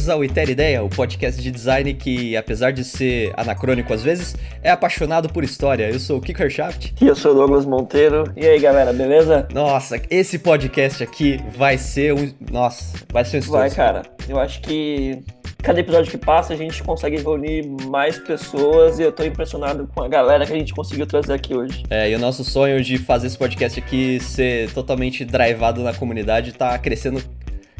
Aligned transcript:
Bem-vindos 0.00 0.08
ao 0.08 0.24
Iter 0.24 0.48
Ideia, 0.48 0.82
o 0.82 0.88
podcast 0.88 1.42
de 1.42 1.50
design 1.50 1.92
que, 1.92 2.34
apesar 2.34 2.70
de 2.70 2.82
ser 2.82 3.34
anacrônico 3.36 3.92
às 3.92 4.02
vezes, 4.02 4.34
é 4.62 4.70
apaixonado 4.70 5.28
por 5.28 5.44
história. 5.44 5.90
Eu 5.90 6.00
sou 6.00 6.16
o 6.16 6.22
Kicker 6.22 6.48
Shaft. 6.48 6.94
E 6.98 7.06
eu 7.06 7.14
sou 7.14 7.32
o 7.32 7.34
Douglas 7.34 7.66
Monteiro. 7.66 8.24
E 8.34 8.46
aí, 8.46 8.58
galera, 8.58 8.94
beleza? 8.94 9.46
Nossa, 9.52 10.00
esse 10.08 10.38
podcast 10.38 11.02
aqui 11.02 11.38
vai 11.54 11.76
ser 11.76 12.14
um. 12.14 12.32
Nossa, 12.50 12.96
vai 13.12 13.26
ser 13.26 13.36
um 13.36 13.40
estudo. 13.40 13.58
Vai, 13.58 13.70
cara. 13.70 14.02
Eu 14.26 14.40
acho 14.40 14.62
que 14.62 15.22
cada 15.62 15.80
episódio 15.80 16.10
que 16.10 16.18
passa 16.18 16.54
a 16.54 16.56
gente 16.56 16.82
consegue 16.82 17.18
reunir 17.18 17.66
mais 17.86 18.18
pessoas 18.18 18.98
e 18.98 19.02
eu 19.02 19.12
tô 19.12 19.22
impressionado 19.22 19.86
com 19.94 20.02
a 20.02 20.08
galera 20.08 20.46
que 20.46 20.52
a 20.52 20.56
gente 20.56 20.74
conseguiu 20.74 21.06
trazer 21.06 21.34
aqui 21.34 21.54
hoje. 21.54 21.82
É, 21.90 22.10
e 22.10 22.14
o 22.14 22.18
nosso 22.18 22.42
sonho 22.42 22.82
de 22.82 22.98
fazer 22.98 23.26
esse 23.26 23.36
podcast 23.36 23.78
aqui 23.78 24.18
ser 24.20 24.72
totalmente 24.72 25.24
drivado 25.24 25.82
na 25.82 25.92
comunidade 25.92 26.52
tá 26.52 26.78
crescendo 26.78 27.22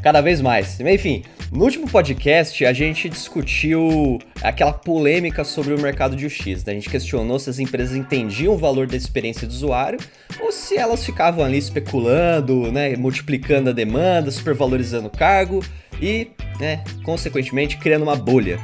cada 0.03 0.21
vez 0.21 0.41
mais. 0.41 0.79
Enfim, 0.81 1.23
no 1.53 1.65
último 1.65 1.89
podcast 1.89 2.65
a 2.65 2.73
gente 2.73 3.09
discutiu 3.09 4.19
aquela 4.43 4.73
polêmica 4.73 5.45
sobre 5.45 5.75
o 5.75 5.81
mercado 5.81 6.17
de 6.17 6.27
UX. 6.27 6.65
Né? 6.65 6.73
A 6.73 6.75
gente 6.75 6.89
questionou 6.89 7.39
se 7.39 7.51
as 7.51 7.59
empresas 7.59 7.97
entendiam 7.97 8.55
o 8.55 8.59
valor 8.59 8.87
da 8.87 8.97
experiência 8.97 9.47
do 9.47 9.51
usuário 9.51 9.99
ou 10.41 10.53
se 10.53 10.77
elas 10.77 11.05
ficavam 11.05 11.45
ali 11.45 11.59
especulando, 11.59 12.71
né, 12.73 12.97
multiplicando 12.97 13.71
a 13.71 13.73
demanda, 13.73 14.31
supervalorizando 14.31 15.09
o 15.09 15.11
cargo 15.11 15.65
e, 16.01 16.29
né, 16.59 16.83
consequentemente, 17.05 17.77
criando 17.77 18.03
uma 18.03 18.17
bolha. 18.17 18.59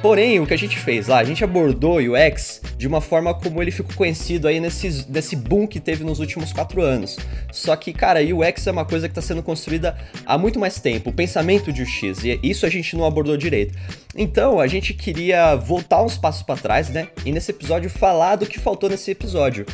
Porém, 0.00 0.38
o 0.38 0.46
que 0.46 0.54
a 0.54 0.58
gente 0.58 0.78
fez 0.78 1.08
lá, 1.08 1.18
a 1.18 1.24
gente 1.24 1.42
abordou 1.42 1.98
o 1.98 2.14
UX 2.14 2.60
de 2.76 2.86
uma 2.86 3.00
forma 3.00 3.34
como 3.34 3.60
ele 3.60 3.72
ficou 3.72 3.94
conhecido 3.96 4.46
aí 4.46 4.60
nesse, 4.60 5.04
nesse 5.08 5.34
boom 5.34 5.66
que 5.66 5.80
teve 5.80 6.04
nos 6.04 6.20
últimos 6.20 6.52
quatro 6.52 6.80
anos. 6.80 7.18
Só 7.50 7.74
que, 7.74 7.92
cara, 7.92 8.20
UX 8.20 8.64
é 8.68 8.70
uma 8.70 8.84
coisa 8.84 9.08
que 9.08 9.12
está 9.12 9.20
sendo 9.20 9.42
construída 9.42 9.98
há 10.24 10.38
muito 10.38 10.58
mais 10.58 10.78
tempo, 10.78 11.10
o 11.10 11.12
pensamento 11.12 11.72
de 11.72 11.82
UX, 11.82 12.22
e 12.22 12.38
isso 12.44 12.64
a 12.64 12.68
gente 12.68 12.96
não 12.96 13.04
abordou 13.04 13.36
direito. 13.36 13.76
Então, 14.16 14.60
a 14.60 14.68
gente 14.68 14.94
queria 14.94 15.56
voltar 15.56 16.02
uns 16.02 16.16
passos 16.16 16.44
para 16.44 16.60
trás, 16.60 16.88
né? 16.88 17.08
E 17.26 17.32
nesse 17.32 17.50
episódio 17.50 17.90
falar 17.90 18.36
do 18.36 18.46
que 18.46 18.58
faltou 18.58 18.88
nesse 18.88 19.10
episódio 19.10 19.66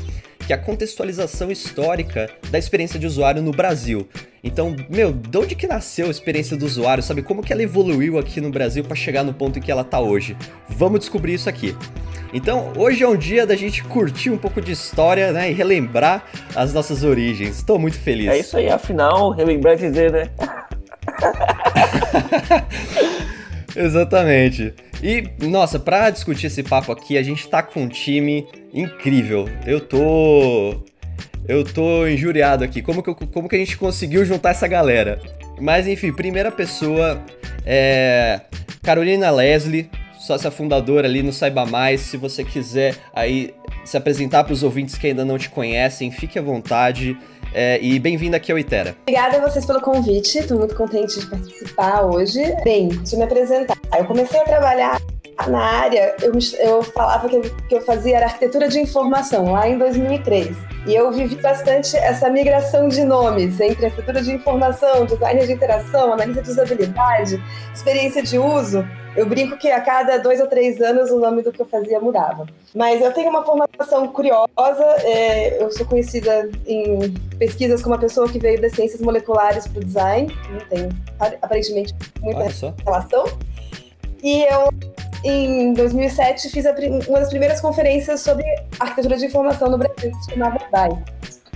que 0.46 0.52
é 0.52 0.56
a 0.56 0.58
contextualização 0.58 1.50
histórica 1.50 2.30
da 2.50 2.58
experiência 2.58 2.98
de 2.98 3.06
usuário 3.06 3.42
no 3.42 3.50
Brasil. 3.50 4.06
Então, 4.42 4.76
meu, 4.90 5.10
de 5.10 5.38
onde 5.38 5.54
que 5.54 5.66
nasceu 5.66 6.08
a 6.08 6.10
experiência 6.10 6.54
do 6.56 6.66
usuário, 6.66 7.02
sabe? 7.02 7.22
Como 7.22 7.42
que 7.42 7.52
ela 7.52 7.62
evoluiu 7.62 8.18
aqui 8.18 8.40
no 8.40 8.50
Brasil 8.50 8.84
para 8.84 8.94
chegar 8.94 9.24
no 9.24 9.32
ponto 9.32 9.58
em 9.58 9.62
que 9.62 9.72
ela 9.72 9.84
tá 9.84 10.00
hoje? 10.00 10.36
Vamos 10.68 11.00
descobrir 11.00 11.34
isso 11.34 11.48
aqui. 11.48 11.74
Então, 12.32 12.72
hoje 12.76 13.02
é 13.02 13.08
um 13.08 13.16
dia 13.16 13.46
da 13.46 13.56
gente 13.56 13.82
curtir 13.84 14.30
um 14.30 14.36
pouco 14.36 14.60
de 14.60 14.72
história, 14.72 15.32
né, 15.32 15.50
e 15.50 15.54
relembrar 15.54 16.24
as 16.54 16.74
nossas 16.74 17.04
origens. 17.04 17.56
Estou 17.56 17.78
muito 17.78 17.96
feliz. 17.96 18.28
É 18.28 18.38
isso 18.38 18.56
aí, 18.56 18.68
afinal, 18.68 19.30
relembrar 19.30 19.74
é 19.74 19.76
dizer, 19.76 20.12
né? 20.12 20.30
Exatamente. 23.76 24.72
E, 25.02 25.24
nossa, 25.46 25.78
pra 25.78 26.10
discutir 26.10 26.46
esse 26.46 26.62
papo 26.62 26.92
aqui, 26.92 27.18
a 27.18 27.22
gente 27.22 27.48
tá 27.48 27.62
com 27.62 27.82
um 27.82 27.88
time 27.88 28.46
incrível. 28.72 29.48
Eu 29.66 29.80
tô. 29.80 30.82
Eu 31.46 31.62
tô 31.62 32.06
injuriado 32.06 32.64
aqui. 32.64 32.80
Como 32.80 33.02
que, 33.02 33.14
como 33.14 33.48
que 33.48 33.56
a 33.56 33.58
gente 33.58 33.76
conseguiu 33.76 34.24
juntar 34.24 34.50
essa 34.50 34.66
galera? 34.66 35.20
Mas 35.60 35.86
enfim, 35.86 36.12
primeira 36.12 36.50
pessoa 36.50 37.22
é. 37.66 38.40
Carolina 38.82 39.30
Leslie, 39.30 39.90
sócia 40.18 40.50
fundadora 40.50 41.06
ali 41.06 41.22
no 41.22 41.32
Saiba 41.32 41.66
Mais. 41.66 42.00
Se 42.00 42.16
você 42.16 42.44
quiser 42.44 42.94
aí 43.14 43.54
se 43.84 43.96
apresentar 43.96 44.44
para 44.44 44.52
os 44.52 44.62
ouvintes 44.62 44.96
que 44.96 45.06
ainda 45.08 45.24
não 45.24 45.38
te 45.38 45.50
conhecem, 45.50 46.10
fique 46.10 46.38
à 46.38 46.42
vontade. 46.42 47.16
É, 47.56 47.78
e 47.80 48.00
bem-vinda 48.00 48.36
aqui 48.36 48.50
ao 48.50 48.58
Itera. 48.58 48.96
Obrigada 49.02 49.38
a 49.38 49.48
vocês 49.48 49.64
pelo 49.64 49.80
convite, 49.80 50.38
estou 50.38 50.58
muito 50.58 50.74
contente 50.74 51.20
de 51.20 51.26
participar 51.26 52.02
hoje. 52.02 52.40
Bem, 52.64 52.88
deixa 52.88 53.14
eu 53.14 53.20
me 53.20 53.24
apresentar. 53.24 53.78
Eu 53.96 54.04
comecei 54.06 54.40
a 54.40 54.44
trabalhar 54.44 55.00
na 55.48 55.62
área, 55.62 56.14
eu, 56.22 56.32
eu 56.58 56.82
falava 56.82 57.28
que, 57.28 57.40
que 57.68 57.74
eu 57.74 57.80
fazia 57.82 58.24
arquitetura 58.24 58.68
de 58.68 58.80
informação 58.80 59.52
lá 59.52 59.68
em 59.68 59.76
2003. 59.76 60.56
E 60.86 60.94
eu 60.94 61.10
vivi 61.10 61.36
bastante 61.36 61.96
essa 61.96 62.28
migração 62.28 62.88
de 62.88 63.02
nomes 63.04 63.58
entre 63.60 63.86
arquitetura 63.86 64.22
de 64.22 64.32
informação, 64.32 65.06
design 65.06 65.46
de 65.46 65.52
interação, 65.52 66.12
análise 66.12 66.42
de 66.42 66.50
usabilidade, 66.50 67.42
experiência 67.74 68.22
de 68.22 68.38
uso. 68.38 68.86
Eu 69.16 69.26
brinco 69.26 69.56
que 69.56 69.70
a 69.70 69.80
cada 69.80 70.18
dois 70.18 70.40
ou 70.40 70.46
três 70.46 70.80
anos 70.80 71.10
o 71.10 71.18
nome 71.18 71.42
do 71.42 71.52
que 71.52 71.62
eu 71.62 71.66
fazia 71.66 72.00
mudava. 72.00 72.46
Mas 72.74 73.00
eu 73.00 73.12
tenho 73.12 73.30
uma 73.30 73.44
formação 73.44 74.08
curiosa, 74.08 74.84
é, 75.02 75.62
eu 75.62 75.70
sou 75.70 75.86
conhecida 75.86 76.50
em 76.66 77.12
pesquisas 77.38 77.80
como 77.80 77.94
uma 77.94 78.00
pessoa 78.00 78.28
que 78.28 78.38
veio 78.38 78.60
das 78.60 78.72
ciências 78.72 79.00
moleculares 79.00 79.66
para 79.66 79.80
o 79.80 79.84
design, 79.84 80.36
não 80.50 80.60
tem 80.68 80.88
aparentemente 81.40 81.94
muita 82.20 82.74
relação. 82.84 83.26
E 84.22 84.42
eu, 84.44 84.70
em 85.24 85.72
2007, 85.72 86.50
fiz 86.50 86.66
uma 87.08 87.20
das 87.20 87.30
primeiras 87.30 87.60
conferências 87.60 88.20
sobre 88.20 88.44
arquitetura 88.78 89.16
de 89.16 89.26
informação 89.26 89.70
no 89.70 89.78
Brasil, 89.78 90.10
que 90.10 90.24
se 90.24 90.30
chamava 90.32 90.58
DAI. 90.70 90.90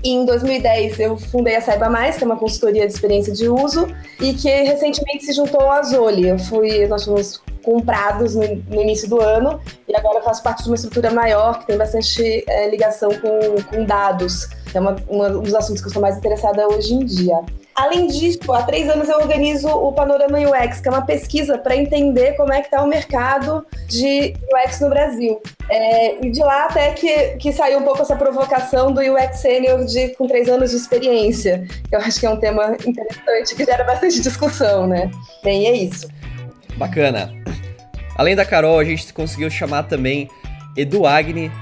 Em 0.02 0.24
2010, 0.24 1.00
eu 1.00 1.16
fundei 1.16 1.56
a 1.56 1.60
Saiba 1.60 1.90
Mais, 1.90 2.16
que 2.16 2.24
é 2.24 2.26
uma 2.26 2.36
consultoria 2.36 2.86
de 2.86 2.92
experiência 2.92 3.32
de 3.32 3.48
uso, 3.48 3.88
e 4.20 4.32
que 4.32 4.48
recentemente 4.48 5.24
se 5.24 5.32
juntou 5.32 5.70
à 5.70 5.82
Zoli. 5.82 6.28
Eu 6.28 6.38
fui, 6.38 6.86
nós 6.86 7.04
fomos 7.04 7.42
comprados 7.68 8.34
no, 8.34 8.46
no, 8.70 8.80
início 8.80 9.06
do 9.10 9.20
ano 9.20 9.60
e 9.86 9.94
agora 9.94 10.20
eu 10.20 10.22
faço 10.22 10.42
parte 10.42 10.62
de 10.62 10.70
uma 10.70 10.74
estrutura 10.74 11.10
maior 11.10 11.58
que 11.58 11.66
tem 11.66 11.76
bastante 11.76 12.42
é, 12.48 12.70
ligação 12.70 13.10
com, 13.10 13.62
com, 13.62 13.84
dados, 13.84 14.48
é 14.72 14.80
uma, 14.80 14.96
uma, 15.06 15.28
um 15.28 15.42
dos 15.42 15.54
assuntos 15.54 15.82
que 15.82 15.86
eu 15.86 15.90
estou 15.90 16.00
mais 16.00 16.16
interessada 16.16 16.66
hoje 16.66 16.94
em 16.94 17.04
dia. 17.04 17.42
Além 17.76 18.06
disso, 18.06 18.40
há 18.52 18.62
três 18.62 18.88
anos 18.88 19.06
eu 19.06 19.18
organizo 19.18 19.68
o 19.68 19.92
Panorama 19.92 20.38
UX, 20.38 20.80
que 20.80 20.88
é 20.88 20.90
uma 20.90 21.04
pesquisa 21.04 21.58
para 21.58 21.76
entender 21.76 22.32
como 22.36 22.54
é 22.54 22.60
que 22.60 22.68
está 22.68 22.82
o 22.82 22.88
mercado 22.88 23.64
de 23.86 24.34
UX 24.50 24.80
no 24.80 24.88
Brasil. 24.88 25.40
É, 25.68 26.26
e 26.26 26.30
de 26.30 26.40
lá 26.40 26.64
até 26.64 26.92
que, 26.92 27.36
que 27.36 27.52
saiu 27.52 27.80
um 27.80 27.82
pouco 27.82 28.00
essa 28.00 28.16
provocação 28.16 28.92
do 28.92 29.00
UX 29.00 29.40
Senior 29.40 29.84
de, 29.84 30.08
com 30.16 30.26
três 30.26 30.48
anos 30.48 30.70
de 30.70 30.76
experiência. 30.76 31.66
que 31.88 31.94
Eu 31.94 32.00
acho 32.00 32.18
que 32.18 32.26
é 32.26 32.30
um 32.30 32.38
tema 32.38 32.74
interessante, 32.84 33.54
que 33.54 33.64
gera 33.64 33.84
bastante 33.84 34.22
discussão, 34.22 34.86
né? 34.86 35.10
Bem, 35.44 35.66
é 35.66 35.72
isso. 35.72 36.08
Bacana. 36.78 37.30
Além 38.18 38.34
da 38.34 38.44
Carol, 38.44 38.80
a 38.80 38.84
gente 38.84 39.12
conseguiu 39.12 39.48
chamar 39.48 39.84
também 39.84 40.28
Edu 40.76 41.06
Agni. 41.06 41.52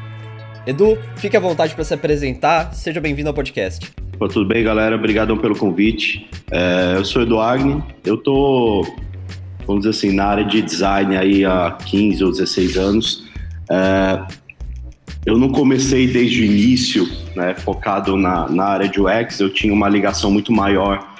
Edu, 0.66 0.96
fique 1.16 1.36
à 1.36 1.40
vontade 1.40 1.74
para 1.74 1.84
se 1.84 1.92
apresentar. 1.92 2.72
Seja 2.72 2.98
bem-vindo 2.98 3.28
ao 3.28 3.34
podcast. 3.34 3.92
Pô, 4.18 4.26
tudo 4.26 4.48
bem, 4.48 4.64
galera? 4.64 4.96
Obrigado 4.96 5.36
pelo 5.36 5.54
convite. 5.54 6.30
É, 6.50 6.94
eu 6.96 7.04
sou 7.04 7.20
Edu 7.20 7.38
Agni. 7.38 7.84
Eu 8.02 8.16
tô, 8.16 8.86
vamos 9.66 9.84
dizer 9.84 9.90
assim, 9.90 10.16
na 10.16 10.24
área 10.24 10.44
de 10.46 10.62
design 10.62 11.14
aí 11.14 11.44
há 11.44 11.72
15 11.72 12.24
ou 12.24 12.30
16 12.30 12.78
anos. 12.78 13.24
É, 13.70 14.22
eu 15.26 15.36
não 15.36 15.50
comecei 15.50 16.06
desde 16.06 16.40
o 16.40 16.44
início, 16.46 17.06
né, 17.34 17.54
focado 17.54 18.16
na, 18.16 18.48
na 18.48 18.64
área 18.64 18.88
de 18.88 18.98
UX. 18.98 19.40
Eu 19.40 19.52
tinha 19.52 19.74
uma 19.74 19.90
ligação 19.90 20.30
muito 20.30 20.50
maior 20.50 21.15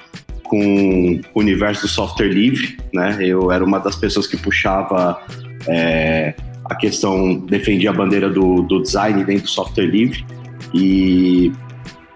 com 0.47 1.19
o 1.33 1.39
universo 1.39 1.83
do 1.83 1.87
software 1.87 2.29
livre, 2.29 2.77
né? 2.93 3.17
Eu 3.21 3.51
era 3.51 3.63
uma 3.63 3.79
das 3.79 3.95
pessoas 3.95 4.27
que 4.27 4.37
puxava 4.37 5.21
é, 5.67 6.33
a 6.65 6.75
questão, 6.75 7.39
defendia 7.39 7.89
a 7.89 7.93
bandeira 7.93 8.29
do, 8.29 8.61
do 8.63 8.81
design 8.81 9.23
dentro 9.23 9.43
do 9.43 9.49
software 9.49 9.85
livre 9.85 10.25
e 10.73 11.51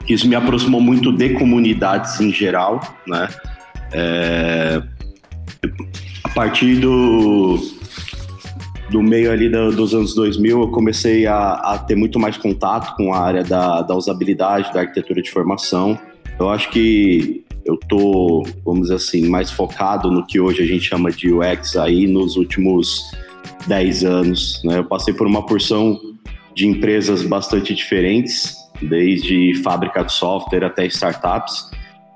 isso 0.08 0.28
me 0.28 0.36
aproximou 0.36 0.82
muito 0.82 1.12
de 1.12 1.30
comunidades 1.30 2.20
em 2.20 2.32
geral, 2.32 2.82
né? 3.08 3.30
É, 3.94 4.82
a 6.24 6.30
partir 6.30 6.76
do, 6.80 7.58
do 8.90 9.02
meio 9.02 9.32
ali 9.32 9.50
do, 9.50 9.72
dos 9.72 9.94
anos 9.94 10.14
2000, 10.16 10.62
eu 10.62 10.68
comecei 10.70 11.26
a, 11.26 11.54
a, 11.54 11.78
ter 11.78 11.96
muito 11.96 12.20
mais 12.20 12.38
contato 12.38 12.96
com 12.96 13.14
a 13.14 13.20
área 13.20 13.44
da, 13.44 13.82
da 13.82 13.96
usabilidade, 13.96 14.74
da 14.74 14.82
arquitetura 14.82 15.22
de 15.22 15.30
formação. 15.32 15.98
Eu 16.40 16.50
acho 16.50 16.70
que 16.72 17.44
eu 17.72 17.78
tô, 17.88 18.44
vamos 18.66 18.84
dizer 18.84 18.96
assim, 18.96 19.28
mais 19.28 19.50
focado 19.50 20.12
no 20.12 20.26
que 20.26 20.40
hoje 20.40 20.62
a 20.62 20.66
gente 20.66 20.84
chama 20.84 21.12
de 21.12 21.32
UX 21.32 21.78
aí 21.78 22.06
nos 22.06 22.36
últimos 22.36 23.12
10 23.68 24.04
anos. 24.04 24.62
Né? 24.64 24.80
Eu 24.80 24.84
passei 24.84 25.14
por 25.14 25.26
uma 25.26 25.46
porção 25.46 26.00
de 26.54 26.68
empresas 26.68 27.24
bastante 27.24 27.74
diferentes, 27.74 28.58
desde 28.82 29.56
fábrica 29.64 30.04
de 30.04 30.12
software 30.12 30.66
até 30.66 30.86
startups. 30.88 31.70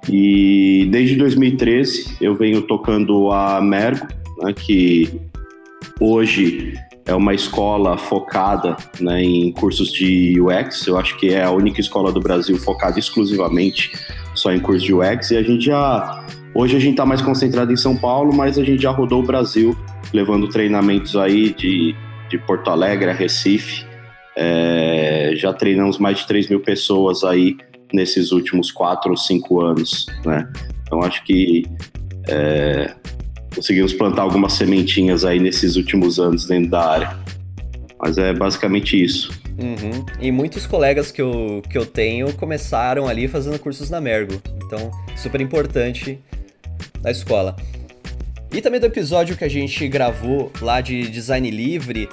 E 0.10 0.88
desde 0.92 1.16
2013 1.16 2.18
eu 2.22 2.36
venho 2.36 2.62
tocando 2.62 3.32
a 3.32 3.62
Mergo, 3.62 4.08
né, 4.40 4.54
que 4.54 5.20
hoje 6.00 6.74
é 7.06 7.14
uma 7.14 7.34
escola 7.34 7.98
focada 7.98 8.76
né, 9.00 9.24
em 9.24 9.52
cursos 9.52 9.92
de 9.92 10.40
UX. 10.40 10.86
Eu 10.86 10.98
acho 10.98 11.18
que 11.18 11.30
é 11.30 11.44
a 11.44 11.52
única 11.52 11.80
escola 11.80 12.12
do 12.12 12.20
Brasil 12.20 12.58
focada 12.58 13.00
exclusivamente 13.00 13.92
só 14.36 14.52
em 14.52 14.60
curso 14.60 14.86
de 14.86 14.94
UX. 14.94 15.32
E 15.32 15.38
a 15.38 15.44
gente 15.44 15.66
já. 15.66 16.26
Hoje 16.54 16.78
a 16.78 16.80
gente 16.80 16.92
está 16.92 17.06
mais 17.06 17.22
concentrado 17.22 17.72
em 17.72 17.76
São 17.76 17.98
Paulo, 17.98 18.34
mas 18.34 18.58
a 18.58 18.64
gente 18.64 18.82
já 18.82 18.92
rodou 18.92 19.22
o 19.22 19.26
Brasil, 19.26 19.78
levando 20.14 20.48
treinamentos 20.48 21.16
aí 21.18 21.54
de, 21.54 21.96
de 22.30 22.38
Porto 22.38 22.70
Alegre 22.70 23.12
Recife. 23.12 23.86
É, 24.38 25.34
já 25.36 25.54
treinamos 25.54 25.98
mais 25.98 26.20
de 26.20 26.28
3 26.28 26.50
mil 26.50 26.60
pessoas 26.60 27.24
aí 27.24 27.58
nesses 27.94 28.32
últimos 28.32 28.72
quatro 28.72 29.12
ou 29.12 29.18
cinco 29.18 29.62
anos, 29.62 30.06
né? 30.26 30.48
Então 30.84 31.02
acho 31.02 31.24
que 31.24 31.64
é, 32.28 32.94
conseguimos 33.54 33.94
plantar 33.94 34.24
algumas 34.24 34.54
sementinhas 34.54 35.24
aí 35.24 35.40
nesses 35.40 35.76
últimos 35.76 36.20
anos 36.20 36.46
dentro 36.46 36.72
da 36.72 36.86
área. 36.86 37.18
Mas 38.00 38.18
é 38.18 38.34
basicamente 38.34 39.02
isso. 39.02 39.32
Uhum. 39.58 40.06
E 40.20 40.32
muitos 40.32 40.68
colegas 40.68 41.12
que 41.12 41.22
eu, 41.22 41.62
que 41.70 41.78
eu 41.78 41.86
tenho 41.86 42.34
começaram 42.34 43.08
ali 43.08 43.28
fazendo 43.28 43.58
cursos 43.58 43.90
na 43.90 44.02
Mergo. 44.02 44.42
Então, 44.66 44.92
super 45.16 45.40
importante 45.40 46.20
na 47.02 47.12
escola. 47.12 47.56
E 48.52 48.62
também 48.62 48.80
do 48.80 48.86
episódio 48.86 49.36
que 49.36 49.44
a 49.44 49.50
gente 49.50 49.88
gravou 49.88 50.52
lá 50.62 50.82
de 50.82 51.10
design 51.10 51.50
livre, 51.50 52.08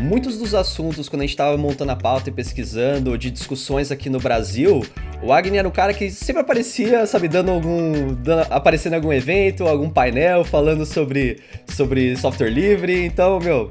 muitos 0.00 0.38
dos 0.38 0.54
assuntos, 0.54 1.08
quando 1.08 1.22
a 1.22 1.24
gente 1.24 1.34
estava 1.34 1.56
montando 1.56 1.92
a 1.92 1.96
pauta 1.96 2.30
e 2.30 2.32
pesquisando, 2.32 3.16
de 3.16 3.30
discussões 3.30 3.90
aqui 3.92 4.10
no 4.10 4.18
Brasil, 4.18 4.82
o 5.22 5.32
Agni 5.32 5.56
era 5.56 5.66
um 5.66 5.70
cara 5.70 5.94
que 5.94 6.10
sempre 6.10 6.42
aparecia, 6.42 7.06
sabe, 7.06 7.28
dando 7.28 7.50
algum. 7.50 8.12
Dando, 8.14 8.46
aparecendo 8.50 8.92
em 8.92 8.96
algum 8.96 9.12
evento, 9.12 9.66
algum 9.66 9.88
painel, 9.88 10.44
falando 10.44 10.84
sobre, 10.84 11.40
sobre 11.68 12.16
software 12.16 12.50
livre. 12.50 13.04
Então, 13.04 13.38
meu. 13.40 13.70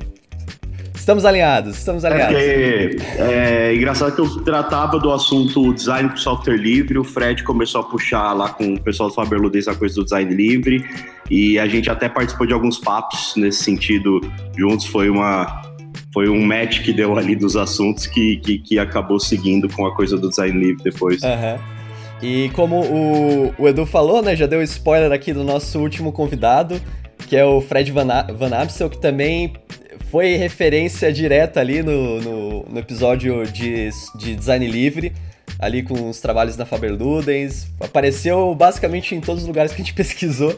Estamos 1.04 1.26
alinhados, 1.26 1.80
estamos 1.80 2.06
alinhados. 2.06 2.38
É, 2.38 2.96
é, 3.18 3.76
engraçado 3.76 4.16
que 4.16 4.22
eu 4.22 4.42
tratava 4.42 4.98
do 4.98 5.12
assunto 5.12 5.74
design 5.74 6.10
com 6.10 6.16
software 6.16 6.56
livre, 6.56 6.98
o 6.98 7.04
Fred 7.04 7.44
começou 7.44 7.82
a 7.82 7.84
puxar 7.84 8.32
lá 8.32 8.48
com 8.48 8.76
o 8.76 8.82
pessoal 8.82 9.10
do 9.10 9.16
Faber 9.16 9.38
Ludez 9.38 9.68
a 9.68 9.76
coisa 9.76 9.96
do 9.96 10.06
design 10.06 10.34
livre, 10.34 10.82
e 11.30 11.60
a 11.60 11.68
gente 11.68 11.90
até 11.90 12.08
participou 12.08 12.48
de 12.48 12.54
alguns 12.54 12.80
papos 12.80 13.34
nesse 13.36 13.66
sentido 13.66 14.22
juntos, 14.58 14.86
foi 14.86 15.10
uma, 15.10 15.62
foi 16.14 16.30
um 16.30 16.42
match 16.42 16.82
que 16.84 16.94
deu 16.94 17.18
ali 17.18 17.36
dos 17.36 17.58
assuntos 17.58 18.08
que, 18.08 18.38
que, 18.38 18.60
que 18.60 18.80
acabou 18.80 19.20
seguindo 19.20 19.68
com 19.68 19.86
a 19.86 19.94
coisa 19.94 20.18
do 20.18 20.30
design 20.30 20.58
livre 20.58 20.86
depois. 20.86 21.22
Uhum. 21.22 21.60
E 22.22 22.50
como 22.52 22.80
o, 22.80 23.54
o, 23.58 23.68
Edu 23.68 23.86
falou, 23.86 24.22
né, 24.22 24.38
já 24.38 24.48
deu 24.48 24.64
spoiler 24.64 25.12
aqui 25.12 25.34
do 25.34 25.44
nosso 25.44 25.82
último 25.82 26.14
convidado, 26.14 26.82
que 27.28 27.36
é 27.36 27.46
o 27.46 27.62
Fred 27.62 27.92
Van, 27.92 28.08
Van 28.34 28.56
Amstel, 28.56 28.90
que 28.90 28.98
também 28.98 29.54
foi 30.14 30.36
referência 30.36 31.12
direta 31.12 31.60
ali 31.60 31.82
no, 31.82 32.22
no, 32.22 32.64
no 32.70 32.80
episódio 32.80 33.46
de, 33.48 33.90
de 34.16 34.36
design 34.36 34.68
livre, 34.68 35.12
ali 35.60 35.82
com 35.82 36.10
os 36.10 36.20
trabalhos 36.20 36.56
da 36.56 36.66
Faber 36.66 36.94
Ludens, 36.94 37.68
apareceu 37.80 38.54
basicamente 38.54 39.16
em 39.16 39.22
todos 39.22 39.42
os 39.42 39.48
lugares 39.48 39.72
que 39.72 39.82
a 39.82 39.84
gente 39.84 39.94
pesquisou. 39.98 40.56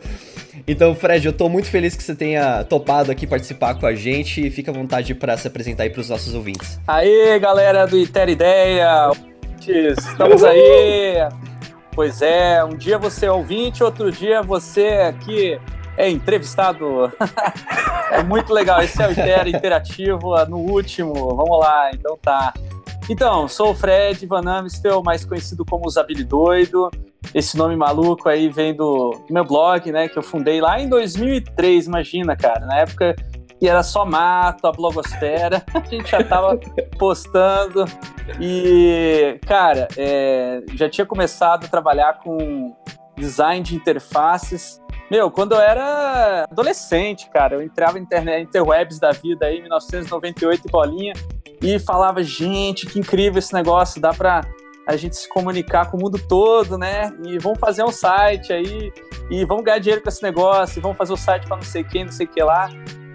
Então, 0.68 0.96
Fred, 0.96 1.26
eu 1.26 1.34
tô 1.34 1.48
muito 1.48 1.68
feliz 1.70 1.96
que 1.96 2.04
você 2.04 2.16
tenha 2.16 2.64
topado 2.64 3.12
aqui 3.12 3.26
participar 3.28 3.76
com 3.76 3.86
a 3.86 3.94
gente 3.94 4.46
e 4.46 4.50
fica 4.50 4.72
à 4.72 4.74
vontade 4.74 5.14
para 5.14 5.38
se 5.38 5.48
apresentar 5.48 5.84
aí 5.84 5.90
para 5.90 6.02
os 6.02 6.10
nossos 6.10 6.34
ouvintes. 6.34 6.80
Aí, 6.88 7.40
galera 7.40 7.86
do 7.86 7.98
Iter 7.98 8.30
Ideia, 8.30 9.12
estamos 9.66 10.44
aí. 10.44 11.30
Pois 11.94 12.22
é, 12.22 12.62
um 12.62 12.76
dia 12.76 12.98
você 12.98 13.28
é 13.28 13.32
ouvinte, 13.32 13.82
outro 13.82 14.12
dia 14.12 14.42
você 14.42 14.86
aqui 15.08 15.58
é 15.98 16.10
entrevistado. 16.10 17.12
é 18.12 18.24
muito 18.24 18.54
legal. 18.54 18.82
Esse 18.82 19.02
é 19.02 19.08
o 19.08 19.12
Iter 19.12 19.48
interativo 19.48 20.36
no 20.46 20.58
último. 20.58 21.14
Vamos 21.14 21.60
lá, 21.60 21.92
então 21.94 22.18
tá. 22.22 22.54
Então, 23.10 23.48
sou 23.48 23.72
o 23.72 23.76
Fred 23.76 24.26
Van 24.26 24.42
Amstel, 24.48 25.04
mais 25.04 25.24
conhecido 25.24 25.64
como 25.64 25.86
Usabilidoido. 25.86 26.90
Esse 27.34 27.58
nome 27.58 27.76
maluco 27.76 28.28
aí 28.28 28.50
vem 28.50 28.74
do, 28.74 29.12
do, 29.28 29.34
meu 29.34 29.44
blog, 29.44 29.92
né, 29.92 30.08
que 30.08 30.18
eu 30.18 30.24
fundei 30.24 30.62
lá 30.62 30.80
em 30.80 30.88
2003, 30.88 31.88
imagina, 31.88 32.36
cara, 32.36 32.66
na 32.66 32.78
época 32.78 33.16
que 33.60 33.68
era 33.68 33.84
só 33.84 34.06
mato, 34.06 34.68
a 34.68 34.72
blogosfera, 34.72 35.64
a 35.74 35.80
gente 35.80 36.10
já 36.10 36.24
tava 36.24 36.60
postando 36.98 37.86
e, 38.40 39.40
cara, 39.46 39.88
é, 39.98 40.62
já 40.74 40.90
tinha 40.90 41.06
começado 41.06 41.66
a 41.66 41.68
trabalhar 41.68 42.20
com 42.20 42.76
design 43.18 43.64
de 43.64 43.76
interfaces. 43.76 44.82
Meu, 45.16 45.32
quando 45.32 45.54
eu 45.54 45.62
era 45.62 46.46
adolescente, 46.52 47.30
cara, 47.30 47.56
eu 47.56 47.62
entrava 47.62 47.94
na 47.94 48.00
internet, 48.00 48.50
interwebs 48.50 49.00
da 49.00 49.12
vida 49.12 49.46
aí, 49.46 49.62
1998 49.62 50.68
e 50.68 50.70
bolinha, 50.70 51.14
e 51.62 51.80
falava, 51.80 52.22
gente, 52.22 52.86
que 52.86 53.00
incrível 53.00 53.40
esse 53.40 53.54
negócio, 53.54 54.02
dá 54.02 54.14
para 54.14 54.42
a 54.86 54.98
gente 54.98 55.16
se 55.16 55.30
comunicar 55.30 55.90
com 55.90 55.96
o 55.96 56.02
mundo 56.02 56.20
todo, 56.28 56.78
né? 56.78 57.14
E 57.26 57.38
vamos 57.38 57.60
fazer 57.60 57.86
um 57.86 57.94
site 57.94 58.52
aí, 58.52 58.92
e 59.32 59.46
vamos 59.46 59.64
ganhar 59.64 59.80
dinheiro 59.80 60.04
com 60.04 60.10
esse 60.10 60.22
negócio, 60.22 60.80
e 60.80 60.82
vamos 60.82 60.98
fazer 60.98 61.14
o 61.14 61.16
um 61.16 61.18
site 61.18 61.48
para 61.48 61.56
não 61.56 61.64
sei 61.64 61.86
quem, 61.86 62.04
não 62.04 62.12
sei 62.12 62.26
o 62.26 62.30
que 62.30 62.44
lá. 62.44 62.70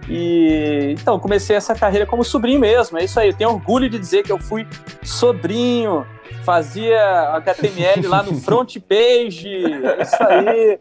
E 0.08 0.94
então, 0.98 1.20
comecei 1.20 1.54
essa 1.54 1.74
carreira 1.74 2.06
como 2.06 2.24
sobrinho 2.24 2.60
mesmo, 2.60 2.96
é 2.96 3.04
isso 3.04 3.20
aí. 3.20 3.28
Eu 3.28 3.36
tenho 3.36 3.50
orgulho 3.50 3.90
de 3.90 3.98
dizer 3.98 4.22
que 4.22 4.32
eu 4.32 4.38
fui 4.38 4.66
sobrinho, 5.02 6.06
fazia 6.46 7.28
HTML 7.34 8.08
lá 8.08 8.22
no 8.22 8.34
front 8.40 8.78
page, 8.88 9.54
é 9.54 10.00
isso 10.00 10.22
aí. 10.22 10.80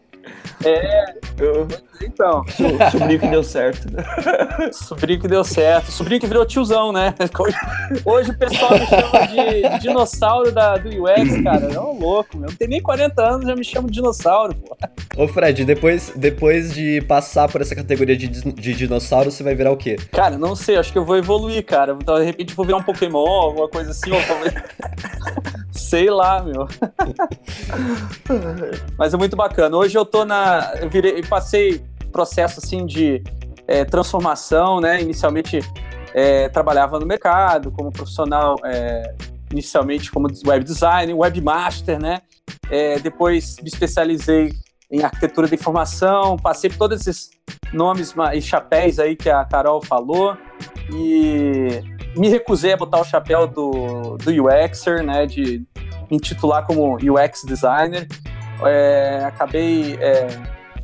É, 0.64 1.14
eu, 1.38 1.66
então. 2.02 2.44
Sobrinho 2.90 3.20
que 3.20 3.28
deu 3.28 3.42
certo. 3.42 3.88
Sobrinho 4.72 5.20
que 5.20 5.28
deu 5.28 5.44
certo. 5.44 5.90
Sobrinho 5.90 6.20
que 6.20 6.26
virou 6.26 6.44
tiozão, 6.44 6.92
né? 6.92 7.14
Hoje, 8.04 8.30
o 8.30 8.38
pessoal 8.38 8.72
me 8.72 8.86
chama 8.86 9.26
de, 9.26 9.78
dinossauro 9.80 10.52
da, 10.52 10.76
do 10.76 10.88
UX, 10.88 11.42
cara. 11.42 11.66
É 11.72 11.80
um 11.80 11.98
louco, 11.98 12.36
meu. 12.36 12.48
Não 12.48 12.56
tem 12.56 12.68
nem 12.68 12.82
40 12.82 13.22
anos, 13.22 13.46
já 13.46 13.56
me 13.56 13.64
chamo 13.64 13.88
de 13.88 13.94
dinossauro, 13.94 14.54
pô. 14.54 14.76
Ô, 15.16 15.28
Fred, 15.28 15.64
depois, 15.64 16.12
depois 16.14 16.72
de 16.72 17.00
passar 17.02 17.48
por 17.48 17.60
essa 17.60 17.74
categoria 17.74 18.16
de, 18.16 18.28
de 18.28 18.74
dinossauro, 18.74 19.30
você 19.30 19.42
vai 19.42 19.54
virar 19.54 19.72
o 19.72 19.76
quê? 19.76 19.96
Cara, 20.12 20.38
não 20.38 20.54
sei. 20.54 20.76
Acho 20.76 20.92
que 20.92 20.98
eu 20.98 21.04
vou 21.04 21.16
evoluir, 21.16 21.64
cara. 21.64 21.96
Então, 22.00 22.18
de 22.18 22.24
repente, 22.24 22.54
vou 22.54 22.64
virar 22.64 22.78
um 22.78 22.82
Pokémon, 22.82 23.26
alguma 23.26 23.68
coisa 23.68 23.90
assim. 23.90 24.10
Ou 24.12 24.20
Sei 25.72 26.08
lá, 26.08 26.42
meu. 26.42 26.68
Mas 28.96 29.12
é 29.12 29.16
muito 29.16 29.36
bacana. 29.36 29.76
Hoje 29.76 29.96
eu 29.96 30.04
tô 30.10 30.24
na. 30.24 30.74
Eu 30.80 30.90
virei, 30.90 31.22
passei 31.22 31.84
processo 32.12 32.60
assim 32.62 32.84
de 32.84 33.22
é, 33.66 33.84
transformação, 33.84 34.80
né? 34.80 35.00
Inicialmente 35.00 35.60
é, 36.12 36.48
trabalhava 36.48 36.98
no 36.98 37.06
mercado 37.06 37.70
como 37.70 37.90
profissional, 37.90 38.56
é, 38.64 39.14
inicialmente 39.52 40.10
como 40.10 40.28
web 40.46 40.64
designer, 40.64 41.16
webmaster, 41.16 42.00
né? 42.00 42.20
É, 42.70 42.98
depois 42.98 43.56
me 43.62 43.68
especializei 43.68 44.52
em 44.90 45.02
arquitetura 45.02 45.46
de 45.46 45.54
informação, 45.54 46.36
passei 46.36 46.68
por 46.68 46.78
todos 46.78 47.00
esses 47.00 47.30
nomes 47.72 48.12
e 48.34 48.42
chapéus 48.42 48.98
aí 48.98 49.14
que 49.14 49.30
a 49.30 49.44
Carol 49.44 49.80
falou 49.80 50.36
e 50.92 51.80
me 52.16 52.28
recusei 52.28 52.72
a 52.72 52.76
botar 52.76 53.00
o 53.00 53.04
chapéu 53.04 53.46
do, 53.46 54.16
do 54.16 54.30
UXer, 54.30 55.04
né, 55.04 55.26
de 55.26 55.64
me 56.10 56.16
intitular 56.16 56.66
como 56.66 56.96
UX 56.96 57.44
designer. 57.46 58.08
É, 58.66 59.24
acabei 59.24 59.96
é, 60.00 60.28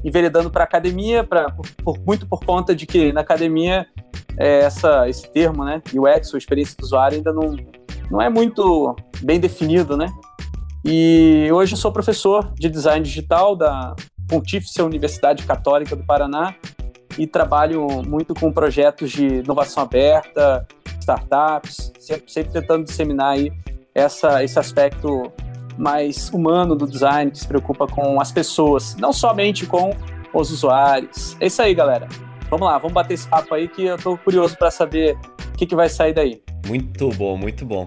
enveredando 0.05 0.51
para 0.51 0.65
academia, 0.65 1.25
por, 1.25 1.67
por, 1.83 1.99
muito 2.07 2.27
por 2.27 2.45
conta 2.45 2.75
de 2.75 2.87
que 2.87 3.13
na 3.13 3.21
academia 3.21 3.87
é, 4.37 4.61
essa, 4.61 5.09
esse 5.09 5.31
termo, 5.33 5.65
né, 5.65 5.83
UX, 5.95 6.33
ou 6.33 6.39
experiência 6.39 6.77
do 6.79 6.85
usuário, 6.85 7.17
ainda 7.17 7.33
não, 7.33 7.57
não 8.11 8.21
é 8.21 8.29
muito 8.29 8.95
bem 9.23 9.41
definido, 9.41 9.97
né? 9.97 10.07
E 10.85 11.49
hoje 11.53 11.73
eu 11.73 11.77
sou 11.77 11.91
professor 11.91 12.53
de 12.55 12.69
design 12.69 13.05
digital 13.05 13.57
da 13.57 13.97
Pontífice 14.29 14.81
Universidade 14.81 15.43
Católica 15.45 15.97
do 15.97 16.05
Paraná 16.05 16.55
e 17.19 17.27
trabalho 17.27 17.87
muito 18.07 18.35
com 18.35 18.53
projetos 18.53 19.11
de 19.11 19.27
inovação 19.27 19.83
aberta, 19.83 20.67
startups, 21.01 21.93
sempre, 21.99 22.31
sempre 22.31 22.53
tentando 22.53 22.85
disseminar 22.85 23.33
aí 23.33 23.53
essa, 23.95 24.45
esse 24.45 24.59
aspecto 24.59 25.33
mais 25.79 26.29
humano 26.31 26.75
do 26.75 26.87
design, 26.87 27.31
que 27.31 27.39
se 27.39 27.47
preocupa 27.47 27.87
com 27.87 28.21
as 28.21 28.33
pessoas, 28.33 28.97
não 28.97 29.13
somente 29.13 29.67
com 29.67 29.91
os 30.33 30.51
usuários. 30.51 31.37
É 31.41 31.47
isso 31.47 31.61
aí, 31.63 31.75
galera. 31.75 32.09
Vamos 32.51 32.67
lá, 32.67 32.79
vamos 32.79 32.93
bater 32.93 33.15
esse 33.15 33.27
papo 33.27 33.55
aí 33.55 33.69
que 33.69 33.85
eu 33.85 33.99
tô 33.99 34.17
curioso 34.17 34.57
para 34.57 34.71
saber 34.71 35.17
o 35.49 35.57
que, 35.57 35.67
que 35.67 35.75
vai 35.75 35.89
sair 35.89 36.13
daí. 36.13 36.41
Muito 36.67 37.09
bom, 37.11 37.37
muito 37.37 37.65
bom. 37.65 37.87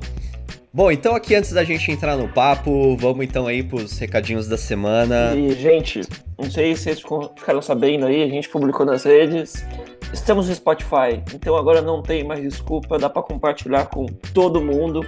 Bom, 0.72 0.92
então 0.92 1.16
aqui 1.16 1.34
antes 1.34 1.52
da 1.52 1.64
gente 1.64 1.92
entrar 1.92 2.16
no 2.16 2.28
papo, 2.28 2.96
vamos 2.98 3.26
então 3.26 3.48
aí 3.48 3.64
pros 3.64 3.98
recadinhos 3.98 4.48
da 4.48 4.58
semana. 4.58 5.34
E, 5.36 5.52
gente, 5.56 6.02
não 6.38 6.50
sei 6.50 6.76
se 6.76 6.84
vocês 6.84 7.04
ficaram 7.36 7.62
sabendo 7.62 8.06
aí, 8.06 8.22
a 8.22 8.28
gente 8.28 8.48
publicou 8.48 8.86
nas 8.86 9.04
redes. 9.04 9.66
Estamos 10.14 10.48
no 10.48 10.54
Spotify, 10.54 11.24
então 11.34 11.56
agora 11.56 11.82
não 11.82 12.02
tem 12.02 12.24
mais 12.24 12.42
desculpa, 12.42 13.00
dá 13.00 13.10
para 13.10 13.22
compartilhar 13.22 13.86
com 13.86 14.06
todo 14.34 14.62
mundo. 14.62 15.06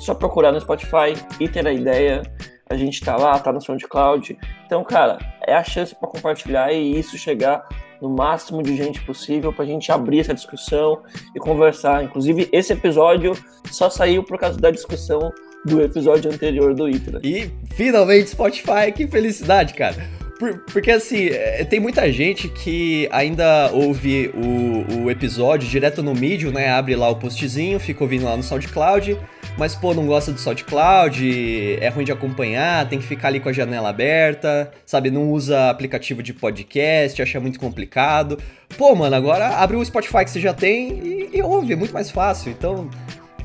Só 0.00 0.14
procurar 0.14 0.50
no 0.50 0.60
Spotify 0.60 1.14
e 1.38 1.48
ter 1.48 1.66
a 1.66 1.72
ideia. 1.72 2.22
A 2.68 2.76
gente 2.76 3.00
tá 3.00 3.16
lá, 3.16 3.38
tá 3.38 3.52
no 3.52 3.60
SoundCloud. 3.60 4.36
Então, 4.66 4.82
cara, 4.82 5.18
é 5.46 5.54
a 5.54 5.62
chance 5.62 5.94
para 5.94 6.08
compartilhar 6.08 6.72
e 6.72 6.98
isso 6.98 7.16
chegar 7.18 7.68
no 8.00 8.08
máximo 8.08 8.62
de 8.62 8.76
gente 8.76 9.00
possível 9.02 9.52
para 9.52 9.64
a 9.64 9.68
gente 9.68 9.92
abrir 9.92 10.20
essa 10.20 10.34
discussão 10.34 11.02
e 11.34 11.38
conversar. 11.38 12.02
Inclusive, 12.02 12.48
esse 12.52 12.72
episódio 12.72 13.32
só 13.70 13.90
saiu 13.90 14.24
por 14.24 14.38
causa 14.38 14.58
da 14.58 14.70
discussão 14.70 15.30
do 15.64 15.82
episódio 15.82 16.32
anterior 16.32 16.74
do 16.74 16.88
Itra. 16.88 17.20
E 17.22 17.50
finalmente 17.74 18.30
Spotify, 18.30 18.90
que 18.94 19.06
felicidade, 19.06 19.74
cara. 19.74 20.08
Por, 20.40 20.58
porque 20.72 20.90
assim, 20.90 21.26
é, 21.26 21.62
tem 21.66 21.78
muita 21.78 22.10
gente 22.10 22.48
que 22.48 23.06
ainda 23.12 23.70
ouve 23.74 24.32
o, 24.34 25.02
o 25.02 25.10
episódio 25.10 25.68
direto 25.68 26.02
no 26.02 26.14
Medium, 26.14 26.50
né? 26.50 26.70
Abre 26.70 26.96
lá 26.96 27.10
o 27.10 27.16
postzinho, 27.16 27.78
fica 27.78 28.02
ouvindo 28.02 28.24
lá 28.24 28.34
no 28.38 28.42
SoundCloud, 28.42 29.18
mas 29.58 29.74
pô, 29.74 29.92
não 29.92 30.06
gosta 30.06 30.32
do 30.32 30.40
SoundCloud, 30.40 31.76
é 31.78 31.88
ruim 31.90 32.06
de 32.06 32.12
acompanhar, 32.12 32.88
tem 32.88 32.98
que 32.98 33.04
ficar 33.04 33.28
ali 33.28 33.38
com 33.38 33.50
a 33.50 33.52
janela 33.52 33.90
aberta, 33.90 34.72
sabe? 34.86 35.10
Não 35.10 35.30
usa 35.30 35.68
aplicativo 35.68 36.22
de 36.22 36.32
podcast, 36.32 37.20
acha 37.20 37.38
muito 37.38 37.60
complicado. 37.60 38.38
Pô, 38.78 38.94
mano, 38.94 39.14
agora 39.14 39.46
abre 39.46 39.76
o 39.76 39.84
Spotify 39.84 40.24
que 40.24 40.30
você 40.30 40.40
já 40.40 40.54
tem 40.54 41.28
e, 41.32 41.36
e 41.36 41.42
ouve, 41.42 41.74
é 41.74 41.76
muito 41.76 41.92
mais 41.92 42.10
fácil. 42.10 42.50
Então, 42.50 42.88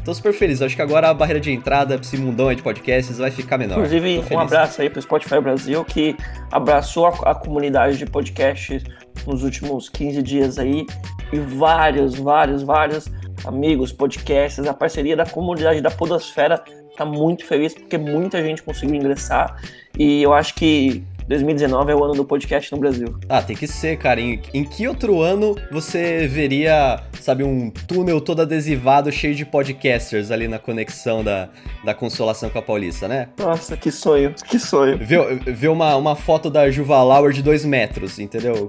Tô 0.06 0.14
super 0.14 0.32
feliz. 0.34 0.62
Acho 0.62 0.76
que 0.76 0.82
agora 0.84 1.10
a 1.10 1.14
barreira 1.14 1.40
de 1.40 1.52
entrada 1.52 1.98
pra 1.98 2.06
esse 2.06 2.16
mundão 2.16 2.48
aí 2.48 2.56
de 2.56 2.62
podcasts 2.62 3.18
vai 3.18 3.32
ficar 3.32 3.58
menor. 3.58 3.80
Inclusive, 3.80 4.24
um 4.32 4.40
abraço 4.40 4.80
aí 4.80 4.90
pro 4.90 5.02
Spotify 5.02 5.42
Brasil, 5.42 5.84
que 5.84 6.16
abraçou 6.52 7.08
a, 7.08 7.32
a, 7.32 7.34
comunidade 7.34 7.98
de 7.98 8.06
podcasts 8.06 8.84
nos 9.26 9.44
últimos 9.44 9.90
15 9.90 10.22
dias 10.22 10.60
aí. 10.60 10.86
E 11.34 11.40
vários, 11.40 12.14
vários, 12.14 12.62
vários 12.62 13.10
amigos, 13.44 13.92
podcasts, 13.92 14.68
a 14.68 14.74
parceria 14.76 15.18
da 15.18 15.26
comunidade 15.26 15.82
da 15.82 15.90
Podosfera 15.90 16.64
tá 16.96 17.06
muito 17.06 17.46
feliz 17.46 17.74
porque 17.74 17.98
muita 17.98 18.42
gente 18.44 18.64
conseguiu 18.64 18.96
ingressar. 18.96 19.62
E 19.98 20.22
eu 20.22 20.34
acho 20.34 20.56
que 20.56 21.04
2019 21.28 21.92
é 21.92 21.96
o 21.96 22.04
ano 22.04 22.14
do 22.14 22.24
podcast 22.24 22.72
no 22.72 22.78
Brasil. 22.80 23.16
Ah, 23.28 23.42
tem 23.42 23.56
que 23.56 23.68
ser, 23.68 23.98
cara. 23.98 24.22
Em, 24.22 24.40
em 24.54 24.64
que 24.64 24.88
outro 24.88 25.22
ano 25.22 25.56
você 25.72 26.28
veria, 26.28 27.02
sabe, 27.20 27.44
um 27.44 27.72
túnel 27.72 28.22
todo 28.22 28.42
adesivado 28.42 29.12
cheio 29.12 29.34
de 29.34 29.46
podcasters 29.46 30.30
ali 30.30 30.48
na 30.48 30.60
conexão 30.60 31.24
da, 31.24 31.50
da 31.84 31.94
Consolação 31.94 32.50
com 32.50 32.60
a 32.60 32.62
Paulista, 32.62 33.08
né? 33.08 33.30
Nossa, 33.38 33.76
que 33.76 33.92
sonho, 33.92 34.34
que 34.48 34.60
sonho. 34.60 34.98
Ver, 34.98 35.40
ver 35.46 35.68
uma, 35.70 35.96
uma 35.96 36.16
foto 36.16 36.50
da 36.50 36.70
Juvalauer 36.70 37.34
de 37.34 37.42
dois 37.42 37.66
metros, 37.66 38.20
entendeu? 38.20 38.68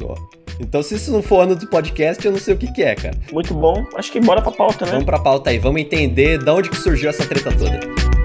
Então, 0.59 0.83
se 0.83 0.95
isso 0.95 1.12
não 1.12 1.23
for 1.23 1.42
ano 1.42 1.54
do 1.54 1.66
podcast, 1.66 2.25
eu 2.25 2.33
não 2.33 2.38
sei 2.38 2.54
o 2.54 2.56
que, 2.56 2.73
que 2.73 2.83
é, 2.83 2.95
cara. 2.95 3.14
Muito 3.30 3.52
bom. 3.52 3.85
Acho 3.95 4.11
que 4.11 4.18
bora 4.18 4.40
pra 4.40 4.52
pauta, 4.52 4.87
né? 4.87 4.92
Vamos 4.92 5.04
pra 5.04 5.18
pauta 5.18 5.50
aí. 5.50 5.59
Vamos 5.59 5.83
entender 5.83 6.38
de 6.38 6.50
onde 6.50 6.71
que 6.71 6.76
surgiu 6.76 7.11
essa 7.11 7.26
treta 7.26 7.52
toda. 7.52 8.15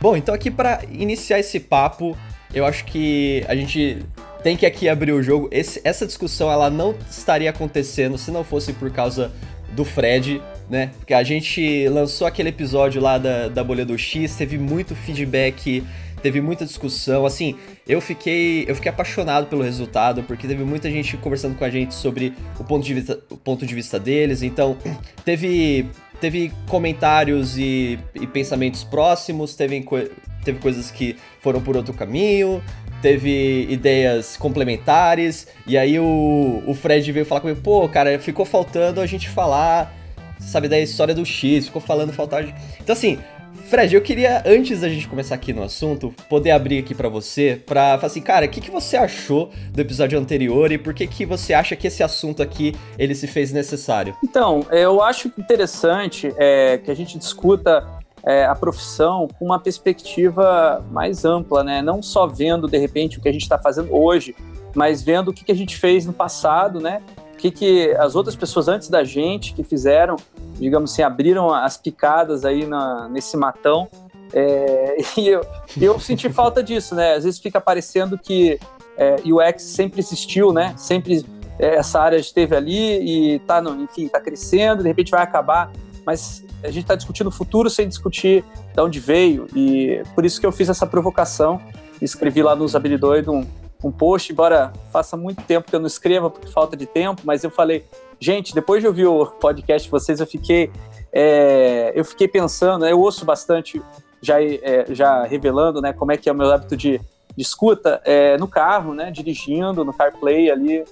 Bom, 0.00 0.16
então 0.16 0.34
aqui 0.34 0.50
para 0.50 0.80
iniciar 0.90 1.40
esse 1.40 1.58
papo, 1.58 2.16
eu 2.54 2.64
acho 2.64 2.84
que 2.84 3.44
a 3.48 3.54
gente 3.54 3.98
tem 4.42 4.56
que 4.56 4.64
aqui 4.64 4.88
abrir 4.88 5.12
o 5.12 5.22
jogo. 5.22 5.48
Esse, 5.50 5.80
essa 5.84 6.06
discussão 6.06 6.50
ela 6.50 6.70
não 6.70 6.94
estaria 7.10 7.50
acontecendo 7.50 8.16
se 8.16 8.30
não 8.30 8.44
fosse 8.44 8.72
por 8.72 8.90
causa 8.90 9.32
do 9.72 9.84
Fred, 9.84 10.40
né? 10.70 10.90
Porque 10.98 11.12
a 11.14 11.22
gente 11.22 11.88
lançou 11.88 12.26
aquele 12.26 12.48
episódio 12.48 13.00
lá 13.02 13.18
da, 13.18 13.48
da 13.48 13.62
Bolha 13.64 13.84
do 13.84 13.98
X, 13.98 14.34
teve 14.36 14.56
muito 14.56 14.94
feedback, 14.94 15.84
teve 16.22 16.40
muita 16.40 16.64
discussão. 16.64 17.26
Assim, 17.26 17.56
eu 17.86 18.00
fiquei, 18.00 18.64
eu 18.68 18.74
fiquei 18.74 18.90
apaixonado 18.90 19.46
pelo 19.46 19.62
resultado, 19.62 20.22
porque 20.22 20.46
teve 20.46 20.64
muita 20.64 20.90
gente 20.90 21.16
conversando 21.16 21.56
com 21.56 21.64
a 21.64 21.70
gente 21.70 21.94
sobre 21.94 22.32
o 22.58 22.64
ponto 22.64 22.84
de 22.84 22.94
vista, 22.94 23.20
o 23.30 23.36
ponto 23.36 23.66
de 23.66 23.74
vista 23.74 23.98
deles. 23.98 24.42
Então, 24.42 24.76
teve 25.24 25.86
teve 26.20 26.52
comentários 26.68 27.56
e, 27.56 27.98
e 28.14 28.26
pensamentos 28.26 28.84
próximos, 28.84 29.54
teve, 29.54 29.84
teve 30.44 30.58
coisas 30.58 30.90
que 30.90 31.16
foram 31.40 31.60
por 31.60 31.76
outro 31.76 31.94
caminho, 31.94 32.62
teve 33.00 33.66
ideias 33.70 34.36
complementares, 34.36 35.46
e 35.66 35.78
aí 35.78 35.98
o, 35.98 36.62
o 36.66 36.74
Fred 36.74 37.10
veio 37.12 37.24
falar 37.24 37.40
comigo, 37.40 37.60
pô, 37.60 37.88
cara, 37.88 38.18
ficou 38.18 38.44
faltando 38.44 39.00
a 39.00 39.06
gente 39.06 39.28
falar, 39.28 39.94
sabe, 40.40 40.68
da 40.68 40.78
história 40.78 41.14
do 41.14 41.24
X, 41.24 41.66
ficou 41.66 41.80
falando 41.80 42.12
faltar... 42.12 42.44
Então 42.80 42.92
assim, 42.92 43.18
Fred, 43.68 43.94
eu 43.94 44.00
queria, 44.00 44.42
antes 44.46 44.80
da 44.80 44.88
gente 44.88 45.06
começar 45.06 45.34
aqui 45.34 45.52
no 45.52 45.62
assunto, 45.62 46.10
poder 46.26 46.52
abrir 46.52 46.78
aqui 46.78 46.94
para 46.94 47.10
você, 47.10 47.62
pra 47.66 47.98
falar 47.98 48.06
assim, 48.06 48.22
cara, 48.22 48.46
o 48.46 48.48
que, 48.48 48.62
que 48.62 48.70
você 48.70 48.96
achou 48.96 49.50
do 49.70 49.78
episódio 49.78 50.18
anterior 50.18 50.72
e 50.72 50.78
por 50.78 50.94
que, 50.94 51.06
que 51.06 51.26
você 51.26 51.52
acha 51.52 51.76
que 51.76 51.86
esse 51.86 52.02
assunto 52.02 52.42
aqui, 52.42 52.74
ele 52.98 53.14
se 53.14 53.26
fez 53.26 53.52
necessário? 53.52 54.16
Então, 54.24 54.64
eu 54.70 55.02
acho 55.02 55.30
interessante 55.36 56.32
é, 56.38 56.78
que 56.78 56.90
a 56.90 56.96
gente 56.96 57.18
discuta 57.18 57.86
é, 58.24 58.46
a 58.46 58.54
profissão 58.54 59.28
com 59.38 59.44
uma 59.44 59.58
perspectiva 59.58 60.82
mais 60.90 61.26
ampla, 61.26 61.62
né? 61.62 61.82
Não 61.82 62.02
só 62.02 62.26
vendo, 62.26 62.66
de 62.68 62.78
repente, 62.78 63.18
o 63.18 63.20
que 63.20 63.28
a 63.28 63.32
gente 63.32 63.42
está 63.42 63.58
fazendo 63.58 63.94
hoje, 63.94 64.34
mas 64.74 65.02
vendo 65.02 65.28
o 65.28 65.34
que, 65.34 65.44
que 65.44 65.52
a 65.52 65.56
gente 65.56 65.76
fez 65.76 66.06
no 66.06 66.14
passado, 66.14 66.80
né? 66.80 67.02
O 67.38 67.40
que, 67.40 67.52
que 67.52 67.90
as 67.92 68.16
outras 68.16 68.34
pessoas 68.34 68.66
antes 68.66 68.88
da 68.88 69.04
gente 69.04 69.54
que 69.54 69.62
fizeram 69.62 70.16
digamos 70.58 70.92
assim, 70.92 71.02
abriram 71.02 71.52
as 71.52 71.76
picadas 71.76 72.44
aí 72.44 72.66
na, 72.66 73.08
nesse 73.08 73.36
matão. 73.36 73.88
É, 74.32 74.96
e 75.16 75.28
eu, 75.28 75.40
eu 75.80 76.00
senti 76.00 76.28
falta 76.28 76.62
disso, 76.62 76.94
né? 76.94 77.14
Às 77.14 77.24
vezes 77.24 77.40
fica 77.40 77.60
parecendo 77.60 78.18
que 78.18 78.58
é, 78.96 79.16
UX 79.24 79.62
sempre 79.62 80.00
existiu, 80.00 80.52
né? 80.52 80.74
Sempre 80.76 81.24
é, 81.58 81.76
essa 81.76 82.00
área 82.00 82.16
esteve 82.16 82.56
ali 82.56 83.34
e 83.34 83.38
tá, 83.40 83.60
no, 83.60 83.80
enfim, 83.82 84.08
tá 84.08 84.20
crescendo, 84.20 84.82
de 84.82 84.88
repente 84.88 85.10
vai 85.10 85.22
acabar. 85.22 85.70
Mas 86.04 86.44
a 86.62 86.68
gente 86.68 86.84
está 86.84 86.94
discutindo 86.94 87.28
o 87.28 87.30
futuro 87.30 87.68
sem 87.68 87.86
discutir 87.86 88.42
de 88.74 88.80
onde 88.80 88.98
veio. 88.98 89.46
E 89.54 90.02
por 90.14 90.24
isso 90.24 90.40
que 90.40 90.46
eu 90.46 90.52
fiz 90.52 90.68
essa 90.68 90.86
provocação. 90.86 91.60
Escrevi 92.00 92.42
lá 92.42 92.56
nos 92.56 92.74
Habilidoido 92.74 93.32
um, 93.32 93.46
um 93.82 93.92
post, 93.92 94.32
embora 94.32 94.72
faça 94.92 95.16
muito 95.16 95.42
tempo 95.42 95.68
que 95.68 95.74
eu 95.74 95.80
não 95.80 95.86
escreva, 95.86 96.28
porque 96.28 96.48
falta 96.48 96.76
de 96.76 96.86
tempo, 96.86 97.22
mas 97.24 97.44
eu 97.44 97.50
falei, 97.50 97.84
Gente, 98.20 98.52
depois 98.52 98.82
de 98.82 98.88
ouvir 98.88 99.06
o 99.06 99.26
podcast 99.26 99.86
de 99.86 99.90
vocês, 99.90 100.18
eu 100.18 100.26
fiquei, 100.26 100.70
é, 101.12 101.92
eu 101.94 102.04
fiquei 102.04 102.26
pensando, 102.26 102.82
né, 102.82 102.90
eu 102.90 103.00
ouço 103.00 103.24
bastante, 103.24 103.80
já, 104.20 104.42
é, 104.42 104.86
já 104.90 105.22
revelando 105.22 105.80
né, 105.80 105.92
como 105.92 106.10
é 106.10 106.16
que 106.16 106.28
é 106.28 106.32
o 106.32 106.34
meu 106.34 106.50
hábito 106.52 106.76
de, 106.76 106.98
de 106.98 107.42
escuta, 107.42 108.00
é, 108.04 108.36
no 108.36 108.48
carro, 108.48 108.92
né, 108.92 109.12
dirigindo, 109.12 109.84
no 109.84 109.92
CarPlay 109.92 110.50
ali. 110.50 110.84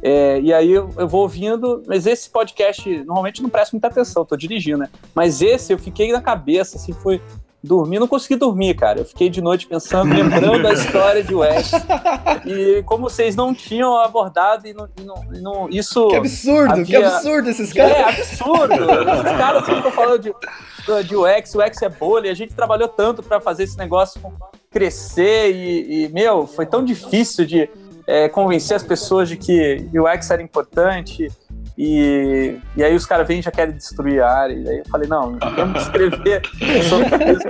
É, 0.00 0.40
e 0.40 0.52
aí 0.52 0.70
eu, 0.70 0.90
eu, 0.96 1.08
vou 1.08 1.22
ouvindo, 1.22 1.82
mas 1.88 2.06
esse 2.06 2.30
podcast, 2.30 2.88
normalmente 3.04 3.42
não 3.42 3.50
presto 3.50 3.72
muita 3.72 3.88
atenção, 3.88 4.24
tô 4.24 4.36
dirigindo, 4.36 4.78
né? 4.78 4.90
Mas 5.14 5.42
esse 5.42 5.72
eu 5.72 5.78
fiquei 5.78 6.12
na 6.12 6.20
cabeça, 6.20 6.76
assim, 6.76 6.92
foi 6.92 7.20
dormir, 7.64 7.98
não 7.98 8.06
consegui 8.06 8.36
dormir, 8.36 8.74
cara. 8.74 9.00
Eu 9.00 9.04
fiquei 9.04 9.28
de 9.28 9.40
noite 9.40 9.66
pensando, 9.66 10.14
lembrando 10.14 10.62
da 10.62 10.72
história 10.74 11.22
de 11.24 11.34
West. 11.34 11.72
E 12.44 12.82
como 12.84 13.08
vocês 13.08 13.34
não 13.34 13.54
tinham 13.54 13.96
abordado 13.98 14.68
e 14.68 14.74
não, 14.74 14.88
e 15.00 15.04
não, 15.04 15.34
e 15.34 15.40
não 15.40 15.68
isso. 15.70 16.08
Que 16.08 16.16
absurdo, 16.16 16.72
havia... 16.72 16.84
que 16.84 16.96
absurdo 16.96 17.50
esses 17.50 17.72
caras. 17.72 17.92
É, 17.92 18.02
absurdo. 18.02 18.74
esses 18.74 19.36
caras 19.36 19.64
que 19.64 19.72
estão 19.72 19.90
falando 19.90 20.18
de, 20.20 20.34
de 21.08 21.16
UX, 21.16 21.54
o 21.54 21.64
UX 21.64 21.82
é 21.82 21.88
bolha. 21.88 22.30
A 22.30 22.34
gente 22.34 22.54
trabalhou 22.54 22.88
tanto 22.88 23.22
para 23.22 23.40
fazer 23.40 23.64
esse 23.64 23.78
negócio 23.78 24.20
crescer 24.70 25.54
e, 25.54 26.04
e, 26.04 26.08
meu, 26.08 26.46
foi 26.46 26.66
tão 26.66 26.84
difícil 26.84 27.46
de 27.46 27.70
é, 28.06 28.28
convencer 28.28 28.76
as 28.76 28.82
pessoas 28.82 29.28
de 29.28 29.36
que 29.36 29.88
o 29.94 30.02
UX 30.02 30.30
era 30.30 30.42
importante. 30.42 31.30
E, 31.76 32.56
e 32.76 32.84
aí 32.84 32.94
os 32.94 33.04
caras 33.04 33.26
vêm 33.26 33.40
e 33.40 33.42
já 33.42 33.50
querem 33.50 33.74
destruir 33.74 34.22
a 34.22 34.30
área. 34.30 34.54
E 34.54 34.68
aí 34.68 34.78
eu 34.78 34.84
falei, 34.86 35.08
não, 35.08 35.38
vamos 35.38 35.82
escrever 35.82 36.42
sobre 36.88 37.32
isso. 37.32 37.48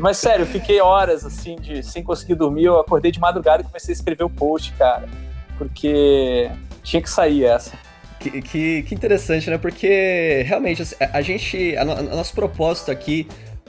Mas 0.00 0.16
sério, 0.16 0.42
eu 0.42 0.46
fiquei 0.46 0.80
horas 0.80 1.24
assim, 1.24 1.56
de, 1.56 1.82
sem 1.82 2.02
conseguir 2.02 2.34
dormir. 2.34 2.64
Eu 2.64 2.80
acordei 2.80 3.10
de 3.10 3.20
madrugada 3.20 3.62
e 3.62 3.66
comecei 3.66 3.92
a 3.92 3.96
escrever 3.96 4.24
o 4.24 4.30
post, 4.30 4.72
cara. 4.72 5.08
Porque 5.56 6.50
tinha 6.82 7.02
que 7.02 7.10
sair 7.10 7.44
essa. 7.44 7.76
Que, 8.18 8.42
que, 8.42 8.82
que 8.82 8.94
interessante, 8.94 9.48
né? 9.48 9.58
Porque 9.58 10.42
realmente 10.46 10.82
assim, 10.82 10.96
a 10.98 11.20
gente. 11.20 11.76
A, 11.76 11.82
a 11.82 12.02
nosso 12.02 12.34
propósito 12.34 12.90
aqui 12.90 13.28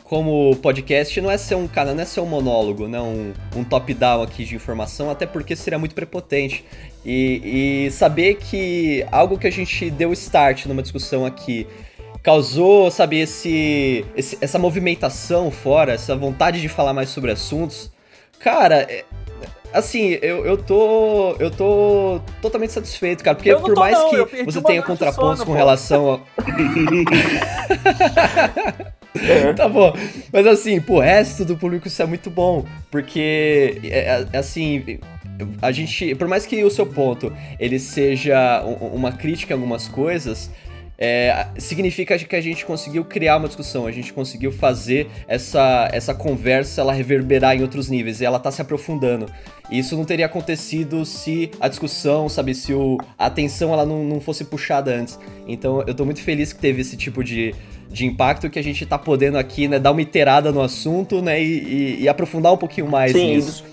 como 0.10 0.56
podcast 0.56 1.22
não 1.22 1.30
é 1.30 1.38
ser 1.38 1.54
um 1.54 1.68
canal, 1.68 1.94
não 1.94 2.02
é 2.02 2.06
ser 2.06 2.20
um 2.20 2.26
monólogo, 2.26 2.88
né? 2.88 3.00
um, 3.00 3.32
um 3.56 3.64
top-down 3.64 4.24
aqui 4.24 4.44
de 4.44 4.56
informação, 4.56 5.12
até 5.12 5.28
porque 5.28 5.56
seria 5.56 5.78
muito 5.78 5.94
prepotente. 5.94 6.66
E, 7.06 7.86
e, 7.86 7.92
saber 7.92 8.36
que 8.36 9.06
algo 9.12 9.38
que 9.38 9.48
a 9.48 9.52
gente 9.52 9.90
deu 9.90 10.12
start 10.14 10.66
numa 10.66 10.82
discussão 10.82 11.26
aqui 11.26 11.66
causou, 12.22 12.92
sabe, 12.92 13.20
esse, 13.20 14.06
esse, 14.16 14.38
essa 14.42 14.60
movimentação 14.60 15.50
fora, 15.50 15.94
essa 15.94 16.16
vontade 16.16 16.60
de 16.62 16.68
falar 16.68 16.94
mais 16.94 17.10
sobre 17.10 17.32
assuntos, 17.32 17.90
cara, 18.40 18.82
é, 18.90 19.06
assim, 19.74 20.18
eu, 20.22 20.46
eu 20.46 20.58
tô. 20.58 21.36
Eu 21.40 21.52
tô 21.52 22.22
totalmente 22.42 22.74
satisfeito, 22.74 23.24
cara. 23.24 23.36
Porque 23.36 23.56
por 23.56 23.76
mais 23.76 23.98
não, 23.98 24.10
que 24.10 24.44
você 24.44 24.62
tenha 24.62 24.82
contrapontos 24.82 25.40
sono, 25.40 25.46
com 25.46 25.52
pô. 25.52 25.58
relação 25.58 26.14
a. 26.14 26.20
É. 29.16 29.54
tá 29.56 29.68
bom. 29.68 29.94
Mas 30.32 30.48
assim, 30.48 30.80
pro 30.82 31.00
resto 31.00 31.46
do 31.46 31.58
público 31.58 31.88
isso 31.88 32.02
é 32.02 32.06
muito 32.06 32.30
bom. 32.30 32.66
Porque, 32.92 33.80
é, 33.84 34.26
é, 34.32 34.38
assim, 34.38 35.00
a 35.62 35.72
gente. 35.72 36.16
Por 36.16 36.28
mais 36.28 36.46
que 36.46 36.64
o 36.64 36.70
seu 36.70 36.86
ponto 36.86 37.32
ele 37.60 37.80
seja 37.80 38.64
uma 38.64 39.12
crítica 39.12 39.54
em 39.54 39.56
algumas 39.56 39.88
coisas. 39.88 40.50
é, 41.02 41.48
significa 41.58 42.18
que 42.20 42.36
a 42.36 42.42
gente 42.42 42.66
conseguiu 42.66 43.06
criar 43.06 43.38
uma 43.38 43.48
discussão, 43.48 43.88
a 43.88 43.92
gente 43.92 44.12
conseguiu 44.12 44.52
fazer 44.52 45.08
essa, 45.30 45.88
essa 45.94 46.14
conversa 46.14 46.82
ela 46.82 46.92
reverberar 46.92 47.56
em 47.56 47.62
outros 47.62 47.88
níveis 47.88 48.20
e 48.20 48.26
ela 48.26 48.38
tá 48.38 48.52
se 48.52 48.62
aprofundando. 48.62 49.26
E 49.72 49.80
isso 49.80 49.96
não 49.96 50.04
teria 50.04 50.26
acontecido 50.26 51.06
se 51.06 51.50
a 51.58 51.70
discussão, 51.70 52.28
sabe, 52.28 52.54
se 52.54 52.74
o, 52.74 52.98
a 53.18 53.28
atenção 53.28 53.72
ela 53.72 53.86
não, 53.86 54.04
não 54.04 54.20
fosse 54.20 54.44
puxada 54.44 54.92
antes. 54.92 55.18
Então 55.48 55.82
eu 55.88 55.94
tô 55.94 56.04
muito 56.04 56.22
feliz 56.22 56.52
que 56.52 56.60
teve 56.60 56.82
esse 56.82 56.98
tipo 56.98 57.24
de, 57.24 57.56
de 57.90 58.06
impacto 58.06 58.50
que 58.50 58.60
a 58.60 58.64
gente 58.64 58.86
tá 58.86 58.98
podendo 58.98 59.38
aqui, 59.38 59.70
né, 59.70 59.80
dar 59.80 59.92
uma 59.92 60.02
iterada 60.02 60.52
no 60.52 60.62
assunto, 60.62 61.22
né, 61.22 61.42
e, 61.42 61.64
e, 61.64 62.02
e 62.02 62.10
aprofundar 62.10 62.52
um 62.52 62.58
pouquinho 62.58 62.90
mais 62.90 63.14
Sim, 63.14 63.36
nisso. 63.36 63.64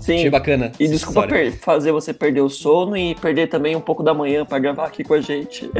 Sim. 0.00 0.16
Achei 0.16 0.30
bacana. 0.30 0.72
E 0.80 0.88
desculpa 0.88 1.26
per- 1.28 1.52
fazer 1.58 1.92
você 1.92 2.12
perder 2.14 2.40
o 2.40 2.48
sono 2.48 2.96
e 2.96 3.14
perder 3.14 3.48
também 3.48 3.76
um 3.76 3.80
pouco 3.80 4.02
da 4.02 4.14
manhã 4.14 4.44
pra 4.46 4.58
gravar 4.58 4.86
aqui 4.86 5.04
com 5.04 5.14
a 5.14 5.20
gente. 5.20 5.70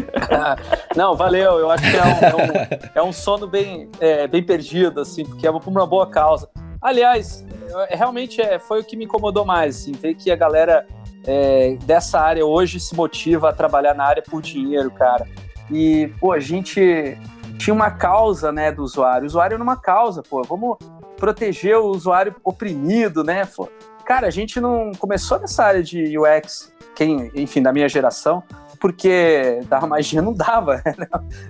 Não, 0.94 1.16
valeu. 1.16 1.58
Eu 1.58 1.70
acho 1.70 1.82
que 1.90 1.96
é 1.96 2.02
um, 2.02 2.06
é 2.06 2.36
um- 2.36 2.78
é 2.94 3.02
um 3.08 3.12
sono 3.12 3.46
bem, 3.46 3.88
é, 4.00 4.26
bem 4.28 4.42
perdido, 4.42 5.00
assim, 5.00 5.24
porque 5.24 5.46
é 5.46 5.52
por 5.52 5.66
uma 5.68 5.86
boa 5.86 6.06
causa. 6.06 6.48
Aliás, 6.82 7.44
eu- 7.68 7.96
realmente 7.96 8.40
é, 8.40 8.58
foi 8.58 8.80
o 8.80 8.84
que 8.84 8.96
me 8.96 9.04
incomodou 9.06 9.44
mais, 9.44 9.76
assim, 9.80 9.92
ver 9.92 10.14
que 10.14 10.30
a 10.30 10.36
galera 10.36 10.86
é, 11.26 11.76
dessa 11.84 12.18
área 12.20 12.44
hoje 12.46 12.78
se 12.80 12.94
motiva 12.94 13.50
a 13.50 13.52
trabalhar 13.52 13.94
na 13.94 14.04
área 14.04 14.22
por 14.22 14.40
dinheiro, 14.42 14.90
cara. 14.90 15.26
E, 15.70 16.10
pô, 16.20 16.32
a 16.32 16.40
gente 16.40 17.16
tinha 17.58 17.74
uma 17.74 17.90
causa, 17.90 18.50
né, 18.50 18.72
do 18.72 18.82
usuário. 18.82 19.24
O 19.24 19.26
usuário 19.26 19.54
era 19.54 19.62
uma 19.62 19.76
causa, 19.76 20.22
pô. 20.22 20.42
Vamos 20.42 20.78
proteger 21.18 21.76
o 21.76 21.86
usuário 21.88 22.34
oprimido, 22.42 23.22
né, 23.22 23.44
pô. 23.44 23.68
Cara, 24.10 24.26
a 24.26 24.30
gente 24.30 24.60
não 24.60 24.90
começou 24.98 25.38
nessa 25.38 25.62
área 25.62 25.84
de 25.84 26.18
UX, 26.18 26.72
quem, 26.96 27.30
enfim, 27.32 27.62
da 27.62 27.72
minha 27.72 27.88
geração, 27.88 28.42
porque 28.80 29.60
dava 29.68 29.86
magia 29.86 30.20
não 30.20 30.32
dava, 30.32 30.82
né? 30.98 31.06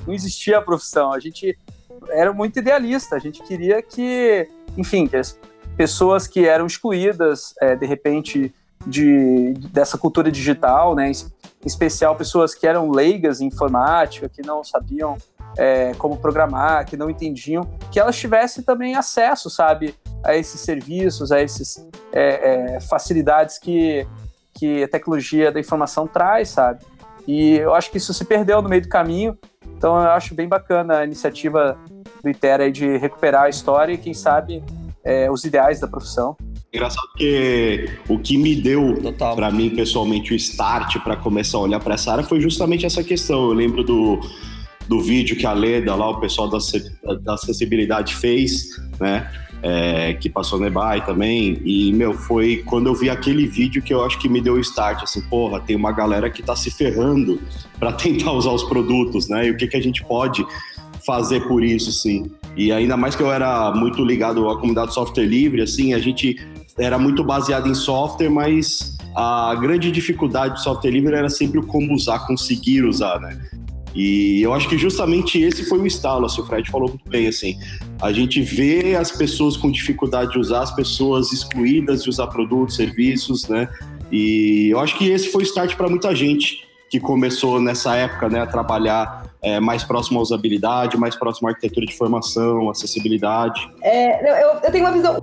não 0.06 0.12
existia 0.12 0.58
a 0.58 0.60
profissão. 0.60 1.10
A 1.10 1.18
gente 1.18 1.56
era 2.10 2.34
muito 2.34 2.58
idealista, 2.58 3.16
a 3.16 3.18
gente 3.18 3.42
queria 3.44 3.80
que, 3.80 4.46
enfim, 4.76 5.06
que 5.06 5.16
as 5.16 5.38
pessoas 5.74 6.26
que 6.26 6.46
eram 6.46 6.66
excluídas, 6.66 7.54
é, 7.62 7.74
de 7.74 7.86
repente, 7.86 8.54
de, 8.86 9.54
dessa 9.72 9.96
cultura 9.96 10.30
digital, 10.30 10.94
né, 10.94 11.10
em 11.10 11.66
especial 11.66 12.14
pessoas 12.14 12.54
que 12.54 12.66
eram 12.66 12.90
leigas 12.90 13.40
em 13.40 13.46
informática, 13.46 14.28
que 14.28 14.42
não 14.42 14.62
sabiam 14.62 15.16
é, 15.56 15.94
como 15.94 16.18
programar, 16.18 16.84
que 16.84 16.94
não 16.94 17.08
entendiam, 17.08 17.66
que 17.90 17.98
elas 17.98 18.18
tivessem 18.18 18.62
também 18.62 18.96
acesso, 18.96 19.48
sabe, 19.48 19.94
a 20.24 20.36
esses 20.36 20.60
serviços, 20.60 21.32
a 21.32 21.40
essas 21.40 21.88
facilidades 22.88 23.58
que, 23.58 24.06
que 24.54 24.82
a 24.82 24.88
tecnologia 24.88 25.52
da 25.52 25.60
informação 25.60 26.06
traz, 26.06 26.48
sabe? 26.48 26.84
E 27.26 27.56
eu 27.56 27.74
acho 27.74 27.90
que 27.90 27.98
isso 27.98 28.12
se 28.12 28.24
perdeu 28.24 28.60
no 28.60 28.68
meio 28.68 28.82
do 28.82 28.88
caminho, 28.88 29.38
então 29.76 29.94
eu 29.94 30.10
acho 30.10 30.34
bem 30.34 30.48
bacana 30.48 30.98
a 30.98 31.04
iniciativa 31.04 31.78
do 32.22 32.28
Itera 32.28 32.64
aí 32.64 32.72
de 32.72 32.96
recuperar 32.96 33.44
a 33.44 33.48
história 33.48 33.92
e, 33.92 33.98
quem 33.98 34.12
sabe, 34.12 34.62
é, 35.04 35.30
os 35.30 35.44
ideais 35.44 35.80
da 35.80 35.86
profissão. 35.86 36.36
Engraçado 36.72 37.08
que 37.16 37.88
o 38.08 38.18
que 38.18 38.38
me 38.38 38.54
deu 38.54 38.96
para 39.18 39.50
mim 39.50 39.70
pessoalmente 39.70 40.32
o 40.32 40.36
start 40.36 40.98
para 41.02 41.16
começar 41.16 41.58
a 41.58 41.62
olhar 41.62 41.80
para 41.80 41.94
essa 41.94 42.12
área 42.12 42.24
foi 42.24 42.40
justamente 42.40 42.86
essa 42.86 43.02
questão. 43.02 43.48
Eu 43.48 43.52
lembro 43.52 43.82
do, 43.82 44.20
do 44.86 45.00
vídeo 45.00 45.36
que 45.36 45.46
a 45.46 45.52
Leda 45.52 45.94
lá, 45.94 46.10
o 46.10 46.20
pessoal 46.20 46.48
da, 46.48 46.58
da 47.22 47.34
acessibilidade 47.34 48.14
fez, 48.14 48.68
né? 49.00 49.28
É, 49.62 50.14
que 50.14 50.28
passou 50.28 50.58
no 50.58 50.66
eBay 50.66 51.00
também. 51.02 51.60
E, 51.64 51.92
meu, 51.92 52.14
foi 52.14 52.62
quando 52.66 52.86
eu 52.86 52.94
vi 52.94 53.10
aquele 53.10 53.46
vídeo 53.46 53.82
que 53.82 53.92
eu 53.92 54.04
acho 54.04 54.18
que 54.18 54.28
me 54.28 54.40
deu 54.40 54.54
o 54.54 54.60
start, 54.60 55.02
assim, 55.02 55.20
porra, 55.22 55.60
tem 55.60 55.76
uma 55.76 55.92
galera 55.92 56.30
que 56.30 56.42
tá 56.42 56.56
se 56.56 56.70
ferrando 56.70 57.40
para 57.78 57.92
tentar 57.94 58.32
usar 58.32 58.50
os 58.50 58.64
produtos, 58.64 59.28
né? 59.28 59.46
E 59.46 59.50
o 59.50 59.56
que, 59.56 59.66
que 59.66 59.76
a 59.76 59.82
gente 59.82 60.04
pode 60.04 60.46
fazer 61.04 61.40
por 61.46 61.62
isso, 61.62 61.92
sim. 61.92 62.30
E 62.56 62.72
ainda 62.72 62.96
mais 62.96 63.14
que 63.14 63.22
eu 63.22 63.32
era 63.32 63.72
muito 63.72 64.04
ligado 64.04 64.48
à 64.48 64.54
comunidade 64.54 64.88
de 64.88 64.94
software 64.94 65.24
livre, 65.24 65.62
assim, 65.62 65.94
a 65.94 65.98
gente 65.98 66.36
era 66.78 66.98
muito 66.98 67.22
baseado 67.22 67.68
em 67.68 67.74
software, 67.74 68.30
mas 68.30 68.96
a 69.14 69.54
grande 69.54 69.90
dificuldade 69.90 70.54
do 70.54 70.60
software 70.60 70.90
livre 70.90 71.14
era 71.14 71.28
sempre 71.28 71.58
o 71.58 71.66
como 71.66 71.92
usar, 71.94 72.26
conseguir 72.26 72.84
usar, 72.84 73.20
né? 73.20 73.38
E 73.94 74.40
eu 74.42 74.52
acho 74.54 74.68
que 74.68 74.78
justamente 74.78 75.40
esse 75.40 75.64
foi 75.64 75.78
o 75.78 75.86
estalo, 75.86 76.26
assim, 76.26 76.40
o 76.40 76.46
Fred 76.46 76.70
falou 76.70 76.88
muito 76.88 77.08
bem, 77.08 77.26
assim, 77.26 77.58
a 78.00 78.12
gente 78.12 78.40
vê 78.40 78.94
as 78.94 79.10
pessoas 79.10 79.56
com 79.56 79.70
dificuldade 79.70 80.32
de 80.32 80.38
usar, 80.38 80.62
as 80.62 80.74
pessoas 80.74 81.32
excluídas 81.32 82.04
de 82.04 82.08
usar 82.10 82.28
produtos, 82.28 82.76
serviços, 82.76 83.48
né? 83.48 83.68
E 84.12 84.68
eu 84.70 84.78
acho 84.80 84.96
que 84.96 85.08
esse 85.10 85.28
foi 85.30 85.42
o 85.42 85.44
start 85.46 85.74
para 85.76 85.88
muita 85.88 86.14
gente 86.14 86.66
que 86.88 86.98
começou 86.98 87.60
nessa 87.60 87.94
época, 87.96 88.28
né, 88.28 88.40
a 88.40 88.46
trabalhar 88.46 89.24
é, 89.42 89.58
mais 89.60 89.84
próximo 89.84 90.18
à 90.18 90.22
usabilidade, 90.22 90.96
mais 90.98 91.14
próximo 91.16 91.46
à 91.48 91.52
arquitetura 91.52 91.86
de 91.86 91.92
informação, 91.92 92.68
acessibilidade. 92.68 93.60
É, 93.82 94.42
eu, 94.44 94.60
eu- 94.64 94.70
tenho 94.72 94.84
uma 94.84 94.92
visão 94.92 95.16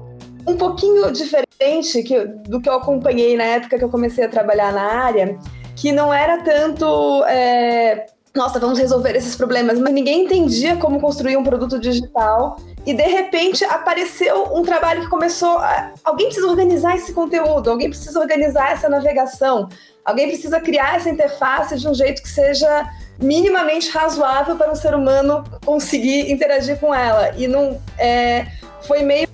um 0.47 0.55
pouquinho 0.55 1.11
diferente 1.11 2.03
que 2.03 2.25
do 2.47 2.61
que 2.61 2.69
eu 2.69 2.73
acompanhei 2.75 3.35
na 3.35 3.43
época 3.43 3.77
que 3.77 3.83
eu 3.83 3.89
comecei 3.89 4.23
a 4.23 4.29
trabalhar 4.29 4.71
na 4.71 4.81
área, 4.81 5.37
que 5.75 5.91
não 5.91 6.13
era 6.13 6.41
tanto. 6.41 6.85
é, 7.25 8.07
nossa, 8.37 8.59
vamos 8.59 8.77
resolver 8.77 9.15
esses 9.15 9.35
problemas, 9.35 9.79
mas 9.79 9.91
ninguém 9.91 10.23
entendia 10.23 10.77
como 10.77 11.01
construir 11.01 11.35
um 11.35 11.43
produto 11.43 11.79
digital. 11.79 12.57
E 12.85 12.93
de 12.93 13.03
repente 13.03 13.65
apareceu 13.65 14.55
um 14.55 14.61
trabalho 14.61 15.01
que 15.01 15.09
começou. 15.09 15.57
A, 15.57 15.91
alguém 16.05 16.27
precisa 16.27 16.47
organizar 16.47 16.95
esse 16.95 17.11
conteúdo, 17.13 17.71
alguém 17.71 17.89
precisa 17.89 18.19
organizar 18.19 18.71
essa 18.71 18.87
navegação, 18.87 19.67
alguém 20.05 20.27
precisa 20.27 20.59
criar 20.59 20.97
essa 20.97 21.09
interface 21.09 21.77
de 21.77 21.87
um 21.87 21.93
jeito 21.93 22.21
que 22.21 22.29
seja 22.29 22.87
minimamente 23.19 23.89
razoável 23.89 24.55
para 24.55 24.71
um 24.71 24.75
ser 24.75 24.93
humano 24.93 25.43
conseguir 25.65 26.31
interagir 26.31 26.79
com 26.79 26.93
ela. 26.93 27.33
E 27.35 27.47
não 27.47 27.81
é, 27.97 28.45
foi 28.83 29.01
meio 29.01 29.27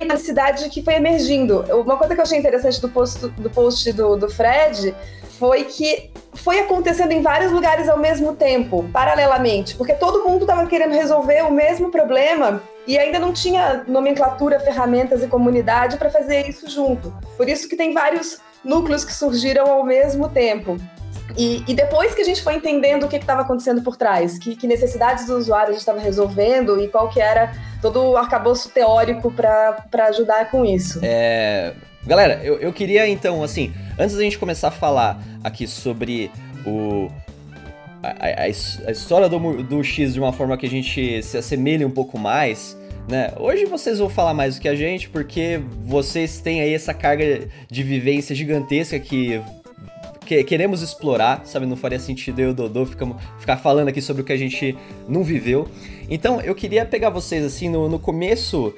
uma 0.00 0.14
necessidade 0.14 0.66
que 0.70 0.82
foi 0.82 0.94
emergindo. 0.94 1.60
Uma 1.74 1.98
coisa 1.98 2.14
que 2.14 2.20
eu 2.20 2.24
achei 2.24 2.38
interessante 2.38 2.80
do 2.80 2.88
post 2.88 3.28
do, 3.28 3.50
post 3.50 3.92
do, 3.92 4.16
do 4.16 4.30
Fred 4.30 4.94
foi 5.38 5.64
que 5.64 6.10
foi 6.34 6.60
acontecendo 6.60 7.12
em 7.12 7.22
vários 7.22 7.52
lugares 7.52 7.88
ao 7.88 7.98
mesmo 7.98 8.34
tempo, 8.34 8.88
paralelamente, 8.92 9.74
porque 9.74 9.94
todo 9.94 10.28
mundo 10.28 10.42
estava 10.42 10.66
querendo 10.66 10.92
resolver 10.92 11.42
o 11.42 11.50
mesmo 11.50 11.90
problema 11.90 12.62
e 12.86 12.98
ainda 12.98 13.18
não 13.18 13.32
tinha 13.32 13.84
nomenclatura, 13.86 14.60
ferramentas 14.60 15.22
e 15.22 15.26
comunidade 15.26 15.96
para 15.96 16.10
fazer 16.10 16.48
isso 16.48 16.68
junto. 16.70 17.12
Por 17.36 17.48
isso 17.48 17.68
que 17.68 17.76
tem 17.76 17.92
vários 17.92 18.38
núcleos 18.64 19.04
que 19.04 19.12
surgiram 19.12 19.66
ao 19.66 19.84
mesmo 19.84 20.28
tempo. 20.28 20.76
E, 21.36 21.62
e 21.66 21.74
depois 21.74 22.14
que 22.14 22.22
a 22.22 22.24
gente 22.24 22.42
foi 22.42 22.54
entendendo 22.54 23.04
o 23.04 23.08
que 23.08 23.16
estava 23.16 23.42
acontecendo 23.42 23.82
por 23.82 23.96
trás, 23.96 24.38
que, 24.38 24.56
que 24.56 24.66
necessidades 24.66 25.26
do 25.26 25.36
usuário 25.36 25.68
a 25.68 25.72
gente 25.72 25.80
estava 25.80 26.00
resolvendo 26.00 26.80
e 26.80 26.88
qual 26.88 27.08
que 27.08 27.20
era 27.20 27.52
todo 27.80 28.02
o 28.02 28.16
arcabouço 28.16 28.68
teórico 28.70 29.30
para 29.30 30.06
ajudar 30.08 30.50
com 30.50 30.64
isso. 30.64 31.00
É, 31.02 31.74
Galera, 32.06 32.40
eu, 32.42 32.56
eu 32.58 32.72
queria 32.72 33.06
então, 33.08 33.42
assim, 33.42 33.72
antes 33.98 34.16
da 34.16 34.22
gente 34.22 34.38
começar 34.38 34.68
a 34.68 34.72
falar 34.72 35.22
aqui 35.44 35.66
sobre 35.66 36.30
o. 36.66 37.08
A, 38.02 38.08
a- 38.08 38.42
a 38.44 38.48
his- 38.48 38.80
a 38.86 38.90
história 38.90 39.28
do, 39.28 39.62
do 39.62 39.84
X 39.84 40.14
de 40.14 40.20
uma 40.20 40.32
forma 40.32 40.56
que 40.56 40.64
a 40.64 40.70
gente 40.70 41.22
se 41.22 41.36
assemelhe 41.36 41.84
um 41.84 41.90
pouco 41.90 42.18
mais, 42.18 42.74
né? 43.06 43.32
Hoje 43.38 43.66
vocês 43.66 43.98
vão 43.98 44.08
falar 44.08 44.32
mais 44.32 44.54
do 44.56 44.62
que 44.62 44.68
a 44.68 44.74
gente, 44.74 45.10
porque 45.10 45.60
vocês 45.84 46.40
têm 46.40 46.62
aí 46.62 46.72
essa 46.72 46.94
carga 46.94 47.46
de 47.70 47.82
vivência 47.82 48.34
gigantesca 48.34 48.98
que, 48.98 49.38
que- 50.24 50.42
queremos 50.44 50.80
explorar, 50.80 51.42
sabe? 51.44 51.66
Não 51.66 51.76
faria 51.76 51.98
sentido 51.98 52.38
eu 52.40 52.48
e 52.48 52.50
o 52.52 52.54
Dodô 52.54 52.86
ficar 53.38 53.58
falando 53.58 53.88
aqui 53.88 54.00
sobre 54.00 54.22
o 54.22 54.24
que 54.24 54.32
a 54.32 54.38
gente 54.38 54.74
não 55.06 55.22
viveu. 55.22 55.68
Então, 56.08 56.40
eu 56.40 56.54
queria 56.54 56.86
pegar 56.86 57.10
vocês, 57.10 57.44
assim, 57.44 57.68
no, 57.68 57.86
no 57.90 57.98
começo 57.98 58.74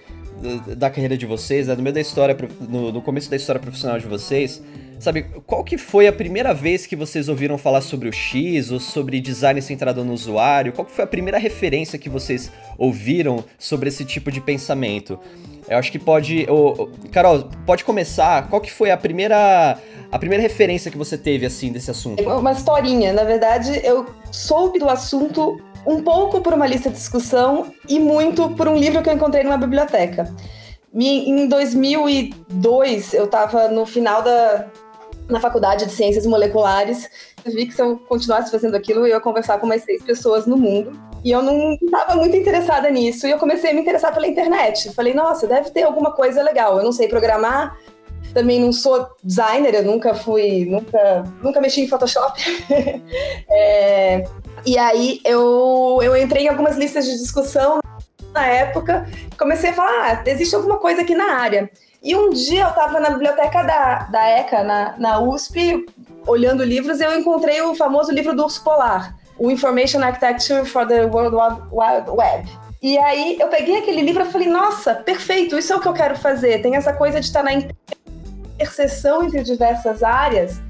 da- 0.77 0.91
carreira 0.91 1.17
de 1.17 1.27
vocês, 1.27 1.69
né, 1.69 1.75
no 1.75 1.83
meio 1.83 1.95
da 1.95 2.01
história, 2.01 2.37
no, 2.61 2.93
no 2.93 3.01
começo 3.03 3.31
da 3.31 3.37
história 3.37 3.61
profissional 3.61 3.99
de 3.99 4.07
vocês, 4.07 4.63
sabe, 4.99 5.23
qual 5.47 5.63
que 5.65 5.79
foi 5.79 6.07
a 6.07 6.13
primeira 6.13 6.53
vez 6.53 6.87
que 6.87 6.95
vocês 6.97 7.29
ouviram 7.29 7.57
falar 7.59 7.81
sobre 7.81 8.09
o 8.09 8.13
X 8.13 8.71
ou 8.71 8.79
sobre 8.81 9.21
design 9.21 9.61
centrado 9.63 10.05
no 10.05 10.13
usuário? 10.13 10.73
Qual 10.73 10.85
que 10.85 10.93
foi 10.93 11.05
a 11.05 11.07
primeira 11.07 11.39
referência 11.39 11.99
que 11.99 12.09
vocês 12.09 12.51
ouviram 12.79 13.45
sobre 13.59 13.89
esse 13.89 14.05
tipo 14.05 14.31
de 14.31 14.41
pensamento? 14.41 15.19
Eu 15.69 15.79
acho 15.79 15.91
que 15.93 15.99
pode, 15.99 16.47
Carol, 17.13 17.49
pode 17.65 17.85
começar. 17.85 18.49
Qual 18.49 18.61
que 18.61 18.71
foi 18.71 18.91
a 18.91 18.97
primeira 18.97 19.79
a 20.11 20.19
primeira 20.19 20.43
referência 20.43 20.91
que 20.91 20.99
você 20.99 21.17
teve 21.17 21.47
assim 21.47 21.73
desse 21.73 21.91
assunto? 21.91 22.23
Uma 22.23 22.53
historinha, 22.53 23.15
na 23.15 23.25
verdade, 23.25 23.81
eu 23.83 24.05
soube 24.31 24.79
do 24.79 24.89
assunto 24.89 25.59
um 25.87 26.03
pouco 26.03 26.41
por 26.41 26.53
uma 26.53 26.67
lista 26.67 26.89
de 26.89 26.97
discussão 26.97 27.73
e 27.89 27.99
muito 27.99 28.51
por 28.51 28.69
um 28.69 28.77
livro 28.77 29.03
que 29.03 29.09
eu 29.09 29.15
encontrei 29.15 29.43
numa 29.43 29.57
biblioteca. 29.57 30.33
Em 30.95 31.49
2002, 31.49 33.15
eu 33.15 33.25
estava 33.25 33.69
no 33.69 33.87
final 33.87 34.23
da 34.23 34.67
na 35.29 35.41
faculdade 35.41 35.87
de 35.87 35.93
ciências 35.93 36.27
moleculares, 36.27 37.09
eu 37.45 37.53
vi 37.53 37.67
que 37.67 37.73
se 37.73 37.81
eu 37.81 37.97
continuasse 37.97 38.51
fazendo 38.51 38.75
aquilo, 38.75 39.01
eu 39.01 39.07
ia 39.09 39.21
conversar 39.21 39.59
com 39.59 39.67
mais 39.67 39.83
seis 39.83 40.03
pessoas 40.03 40.47
no 40.47 40.57
mundo. 40.57 40.93
E 41.25 41.31
eu 41.31 41.41
não 41.41 41.75
estava 41.75 42.17
muito 42.17 42.37
interessada 42.37 42.91
nisso. 42.91 43.27
E 43.27 43.31
eu 43.31 43.39
comecei 43.39 43.71
a 43.71 43.75
me 43.75 43.81
interessar 43.81 44.13
pela 44.13 44.27
internet. 44.27 44.93
Falei, 44.93 45.15
nossa, 45.15 45.47
deve 45.47 45.71
ter 45.71 45.83
alguma 45.83 46.13
coisa 46.13 46.43
legal. 46.43 46.77
Eu 46.77 46.85
não 46.85 46.93
sei 46.93 47.09
programar, 47.09 47.79
também 48.35 48.61
não 48.61 48.73
sou 48.73 49.09
designer, 49.23 49.75
eu 49.75 49.85
nunca 49.85 50.15
fui, 50.15 50.65
nunca, 50.67 51.25
nunca 51.43 51.61
mexi 51.61 51.83
em 51.83 51.89
Photoshop. 51.89 52.41
É, 53.55 54.25
E 54.65 54.79
aí 54.79 55.21
eu, 55.25 55.99
eu 56.03 56.17
entrei 56.17 56.45
em 56.45 56.49
algumas 56.49 56.77
listas 56.77 57.05
de 57.05 57.19
discussão 57.19 57.81
na 58.33 58.47
época, 58.47 59.07
comecei 59.39 59.71
a 59.71 59.75
falar, 59.75 60.23
ah, 60.25 60.31
existe 60.31 60.55
alguma 60.55 60.79
coisa 60.79 61.03
aqui 61.03 61.15
na 61.15 61.35
área. 61.35 61.71
E 62.03 62.17
um 62.17 62.31
dia 62.31 62.63
eu 62.63 62.69
estava 62.69 62.99
na 62.99 63.11
biblioteca 63.11 63.63
da, 63.63 64.05
da 64.05 64.29
ECA, 64.29 64.65
na, 64.65 64.95
na 64.99 65.21
USP, 65.21 65.87
olhando 66.27 66.65
livros, 66.65 67.01
e 67.01 67.05
eu 67.05 67.19
encontrei 67.19 67.61
o 67.63 67.75
famoso 67.75 68.11
livro 68.11 68.35
do 68.35 68.45
Urso 68.45 68.63
Polar, 68.65 69.17
o 69.39 69.51
Information 69.51 70.03
Architecture 70.03 70.65
for 70.65 70.87
the 70.87 71.05
World 71.07 71.37
Wide 71.71 72.11
Web. 72.11 72.49
E 72.83 72.99
aí 72.99 73.37
eu 73.39 73.49
peguei 73.49 73.79
aquele 73.79 74.03
livro 74.03 74.25
e 74.25 74.33
falei, 74.33 74.49
nossa, 74.49 74.95
perfeito, 74.95 75.57
isso 75.57 75.73
é 75.73 75.77
o 75.77 75.81
que 75.81 75.87
eu 75.87 75.93
quero 75.93 76.17
fazer. 76.17 76.61
Tem 76.63 76.75
essa 76.75 76.93
coisa 76.93 77.21
de 77.21 77.27
estar 77.27 77.45
na 77.45 77.53
interseção 77.55 79.23
entre 79.23 79.43
diversas 79.45 80.03
áreas, 80.03 80.61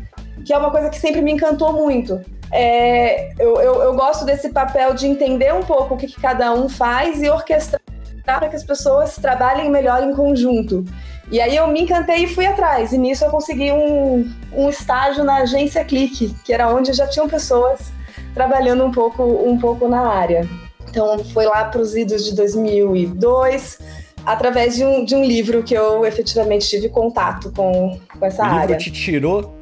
que 0.44 0.52
é 0.52 0.58
uma 0.58 0.70
coisa 0.70 0.90
que 0.90 0.98
sempre 0.98 1.22
me 1.22 1.32
encantou 1.32 1.72
muito. 1.72 2.20
É, 2.52 3.32
eu, 3.38 3.58
eu, 3.60 3.82
eu, 3.82 3.94
gosto 3.94 4.26
desse 4.26 4.50
papel 4.50 4.92
de 4.92 5.06
entender 5.06 5.54
um 5.54 5.62
pouco 5.62 5.94
o 5.94 5.96
que, 5.96 6.06
que 6.06 6.20
cada 6.20 6.52
um 6.52 6.68
faz 6.68 7.22
e 7.22 7.30
orquestrar 7.30 7.80
para 8.24 8.48
que 8.48 8.54
as 8.54 8.62
pessoas 8.62 9.16
trabalhem 9.16 9.70
melhor 9.70 10.02
em 10.02 10.14
conjunto. 10.14 10.84
E 11.30 11.40
aí 11.40 11.56
eu 11.56 11.66
me 11.66 11.80
encantei 11.80 12.24
e 12.24 12.28
fui 12.28 12.44
atrás. 12.44 12.92
E 12.92 12.98
nisso 12.98 13.24
eu 13.24 13.30
consegui 13.30 13.72
um, 13.72 14.30
um 14.52 14.68
estágio 14.68 15.24
na 15.24 15.36
agência 15.38 15.82
Clique, 15.82 16.34
que 16.44 16.52
era 16.52 16.72
onde 16.72 16.92
já 16.92 17.06
tinham 17.06 17.26
pessoas 17.26 17.90
trabalhando 18.34 18.84
um 18.84 18.92
pouco, 18.92 19.22
um 19.22 19.58
pouco 19.58 19.88
na 19.88 20.06
área. 20.06 20.46
Então 20.88 21.24
foi 21.24 21.46
lá 21.46 21.64
para 21.64 21.80
os 21.80 21.96
idos 21.96 22.24
de 22.24 22.36
2002, 22.36 23.78
através 24.26 24.76
de 24.76 24.84
um, 24.84 25.04
de 25.06 25.14
um 25.14 25.24
livro 25.24 25.62
que 25.62 25.74
eu 25.74 26.04
efetivamente 26.04 26.68
tive 26.68 26.90
contato 26.90 27.50
com, 27.50 27.98
com 28.18 28.26
essa 28.26 28.42
o 28.42 28.46
área. 28.46 28.58
O 28.58 28.60
livro 28.68 28.76
te 28.78 28.92
tirou 28.92 29.54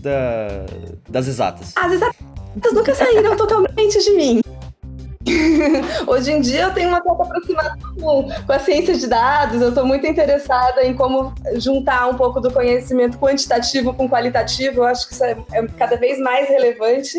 da, 0.00 0.64
das 1.08 1.26
exatas? 1.26 1.72
As 1.74 1.92
exatas 1.92 2.35
nunca 2.72 2.94
saíram 2.94 3.34
totalmente 3.36 3.98
de 4.02 4.10
mim. 4.12 4.40
Hoje 6.06 6.32
em 6.32 6.40
dia 6.40 6.62
eu 6.62 6.74
tenho 6.74 6.88
uma 6.88 7.02
certa 7.02 7.22
aproximação 7.22 7.94
com, 7.98 8.28
com 8.46 8.52
a 8.52 8.58
ciência 8.58 8.94
de 8.94 9.06
dados, 9.06 9.60
eu 9.60 9.70
estou 9.70 9.84
muito 9.84 10.06
interessada 10.06 10.84
em 10.84 10.94
como 10.94 11.34
juntar 11.56 12.06
um 12.08 12.14
pouco 12.14 12.40
do 12.40 12.52
conhecimento 12.52 13.18
quantitativo 13.18 13.92
com 13.92 14.08
qualitativo, 14.08 14.78
eu 14.78 14.84
acho 14.84 15.08
que 15.08 15.14
isso 15.14 15.24
é, 15.24 15.36
é 15.52 15.66
cada 15.76 15.96
vez 15.96 16.18
mais 16.18 16.48
relevante. 16.48 17.18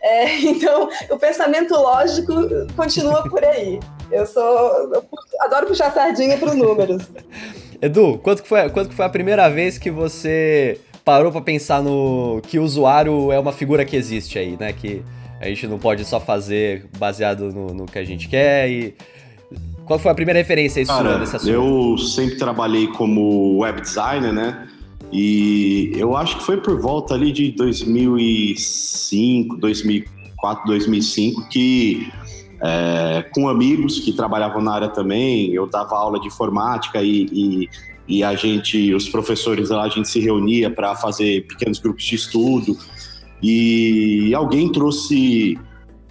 É, 0.00 0.38
então, 0.46 0.88
o 1.10 1.18
pensamento 1.18 1.74
lógico 1.74 2.32
continua 2.76 3.28
por 3.28 3.44
aí. 3.44 3.80
Eu 4.10 4.24
sou. 4.26 4.94
Eu 4.94 5.04
adoro 5.40 5.66
puxar 5.66 5.92
sardinha 5.92 6.38
para 6.38 6.50
os 6.50 6.54
números. 6.54 7.02
Edu, 7.80 8.18
quanto 8.18 8.42
que, 8.42 8.48
foi, 8.48 8.68
quanto 8.70 8.90
que 8.90 8.94
foi 8.94 9.04
a 9.04 9.08
primeira 9.08 9.48
vez 9.48 9.78
que 9.78 9.90
você 9.90 10.80
parou 11.08 11.32
para 11.32 11.40
pensar 11.40 11.82
no 11.82 12.42
que 12.46 12.58
o 12.58 12.62
usuário 12.62 13.32
é 13.32 13.40
uma 13.40 13.50
figura 13.50 13.82
que 13.82 13.96
existe 13.96 14.38
aí, 14.38 14.58
né? 14.60 14.74
Que 14.74 15.02
a 15.40 15.46
gente 15.46 15.66
não 15.66 15.78
pode 15.78 16.04
só 16.04 16.20
fazer 16.20 16.84
baseado 16.98 17.50
no, 17.50 17.72
no 17.72 17.86
que 17.86 17.98
a 17.98 18.04
gente 18.04 18.28
quer 18.28 18.68
e 18.68 18.94
qual 19.86 19.98
foi 19.98 20.10
a 20.10 20.14
primeira 20.14 20.38
referência 20.38 20.82
isso 20.82 20.92
Cara, 20.92 21.16
nesse 21.16 21.34
assunto? 21.34 21.50
Eu 21.50 21.96
sempre 21.96 22.36
trabalhei 22.36 22.88
como 22.88 23.60
web 23.60 23.80
designer, 23.80 24.34
né? 24.34 24.68
E 25.10 25.92
eu 25.96 26.14
acho 26.14 26.36
que 26.36 26.44
foi 26.44 26.58
por 26.58 26.78
volta 26.78 27.14
ali 27.14 27.32
de 27.32 27.52
2005, 27.52 29.56
2004, 29.56 30.66
2005 30.66 31.48
que 31.48 32.12
é, 32.60 33.24
com 33.32 33.48
amigos 33.48 33.98
que 33.98 34.12
trabalhavam 34.12 34.60
na 34.60 34.74
área 34.74 34.88
também, 34.88 35.54
eu 35.54 35.66
dava 35.66 35.96
aula 35.96 36.20
de 36.20 36.26
informática 36.26 37.00
e, 37.00 37.26
e 37.32 37.68
e 38.08 38.24
a 38.24 38.34
gente, 38.34 38.94
os 38.94 39.08
professores 39.08 39.68
lá, 39.68 39.82
a 39.82 39.88
gente 39.88 40.08
se 40.08 40.18
reunia 40.18 40.70
para 40.70 40.96
fazer 40.96 41.46
pequenos 41.46 41.78
grupos 41.78 42.04
de 42.04 42.14
estudo 42.14 42.76
e 43.42 44.32
alguém 44.34 44.72
trouxe 44.72 45.58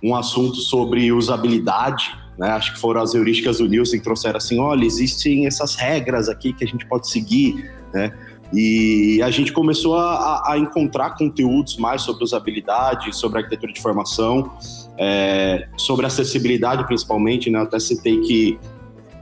um 0.03 0.15
assunto 0.15 0.57
sobre 0.57 1.11
usabilidade, 1.11 2.15
né? 2.37 2.49
Acho 2.51 2.73
que 2.73 2.79
foram 2.79 3.01
as 3.01 3.15
heurísticas 3.15 3.57
do 3.57 3.67
Nielsen 3.67 3.99
que 3.99 4.03
trouxeram 4.03 4.37
assim, 4.37 4.59
olha, 4.59 4.85
existem 4.85 5.47
essas 5.47 5.75
regras 5.75 6.29
aqui 6.29 6.53
que 6.53 6.63
a 6.63 6.67
gente 6.67 6.85
pode 6.85 7.09
seguir, 7.09 7.71
né? 7.91 8.13
E 8.53 9.19
a 9.23 9.29
gente 9.29 9.51
começou 9.51 9.95
a, 9.95 10.51
a 10.51 10.57
encontrar 10.57 11.17
conteúdos 11.17 11.77
mais 11.77 12.03
sobre 12.03 12.23
usabilidade, 12.23 13.13
sobre 13.13 13.39
arquitetura 13.39 13.73
de 13.73 13.81
formação, 13.81 14.53
é, 14.97 15.67
sobre 15.75 16.05
acessibilidade 16.05 16.85
principalmente, 16.85 17.49
né? 17.49 17.59
Até 17.59 17.79
citei 17.79 18.21
que 18.21 18.57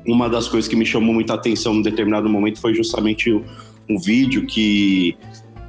uma 0.07 0.29
das 0.29 0.47
coisas 0.47 0.67
que 0.67 0.75
me 0.75 0.85
chamou 0.85 1.13
muita 1.13 1.33
atenção 1.33 1.75
em 1.75 1.81
determinado 1.81 2.29
momento 2.29 2.59
foi 2.59 2.73
justamente 2.73 3.31
um 3.89 3.99
vídeo 3.99 4.45
que, 4.45 5.17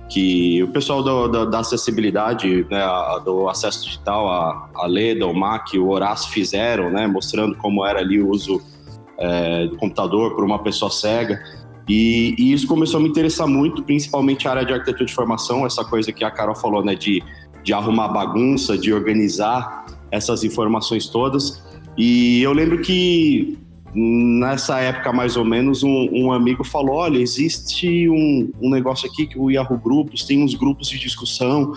que 0.08 0.62
o 0.62 0.68
pessoal 0.68 1.02
do, 1.02 1.28
do, 1.28 1.50
da 1.50 1.60
acessibilidade, 1.60 2.66
né, 2.70 2.84
do 3.24 3.48
acesso 3.48 3.84
digital, 3.84 4.28
a, 4.28 4.70
a 4.74 4.86
Leda, 4.86 5.26
o 5.26 5.34
MAC, 5.34 5.78
o 5.78 5.88
Horácio 5.88 6.30
fizeram, 6.30 6.90
né, 6.90 7.06
mostrando 7.06 7.56
como 7.56 7.84
era 7.84 8.00
ali 8.00 8.20
o 8.20 8.28
uso 8.28 8.60
é, 9.18 9.66
do 9.66 9.76
computador 9.76 10.34
por 10.34 10.44
uma 10.44 10.58
pessoa 10.58 10.90
cega. 10.90 11.40
E, 11.88 12.34
e, 12.38 12.52
isso 12.52 12.66
começou 12.66 12.98
a 12.98 13.02
me 13.02 13.08
interessar 13.08 13.46
muito, 13.46 13.82
principalmente 13.82 14.48
a 14.48 14.50
área 14.50 14.64
de 14.64 14.72
arquitetura 14.72 15.04
de 15.04 15.14
formação, 15.14 15.64
essa 15.64 15.84
coisa 15.84 16.12
que 16.12 16.24
a 16.24 16.30
Carol 16.30 16.54
falou, 16.54 16.84
né, 16.84 16.94
de, 16.94 17.22
de 17.62 17.72
arrumar 17.72 18.08
bagunça, 18.08 18.76
de 18.76 18.92
organizar 18.92 19.86
essas 20.10 20.42
informações 20.44 21.08
todas. 21.08 21.62
E 21.96 22.42
eu 22.42 22.52
lembro 22.52 22.80
que 22.80 23.58
nessa 23.96 24.78
época, 24.78 25.10
mais 25.10 25.38
ou 25.38 25.44
menos, 25.44 25.82
um, 25.82 26.08
um 26.12 26.30
amigo 26.30 26.62
falou: 26.62 26.96
olha, 26.96 27.18
existe 27.18 28.08
um, 28.10 28.50
um, 28.60 28.68
negócio 28.68 29.08
aqui 29.08 29.26
que 29.26 29.38
o 29.38 29.50
Yahoo 29.50 29.78
Grupos 29.78 30.24
tem 30.24 30.42
uns 30.42 30.54
grupos 30.54 30.88
de 30.88 30.98
discussão. 30.98 31.72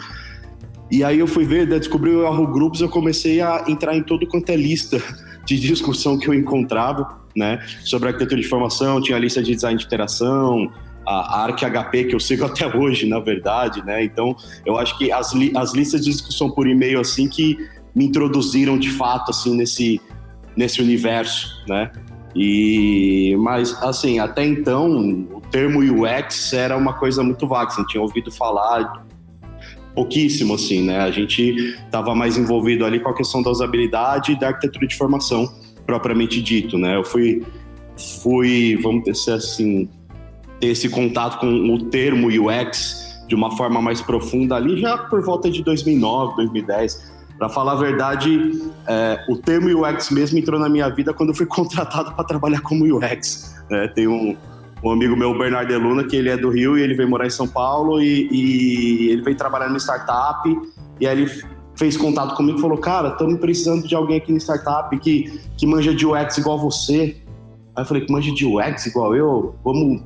E 0.91 1.03
aí 1.03 1.19
eu 1.19 1.27
fui 1.27 1.45
ver, 1.45 1.67
descobri 1.67 2.09
o 2.09 2.23
Yahoo 2.23 2.47
Grupos, 2.47 2.81
eu 2.81 2.89
comecei 2.89 3.39
a 3.39 3.63
entrar 3.67 3.95
em 3.95 4.03
todo 4.03 4.27
quanto 4.27 4.49
é 4.49 4.55
lista 4.57 5.01
de 5.45 5.57
discussão 5.57 6.17
que 6.19 6.27
eu 6.27 6.33
encontrava, 6.33 7.21
né? 7.33 7.59
Sobre 7.85 8.09
arquitetura 8.09 8.41
de 8.41 8.45
informação, 8.45 9.01
tinha 9.01 9.17
a 9.17 9.19
lista 9.19 9.41
de 9.41 9.53
design 9.53 9.77
de 9.77 9.85
interação, 9.85 10.69
a 11.07 11.43
ARC 11.43 11.59
HP, 11.61 12.05
que 12.05 12.15
eu 12.15 12.19
sigo 12.19 12.43
até 12.45 12.67
hoje, 12.67 13.07
na 13.07 13.19
verdade, 13.19 13.83
né? 13.85 14.03
Então, 14.03 14.35
eu 14.65 14.77
acho 14.77 14.97
que 14.97 15.09
as, 15.09 15.31
li 15.31 15.53
as 15.55 15.73
listas 15.73 16.03
de 16.03 16.11
discussão 16.11 16.51
por 16.51 16.67
e-mail, 16.67 16.99
assim, 16.99 17.29
que 17.29 17.57
me 17.95 18.05
introduziram 18.05 18.77
de 18.77 18.89
fato, 18.89 19.31
assim, 19.31 19.55
nesse, 19.55 20.01
nesse 20.59 20.81
universo, 20.81 21.63
né? 21.69 21.89
E, 22.35 23.33
mas, 23.39 23.81
assim, 23.81 24.19
até 24.19 24.45
então, 24.45 25.25
o 25.33 25.39
termo 25.49 25.79
UX 25.79 26.51
era 26.51 26.75
uma 26.75 26.91
coisa 26.91 27.23
muito 27.23 27.47
vaga, 27.47 27.71
você 27.71 27.85
tinha 27.85 28.03
ouvido 28.03 28.29
falar 28.29 29.05
pouquíssimo, 29.95 30.55
assim, 30.55 30.83
né? 30.83 30.99
A 30.99 31.11
gente 31.11 31.41
estava 31.85 32.13
mais 32.13 32.37
envolvido 32.37 32.83
ali 32.83 32.99
com 32.99 33.07
a 33.07 33.13
questão 33.15 33.41
da 33.41 33.49
usabilidade 33.49 34.33
e 34.33 34.39
da 34.39 34.47
arquitetura 34.47 34.85
de 34.85 34.97
formação, 34.97 35.49
propriamente 35.85 36.41
dito, 36.41 36.77
né? 36.77 36.97
Eu 36.97 37.05
fui, 37.05 37.41
fui 38.21 38.77
vamos 38.83 39.05
dizer 39.05 39.35
assim, 39.35 39.87
ter 40.59 40.67
esse 40.67 40.89
contato 40.89 41.39
com 41.39 41.47
o 41.47 41.85
termo 41.85 42.27
UX 42.27 43.23
de 43.29 43.33
uma 43.33 43.55
forma 43.55 43.81
mais 43.81 44.01
profunda 44.01 44.55
ali 44.55 44.77
já 44.81 44.97
por 44.97 45.23
volta 45.23 45.49
de 45.49 45.63
2009, 45.63 46.35
2010, 46.35 47.18
para 47.39 47.47
falar 47.47 47.71
a 47.71 47.75
verdade, 47.75 48.61
é, 48.85 49.25
o 49.29 49.37
termo 49.37 49.69
UX 49.69 50.11
mesmo 50.11 50.37
entrou 50.37 50.59
na 50.59 50.67
minha 50.67 50.89
vida 50.89 51.13
quando 51.13 51.29
eu 51.29 51.35
fui 51.35 51.45
contratado 51.47 52.11
para 52.11 52.23
trabalhar 52.25 52.59
como 52.59 52.83
UX. 52.97 53.55
É, 53.71 53.87
tem 53.87 54.07
um, 54.07 54.35
um, 54.83 54.91
amigo 54.91 55.15
meu, 55.15 55.35
Bernardo 55.37 55.79
Luna, 55.79 56.03
que 56.03 56.17
ele 56.17 56.29
é 56.29 56.35
do 56.35 56.49
Rio 56.49 56.77
e 56.77 56.81
ele 56.81 56.93
veio 56.93 57.09
morar 57.09 57.25
em 57.25 57.29
São 57.29 57.47
Paulo 57.47 58.01
e, 58.01 58.27
e 58.29 59.09
ele 59.09 59.21
veio 59.21 59.37
trabalhar 59.37 59.67
numa 59.67 59.79
startup 59.79 60.43
e 60.99 61.07
aí 61.07 61.21
ele 61.21 61.31
fez 61.77 61.95
contato 61.95 62.35
comigo 62.35 62.57
e 62.57 62.61
falou, 62.61 62.77
cara, 62.77 63.09
estamos 63.09 63.39
precisando 63.39 63.87
de 63.87 63.95
alguém 63.95 64.17
aqui 64.17 64.33
na 64.33 64.39
startup 64.39 64.95
que, 64.99 65.39
que 65.57 65.65
manja 65.65 65.95
de 65.95 66.05
UX 66.05 66.37
igual 66.37 66.59
você. 66.59 67.15
Aí 67.73 67.83
eu 67.83 67.85
falei, 67.85 68.05
que 68.05 68.11
manja 68.11 68.33
de 68.33 68.45
UX 68.45 68.85
igual 68.85 69.15
eu? 69.15 69.55
Vamos 69.63 70.01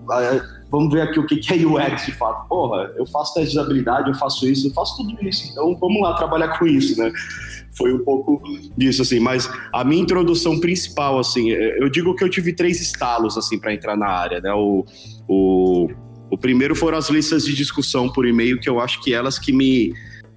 vamos 0.73 0.91
ver 0.91 1.01
aqui 1.01 1.19
o 1.19 1.25
que 1.27 1.36
é 1.53 1.65
UX 1.67 2.07
de 2.07 2.12
fato. 2.13 2.47
Porra, 2.47 2.91
eu 2.97 3.05
faço 3.05 3.36
teste 3.36 3.51
de 3.51 3.59
habilidade, 3.59 4.09
eu 4.09 4.15
faço 4.15 4.47
isso, 4.47 4.67
eu 4.67 4.73
faço 4.73 4.97
tudo 4.97 5.15
isso, 5.23 5.47
então 5.51 5.77
vamos 5.77 6.01
lá 6.01 6.15
trabalhar 6.15 6.57
com 6.57 6.65
isso, 6.65 6.99
né? 6.99 7.12
Foi 7.77 7.93
um 7.93 8.03
pouco 8.03 8.41
disso, 8.75 9.03
assim, 9.03 9.19
mas 9.19 9.47
a 9.71 9.83
minha 9.83 10.01
introdução 10.01 10.59
principal, 10.59 11.19
assim, 11.19 11.49
eu 11.49 11.88
digo 11.89 12.15
que 12.15 12.23
eu 12.23 12.29
tive 12.29 12.53
três 12.53 12.81
estalos, 12.81 13.38
assim, 13.38 13.59
para 13.59 13.71
entrar 13.71 13.95
na 13.95 14.07
área, 14.07 14.41
né? 14.41 14.51
O, 14.51 14.83
o, 15.27 15.89
o 16.31 16.38
primeiro 16.39 16.75
foram 16.75 16.97
as 16.97 17.07
listas 17.07 17.45
de 17.45 17.53
discussão 17.53 18.09
por 18.09 18.25
e-mail, 18.25 18.59
que 18.59 18.67
eu 18.67 18.79
acho 18.79 18.99
que 18.99 19.13
elas 19.13 19.38
que 19.38 19.53
me, 19.53 19.93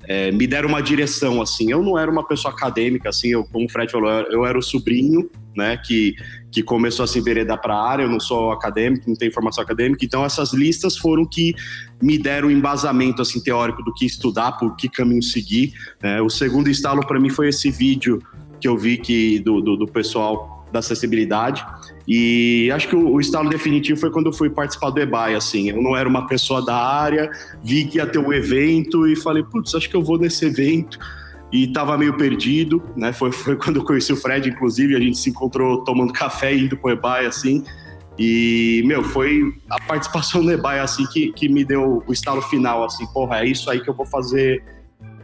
é, 0.06 0.30
me 0.30 0.46
deram 0.46 0.68
uma 0.68 0.82
direção, 0.82 1.42
assim. 1.42 1.70
Eu 1.70 1.82
não 1.82 1.98
era 1.98 2.10
uma 2.10 2.26
pessoa 2.26 2.52
acadêmica, 2.52 3.08
assim, 3.08 3.28
eu, 3.28 3.44
como 3.44 3.66
o 3.66 3.68
Fred 3.68 3.90
falou, 3.90 4.10
eu 4.10 4.46
era 4.46 4.58
o 4.58 4.62
sobrinho, 4.62 5.28
né, 5.56 5.76
que, 5.76 6.14
que 6.52 6.62
começou 6.62 7.04
a 7.04 7.06
se 7.06 7.18
enveredar 7.18 7.60
para 7.60 7.74
a 7.74 7.90
área, 7.90 8.02
eu 8.02 8.10
não 8.10 8.20
sou 8.20 8.52
acadêmico, 8.52 9.08
não 9.08 9.16
tenho 9.16 9.32
formação 9.32 9.64
acadêmica, 9.64 10.04
então 10.04 10.24
essas 10.24 10.52
listas 10.52 10.96
foram 10.96 11.24
que 11.24 11.54
me 12.00 12.18
deram 12.18 12.48
um 12.48 12.50
embasamento, 12.50 13.22
assim, 13.22 13.42
teórico 13.42 13.82
do 13.82 13.92
que 13.92 14.04
estudar, 14.04 14.52
por 14.52 14.76
que 14.76 14.88
caminho 14.88 15.22
seguir. 15.22 15.72
Né. 16.02 16.20
O 16.20 16.28
segundo 16.28 16.68
estalo 16.68 17.06
para 17.06 17.18
mim 17.18 17.30
foi 17.30 17.48
esse 17.48 17.70
vídeo 17.70 18.22
que 18.60 18.68
eu 18.68 18.76
vi 18.76 18.98
que, 18.98 19.38
do, 19.40 19.60
do, 19.60 19.76
do 19.76 19.86
pessoal 19.86 20.66
da 20.72 20.80
acessibilidade. 20.80 21.64
E 22.06 22.70
acho 22.70 22.88
que 22.88 22.94
o, 22.94 23.14
o, 23.14 23.20
estalo 23.20 23.48
definitivo 23.48 23.98
foi 23.98 24.10
quando 24.10 24.26
eu 24.26 24.32
fui 24.32 24.48
participar 24.48 24.90
do 24.90 25.00
EBAI, 25.00 25.34
assim. 25.34 25.70
Eu 25.70 25.82
não 25.82 25.96
era 25.96 26.08
uma 26.08 26.26
pessoa 26.26 26.64
da 26.64 26.76
área, 26.76 27.30
vi 27.62 27.84
que 27.84 27.98
ia 27.98 28.06
ter 28.06 28.18
um 28.18 28.32
evento 28.32 29.08
e 29.08 29.16
falei, 29.16 29.42
putz, 29.42 29.74
acho 29.74 29.90
que 29.90 29.96
eu 29.96 30.02
vou 30.02 30.18
nesse 30.18 30.44
evento. 30.44 30.98
e 31.52 31.66
tava 31.68 31.96
meio 31.96 32.16
perdido, 32.16 32.82
né? 32.96 33.12
Foi, 33.12 33.32
foi 33.32 33.56
quando 33.58 33.76
eu 33.76 33.84
conheci 33.84 34.12
o 34.12 34.16
Fred, 34.16 34.48
inclusive, 34.48 34.94
a 34.94 35.00
gente 35.00 35.18
se 35.18 35.30
encontrou 35.30 35.82
tomando 35.82 36.12
café 36.12 36.54
indo 36.54 36.76
pro 36.76 36.90
Ebai, 36.90 37.26
assim. 37.26 37.64
E, 38.18 38.82
meu, 38.86 39.04
foi 39.04 39.42
a 39.68 39.80
participação 39.82 40.42
no 40.42 40.50
Ebai, 40.50 40.78
assim, 40.80 41.06
que, 41.06 41.32
que 41.32 41.48
me 41.48 41.64
deu 41.64 42.02
o 42.06 42.12
estalo 42.12 42.40
final, 42.40 42.84
assim, 42.84 43.06
porra, 43.08 43.40
é 43.40 43.46
isso 43.46 43.68
aí 43.70 43.80
que 43.80 43.90
eu 43.90 43.94
vou 43.94 44.06
fazer 44.06 44.62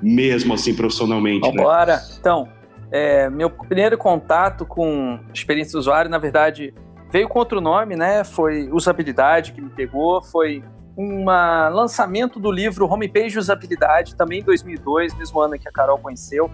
mesmo, 0.02 0.52
assim, 0.52 0.74
profissionalmente, 0.74 1.48
né? 1.52 1.62
Bora. 1.62 2.02
Então, 2.18 2.48
é, 2.92 3.30
meu 3.30 3.48
primeiro 3.48 3.96
contato 3.96 4.66
com 4.66 5.18
experiência 5.32 5.72
do 5.72 5.78
usuário, 5.78 6.10
na 6.10 6.18
verdade, 6.18 6.74
veio 7.10 7.26
com 7.26 7.38
outro 7.38 7.58
nome, 7.58 7.96
né? 7.96 8.22
Foi 8.22 8.68
usabilidade 8.70 9.52
que 9.52 9.62
me 9.62 9.70
pegou, 9.70 10.22
foi 10.22 10.62
um 10.96 11.24
lançamento 11.24 12.38
do 12.38 12.52
livro 12.52 12.86
Homepage 12.86 13.38
Usabilidade, 13.38 14.14
também 14.14 14.40
em 14.40 14.44
2002, 14.44 15.14
mesmo 15.14 15.40
ano 15.40 15.58
que 15.58 15.66
a 15.66 15.72
Carol 15.72 15.98
conheceu. 15.98 16.50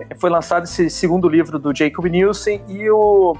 É, 0.00 0.14
foi 0.14 0.30
lançado 0.30 0.64
esse 0.64 0.88
segundo 0.88 1.28
livro 1.28 1.58
do 1.58 1.74
Jacob 1.74 2.06
Nielsen 2.06 2.64
e 2.66 2.90
o, 2.90 3.36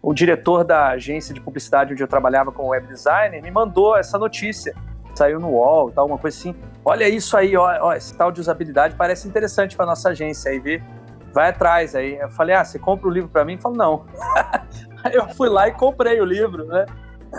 o 0.00 0.14
diretor 0.14 0.64
da 0.64 0.88
agência 0.88 1.34
de 1.34 1.42
publicidade 1.42 1.92
onde 1.92 2.02
eu 2.02 2.08
trabalhava 2.08 2.50
como 2.50 2.70
web 2.70 2.86
designer 2.86 3.42
me 3.42 3.50
mandou 3.50 3.96
essa 3.98 4.18
notícia. 4.18 4.74
Saiu 5.14 5.38
no 5.38 5.50
UOL 5.50 5.90
tal, 5.90 6.06
uma 6.06 6.16
coisa 6.16 6.38
assim. 6.38 6.54
Olha 6.82 7.06
isso 7.06 7.36
aí, 7.36 7.54
ó, 7.54 7.88
ó 7.88 7.92
esse 7.92 8.16
tal 8.16 8.32
de 8.32 8.40
usabilidade 8.40 8.96
parece 8.96 9.28
interessante 9.28 9.76
para 9.76 9.84
nossa 9.84 10.08
agência. 10.08 10.50
Aí 10.50 10.58
vê, 10.58 10.82
vai 11.32 11.50
atrás. 11.50 11.94
Aí 11.94 12.18
eu 12.18 12.30
falei, 12.30 12.54
ah, 12.54 12.64
você 12.64 12.78
compra 12.78 13.08
o 13.08 13.10
livro 13.10 13.28
para 13.28 13.44
mim? 13.44 13.52
Ele 13.52 13.62
falou, 13.62 13.78
não. 13.78 14.06
eu 15.12 15.28
fui 15.30 15.48
lá 15.48 15.68
e 15.68 15.72
comprei 15.72 16.20
o 16.20 16.24
livro, 16.24 16.66
né? 16.66 16.86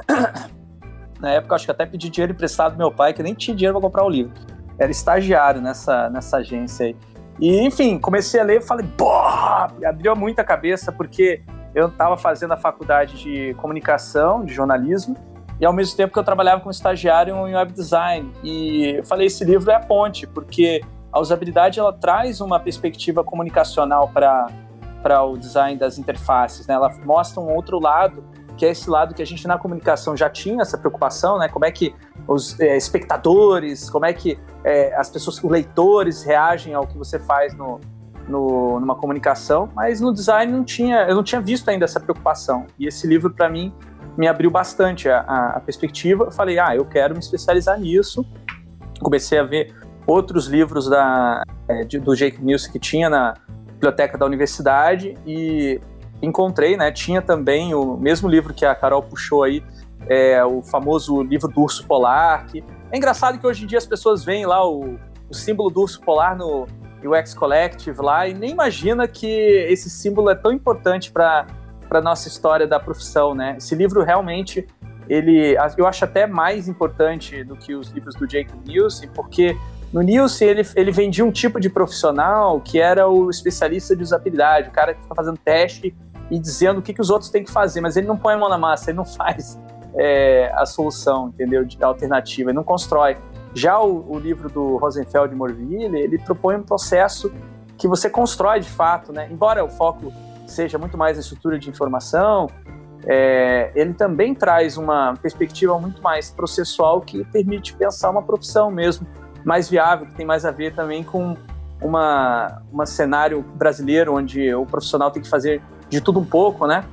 Na 1.19 1.31
época, 1.31 1.55
acho 1.55 1.65
que 1.65 1.71
até 1.71 1.85
pedi 1.85 2.09
dinheiro 2.09 2.33
emprestado 2.33 2.73
do 2.73 2.77
meu 2.77 2.91
pai, 2.91 3.13
que 3.13 3.23
nem 3.23 3.33
tinha 3.33 3.55
dinheiro 3.55 3.73
para 3.79 3.87
comprar 3.87 4.03
o 4.03 4.09
livro. 4.09 4.33
Era 4.77 4.91
estagiário 4.91 5.61
nessa, 5.61 6.09
nessa 6.09 6.37
agência 6.37 6.87
aí. 6.87 6.97
E, 7.39 7.61
enfim, 7.61 7.97
comecei 7.97 8.39
a 8.39 8.43
ler 8.43 8.57
e 8.57 8.61
falei, 8.61 8.85
boah! 8.97 9.71
Abriu 9.85 10.15
muita 10.15 10.43
cabeça, 10.43 10.91
porque 10.91 11.41
eu 11.73 11.87
estava 11.87 12.17
fazendo 12.17 12.53
a 12.53 12.57
faculdade 12.57 13.17
de 13.17 13.53
comunicação, 13.55 14.43
de 14.43 14.53
jornalismo, 14.53 15.15
e 15.59 15.65
ao 15.65 15.73
mesmo 15.73 15.95
tempo 15.95 16.11
que 16.11 16.19
eu 16.19 16.23
trabalhava 16.23 16.59
como 16.59 16.71
estagiário 16.71 17.35
em 17.47 17.55
web 17.55 17.71
design. 17.71 18.31
E 18.43 18.97
eu 18.97 19.05
falei, 19.05 19.27
esse 19.27 19.43
livro 19.45 19.71
é 19.71 19.75
a 19.75 19.79
ponte, 19.79 20.27
porque 20.27 20.81
a 21.13 21.19
usabilidade 21.19 21.79
ela 21.79 21.93
traz 21.93 22.41
uma 22.41 22.59
perspectiva 22.59 23.23
comunicacional 23.23 24.09
para 24.09 25.23
o 25.23 25.37
design 25.37 25.77
das 25.77 25.99
interfaces, 25.99 26.65
né? 26.65 26.73
Ela 26.73 26.89
mostra 27.05 27.39
um 27.39 27.53
outro 27.53 27.79
lado 27.79 28.23
que 28.57 28.65
é 28.65 28.69
esse 28.69 28.89
lado 28.89 29.13
que 29.13 29.21
a 29.21 29.25
gente 29.25 29.47
na 29.47 29.57
comunicação 29.57 30.15
já 30.15 30.29
tinha 30.29 30.61
essa 30.61 30.77
preocupação, 30.77 31.37
né? 31.37 31.47
Como 31.49 31.65
é 31.65 31.71
que 31.71 31.95
os 32.27 32.59
é, 32.59 32.75
espectadores, 32.77 33.89
como 33.89 34.05
é 34.05 34.13
que 34.13 34.39
é, 34.63 34.95
as 34.95 35.09
pessoas, 35.09 35.43
os 35.43 35.49
leitores 35.49 36.23
reagem 36.23 36.73
ao 36.73 36.85
que 36.85 36.97
você 36.97 37.19
faz 37.19 37.55
no, 37.55 37.79
no, 38.27 38.79
numa 38.79 38.95
comunicação, 38.95 39.69
mas 39.75 39.99
no 39.99 40.13
design 40.13 40.51
não 40.51 40.63
tinha, 40.63 41.07
eu 41.07 41.15
não 41.15 41.23
tinha 41.23 41.41
visto 41.41 41.69
ainda 41.69 41.85
essa 41.85 41.99
preocupação. 41.99 42.65
E 42.77 42.87
esse 42.87 43.07
livro 43.07 43.31
para 43.31 43.49
mim 43.49 43.73
me 44.15 44.27
abriu 44.27 44.51
bastante 44.51 45.09
a, 45.09 45.21
a, 45.21 45.49
a, 45.57 45.59
perspectiva. 45.59 46.25
Eu 46.25 46.31
falei, 46.31 46.59
ah, 46.59 46.75
eu 46.75 46.85
quero 46.85 47.13
me 47.13 47.19
especializar 47.19 47.79
nisso. 47.79 48.25
Comecei 48.99 49.39
a 49.39 49.43
ver 49.43 49.75
outros 50.05 50.47
livros 50.47 50.89
da, 50.89 51.43
é, 51.67 51.83
de, 51.83 51.99
do 51.99 52.15
Jake 52.15 52.41
Mills 52.41 52.71
que 52.71 52.79
tinha 52.79 53.09
na 53.09 53.35
biblioteca 53.73 54.17
da 54.17 54.25
universidade 54.25 55.17
e 55.25 55.79
encontrei, 56.21 56.77
né? 56.77 56.91
Tinha 56.91 57.21
também 57.21 57.73
o 57.73 57.97
mesmo 57.97 58.29
livro 58.29 58.53
que 58.53 58.65
a 58.65 58.73
Carol 58.73 59.03
puxou 59.03 59.43
aí, 59.43 59.63
é, 60.07 60.43
o 60.43 60.61
famoso 60.61 61.21
livro 61.21 61.47
do 61.49 61.61
urso 61.61 61.85
polar. 61.85 62.45
Que 62.47 62.63
é 62.91 62.97
engraçado 62.97 63.37
que 63.37 63.45
hoje 63.45 63.63
em 63.63 63.67
dia 63.67 63.77
as 63.77 63.85
pessoas 63.85 64.23
veem 64.23 64.45
lá 64.45 64.65
o, 64.65 64.97
o 65.29 65.33
símbolo 65.33 65.69
do 65.69 65.81
urso 65.81 65.99
polar 66.01 66.37
no 66.37 66.67
UX 67.03 67.33
Collective 67.33 68.01
lá 68.01 68.27
e 68.27 68.33
nem 68.33 68.51
imagina 68.51 69.07
que 69.07 69.27
esse 69.27 69.89
símbolo 69.89 70.29
é 70.29 70.35
tão 70.35 70.51
importante 70.51 71.11
para 71.11 71.45
para 71.89 72.01
nossa 72.01 72.27
história 72.27 72.65
da 72.65 72.79
profissão, 72.79 73.35
né? 73.35 73.55
Esse 73.57 73.75
livro 73.75 74.01
realmente 74.03 74.65
ele 75.07 75.55
eu 75.77 75.85
acho 75.85 76.05
até 76.05 76.25
mais 76.25 76.67
importante 76.67 77.43
do 77.43 77.55
que 77.55 77.75
os 77.75 77.91
livros 77.91 78.15
do 78.15 78.27
Jacob 78.27 78.59
Nielsen, 78.65 79.09
porque 79.13 79.55
no 79.93 80.01
Nielsen 80.01 80.47
ele, 80.49 80.67
ele 80.75 80.91
vendia 80.91 81.23
um 81.23 81.31
tipo 81.31 81.59
de 81.59 81.69
profissional 81.69 82.59
que 82.59 82.81
era 82.81 83.07
o 83.07 83.29
especialista 83.29 83.95
de 83.95 84.01
usabilidade, 84.01 84.69
o 84.69 84.71
cara 84.71 84.95
que 84.95 85.03
fica 85.03 85.13
fazendo 85.13 85.37
teste 85.37 85.95
e 86.31 86.39
dizendo 86.39 86.79
o 86.79 86.81
que, 86.81 86.95
que 86.95 87.01
os 87.01 87.11
outros 87.11 87.29
têm 87.29 87.43
que 87.43 87.51
fazer, 87.51 87.79
mas 87.79 87.95
ele 87.95 88.07
não 88.07 88.17
põe 88.17 88.33
a 88.33 88.37
mão 88.37 88.49
na 88.49 88.57
massa, 88.57 88.89
ele 88.89 88.97
não 88.97 89.05
faz 89.05 89.59
é, 89.95 90.51
a 90.55 90.65
solução, 90.65 91.27
entendeu? 91.27 91.63
De 91.63 91.81
alternativa, 91.83 92.49
ele 92.49 92.55
não 92.55 92.63
constrói. 92.63 93.17
Já 93.53 93.79
o, 93.79 94.11
o 94.11 94.17
livro 94.17 94.49
do 94.49 94.77
Rosenfeld 94.77 95.31
e 95.31 95.37
Morville, 95.37 95.99
ele 95.99 96.17
propõe 96.17 96.55
um 96.55 96.63
processo 96.63 97.31
que 97.77 97.87
você 97.87 98.09
constrói 98.09 98.61
de 98.61 98.69
fato, 98.69 99.13
né? 99.13 99.27
Embora 99.31 99.63
o 99.63 99.69
foco 99.69 100.11
seja 100.47 100.79
muito 100.79 100.97
mais 100.97 101.17
na 101.17 101.21
estrutura 101.21 101.59
de 101.59 101.69
informação, 101.69 102.49
é, 103.05 103.71
ele 103.75 103.93
também 103.93 104.33
traz 104.33 104.75
uma 104.75 105.13
perspectiva 105.21 105.77
muito 105.77 106.01
mais 106.01 106.31
processual 106.31 107.01
que 107.01 107.23
permite 107.25 107.75
pensar 107.75 108.09
uma 108.09 108.23
profissão 108.23 108.71
mesmo 108.71 109.05
mais 109.43 109.69
viável, 109.69 110.05
que 110.05 110.13
tem 110.13 110.25
mais 110.25 110.45
a 110.45 110.51
ver 110.51 110.73
também 110.73 111.03
com 111.03 111.35
uma, 111.81 112.61
uma 112.71 112.85
cenário 112.85 113.41
brasileiro 113.55 114.15
onde 114.15 114.53
o 114.53 114.65
profissional 114.65 115.11
tem 115.11 115.21
que 115.21 115.29
fazer 115.29 115.61
de 115.89 116.01
tudo 116.01 116.19
um 116.19 116.25
pouco, 116.25 116.65
né? 116.65 116.83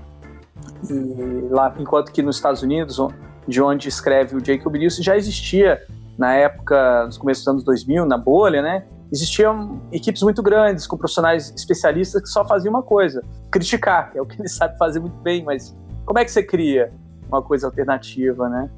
E 0.89 1.49
lá, 1.51 1.75
enquanto 1.79 2.13
que 2.13 2.23
nos 2.23 2.37
Estados 2.37 2.63
Unidos, 2.63 2.99
de 3.47 3.63
onde 3.63 3.89
escreve 3.89 4.37
o 4.37 4.45
Jacob 4.45 4.75
Nielsen, 4.75 5.03
já 5.03 5.17
existia 5.17 5.81
na 6.19 6.35
época, 6.35 7.07
nos 7.07 7.17
começos 7.17 7.45
dos 7.45 7.53
anos 7.53 7.65
2000, 7.65 8.05
na 8.05 8.19
bolha, 8.19 8.61
né? 8.61 8.85
Existiam 9.13 9.81
equipes 9.91 10.23
muito 10.23 10.43
grandes, 10.43 10.87
com 10.87 10.97
profissionais 10.97 11.53
especialistas 11.57 12.23
que 12.23 12.29
só 12.29 12.45
faziam 12.45 12.73
uma 12.73 12.83
coisa: 12.83 13.25
criticar, 13.51 14.13
que 14.13 14.19
é 14.19 14.23
o 14.23 14.27
que 14.27 14.41
ele 14.41 14.49
sabe 14.49 14.77
fazer 14.77 15.01
muito 15.01 15.17
bem, 15.17 15.45
mas 15.45 15.75
como 16.05 16.19
é 16.19 16.25
que 16.25 16.31
você 16.31 16.43
cria 16.43 16.91
uma 17.29 17.43
coisa 17.43 17.67
alternativa, 17.67 18.49
né? 18.49 18.71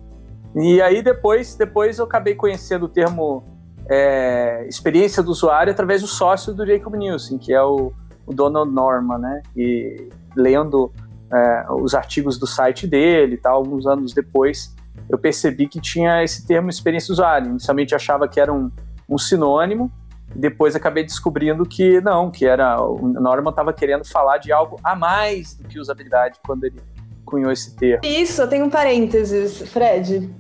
E 0.55 0.81
aí 0.83 1.03
depois, 1.03 1.55
depois 1.55 1.99
eu 1.99 2.05
acabei 2.05 2.35
conhecendo 2.35 2.85
o 2.85 2.89
termo 2.89 3.43
é, 3.89 4.67
experiência 4.69 5.23
do 5.23 5.31
usuário 5.31 5.73
através 5.73 6.03
do 6.03 6.09
sócio 6.09 6.53
do 6.53 6.67
Jacob 6.67 6.95
Nielsen, 6.95 7.39
que 7.39 7.53
é 7.53 7.63
o, 7.63 7.93
o 8.27 8.33
Donald 8.33 8.71
Norman, 8.71 9.19
né? 9.19 9.43
E 9.57 10.09
lendo 10.37 10.93
é, 11.33 11.67
os 11.71 11.95
artigos 11.95 12.39
do 12.39 12.47
site 12.47 12.87
dele 12.87 13.35
e 13.35 13.39
tal, 13.39 13.57
alguns 13.57 13.87
anos 13.87 14.13
depois, 14.13 14.75
eu 15.09 15.19
percebi 15.19 15.67
que 15.67 15.81
tinha 15.81 16.23
esse 16.23 16.47
termo 16.47 16.69
experiência 16.69 17.09
do 17.09 17.13
usuário. 17.13 17.51
Inicialmente 17.51 17.95
achava 17.95 18.29
que 18.29 18.41
era 18.41 18.53
um, 18.53 18.71
um 19.09 19.19
sinônimo, 19.19 19.91
depois 20.35 20.75
acabei 20.75 21.05
descobrindo 21.05 21.67
que 21.67 22.01
não, 22.01 22.31
que 22.31 22.47
era 22.47 22.81
o 22.81 23.07
Norman 23.09 23.51
estava 23.51 23.73
querendo 23.73 24.05
falar 24.05 24.39
de 24.39 24.53
algo 24.53 24.79
a 24.83 24.95
mais 24.95 25.55
do 25.55 25.69
que 25.69 25.79
usabilidade 25.79 26.39
quando 26.45 26.65
ele 26.65 26.81
cunhou 27.25 27.51
esse 27.51 27.75
termo. 27.77 28.05
Isso, 28.05 28.43
eu 28.43 28.49
tenho 28.49 28.65
um 28.65 28.71
parênteses, 28.71 29.63
Fred. 29.71 30.31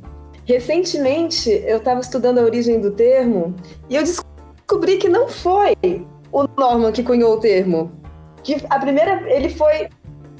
Recentemente, 0.44 1.50
eu 1.50 1.78
estava 1.78 2.00
estudando 2.00 2.38
a 2.38 2.42
origem 2.42 2.80
do 2.80 2.90
termo 2.90 3.54
e 3.88 3.96
eu 3.96 4.02
descobri 4.02 4.96
que 4.96 5.08
não 5.08 5.28
foi 5.28 5.74
o 6.32 6.44
Norman 6.58 6.90
que 6.92 7.02
cunhou 7.02 7.34
o 7.34 7.40
termo. 7.40 7.92
Que 8.42 8.56
a 8.68 8.78
primeira, 8.78 9.22
ele 9.30 9.48
foi, 9.48 9.88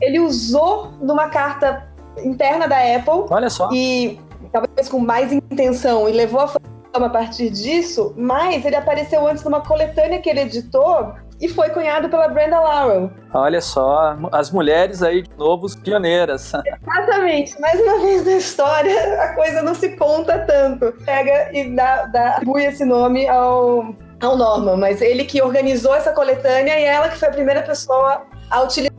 ele 0.00 0.18
usou 0.18 0.90
numa 1.00 1.28
carta 1.28 1.88
interna 2.24 2.66
da 2.66 2.76
Apple. 2.78 3.26
Olha 3.30 3.48
só. 3.48 3.70
E 3.72 4.18
talvez 4.52 4.88
com 4.88 4.98
mais 4.98 5.32
intenção 5.32 6.08
e 6.08 6.12
levou 6.12 6.40
a 6.40 6.48
fama 6.48 7.06
a 7.06 7.10
partir 7.10 7.50
disso, 7.50 8.12
mas 8.16 8.64
ele 8.64 8.76
apareceu 8.76 9.26
antes 9.26 9.44
numa 9.44 9.60
coletânea 9.60 10.20
que 10.20 10.28
ele 10.28 10.40
editou 10.40 11.14
e 11.42 11.48
foi 11.48 11.70
cunhado 11.70 12.08
pela 12.08 12.28
Brenda 12.28 12.60
Laurel. 12.60 13.10
Olha 13.34 13.60
só, 13.60 14.16
as 14.30 14.52
mulheres 14.52 15.02
aí 15.02 15.22
de 15.22 15.36
novo, 15.36 15.66
pioneiras. 15.80 16.52
Exatamente. 16.54 17.60
Mais 17.60 17.80
uma 17.80 17.98
vez 17.98 18.24
na 18.24 18.32
história, 18.36 19.24
a 19.24 19.34
coisa 19.34 19.60
não 19.60 19.74
se 19.74 19.96
conta 19.96 20.38
tanto. 20.38 20.92
Pega 21.04 21.50
e 21.52 21.74
dá, 21.74 22.06
dá 22.06 22.28
atribui 22.28 22.64
esse 22.64 22.84
nome 22.84 23.26
ao, 23.26 23.92
ao 24.20 24.36
Norman, 24.36 24.76
mas 24.76 25.02
ele 25.02 25.24
que 25.24 25.42
organizou 25.42 25.92
essa 25.96 26.12
coletânea 26.12 26.78
e 26.78 26.84
ela 26.84 27.08
que 27.08 27.18
foi 27.18 27.28
a 27.28 27.32
primeira 27.32 27.62
pessoa 27.62 28.22
a 28.48 28.62
utilizar 28.62 28.92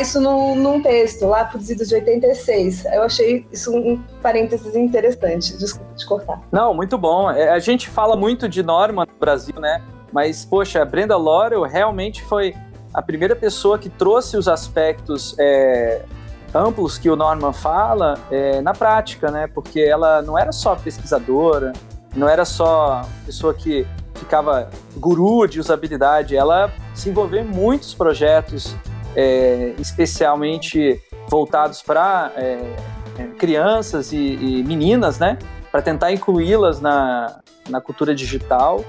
isso 0.00 0.20
num, 0.20 0.54
num 0.54 0.80
texto, 0.80 1.26
lá 1.26 1.44
produzido 1.46 1.84
de 1.84 1.94
86. 1.96 2.84
Eu 2.84 3.02
achei 3.02 3.44
isso 3.50 3.76
um 3.76 4.00
parênteses 4.22 4.76
interessante. 4.76 5.56
Desculpa 5.58 5.92
te 5.96 6.06
cortar. 6.06 6.40
Não, 6.52 6.72
muito 6.72 6.96
bom. 6.96 7.28
É, 7.28 7.50
a 7.50 7.58
gente 7.58 7.90
fala 7.90 8.16
muito 8.16 8.48
de 8.48 8.62
Norman 8.62 9.04
no 9.04 9.18
Brasil, 9.18 9.58
né? 9.58 9.82
Mas, 10.16 10.46
poxa, 10.46 10.80
a 10.80 10.84
Brenda 10.86 11.14
Laurel 11.14 11.64
realmente 11.64 12.22
foi 12.22 12.54
a 12.94 13.02
primeira 13.02 13.36
pessoa 13.36 13.78
que 13.78 13.90
trouxe 13.90 14.38
os 14.38 14.48
aspectos 14.48 15.36
é, 15.38 16.06
amplos 16.54 16.96
que 16.96 17.10
o 17.10 17.14
Norman 17.14 17.52
fala 17.52 18.18
é, 18.30 18.62
na 18.62 18.72
prática, 18.72 19.30
né? 19.30 19.46
Porque 19.46 19.78
ela 19.78 20.22
não 20.22 20.38
era 20.38 20.52
só 20.52 20.74
pesquisadora, 20.74 21.74
não 22.14 22.26
era 22.26 22.46
só 22.46 23.06
pessoa 23.26 23.52
que 23.52 23.86
ficava 24.14 24.70
guru 24.96 25.46
de 25.46 25.60
usabilidade, 25.60 26.34
ela 26.34 26.72
se 26.94 27.10
envolveu 27.10 27.42
em 27.42 27.46
muitos 27.46 27.92
projetos, 27.92 28.74
é, 29.14 29.74
especialmente 29.78 30.98
voltados 31.28 31.82
para 31.82 32.32
é, 32.36 32.74
é, 33.18 33.22
crianças 33.36 34.14
e, 34.14 34.16
e, 34.16 34.64
meninas, 34.64 35.18
né? 35.18 35.38
Para 35.70 35.82
tentar 35.82 36.10
incluí-las 36.10 36.80
na, 36.80 37.38
na 37.68 37.82
cultura 37.82 38.14
digital 38.14 38.82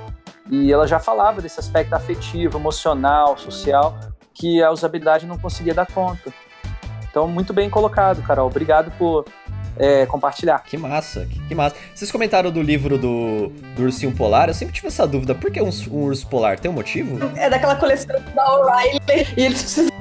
E 0.49 0.71
ela 0.71 0.87
já 0.87 0.99
falava 0.99 1.41
desse 1.41 1.59
aspecto 1.59 1.93
afetivo, 1.93 2.57
emocional, 2.57 3.37
social, 3.37 3.97
que 4.33 4.61
a 4.61 4.71
usabilidade 4.71 5.25
não 5.25 5.37
conseguia 5.37 5.73
dar 5.73 5.85
conta. 5.85 6.31
Então, 7.09 7.27
muito 7.27 7.53
bem 7.53 7.69
colocado, 7.69 8.21
Carol. 8.21 8.47
Obrigado 8.47 8.91
por 8.97 9.25
é, 9.77 10.05
compartilhar. 10.05 10.63
Que 10.63 10.77
massa, 10.77 11.25
que, 11.25 11.39
que, 11.47 11.55
massa. 11.55 11.75
Vocês 11.93 12.11
comentaram 12.11 12.51
do 12.51 12.61
livro 12.61 12.97
do, 12.97 13.49
do 13.75 13.83
ursinho 13.83 14.11
polar, 14.11 14.49
eu 14.49 14.53
sempre 14.53 14.73
tive 14.73 14.87
essa 14.87 15.07
dúvida, 15.07 15.33
por 15.35 15.51
que 15.51 15.61
um, 15.61 15.69
um 15.91 16.03
urso 16.03 16.27
polar? 16.27 16.59
Tem 16.59 16.69
um 16.69 16.73
motivo? 16.73 17.17
É 17.35 17.49
daquela 17.49 17.75
coleção 17.75 18.15
da 18.35 18.55
O'Reilly 18.55 18.99
e 19.35 19.43
eles 19.43 19.61
precisam 19.61 19.97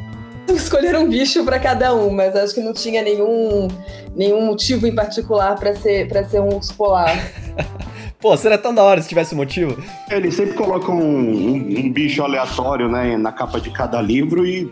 escolher 0.49 0.97
um 0.97 1.09
bicho 1.09 1.45
para 1.45 1.59
cada 1.59 1.95
um, 1.95 2.11
mas 2.11 2.35
acho 2.37 2.55
que 2.55 2.61
não 2.61 2.73
tinha 2.73 3.03
nenhum, 3.03 3.69
nenhum 4.15 4.45
motivo 4.45 4.87
em 4.87 4.95
particular 4.95 5.57
para 5.57 5.75
ser, 5.75 6.09
pra 6.09 6.25
ser 6.25 6.41
um 6.41 6.55
urso 6.55 6.75
polar. 6.75 7.17
Pô, 8.27 8.37
seria 8.37 8.59
tão 8.59 8.75
da 8.75 8.83
hora 8.83 9.01
se 9.01 9.09
tivesse 9.09 9.37
motivo. 9.37 9.81
Eles 10.11 10.35
sempre 10.35 10.55
colocam 10.55 10.99
um, 10.99 11.31
um, 11.31 11.55
um, 11.55 11.93
bicho 11.93 12.25
aleatório, 12.25 12.89
né, 12.89 13.17
na 13.17 13.31
capa 13.31 13.61
de 13.61 13.71
cada 13.71 14.03
livro 14.03 14.45
e 14.45 14.69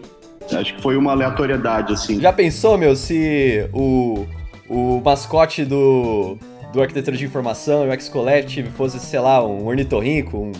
acho 0.52 0.74
que 0.74 0.82
foi 0.82 0.96
uma 0.96 1.12
aleatoriedade, 1.12 1.92
assim. 1.92 2.20
Já 2.20 2.32
pensou, 2.32 2.76
meu, 2.76 2.96
se 2.96 3.70
o, 3.72 4.26
o 4.68 5.00
mascote 5.04 5.64
do, 5.64 6.36
do 6.72 6.82
Arquitetura 6.82 7.16
de 7.16 7.24
Informação 7.24 7.84
e 7.84 7.90
o 7.90 7.92
X-Collective 7.92 8.70
fosse, 8.70 8.98
sei 8.98 9.20
lá, 9.20 9.40
um 9.46 9.68
ornitorrinco, 9.68 10.36
um, 10.36 10.50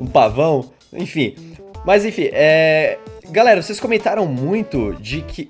um 0.00 0.06
pavão, 0.08 0.72
enfim. 0.92 1.36
Mas 1.86 2.04
enfim, 2.04 2.30
é... 2.32 2.98
Galera, 3.30 3.62
vocês 3.62 3.78
comentaram 3.78 4.26
muito 4.26 4.92
de 4.94 5.20
que 5.20 5.46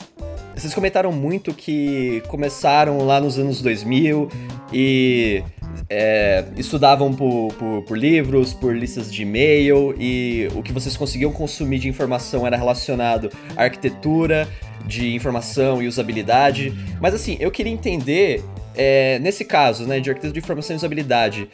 vocês 0.55 0.75
comentaram 0.75 1.11
muito 1.11 1.55
que 1.55 2.23
começaram 2.29 3.07
lá 3.07 3.19
nos 3.19 3.39
anos 3.39 3.63
2000 3.63 4.29
e 4.71 5.43
é, 5.89 6.45
estudavam 6.57 7.13
por, 7.13 7.53
por, 7.55 7.83
por, 7.83 7.99
livros, 7.99 8.53
por 8.53 8.77
listas 8.77 9.13
de 9.13 9.23
e-mail 9.23 9.95
e 9.99 10.49
o 10.55 10.63
que 10.63 10.73
vocês 10.73 10.97
conseguiam 10.97 11.33
consumir 11.33 11.79
de 11.79 11.89
informação 11.89 12.47
era 12.47 12.57
relacionado 12.57 13.31
à 13.57 13.65
arquitetura, 13.65 14.49
de 14.87 15.15
informação 15.15 15.83
e 15.83 15.89
usabilidade. 15.89 16.73
Mas 17.01 17.15
assim, 17.15 17.37
eu 17.41 17.51
queria 17.51 17.73
entender, 17.73 18.43
é, 18.77 19.19
nesse 19.19 19.45
caso, 19.45 19.87
né, 19.87 20.01
de 20.01 20.11
arquitetura 20.11 20.33
de 20.33 20.39
informação 20.39 20.75
e 20.75 20.77
usabilidade, 20.77 21.49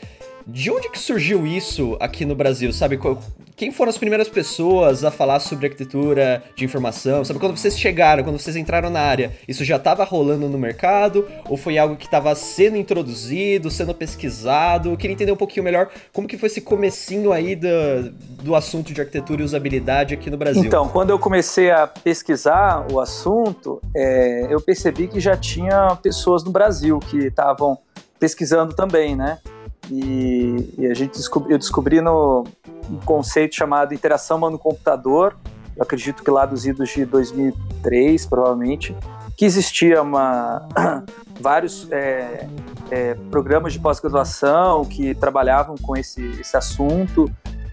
de 0.47 0.71
onde 0.71 0.89
que 0.89 0.99
surgiu 0.99 1.45
isso 1.45 1.97
aqui 1.99 2.25
no 2.25 2.37
Brasil, 2.37 2.73
sabe? 2.73 2.99
Quem 3.57 3.73
foram 3.73 3.91
as 3.91 3.99
primeiras 3.99 4.29
pessoas 4.29 5.03
a 5.03 5.11
falar 5.11 5.41
sobre 5.41 5.67
arquitetura 5.67 6.43
de 6.55 6.65
informação? 6.65 7.25
Sabe, 7.25 7.41
quando 7.41 7.57
vocês 7.57 7.77
chegaram, 7.77 8.23
quando 8.23 8.39
vocês 8.39 8.55
entraram 8.55 8.89
na 8.89 9.01
área, 9.01 9.33
isso 9.49 9.65
já 9.65 9.77
estava 9.77 10.05
rolando 10.05 10.49
no 10.49 10.57
mercado? 10.57 11.27
Ou 11.49 11.57
foi 11.57 11.79
algo 11.79 11.97
que 11.97 12.05
estava 12.05 12.33
sendo 12.35 12.77
introduzido, 12.77 13.71
sendo 13.71 13.93
pesquisado? 13.93 14.91
Eu 14.91 14.97
queria 14.97 15.15
entender 15.15 15.33
um 15.33 15.37
pouquinho 15.37 15.65
melhor 15.65 15.89
como 16.13 16.29
que 16.29 16.39
foi 16.39 16.49
esse 16.49 16.61
comecinho 16.61 17.33
aí 17.33 17.57
do, 17.57 17.69
do 18.43 18.55
assunto 18.55 18.93
de 18.93 19.01
arquitetura 19.01 19.43
e 19.43 19.45
usabilidade 19.45 20.15
aqui 20.15 20.31
no 20.31 20.37
Brasil. 20.37 20.65
Então, 20.65 20.87
quando 20.89 21.11
eu 21.11 21.19
comecei 21.19 21.71
a 21.71 21.87
pesquisar 21.87 22.87
o 22.93 23.01
assunto, 23.01 23.81
é, 23.97 24.47
eu 24.49 24.61
percebi 24.61 25.09
que 25.09 25.19
já 25.19 25.37
tinha 25.37 25.97
pessoas 25.97 26.45
no 26.45 26.53
Brasil 26.53 27.01
que 27.01 27.19
estavam 27.19 27.79
pesquisando 28.21 28.75
também, 28.75 29.17
né? 29.17 29.39
E, 29.91 30.75
e 30.79 30.87
a 30.87 30.95
gente 30.95 31.19
eu 31.49 31.59
descobri 31.59 32.01
no 32.01 32.45
um 32.91 32.99
conceito 32.99 33.55
chamado 33.55 33.95
interação 33.95 34.37
humano-computador, 34.37 35.37
eu 35.77 35.83
acredito 35.83 36.23
que 36.23 36.31
lá 36.31 36.47
dos 36.47 36.67
idos 36.67 36.89
de 36.91 37.05
2003, 37.05 38.27
provavelmente, 38.27 38.97
que 39.37 39.45
existia 39.45 40.01
uma, 40.03 40.67
vários 41.41 41.91
é, 41.93 42.49
é, 42.91 43.15
programas 43.31 43.75
de 43.75 43.81
pós-graduação 43.81 44.85
que 44.85 45.15
trabalhavam 45.15 45.77
com 45.77 45.97
esse, 45.97 46.25
esse 46.41 46.57
assunto, 46.57 47.31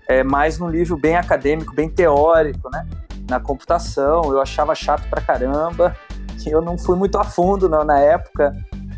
é, 0.07 0.23
mais 0.23 0.59
num 0.59 0.69
nível 0.69 0.97
bem 0.97 1.15
acadêmico, 1.15 1.73
bem 1.73 1.89
teórico, 1.89 2.69
né? 2.69 2.85
Na 3.29 3.39
computação, 3.39 4.23
eu 4.25 4.41
achava 4.41 4.75
chato 4.75 5.07
pra 5.09 5.21
caramba, 5.21 5.95
eu 6.45 6.61
não 6.61 6.77
fui 6.77 6.97
muito 6.97 7.17
a 7.17 7.23
fundo 7.23 7.69
na, 7.69 7.85
na 7.85 7.99
época, 7.99 8.53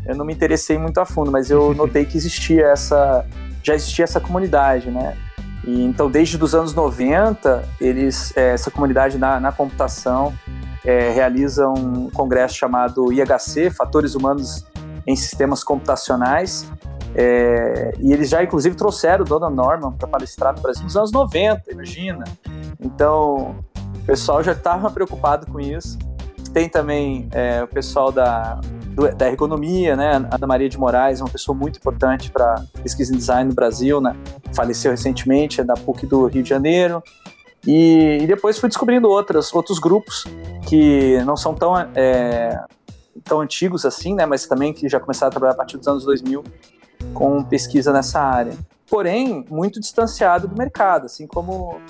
eu 0.08 0.16
não 0.16 0.24
me 0.24 0.32
interessei 0.32 0.78
muito 0.78 0.98
a 0.98 1.04
fundo, 1.04 1.30
mas 1.30 1.50
eu 1.50 1.72
notei 1.76 2.04
que 2.04 2.16
existia 2.16 2.66
essa, 2.66 3.24
já 3.62 3.74
existia 3.74 4.04
essa 4.04 4.20
comunidade, 4.20 4.90
né? 4.90 5.16
E, 5.64 5.82
então, 5.84 6.10
desde 6.10 6.42
os 6.42 6.54
anos 6.54 6.74
90, 6.74 7.68
eles, 7.80 8.36
é, 8.36 8.52
essa 8.52 8.70
comunidade 8.70 9.18
na, 9.18 9.40
na 9.40 9.50
computação 9.50 10.32
é, 10.84 11.10
realiza 11.10 11.68
um 11.68 12.08
congresso 12.10 12.54
chamado 12.54 13.12
IHC, 13.12 13.70
Fatores 13.70 14.14
Humanos 14.14 14.64
em 15.06 15.16
Sistemas 15.16 15.64
Computacionais, 15.64 16.70
é, 17.18 17.94
e 17.98 18.12
eles 18.12 18.28
já, 18.28 18.44
inclusive, 18.44 18.76
trouxeram 18.76 19.24
o 19.24 19.26
Dona 19.26 19.48
Norman 19.48 19.92
para 19.92 20.06
palestrar 20.06 20.54
no 20.54 20.60
Brasil 20.60 20.84
nos 20.84 20.96
anos 20.96 21.10
90, 21.10 21.72
imagina. 21.72 22.24
Então, 22.78 23.56
o 24.02 24.06
pessoal 24.06 24.42
já 24.42 24.52
estava 24.52 24.90
preocupado 24.90 25.46
com 25.46 25.58
isso. 25.58 25.98
Tem 26.52 26.68
também 26.68 27.26
é, 27.32 27.62
o 27.62 27.68
pessoal 27.68 28.12
da 28.12 28.60
da 29.16 29.28
ergonomia, 29.28 29.94
né? 29.94 30.12
Ana 30.30 30.46
Maria 30.46 30.68
de 30.68 30.78
Moraes, 30.78 31.20
uma 31.20 31.28
pessoa 31.28 31.56
muito 31.56 31.78
importante 31.78 32.30
para 32.30 32.64
pesquisa 32.82 33.14
em 33.14 33.18
design 33.18 33.48
no 33.48 33.54
Brasil, 33.54 34.00
né? 34.00 34.16
Faleceu 34.54 34.90
recentemente, 34.90 35.60
é 35.60 35.64
da 35.64 35.74
PUC 35.74 36.06
do 36.06 36.26
Rio 36.26 36.42
de 36.42 36.48
Janeiro. 36.48 37.02
E, 37.66 38.18
e 38.22 38.26
depois 38.26 38.58
fui 38.58 38.68
descobrindo 38.68 39.08
outras, 39.08 39.52
outros 39.52 39.78
grupos 39.78 40.24
que 40.66 41.22
não 41.24 41.36
são 41.36 41.54
tão, 41.54 41.76
é, 41.94 42.64
tão 43.24 43.40
antigos 43.40 43.84
assim, 43.84 44.14
né? 44.14 44.24
Mas 44.24 44.46
também 44.46 44.72
que 44.72 44.88
já 44.88 44.98
começaram 44.98 45.28
a 45.28 45.30
trabalhar 45.30 45.52
a 45.52 45.56
partir 45.56 45.76
dos 45.76 45.86
anos 45.86 46.04
2000 46.04 46.42
com 47.12 47.42
pesquisa 47.44 47.92
nessa 47.92 48.20
área 48.20 48.54
porém 48.88 49.44
muito 49.50 49.80
distanciado 49.80 50.48
do 50.48 50.56
mercado, 50.56 51.06
assim 51.06 51.26
como 51.26 51.80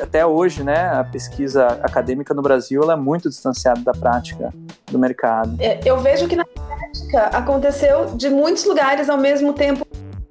até 0.00 0.26
hoje, 0.26 0.62
né, 0.62 0.88
a 0.88 1.04
pesquisa 1.04 1.66
acadêmica 1.82 2.34
no 2.34 2.42
Brasil 2.42 2.90
é 2.90 2.96
muito 2.96 3.28
distanciada 3.28 3.80
da 3.80 3.92
prática 3.92 4.52
do 4.90 4.98
mercado. 4.98 5.56
É, 5.60 5.80
eu 5.84 5.98
vejo 6.00 6.28
que 6.28 6.36
na 6.36 6.44
prática 6.44 7.36
aconteceu 7.36 8.14
de 8.16 8.28
muitos 8.28 8.64
lugares 8.64 9.08
ao 9.08 9.18
mesmo 9.18 9.52
tempo 9.52 9.86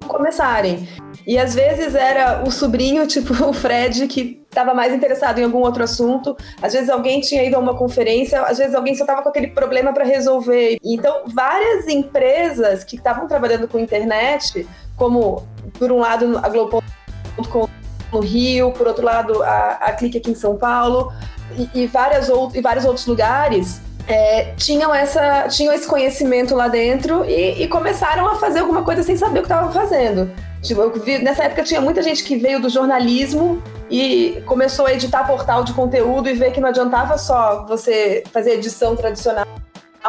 começarem. 0.06 0.86
E 1.26 1.38
às 1.38 1.54
vezes 1.54 1.94
era 1.94 2.42
o 2.46 2.50
sobrinho, 2.50 3.06
tipo 3.08 3.32
o 3.44 3.52
Fred, 3.52 4.06
que 4.06 4.42
estava 4.48 4.74
mais 4.74 4.92
interessado 4.92 5.38
em 5.38 5.44
algum 5.44 5.60
outro 5.60 5.82
assunto. 5.82 6.36
Às 6.60 6.74
vezes 6.74 6.90
alguém 6.90 7.20
tinha 7.20 7.42
ido 7.42 7.56
a 7.56 7.58
uma 7.58 7.74
conferência, 7.74 8.42
às 8.42 8.58
vezes 8.58 8.74
alguém 8.74 8.94
só 8.94 9.04
estava 9.04 9.22
com 9.22 9.28
aquele 9.28 9.48
problema 9.48 9.92
para 9.92 10.04
resolver. 10.04 10.78
Então, 10.84 11.22
várias 11.26 11.88
empresas 11.88 12.84
que 12.84 12.96
estavam 12.96 13.26
trabalhando 13.26 13.66
com 13.66 13.78
internet 13.78 14.66
como, 14.96 15.42
por 15.78 15.90
um 15.92 15.98
lado, 15.98 16.38
a 16.42 16.48
Globo.com 16.48 17.68
no 18.12 18.20
Rio, 18.20 18.72
por 18.72 18.86
outro 18.86 19.04
lado, 19.04 19.42
a, 19.42 19.78
a 19.80 19.92
Clique 19.92 20.18
aqui 20.18 20.30
em 20.30 20.34
São 20.34 20.56
Paulo, 20.56 21.12
e, 21.56 21.82
e, 21.82 21.86
várias 21.86 22.28
out, 22.28 22.56
e 22.56 22.60
vários 22.60 22.84
outros 22.84 23.06
lugares, 23.06 23.80
é, 24.06 24.52
tinham, 24.56 24.94
essa, 24.94 25.48
tinham 25.48 25.72
esse 25.72 25.86
conhecimento 25.86 26.54
lá 26.54 26.68
dentro 26.68 27.24
e, 27.24 27.62
e 27.62 27.68
começaram 27.68 28.26
a 28.28 28.36
fazer 28.36 28.60
alguma 28.60 28.82
coisa 28.82 29.02
sem 29.02 29.16
saber 29.16 29.38
o 29.38 29.42
que 29.42 29.48
estavam 29.48 29.72
fazendo. 29.72 30.30
Tipo, 30.60 30.90
vi, 31.00 31.18
nessa 31.18 31.44
época 31.44 31.62
tinha 31.62 31.80
muita 31.80 32.02
gente 32.02 32.22
que 32.22 32.36
veio 32.36 32.60
do 32.60 32.68
jornalismo 32.68 33.62
e 33.90 34.42
começou 34.46 34.86
a 34.86 34.92
editar 34.92 35.24
portal 35.24 35.64
de 35.64 35.72
conteúdo 35.72 36.28
e 36.28 36.34
ver 36.34 36.52
que 36.52 36.60
não 36.60 36.68
adiantava 36.68 37.16
só 37.16 37.64
você 37.66 38.22
fazer 38.32 38.52
edição 38.52 38.94
tradicional 38.94 39.46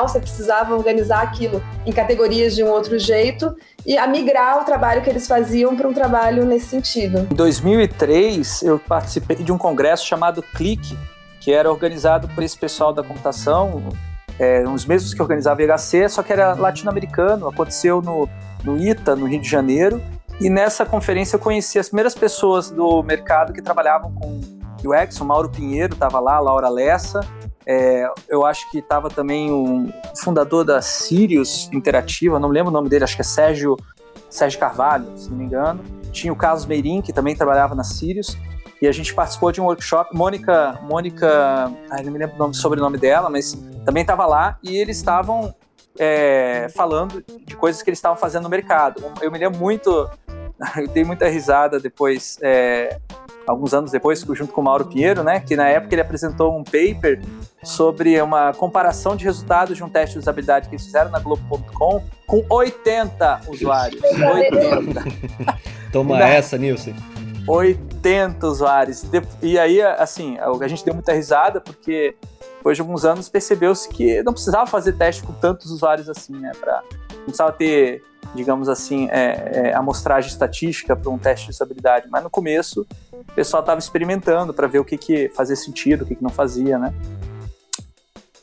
você 0.02 0.20
precisava 0.20 0.76
organizar 0.76 1.22
aquilo 1.22 1.62
em 1.86 1.92
categorias 1.92 2.56
de 2.56 2.64
um 2.64 2.70
outro 2.70 2.98
jeito 2.98 3.56
e 3.86 3.98
a 3.98 4.08
migrar 4.08 4.62
o 4.62 4.66
trabalho 4.66 5.02
que 5.02 5.10
eles 5.10 5.28
faziam 5.28 5.76
para 5.76 5.88
um 5.88 5.94
trabalho 5.94 6.46
nesse 6.46 6.68
sentido. 6.68 7.28
Em 7.32 7.36
2003, 7.36 8.64
eu 8.64 8.80
participei 8.80 9.38
de 9.38 9.52
um 9.52 9.58
congresso 9.58 10.06
chamado 10.06 10.42
Clique, 10.42 10.98
que 11.40 11.54
era 11.54 11.70
organizado 11.70 12.28
por 12.30 12.44
esse 12.44 12.58
pessoal 12.58 12.94
da 12.94 13.04
computação, 13.04 13.84
é, 14.40 14.64
os 14.68 14.86
mesmos 14.86 15.14
que 15.14 15.22
organizavam 15.22 15.64
o 15.64 15.70
IHC, 15.70 16.10
só 16.10 16.24
que 16.24 16.34
era 16.34 16.54
latino-americano, 16.54 17.48
aconteceu 17.48 18.02
no, 18.02 18.28
no 18.64 18.78
ITA, 18.78 19.16
no 19.16 19.28
Rio 19.28 19.42
de 19.42 19.50
Janeiro, 19.50 20.02
e 20.42 20.50
nessa 20.50 20.86
conferência 20.86 21.36
eu 21.36 21.40
conheci 21.40 21.78
as 21.78 21.88
primeiras 21.88 22.16
pessoas 22.16 22.72
do 22.72 23.04
mercado 23.04 23.54
que 23.54 23.62
trabalhavam 23.62 24.12
com 24.14 24.42
UX, 24.84 25.20
o 25.22 25.26
Mauro 25.26 25.50
Pinheiro 25.50 25.94
estava 25.94 26.20
lá, 26.20 26.36
a 26.36 26.40
Laura 26.40 26.70
Lessa, 26.70 27.22
é, 27.66 28.08
eu 28.28 28.46
acho 28.46 28.70
que 28.72 28.80
estava 28.80 29.10
também 29.10 29.52
o 29.52 29.88
fundador 30.18 30.66
da 30.66 30.82
Sirius 30.82 31.70
Interativa, 31.72 32.40
não 32.40 32.50
lembro 32.50 32.70
o 32.70 32.74
nome 32.74 32.90
dele, 32.90 33.04
acho 33.04 33.16
que 33.16 33.22
é 33.22 33.26
Sérgio, 33.26 33.78
Sérgio 34.30 34.60
Carvalho, 34.60 35.06
se 35.18 35.30
não 35.30 35.38
me 35.38 35.46
engano. 35.46 35.84
Tinha 36.12 36.32
o 36.32 36.36
Carlos 36.36 36.66
Meirin, 36.66 37.02
que 37.02 37.14
também 37.14 37.36
trabalhava 37.36 37.74
na 37.74 37.84
Sirius. 37.84 38.38
E 38.82 38.88
a 38.88 38.92
gente 38.92 39.14
participou 39.14 39.52
de 39.52 39.62
um 39.62 39.66
workshop. 39.66 40.16
Mônica, 40.16 40.78
Mônica, 40.84 41.72
não 42.04 42.12
me 42.12 42.20
lembro 42.20 42.36
o 42.36 42.40
nome, 42.40 42.54
sobrenome 42.54 42.98
dela, 42.98 43.30
mas 43.30 43.54
também 43.86 44.02
estava 44.02 44.26
lá 44.26 44.58
e 44.62 44.76
eles 44.76 44.98
estavam 44.98 45.56
é, 45.98 46.68
falando 46.76 47.24
de 47.46 47.56
coisas 47.56 47.82
que 47.82 47.90
eles 47.90 48.00
estavam 48.00 48.18
fazendo 48.18 48.44
no 48.44 48.50
mercado. 48.50 49.02
Eu 49.22 49.32
me 49.32 49.40
lembro 49.40 49.58
muito, 49.60 49.90
eu 50.78 50.88
dei 50.90 51.04
muita 51.04 51.28
risada 51.30 51.80
depois 51.80 52.38
é, 52.42 53.00
alguns 53.48 53.74
anos 53.74 53.92
depois, 53.92 54.20
junto 54.22 54.54
com 54.54 54.62
o 54.62 54.64
Mauro 54.64 54.86
Pinheiro, 54.86 55.24
né, 55.24 55.40
que 55.40 55.56
na 55.56 55.68
época 55.68 55.94
ele 55.94 56.02
apresentou 56.02 56.58
um 56.58 56.64
paper 56.64 57.22
sobre 57.64 58.22
uma 58.22 58.54
comparação 58.54 59.16
de 59.16 59.24
resultados 59.26 59.78
de 59.78 59.84
um 59.84 59.90
teste 59.90 60.14
de 60.14 60.20
usabilidade 60.20 60.68
que 60.70 60.76
eles 60.76 60.86
fizeram 60.86 61.12
na 61.12 61.20
Globo.com 61.20 62.04
com 62.28 62.46
80 62.50 63.42
usuários. 63.48 64.02
80. 64.04 65.04
Toma 65.92 66.20
essa, 66.24 66.58
Nilson. 66.58 66.94
80 67.48 68.48
usuários. 68.48 69.06
E 69.42 69.60
aí, 69.60 69.82
assim, 69.82 70.38
a 70.40 70.68
gente 70.68 70.84
deu 70.84 70.94
muita 70.94 71.14
risada 71.14 71.60
porque 71.60 72.16
depois 72.58 72.78
de 72.78 72.82
alguns 72.82 73.04
anos 73.04 73.28
percebeu-se 73.28 73.90
que 73.90 74.24
não 74.24 74.32
precisava 74.32 74.66
fazer 74.66 74.94
teste 74.94 75.24
com 75.24 75.34
tantos 75.34 75.70
usuários 75.70 76.10
assim, 76.10 76.34
né? 76.34 76.52
Pra, 76.58 76.82
não 77.12 77.26
precisava 77.26 77.52
ter, 77.52 78.02
digamos 78.34 78.70
assim, 78.70 79.10
é, 79.12 79.52
é, 79.54 79.74
amostragem 79.74 80.30
estatística 80.30 80.96
para 80.96 81.12
um 81.12 81.18
teste 81.18 81.48
de 81.48 81.52
usabilidade. 81.52 82.08
Mas 82.10 82.24
no 82.24 82.30
começo, 82.30 82.88
o 83.22 83.34
pessoal 83.34 83.62
estava 83.62 83.80
experimentando 83.80 84.54
para 84.54 84.68
ver 84.68 84.80
o 84.80 84.86
que, 84.86 84.98
que 84.98 85.30
fazia 85.30 85.56
sentido, 85.56 86.04
o 86.04 86.06
que, 86.06 86.16
que 86.16 86.24
não 86.24 86.30
fazia, 86.30 86.78
né? 86.78 86.94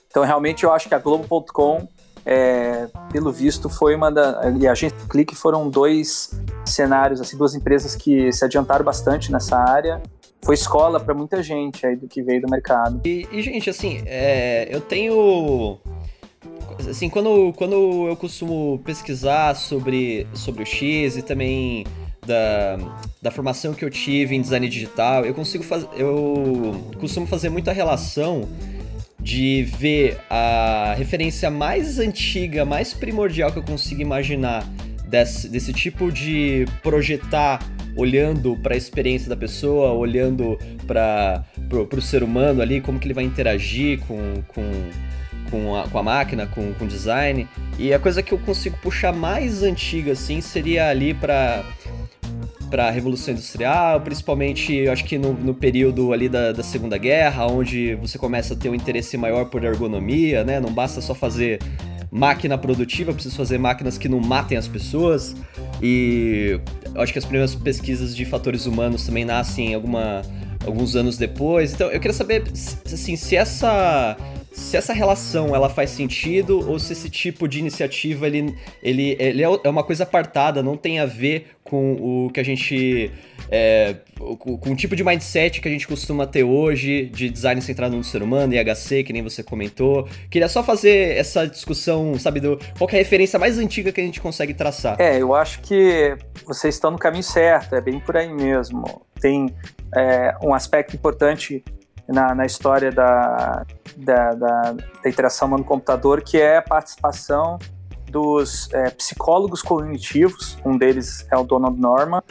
Então, 0.08 0.24
realmente, 0.24 0.64
eu 0.64 0.72
acho 0.72 0.88
que 0.88 0.94
a 0.94 0.98
Globo.com, 0.98 1.86
é, 2.26 2.88
pelo 3.12 3.30
visto, 3.30 3.68
foi 3.68 3.94
uma 3.94 4.10
da. 4.10 4.40
E 4.58 4.66
a 4.66 4.74
gente 4.74 4.94
Clique 5.08 5.34
foram 5.34 5.68
dois 5.68 6.30
cenários, 6.64 7.20
assim, 7.20 7.36
duas 7.36 7.54
empresas 7.54 7.94
que 7.94 8.32
se 8.32 8.44
adiantaram 8.44 8.84
bastante 8.84 9.30
nessa 9.30 9.56
área 9.56 10.02
foi 10.42 10.54
escola 10.54 10.98
para 10.98 11.14
muita 11.14 11.42
gente 11.42 11.86
aí 11.86 11.96
do 11.96 12.08
que 12.08 12.22
veio 12.22 12.40
do 12.40 12.48
mercado. 12.48 13.00
E, 13.04 13.28
e 13.30 13.42
gente, 13.42 13.68
assim, 13.68 14.02
é, 14.06 14.68
eu 14.70 14.80
tenho. 14.80 15.78
Assim, 16.88 17.10
quando, 17.10 17.52
quando 17.56 18.08
eu 18.08 18.16
costumo 18.16 18.80
pesquisar 18.84 19.54
sobre, 19.54 20.26
sobre 20.32 20.62
o 20.62 20.66
X 20.66 21.16
e 21.16 21.22
também 21.22 21.84
da, 22.26 22.78
da 23.20 23.30
formação 23.30 23.72
que 23.72 23.84
eu 23.84 23.90
tive 23.90 24.34
em 24.34 24.40
design 24.40 24.68
digital, 24.68 25.24
eu 25.24 25.34
consigo 25.34 25.64
fazer. 25.64 25.88
Eu 25.96 26.92
costumo 26.98 27.26
fazer 27.26 27.48
muita 27.48 27.72
relação 27.72 28.48
de 29.18 29.64
ver 29.78 30.18
a 30.30 30.94
referência 30.96 31.50
mais 31.50 31.98
antiga, 31.98 32.64
mais 32.64 32.94
primordial 32.94 33.52
que 33.52 33.58
eu 33.58 33.62
consigo 33.62 34.00
imaginar 34.00 34.64
desse, 35.06 35.48
desse 35.48 35.72
tipo 35.72 36.10
de 36.10 36.66
projetar 36.82 37.60
olhando 37.96 38.56
para 38.56 38.74
a 38.74 38.76
experiência 38.78 39.28
da 39.28 39.36
pessoa, 39.36 39.92
olhando 39.92 40.58
para 40.86 41.44
o 41.96 42.00
ser 42.00 42.22
humano 42.22 42.62
ali, 42.62 42.80
como 42.80 42.98
que 42.98 43.06
ele 43.06 43.14
vai 43.14 43.24
interagir 43.24 44.00
com, 44.06 44.42
com, 44.48 44.62
com, 45.50 45.76
a, 45.76 45.88
com 45.88 45.98
a 45.98 46.02
máquina, 46.02 46.46
com, 46.46 46.72
o 46.80 46.86
design. 46.86 47.46
E 47.78 47.92
a 47.92 47.98
coisa 47.98 48.22
que 48.22 48.32
eu 48.32 48.38
consigo 48.38 48.78
puxar 48.78 49.12
mais 49.12 49.62
antiga, 49.62 50.12
assim, 50.12 50.40
seria 50.40 50.88
ali 50.88 51.12
para 51.12 51.64
para 52.70 52.86
a 52.86 52.90
Revolução 52.90 53.34
Industrial, 53.34 54.00
principalmente, 54.00 54.72
eu 54.72 54.92
acho 54.92 55.04
que 55.04 55.18
no, 55.18 55.32
no 55.32 55.52
período 55.52 56.12
ali 56.12 56.28
da, 56.28 56.52
da, 56.52 56.62
Segunda 56.62 56.96
Guerra, 56.96 57.46
onde 57.46 57.96
você 57.96 58.16
começa 58.16 58.54
a 58.54 58.56
ter 58.56 58.68
um 58.68 58.74
interesse 58.74 59.16
maior 59.16 59.46
por 59.46 59.64
ergonomia, 59.64 60.44
né? 60.44 60.60
Não 60.60 60.72
basta 60.72 61.00
só 61.00 61.14
fazer 61.14 61.58
máquina 62.10 62.56
produtiva, 62.56 63.12
preciso 63.12 63.36
fazer 63.36 63.58
máquinas 63.58 63.98
que 63.98 64.08
não 64.08 64.20
matem 64.20 64.56
as 64.56 64.68
pessoas. 64.68 65.34
E 65.82 66.60
acho 66.94 67.12
que 67.12 67.18
as 67.18 67.24
primeiras 67.24 67.54
pesquisas 67.54 68.14
de 68.14 68.24
fatores 68.24 68.66
humanos 68.66 69.04
também 69.04 69.24
nascem 69.24 69.74
alguma, 69.74 70.22
alguns 70.64 70.94
anos 70.94 71.18
depois. 71.18 71.72
Então 71.72 71.88
eu 71.88 71.98
queria 72.00 72.14
saber 72.14 72.44
assim, 72.52 73.16
se 73.16 73.36
essa 73.36 74.16
se 74.52 74.76
essa 74.76 74.92
relação 74.92 75.54
ela 75.54 75.68
faz 75.68 75.90
sentido 75.90 76.68
ou 76.68 76.78
se 76.78 76.92
esse 76.92 77.08
tipo 77.08 77.46
de 77.46 77.58
iniciativa 77.58 78.26
ele, 78.26 78.56
ele, 78.82 79.16
ele 79.18 79.42
é, 79.42 79.60
é 79.64 79.68
uma 79.68 79.84
coisa 79.84 80.02
apartada, 80.02 80.62
não 80.62 80.76
tem 80.76 80.98
a 80.98 81.06
ver 81.06 81.52
com 81.62 82.26
o 82.26 82.30
que 82.30 82.40
a 82.40 82.42
gente 82.42 83.12
é, 83.48 83.96
com, 84.38 84.58
o 84.70 84.76
tipo 84.76 84.96
de 84.96 85.04
mindset 85.04 85.60
que 85.60 85.68
a 85.68 85.70
gente 85.70 85.86
costuma 85.86 86.26
ter 86.26 86.42
hoje 86.42 87.06
de 87.06 87.30
design 87.30 87.60
centrado 87.62 87.96
no 87.96 88.04
ser 88.04 88.22
humano, 88.22 88.54
IHC, 88.54 89.04
que 89.04 89.12
nem 89.12 89.22
você 89.22 89.42
comentou. 89.42 90.08
Queria 90.30 90.48
só 90.48 90.62
fazer 90.62 91.16
essa 91.16 91.46
discussão, 91.46 92.18
sabe, 92.18 92.40
do 92.40 92.58
qual 92.78 92.88
é 92.90 92.94
a 92.94 92.98
referência 92.98 93.38
mais 93.38 93.58
antiga 93.58 93.92
que 93.92 94.00
a 94.00 94.04
gente 94.04 94.20
consegue 94.20 94.54
traçar. 94.54 95.00
É, 95.00 95.20
eu 95.20 95.34
acho 95.34 95.60
que 95.62 96.16
vocês 96.44 96.74
estão 96.74 96.90
no 96.90 96.98
caminho 96.98 97.22
certo, 97.22 97.74
é 97.74 97.80
bem 97.80 97.98
por 98.00 98.16
aí 98.16 98.32
mesmo. 98.32 99.02
Tem 99.20 99.54
é, 99.96 100.34
um 100.42 100.54
aspecto 100.54 100.94
importante 100.94 101.62
na, 102.10 102.34
na 102.34 102.44
história 102.44 102.90
da, 102.90 103.64
da, 103.96 104.34
da, 104.34 104.72
da 104.72 105.08
interação 105.08 105.48
humano-computador, 105.48 106.22
que 106.22 106.38
é 106.38 106.58
a 106.58 106.62
participação 106.62 107.58
dos 108.10 108.68
é, 108.72 108.90
psicólogos 108.90 109.62
cognitivos, 109.62 110.58
um 110.64 110.76
deles 110.76 111.26
é 111.30 111.36
o 111.36 111.44
Donald 111.44 111.80
Norman, 111.80 112.22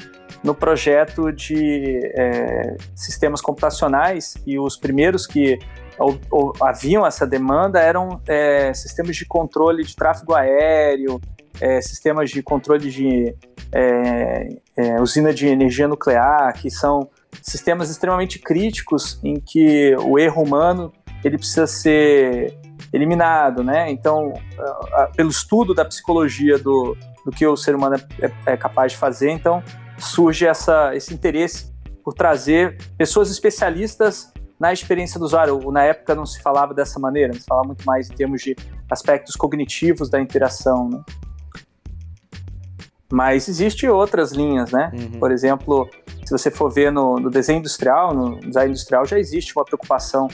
no 0.43 0.53
projeto 0.53 1.31
de 1.31 1.99
é, 2.13 2.75
sistemas 2.95 3.41
computacionais 3.41 4.35
e 4.45 4.59
os 4.59 4.77
primeiros 4.77 5.25
que 5.25 5.57
ou, 5.97 6.17
ou, 6.31 6.53
haviam 6.61 7.05
essa 7.05 7.27
demanda 7.27 7.79
eram 7.79 8.21
é, 8.25 8.73
sistemas 8.73 9.17
de 9.17 9.25
controle 9.25 9.83
de 9.83 9.93
tráfego 9.95 10.33
aéreo, 10.33 11.19
é, 11.59 11.81
sistemas 11.81 12.29
de 12.29 12.41
controle 12.41 12.89
de 12.89 13.35
é, 13.73 14.57
é, 14.77 15.01
usina 15.01 15.33
de 15.33 15.47
energia 15.47 15.89
nuclear, 15.89 16.53
que 16.53 16.69
são 16.69 17.09
sistemas 17.41 17.89
extremamente 17.89 18.39
críticos 18.39 19.19
em 19.23 19.39
que 19.39 19.95
o 20.01 20.17
erro 20.17 20.43
humano 20.43 20.91
ele 21.23 21.37
precisa 21.37 21.67
ser 21.67 22.57
eliminado, 22.93 23.63
né? 23.63 23.91
Então, 23.91 24.33
pelo 25.15 25.29
estudo 25.29 25.73
da 25.73 25.85
psicologia 25.85 26.57
do, 26.57 26.97
do 27.25 27.31
que 27.31 27.45
o 27.45 27.55
ser 27.55 27.75
humano 27.75 27.95
é, 27.95 28.25
é, 28.25 28.53
é 28.53 28.57
capaz 28.57 28.93
de 28.93 28.97
fazer, 28.97 29.31
então 29.31 29.63
surge 29.97 30.45
essa, 30.45 30.95
esse 30.95 31.13
interesse 31.13 31.73
por 32.03 32.13
trazer 32.13 32.77
pessoas 32.97 33.29
especialistas 33.29 34.31
na 34.59 34.73
experiência 34.73 35.19
do 35.19 35.25
usuário. 35.25 35.59
Na 35.71 35.83
época 35.83 36.15
não 36.15 36.25
se 36.25 36.41
falava 36.41 36.73
dessa 36.73 36.99
maneira, 36.99 37.33
se 37.33 37.45
falava 37.45 37.67
muito 37.67 37.83
mais 37.85 38.09
em 38.09 38.13
termos 38.13 38.41
de 38.41 38.55
aspectos 38.89 39.35
cognitivos 39.35 40.09
da 40.09 40.19
interação. 40.19 40.89
Né? 40.89 41.01
Mas 43.11 43.47
existem 43.47 43.89
outras 43.89 44.31
linhas, 44.31 44.71
né? 44.71 44.91
Uhum. 44.93 45.19
Por 45.19 45.31
exemplo, 45.31 45.89
se 46.23 46.31
você 46.31 46.51
for 46.51 46.71
ver 46.71 46.91
no, 46.91 47.15
no, 47.15 47.29
desenho 47.29 47.59
industrial, 47.59 48.13
no 48.13 48.39
design 48.39 48.69
industrial 48.69 49.05
já 49.05 49.17
existe 49.17 49.55
uma 49.55 49.65
preocupação 49.65 50.27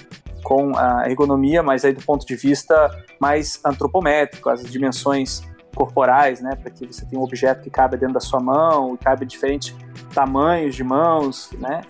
com 0.43 0.77
a 0.77 1.09
ergonomia, 1.09 1.63
mas 1.63 1.85
aí 1.85 1.93
do 1.93 2.03
ponto 2.03 2.25
de 2.25 2.35
vista 2.35 2.91
mais 3.19 3.59
antropométrico, 3.65 4.49
as 4.49 4.63
dimensões 4.63 5.41
corporais, 5.75 6.39
né, 6.41 6.55
para 6.55 6.69
que 6.69 6.85
você 6.85 7.05
tenha 7.05 7.19
um 7.19 7.23
objeto 7.23 7.61
que 7.61 7.69
cabe 7.69 7.97
dentro 7.97 8.13
da 8.13 8.19
sua 8.19 8.39
mão, 8.39 8.95
cabe 8.95 9.25
diferentes 9.25 9.75
tamanhos 10.13 10.75
de 10.75 10.83
mãos, 10.83 11.49
né, 11.59 11.81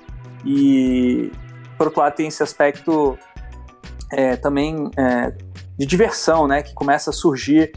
e 0.44 1.32
por 1.78 1.88
outro 1.88 2.02
lado 2.02 2.16
tem 2.16 2.28
esse 2.28 2.42
aspecto 2.42 3.18
é, 4.12 4.36
também 4.36 4.90
é, 4.98 5.34
de 5.78 5.86
diversão, 5.86 6.48
né, 6.48 6.64
que 6.64 6.74
começa 6.74 7.12
a 7.12 7.14
surgir 7.14 7.72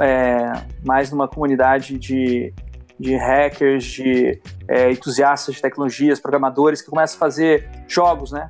é, 0.00 0.66
mais 0.84 1.10
numa 1.10 1.28
comunidade 1.28 1.98
de, 1.98 2.52
de 2.98 3.16
hackers, 3.16 3.84
de 3.84 4.40
é, 4.68 4.90
entusiastas 4.90 5.56
de 5.56 5.62
tecnologias, 5.62 6.20
programadores 6.20 6.80
que 6.80 6.90
começam 6.90 7.16
a 7.16 7.20
fazer 7.20 7.68
jogos, 7.86 8.32
né, 8.32 8.48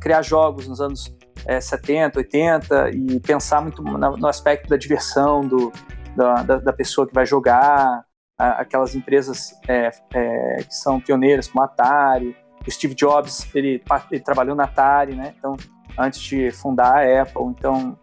criar 0.00 0.22
jogos 0.22 0.66
nos 0.68 0.80
anos 0.80 1.16
70, 1.60 2.18
é, 2.18 2.20
80 2.20 2.90
e 2.90 3.20
pensar 3.20 3.60
muito 3.60 3.82
no 3.82 4.26
aspecto 4.26 4.68
da 4.68 4.76
diversão, 4.76 5.40
do, 5.40 5.72
da, 6.16 6.42
da, 6.42 6.72
pessoa 6.72 7.06
que 7.06 7.14
vai 7.14 7.24
jogar, 7.24 8.04
aquelas 8.38 8.94
empresas 8.94 9.52
é, 9.66 9.90
é, 10.14 10.56
que 10.62 10.74
são 10.74 11.00
pioneiras, 11.00 11.48
como 11.48 11.62
a 11.62 11.66
Atari. 11.66 12.36
O 12.66 12.70
Steve 12.70 12.94
Jobs, 12.94 13.48
ele, 13.54 13.82
ele 14.10 14.20
trabalhou 14.20 14.54
na 14.54 14.64
Atari, 14.64 15.14
né? 15.14 15.34
Então, 15.38 15.56
antes 15.98 16.20
de 16.20 16.50
fundar 16.50 16.98
a 16.98 17.22
Apple. 17.22 17.44
Então, 17.46 17.98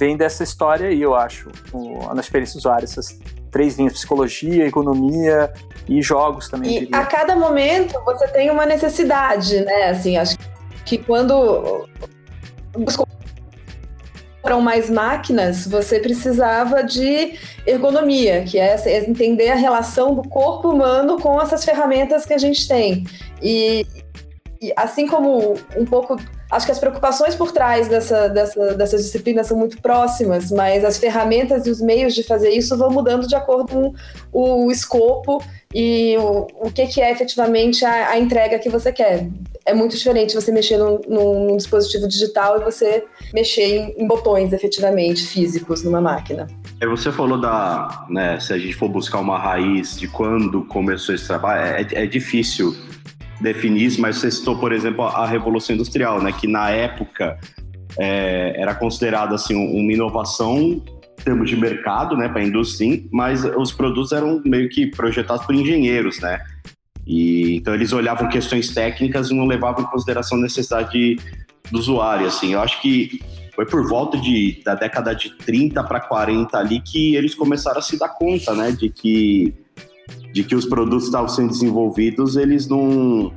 vem 0.00 0.16
dessa 0.16 0.42
história 0.42 0.88
aí, 0.88 1.02
eu 1.02 1.14
acho, 1.14 1.50
o, 1.74 2.14
na 2.14 2.22
experiência 2.22 2.56
usuária, 2.56 2.84
essas 2.84 3.18
três 3.50 3.76
linhas, 3.76 3.92
psicologia, 3.92 4.66
economia 4.66 5.52
e 5.86 6.00
jogos 6.00 6.48
também. 6.48 6.84
E 6.84 6.88
a 6.90 7.04
cada 7.04 7.36
momento 7.36 8.00
você 8.02 8.26
tem 8.28 8.50
uma 8.50 8.64
necessidade, 8.64 9.60
né? 9.60 9.90
Assim, 9.90 10.16
acho 10.16 10.38
que 10.86 10.96
quando 10.96 11.86
compram 14.40 14.62
mais 14.62 14.88
máquinas, 14.88 15.66
você 15.66 16.00
precisava 16.00 16.82
de 16.82 17.38
ergonomia, 17.66 18.42
que 18.44 18.58
é 18.58 18.76
entender 19.06 19.50
a 19.50 19.54
relação 19.54 20.14
do 20.14 20.26
corpo 20.26 20.70
humano 20.70 21.20
com 21.20 21.40
essas 21.42 21.62
ferramentas 21.62 22.24
que 22.24 22.32
a 22.32 22.38
gente 22.38 22.66
tem. 22.66 23.04
E, 23.42 23.86
e 24.62 24.72
assim 24.76 25.06
como 25.06 25.54
um 25.76 25.84
pouco 25.84 26.16
acho 26.50 26.66
que 26.66 26.72
as 26.72 26.78
preocupações 26.78 27.34
por 27.34 27.52
trás 27.52 27.88
dessa, 27.88 28.28
dessa, 28.28 28.74
dessas 28.74 29.04
disciplinas 29.04 29.46
são 29.46 29.56
muito 29.56 29.80
próximas, 29.80 30.50
mas 30.50 30.84
as 30.84 30.98
ferramentas 30.98 31.66
e 31.66 31.70
os 31.70 31.80
meios 31.80 32.14
de 32.14 32.22
fazer 32.22 32.50
isso 32.50 32.76
vão 32.76 32.90
mudando 32.90 33.26
de 33.26 33.34
acordo 33.34 33.68
com 33.68 33.94
o 34.32 34.70
escopo 34.70 35.42
e 35.72 36.16
o, 36.18 36.48
o 36.66 36.72
que, 36.72 36.86
que 36.86 37.00
é 37.00 37.12
efetivamente 37.12 37.84
a, 37.84 38.10
a 38.10 38.18
entrega 38.18 38.58
que 38.58 38.68
você 38.68 38.92
quer. 38.92 39.28
É 39.64 39.72
muito 39.72 39.96
diferente 39.96 40.34
você 40.34 40.50
mexer 40.50 40.78
num, 40.78 41.00
num 41.08 41.56
dispositivo 41.56 42.08
digital 42.08 42.60
e 42.60 42.64
você 42.64 43.04
mexer 43.32 43.76
em, 43.76 43.94
em, 44.02 44.06
botões 44.06 44.52
efetivamente 44.52 45.24
físicos 45.24 45.84
numa 45.84 46.00
máquina. 46.00 46.48
É, 46.80 46.86
você 46.86 47.12
falou 47.12 47.40
da, 47.40 48.06
né, 48.08 48.40
se 48.40 48.52
a 48.52 48.58
gente 48.58 48.74
for 48.74 48.88
buscar 48.88 49.20
uma 49.20 49.38
raiz 49.38 49.96
de 49.96 50.08
quando 50.08 50.64
começou 50.64 51.14
esse 51.14 51.26
trabalho, 51.26 51.62
é, 51.62 52.02
é 52.02 52.06
difícil 52.06 52.74
definir 53.40 53.86
isso, 53.86 54.00
mas 54.00 54.16
você 54.16 54.30
citou, 54.30 54.58
por 54.58 54.72
exemplo, 54.72 55.04
a 55.04 55.26
Revolução 55.26 55.74
Industrial, 55.74 56.22
né, 56.22 56.32
que 56.32 56.46
na 56.46 56.70
época 56.70 57.38
é, 57.98 58.54
era 58.56 58.74
considerada 58.74 59.34
assim, 59.34 59.54
uma 59.54 59.92
inovação 59.92 60.58
em 60.58 60.82
termos 61.24 61.48
de 61.48 61.56
mercado, 61.56 62.16
né, 62.16 62.28
para 62.28 62.40
a 62.40 62.44
indústria, 62.44 62.90
sim, 62.90 63.08
mas 63.12 63.44
os 63.44 63.72
produtos 63.72 64.12
eram 64.12 64.42
meio 64.44 64.68
que 64.68 64.86
projetados 64.86 65.44
por 65.44 65.54
engenheiros, 65.54 66.20
né? 66.20 66.40
E, 67.06 67.56
então 67.56 67.74
eles 67.74 67.92
olhavam 67.92 68.28
questões 68.28 68.72
técnicas 68.72 69.30
e 69.30 69.34
não 69.34 69.46
levavam 69.46 69.82
em 69.82 69.86
consideração 69.86 70.38
a 70.38 70.42
necessidade 70.42 71.16
do 71.70 71.78
usuário, 71.78 72.26
assim. 72.26 72.52
Eu 72.52 72.60
acho 72.60 72.80
que 72.80 73.20
foi 73.54 73.66
por 73.66 73.86
volta 73.88 74.16
de, 74.16 74.62
da 74.64 74.74
década 74.74 75.14
de 75.14 75.36
30 75.36 75.82
para 75.84 76.00
40 76.00 76.56
ali 76.56 76.80
que 76.80 77.16
eles 77.16 77.34
começaram 77.34 77.78
a 77.78 77.82
se 77.82 77.98
dar 77.98 78.10
conta, 78.10 78.54
né, 78.54 78.70
de 78.72 78.88
que 78.88 79.54
de 80.32 80.44
que 80.44 80.54
os 80.54 80.64
produtos 80.64 81.04
estavam 81.04 81.28
sendo 81.28 81.48
desenvolvidos, 81.48 82.36
eles 82.36 82.68
não 82.68 83.32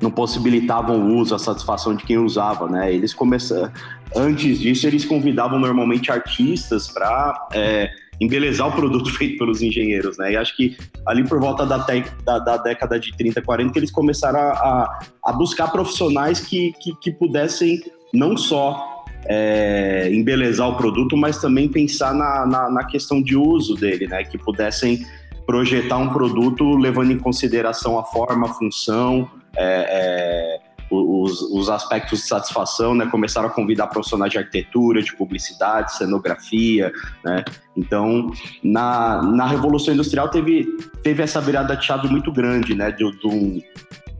não 0.00 0.10
possibilitavam 0.10 1.00
o 1.00 1.16
uso, 1.16 1.34
a 1.34 1.38
satisfação 1.38 1.94
de 1.94 2.04
quem 2.04 2.18
usava, 2.18 2.68
né? 2.68 2.92
Eles 2.92 3.14
começaram 3.14 3.72
antes 4.14 4.60
disso 4.60 4.86
eles 4.86 5.04
convidavam 5.04 5.58
normalmente 5.58 6.12
artistas 6.12 6.86
para 6.88 7.48
é, 7.54 7.90
embelezar 8.20 8.68
o 8.68 8.72
produto 8.72 9.10
feito 9.16 9.38
pelos 9.38 9.62
engenheiros, 9.62 10.18
né? 10.18 10.32
E 10.32 10.36
acho 10.36 10.54
que 10.56 10.76
ali 11.06 11.24
por 11.26 11.40
volta 11.40 11.64
da, 11.64 11.78
da, 11.78 12.38
da 12.38 12.56
década 12.58 13.00
de 13.00 13.16
30, 13.16 13.40
40 13.40 13.72
que 13.72 13.78
eles 13.78 13.90
começaram 13.90 14.38
a, 14.38 14.98
a 15.24 15.32
buscar 15.32 15.68
profissionais 15.68 16.40
que, 16.40 16.72
que, 16.80 16.94
que 16.96 17.10
pudessem 17.10 17.80
não 18.12 18.36
só 18.36 19.04
é, 19.28 20.08
embelezar 20.12 20.68
o 20.68 20.76
produto, 20.76 21.16
mas 21.16 21.40
também 21.40 21.68
pensar 21.68 22.14
na, 22.14 22.46
na, 22.46 22.70
na, 22.70 22.84
questão 22.84 23.20
de 23.20 23.36
uso 23.36 23.74
dele, 23.74 24.06
né? 24.06 24.24
Que 24.24 24.38
pudessem 24.38 25.04
projetar 25.46 25.98
um 25.98 26.08
produto 26.12 26.76
levando 26.76 27.12
em 27.12 27.18
consideração 27.18 27.98
a 27.98 28.04
forma, 28.04 28.46
a 28.46 28.52
função, 28.52 29.30
é, 29.56 29.86
é, 29.88 30.60
os, 30.90 31.40
os, 31.42 31.68
aspectos 31.68 32.20
de 32.20 32.26
satisfação, 32.26 32.94
né? 32.94 33.06
Começaram 33.06 33.48
a 33.48 33.50
convidar 33.50 33.88
profissionais 33.88 34.32
de 34.32 34.38
arquitetura, 34.38 35.02
de 35.02 35.14
publicidade, 35.16 35.96
cenografia, 35.96 36.92
né? 37.24 37.44
Então, 37.76 38.30
na, 38.62 39.22
na 39.22 39.46
Revolução 39.46 39.94
Industrial 39.94 40.28
teve, 40.28 40.66
teve 41.02 41.22
essa 41.22 41.40
virada 41.40 41.76
de 41.76 41.84
chave 41.84 42.08
muito 42.08 42.30
grande, 42.32 42.74
né? 42.74 42.90
De, 42.90 43.10
de 43.10 43.26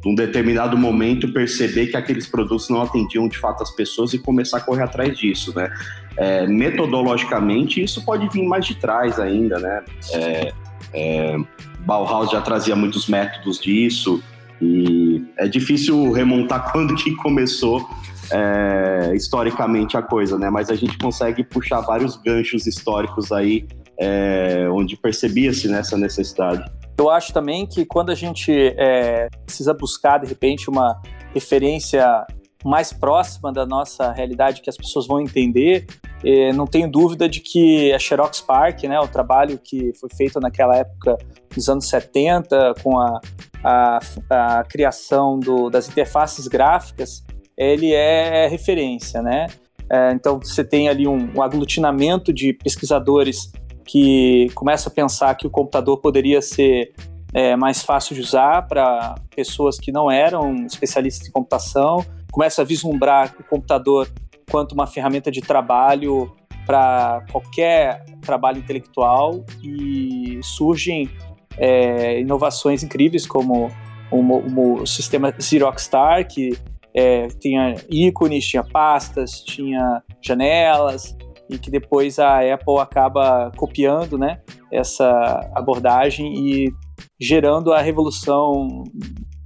um, 0.04 0.14
determinado 0.14 0.76
momento 0.76 1.32
perceber 1.32 1.88
que 1.88 1.96
aqueles 1.96 2.26
produtos 2.26 2.68
não 2.68 2.82
atendiam 2.82 3.28
de 3.28 3.38
fato 3.38 3.62
as 3.62 3.70
pessoas 3.70 4.12
e 4.12 4.18
começar 4.18 4.58
a 4.58 4.60
correr 4.60 4.82
atrás 4.82 5.16
disso, 5.16 5.54
né? 5.54 5.72
É, 6.16 6.46
metodologicamente, 6.46 7.82
isso 7.82 8.04
pode 8.04 8.28
vir 8.28 8.46
mais 8.46 8.66
de 8.66 8.74
trás 8.76 9.20
ainda, 9.20 9.58
né? 9.58 9.84
É, 10.12 10.52
é, 10.96 11.36
Bauhaus 11.80 12.30
já 12.30 12.40
trazia 12.40 12.74
muitos 12.74 13.06
métodos 13.06 13.60
disso 13.60 14.22
e 14.60 15.22
é 15.38 15.46
difícil 15.46 16.10
remontar 16.12 16.70
quando 16.72 16.94
que 16.94 17.14
começou 17.16 17.88
é, 18.32 19.12
historicamente 19.14 19.96
a 19.96 20.02
coisa, 20.02 20.38
né? 20.38 20.50
Mas 20.50 20.70
a 20.70 20.74
gente 20.74 20.98
consegue 20.98 21.44
puxar 21.44 21.80
vários 21.82 22.16
ganchos 22.16 22.66
históricos 22.66 23.30
aí 23.30 23.68
é, 23.98 24.68
onde 24.70 24.96
percebia-se 24.96 25.68
nessa 25.68 25.96
necessidade. 25.96 26.68
Eu 26.98 27.10
acho 27.10 27.32
também 27.32 27.66
que 27.66 27.84
quando 27.84 28.10
a 28.10 28.14
gente 28.14 28.50
é, 28.50 29.28
precisa 29.44 29.74
buscar, 29.74 30.18
de 30.18 30.26
repente, 30.26 30.70
uma 30.70 31.00
referência 31.34 32.26
mais 32.64 32.92
próxima 32.92 33.52
da 33.52 33.64
nossa 33.64 34.12
realidade 34.12 34.60
que 34.60 34.70
as 34.70 34.76
pessoas 34.76 35.06
vão 35.06 35.20
entender, 35.20 35.86
é, 36.24 36.52
não 36.52 36.66
tenho 36.66 36.90
dúvida 36.90 37.28
de 37.28 37.40
que 37.40 37.92
a 37.92 37.98
Xerox 37.98 38.40
Park, 38.40 38.84
né, 38.84 38.98
o 38.98 39.08
trabalho 39.08 39.58
que 39.62 39.92
foi 39.94 40.08
feito 40.10 40.40
naquela 40.40 40.76
época, 40.76 41.16
nos 41.54 41.68
anos 41.68 41.88
70, 41.88 42.74
com 42.82 42.98
a, 42.98 43.20
a, 43.62 43.98
a 44.30 44.64
criação 44.64 45.38
do, 45.38 45.70
das 45.70 45.88
interfaces 45.88 46.48
gráficas, 46.48 47.24
ele 47.56 47.92
é 47.92 48.46
referência, 48.48 49.22
né? 49.22 49.46
É, 49.90 50.12
então 50.12 50.38
você 50.38 50.64
tem 50.64 50.88
ali 50.88 51.06
um, 51.06 51.32
um 51.36 51.42
aglutinamento 51.42 52.32
de 52.32 52.52
pesquisadores 52.52 53.52
que 53.84 54.50
começa 54.54 54.88
a 54.88 54.92
pensar 54.92 55.34
que 55.36 55.46
o 55.46 55.50
computador 55.50 55.98
poderia 55.98 56.42
ser 56.42 56.92
é, 57.32 57.54
mais 57.54 57.82
fácil 57.82 58.14
de 58.14 58.20
usar 58.20 58.66
para 58.66 59.14
pessoas 59.34 59.78
que 59.78 59.92
não 59.92 60.10
eram 60.10 60.66
especialistas 60.66 61.28
em 61.28 61.30
computação, 61.30 62.04
começa 62.30 62.62
a 62.62 62.64
vislumbrar 62.64 63.34
o 63.38 63.44
computador 63.44 64.08
quanto 64.50 64.72
uma 64.72 64.86
ferramenta 64.86 65.30
de 65.30 65.40
trabalho 65.40 66.34
para 66.66 67.24
qualquer 67.30 68.04
trabalho 68.20 68.58
intelectual 68.58 69.44
e 69.62 70.40
surgem 70.42 71.08
é, 71.56 72.20
inovações 72.20 72.82
incríveis 72.82 73.26
como 73.26 73.70
o, 74.10 74.86
sistema 74.86 75.34
Xerox-Star, 75.38 76.26
que 76.26 76.56
é, 76.94 77.28
tinha 77.28 77.74
ícones, 77.90 78.46
tinha 78.46 78.64
pastas, 78.64 79.40
tinha 79.40 80.02
janelas, 80.20 81.16
e 81.48 81.58
que 81.58 81.70
depois 81.70 82.18
a 82.18 82.40
Apple 82.40 82.78
acaba 82.80 83.52
copiando 83.56 84.18
né, 84.18 84.40
essa 84.72 85.48
abordagem 85.54 86.34
e 86.34 86.72
gerando 87.20 87.72
a 87.72 87.80
revolução 87.80 88.84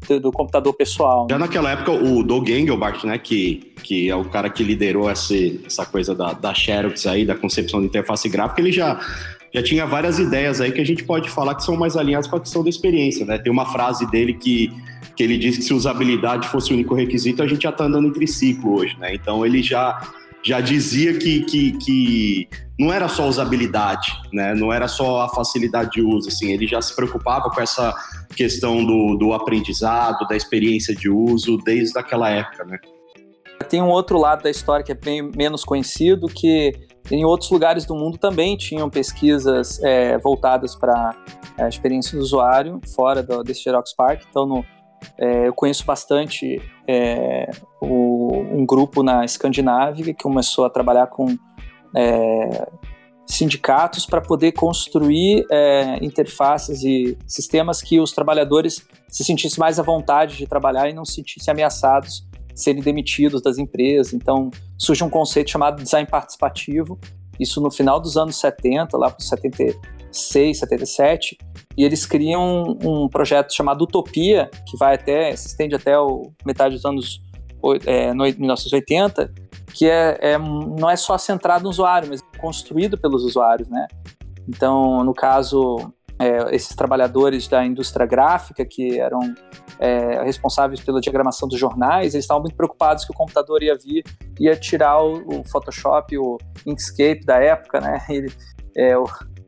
do, 0.08 0.20
do 0.20 0.32
computador 0.32 0.72
pessoal. 0.74 1.26
Já 1.30 1.38
naquela 1.38 1.70
época, 1.70 1.92
o 1.92 2.22
Doug 2.22 2.48
Engelbart, 2.48 3.04
né, 3.04 3.18
que, 3.18 3.72
que 3.82 4.08
é 4.08 4.16
o 4.16 4.24
cara 4.24 4.48
que 4.48 4.62
liderou 4.62 5.08
essa, 5.08 5.34
essa 5.66 5.84
coisa 5.86 6.14
da, 6.14 6.32
da 6.32 6.54
Xerox 6.54 7.06
aí, 7.06 7.24
da 7.24 7.34
concepção 7.34 7.80
de 7.80 7.86
interface 7.86 8.28
gráfica, 8.28 8.60
ele 8.60 8.72
já 8.72 9.00
já 9.52 9.62
tinha 9.62 9.84
várias 9.84 10.18
ideias 10.18 10.60
aí 10.60 10.70
que 10.70 10.80
a 10.80 10.86
gente 10.86 11.02
pode 11.02 11.28
falar 11.28 11.56
que 11.56 11.64
são 11.64 11.76
mais 11.76 11.96
alinhadas 11.96 12.28
com 12.28 12.36
a 12.36 12.40
questão 12.40 12.62
da 12.62 12.70
experiência, 12.70 13.26
né? 13.26 13.36
Tem 13.36 13.50
uma 13.50 13.66
frase 13.66 14.08
dele 14.08 14.34
que, 14.34 14.72
que 15.16 15.24
ele 15.24 15.36
diz 15.36 15.56
que 15.56 15.64
se 15.64 15.74
usabilidade 15.74 16.48
fosse 16.48 16.70
o 16.70 16.74
único 16.74 16.94
requisito, 16.94 17.42
a 17.42 17.48
gente 17.48 17.62
já 17.62 17.70
está 17.70 17.84
andando 17.84 18.06
em 18.06 18.12
triciclo 18.12 18.78
hoje, 18.78 18.96
né? 19.00 19.12
Então 19.12 19.44
ele 19.44 19.60
já 19.60 20.00
já 20.42 20.60
dizia 20.60 21.18
que, 21.18 21.42
que, 21.42 21.72
que 21.78 22.48
não 22.78 22.92
era 22.92 23.08
só 23.08 23.28
usabilidade, 23.28 24.10
né? 24.32 24.54
Não 24.54 24.72
era 24.72 24.88
só 24.88 25.22
a 25.22 25.28
facilidade 25.28 25.90
de 25.90 26.02
uso, 26.02 26.28
assim. 26.28 26.50
Ele 26.50 26.66
já 26.66 26.80
se 26.80 26.94
preocupava 26.96 27.50
com 27.50 27.60
essa 27.60 27.94
questão 28.34 28.84
do, 28.84 29.16
do 29.16 29.32
aprendizado, 29.32 30.26
da 30.26 30.36
experiência 30.36 30.94
de 30.94 31.10
uso 31.10 31.58
desde 31.58 31.98
aquela 31.98 32.30
época, 32.30 32.64
né? 32.64 32.78
Tem 33.68 33.82
um 33.82 33.88
outro 33.88 34.18
lado 34.18 34.42
da 34.42 34.50
história 34.50 34.84
que 34.84 34.92
é 34.92 34.94
bem 34.94 35.30
menos 35.36 35.62
conhecido, 35.62 36.26
que 36.26 36.72
em 37.10 37.24
outros 37.24 37.50
lugares 37.50 37.84
do 37.84 37.94
mundo 37.94 38.16
também 38.18 38.56
tinham 38.56 38.88
pesquisas 38.88 39.78
é, 39.82 40.16
voltadas 40.18 40.74
para 40.74 41.14
a 41.58 41.68
experiência 41.68 42.16
do 42.16 42.22
usuário, 42.22 42.80
fora 42.94 43.22
do, 43.22 43.42
desse 43.42 43.62
Xerox 43.62 43.94
Park. 43.94 44.22
Então, 44.28 44.46
no, 44.46 44.64
é, 45.18 45.48
eu 45.48 45.52
conheço 45.52 45.84
bastante 45.84 46.60
é, 46.86 47.50
o, 47.80 48.40
um 48.52 48.64
grupo 48.66 49.02
na 49.02 49.24
Escandinávia 49.24 50.04
que 50.04 50.22
começou 50.22 50.64
a 50.64 50.70
trabalhar 50.70 51.06
com 51.08 51.36
é, 51.94 52.68
sindicatos 53.26 54.06
para 54.06 54.20
poder 54.20 54.52
construir 54.52 55.46
é, 55.50 56.04
interfaces 56.04 56.82
e 56.82 57.16
sistemas 57.26 57.80
que 57.80 58.00
os 58.00 58.12
trabalhadores 58.12 58.84
se 59.08 59.24
sentissem 59.24 59.58
mais 59.58 59.78
à 59.78 59.82
vontade 59.82 60.36
de 60.36 60.46
trabalhar 60.46 60.88
e 60.88 60.92
não 60.92 61.04
se 61.04 61.14
sentissem 61.14 61.52
ameaçados 61.52 62.26
de 62.52 62.60
serem 62.60 62.82
demitidos 62.82 63.40
das 63.42 63.58
empresas. 63.58 64.12
Então, 64.12 64.50
surge 64.76 65.04
um 65.04 65.10
conceito 65.10 65.50
chamado 65.50 65.82
design 65.82 66.08
participativo. 66.08 66.98
Isso 67.38 67.60
no 67.60 67.70
final 67.70 68.00
dos 68.00 68.16
anos 68.16 68.38
70, 68.38 68.96
lá 68.98 69.10
para 69.10 69.24
76, 70.12 70.58
77, 70.58 71.38
e 71.76 71.84
eles 71.84 72.04
criam 72.04 72.76
um, 72.82 73.04
um, 73.04 73.08
projeto 73.08 73.54
chamado 73.54 73.82
Utopia, 73.82 74.50
que 74.66 74.76
vai 74.76 74.94
até, 74.94 75.34
se 75.36 75.48
estende 75.48 75.74
até 75.74 75.98
o 75.98 76.32
metade 76.44 76.74
dos 76.74 76.84
anos 76.84 77.22
é, 77.86 78.12
1980, 78.12 79.32
que 79.72 79.88
é, 79.88 80.18
é, 80.20 80.38
não 80.38 80.90
é 80.90 80.96
só 80.96 81.16
centrado 81.16 81.64
no 81.64 81.70
usuário, 81.70 82.08
mas 82.08 82.20
construído 82.38 82.98
pelos 82.98 83.24
usuários, 83.24 83.68
né? 83.68 83.86
Então, 84.48 85.04
no 85.04 85.14
caso, 85.14 85.92
é, 86.18 86.54
esses 86.54 86.74
trabalhadores 86.74 87.48
da 87.48 87.64
indústria 87.64 88.04
gráfica 88.04 88.64
que 88.64 88.98
eram 88.98 89.20
é, 89.78 90.22
responsáveis 90.24 90.80
pela 90.80 91.00
diagramação 91.00 91.48
dos 91.48 91.58
jornais, 91.58 92.14
eles 92.14 92.24
estavam 92.24 92.42
muito 92.42 92.56
preocupados 92.56 93.04
que 93.04 93.12
o 93.12 93.14
computador 93.14 93.62
ia 93.62 93.76
vir, 93.76 94.04
ia 94.38 94.54
tirar 94.56 95.02
o, 95.02 95.40
o 95.40 95.44
Photoshop, 95.44 96.18
o 96.18 96.36
Inkscape 96.66 97.24
da 97.24 97.36
época, 97.36 97.80
né? 97.80 98.04
Ele, 98.10 98.30
é, 98.76 98.94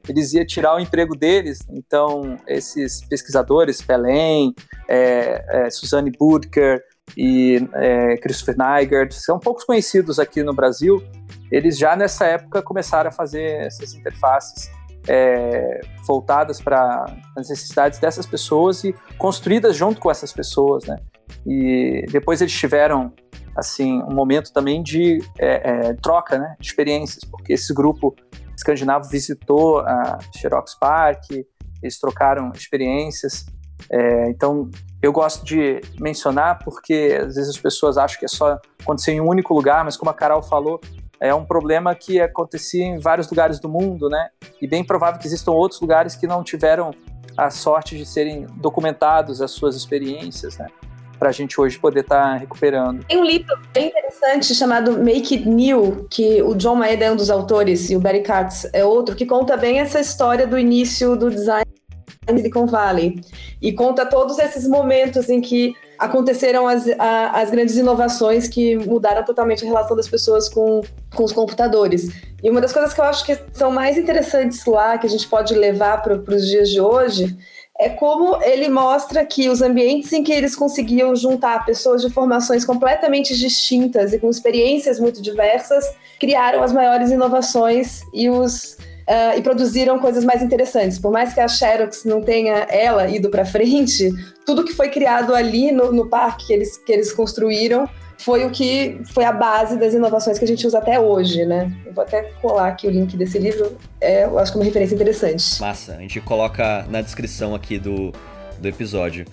eles 0.08 0.32
iam 0.32 0.44
tirar 0.44 0.74
o 0.74 0.80
emprego 0.80 1.16
deles. 1.16 1.60
Então, 1.70 2.36
esses 2.46 3.04
pesquisadores, 3.06 3.80
Pelém, 3.80 4.54
é, 4.88 5.44
é, 5.48 5.70
Suzanne 5.70 6.10
Budker 6.10 6.82
e 7.16 7.68
é, 7.74 8.16
Christopher 8.16 8.56
Neigert, 8.56 9.12
são 9.12 9.38
poucos 9.38 9.64
conhecidos 9.64 10.18
aqui 10.18 10.42
no 10.42 10.54
Brasil. 10.54 11.02
Eles 11.50 11.78
já 11.78 11.94
nessa 11.94 12.26
época 12.26 12.62
começaram 12.62 13.08
a 13.08 13.12
fazer 13.12 13.66
essas 13.66 13.94
interfaces 13.94 14.70
é, 15.08 15.80
voltadas 16.06 16.60
para 16.60 17.04
as 17.36 17.48
necessidades 17.48 17.98
dessas 17.98 18.26
pessoas 18.26 18.84
e 18.84 18.94
construídas 19.18 19.76
junto 19.76 20.00
com 20.00 20.10
essas 20.10 20.32
pessoas, 20.32 20.84
né? 20.84 20.96
E 21.46 22.04
depois 22.10 22.40
eles 22.40 22.52
tiveram 22.52 23.12
assim 23.56 24.02
um 24.02 24.14
momento 24.14 24.52
também 24.52 24.82
de 24.82 25.18
é, 25.38 25.88
é, 25.88 25.94
troca, 25.94 26.38
né, 26.38 26.56
de 26.58 26.68
experiências, 26.68 27.24
porque 27.24 27.52
esse 27.52 27.72
grupo 27.74 28.14
escandinavo 28.56 29.08
visitou 29.08 29.80
a 29.80 30.18
Xerox 30.36 30.74
Park, 30.74 31.30
eles 31.82 31.98
trocaram 31.98 32.52
experiências. 32.54 33.46
É, 33.90 34.30
então, 34.30 34.70
eu 35.02 35.12
gosto 35.12 35.44
de 35.44 35.80
mencionar 35.98 36.60
porque 36.64 37.18
às 37.20 37.34
vezes 37.34 37.50
as 37.50 37.58
pessoas 37.58 37.98
acham 37.98 38.18
que 38.18 38.24
é 38.24 38.28
só 38.28 38.58
acontecer 38.80 39.12
em 39.12 39.20
um 39.20 39.28
único 39.28 39.52
lugar, 39.54 39.84
mas 39.84 39.96
como 39.96 40.10
a 40.10 40.14
Carol 40.14 40.42
falou, 40.42 40.80
é 41.20 41.34
um 41.34 41.44
problema 41.44 41.94
que 41.94 42.20
acontecia 42.20 42.84
em 42.84 42.98
vários 42.98 43.28
lugares 43.28 43.60
do 43.60 43.68
mundo, 43.68 44.08
né? 44.08 44.28
E 44.60 44.66
bem 44.66 44.84
provável 44.84 45.20
que 45.20 45.26
existam 45.26 45.52
outros 45.52 45.80
lugares 45.80 46.16
que 46.16 46.26
não 46.26 46.42
tiveram 46.42 46.92
a 47.36 47.50
sorte 47.50 47.96
de 47.96 48.04
serem 48.04 48.46
documentados 48.56 49.40
as 49.40 49.52
suas 49.52 49.76
experiências, 49.76 50.58
né? 50.58 50.66
Para 51.22 51.28
a 51.28 51.32
gente 51.32 51.60
hoje 51.60 51.78
poder 51.78 52.00
estar 52.00 52.32
tá 52.32 52.36
recuperando. 52.36 53.04
Tem 53.04 53.16
um 53.16 53.24
livro 53.24 53.56
bem 53.72 53.90
interessante 53.90 54.52
chamado 54.56 54.98
Make 54.98 55.36
It 55.36 55.48
New, 55.48 56.04
que 56.10 56.42
o 56.42 56.52
John 56.52 56.74
Maeda 56.74 57.04
é 57.04 57.12
um 57.12 57.14
dos 57.14 57.30
autores 57.30 57.90
e 57.90 57.94
o 57.94 58.00
Barry 58.00 58.22
Katz 58.22 58.68
é 58.72 58.84
outro, 58.84 59.14
que 59.14 59.24
conta 59.24 59.56
bem 59.56 59.78
essa 59.78 60.00
história 60.00 60.48
do 60.48 60.58
início 60.58 61.14
do 61.14 61.30
design 61.30 61.64
Silicon 62.28 62.66
Valley 62.66 63.20
e 63.60 63.72
conta 63.72 64.04
todos 64.04 64.36
esses 64.40 64.66
momentos 64.66 65.28
em 65.28 65.40
que 65.40 65.76
aconteceram 65.96 66.66
as, 66.66 66.88
a, 66.98 67.40
as 67.40 67.52
grandes 67.52 67.76
inovações 67.76 68.48
que 68.48 68.76
mudaram 68.76 69.24
totalmente 69.24 69.64
a 69.64 69.68
relação 69.68 69.96
das 69.96 70.08
pessoas 70.08 70.48
com, 70.48 70.80
com 71.14 71.22
os 71.22 71.30
computadores. 71.30 72.08
E 72.42 72.50
uma 72.50 72.60
das 72.60 72.72
coisas 72.72 72.92
que 72.92 73.00
eu 73.00 73.04
acho 73.04 73.24
que 73.24 73.38
são 73.52 73.70
mais 73.70 73.96
interessantes 73.96 74.66
lá, 74.66 74.98
que 74.98 75.06
a 75.06 75.10
gente 75.10 75.28
pode 75.28 75.54
levar 75.54 76.02
para 76.02 76.34
os 76.34 76.48
dias 76.48 76.68
de 76.68 76.80
hoje, 76.80 77.38
é 77.82 77.88
como 77.88 78.40
ele 78.42 78.68
mostra 78.68 79.24
que 79.24 79.48
os 79.48 79.60
ambientes 79.60 80.12
em 80.12 80.22
que 80.22 80.32
eles 80.32 80.54
conseguiam 80.54 81.14
juntar 81.16 81.64
pessoas 81.64 82.00
de 82.02 82.10
formações 82.10 82.64
completamente 82.64 83.36
distintas 83.36 84.12
e 84.12 84.18
com 84.18 84.30
experiências 84.30 85.00
muito 85.00 85.20
diversas 85.20 85.84
criaram 86.20 86.62
as 86.62 86.72
maiores 86.72 87.10
inovações 87.10 88.02
e 88.12 88.30
os 88.30 88.76
Uh, 89.02 89.36
e 89.36 89.42
produziram 89.42 89.98
coisas 89.98 90.24
mais 90.24 90.42
interessantes. 90.42 90.96
Por 90.96 91.10
mais 91.10 91.34
que 91.34 91.40
a 91.40 91.48
Xerox 91.48 92.04
não 92.04 92.22
tenha 92.22 92.68
ela 92.70 93.08
ido 93.08 93.30
para 93.30 93.44
frente, 93.44 94.08
tudo 94.46 94.64
que 94.64 94.72
foi 94.72 94.90
criado 94.90 95.34
ali 95.34 95.72
no, 95.72 95.92
no 95.92 96.08
parque 96.08 96.46
que 96.46 96.52
eles, 96.52 96.76
que 96.76 96.92
eles 96.92 97.12
construíram 97.12 97.88
foi 98.24 98.44
o 98.44 98.50
que 98.50 99.00
foi 99.12 99.24
a 99.24 99.32
base 99.32 99.76
das 99.76 99.94
inovações 99.94 100.38
que 100.38 100.44
a 100.44 100.48
gente 100.48 100.66
usa 100.66 100.78
até 100.78 100.98
hoje, 100.98 101.44
né? 101.44 101.72
Eu 101.84 101.92
vou 101.92 102.04
até 102.04 102.22
colar 102.40 102.68
aqui 102.68 102.86
o 102.86 102.90
link 102.90 103.16
desse 103.16 103.38
livro, 103.38 103.76
é, 104.00 104.24
eu 104.24 104.38
acho 104.38 104.52
que 104.52 104.58
é 104.58 104.60
uma 104.60 104.64
referência 104.64 104.94
interessante. 104.94 105.60
Massa, 105.60 105.96
a 105.96 106.00
gente 106.00 106.20
coloca 106.20 106.86
na 106.88 107.00
descrição 107.00 107.54
aqui 107.54 107.78
do, 107.78 108.12
do 108.58 108.68
episódio. 108.68 109.26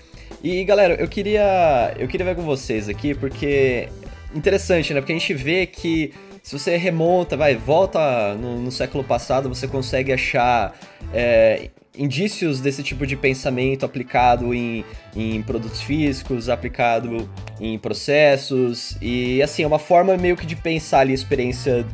E 0.43 0.63
galera, 0.63 0.95
eu 0.95 1.07
queria 1.07 1.93
eu 1.97 2.07
queria 2.07 2.25
ver 2.25 2.35
com 2.35 2.43
vocês 2.43 2.87
aqui 2.89 3.13
porque 3.13 3.89
interessante, 4.33 4.93
né? 4.93 5.01
Porque 5.01 5.13
a 5.13 5.17
gente 5.17 5.33
vê 5.33 5.65
que 5.65 6.13
se 6.41 6.57
você 6.57 6.77
remonta, 6.77 7.37
vai, 7.37 7.55
volta 7.55 8.33
no, 8.35 8.59
no 8.59 8.71
século 8.71 9.03
passado, 9.03 9.49
você 9.49 9.67
consegue 9.67 10.11
achar 10.11 10.73
é, 11.13 11.69
indícios 11.97 12.59
desse 12.59 12.83
tipo 12.83 13.05
de 13.05 13.15
pensamento 13.15 13.85
aplicado 13.85 14.53
em, 14.53 14.85
em 15.15 15.41
produtos 15.41 15.81
físicos, 15.81 16.49
aplicado 16.49 17.29
em 17.59 17.77
processos, 17.77 18.97
e 19.01 19.41
assim, 19.41 19.63
é 19.63 19.67
uma 19.67 19.79
forma 19.79 20.15
meio 20.17 20.35
que 20.35 20.45
de 20.45 20.55
pensar 20.55 20.99
ali 20.99 21.11
a 21.11 21.15
experiência. 21.15 21.85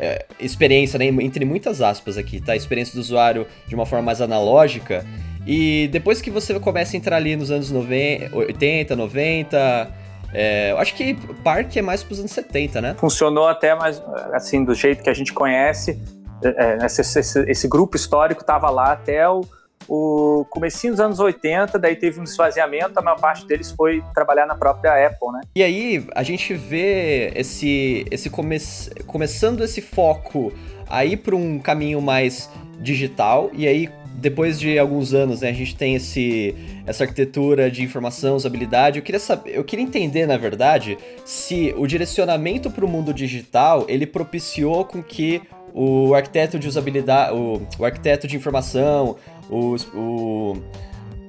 É, 0.00 0.26
experiência, 0.38 0.96
né, 0.96 1.06
entre 1.06 1.44
muitas 1.44 1.82
aspas 1.82 2.16
aqui, 2.16 2.40
tá? 2.40 2.54
Experiência 2.54 2.94
do 2.94 3.00
usuário 3.00 3.48
de 3.66 3.74
uma 3.74 3.84
forma 3.84 4.04
mais 4.04 4.20
analógica. 4.20 5.04
E 5.44 5.88
depois 5.90 6.20
que 6.20 6.30
você 6.30 6.56
começa 6.60 6.94
a 6.94 6.98
entrar 6.98 7.16
ali 7.16 7.34
nos 7.34 7.50
anos 7.50 7.72
90, 7.72 8.36
80, 8.36 8.94
90, 8.94 9.92
é, 10.32 10.72
eu 10.72 10.78
acho 10.78 10.94
que 10.94 11.14
parque 11.42 11.78
é 11.78 11.82
mais 11.82 12.02
para 12.02 12.12
os 12.12 12.18
anos 12.20 12.30
70, 12.30 12.80
né? 12.80 12.94
Funcionou 12.98 13.48
até 13.48 13.74
mais, 13.74 14.00
assim, 14.32 14.62
do 14.62 14.74
jeito 14.74 15.02
que 15.02 15.10
a 15.10 15.14
gente 15.14 15.32
conhece. 15.32 15.98
É, 16.42 16.78
é 16.82 16.86
esse, 16.86 17.00
esse, 17.00 17.40
esse, 17.50 17.68
grupo 17.68 17.96
histórico 17.96 18.40
estava 18.40 18.70
lá 18.70 18.92
até 18.92 19.28
o, 19.28 19.42
o 19.88 20.44
comecinho 20.50 20.92
dos 20.92 21.00
anos 21.00 21.18
80, 21.18 21.78
daí 21.78 21.96
teve 21.96 22.20
um 22.20 22.24
esvaziamento, 22.24 22.98
a 22.98 23.02
maior 23.02 23.20
parte 23.20 23.46
deles 23.46 23.70
foi 23.70 24.02
trabalhar 24.14 24.46
na 24.46 24.54
própria 24.54 25.06
Apple, 25.06 25.32
né? 25.32 25.40
E 25.54 25.62
aí 25.62 26.06
a 26.14 26.22
gente 26.22 26.54
vê 26.54 27.32
esse, 27.34 28.06
esse 28.10 28.30
come, 28.30 28.58
começando 29.06 29.64
esse 29.64 29.80
foco 29.80 30.52
aí 30.88 31.16
para 31.16 31.34
um 31.34 31.58
caminho 31.58 32.00
mais 32.00 32.50
digital, 32.80 33.50
e 33.52 33.66
aí 33.66 33.90
depois 34.18 34.58
de 34.58 34.76
alguns 34.78 35.14
anos, 35.14 35.42
né, 35.42 35.50
a 35.50 35.52
gente 35.52 35.76
tem 35.76 35.94
esse, 35.94 36.54
essa 36.84 37.04
arquitetura 37.04 37.70
de 37.70 37.84
informação, 37.84 38.34
usabilidade. 38.34 38.98
Eu 38.98 39.04
queria 39.04 39.20
saber, 39.20 39.56
eu 39.56 39.62
queria 39.62 39.84
entender, 39.84 40.26
na 40.26 40.36
verdade, 40.36 40.98
se 41.24 41.72
o 41.76 41.86
direcionamento 41.86 42.68
para 42.68 42.84
o 42.84 42.88
mundo 42.88 43.14
digital 43.14 43.86
ele 43.88 44.06
propiciou 44.06 44.84
com 44.84 45.02
que 45.02 45.40
o 45.74 46.14
arquiteto 46.14 46.58
de 46.58 46.68
usabilidade, 46.68 47.32
o, 47.34 47.62
o 47.78 47.84
arquiteto 47.84 48.26
de 48.26 48.36
informação, 48.36 49.16
o, 49.50 49.76
o, 49.94 50.56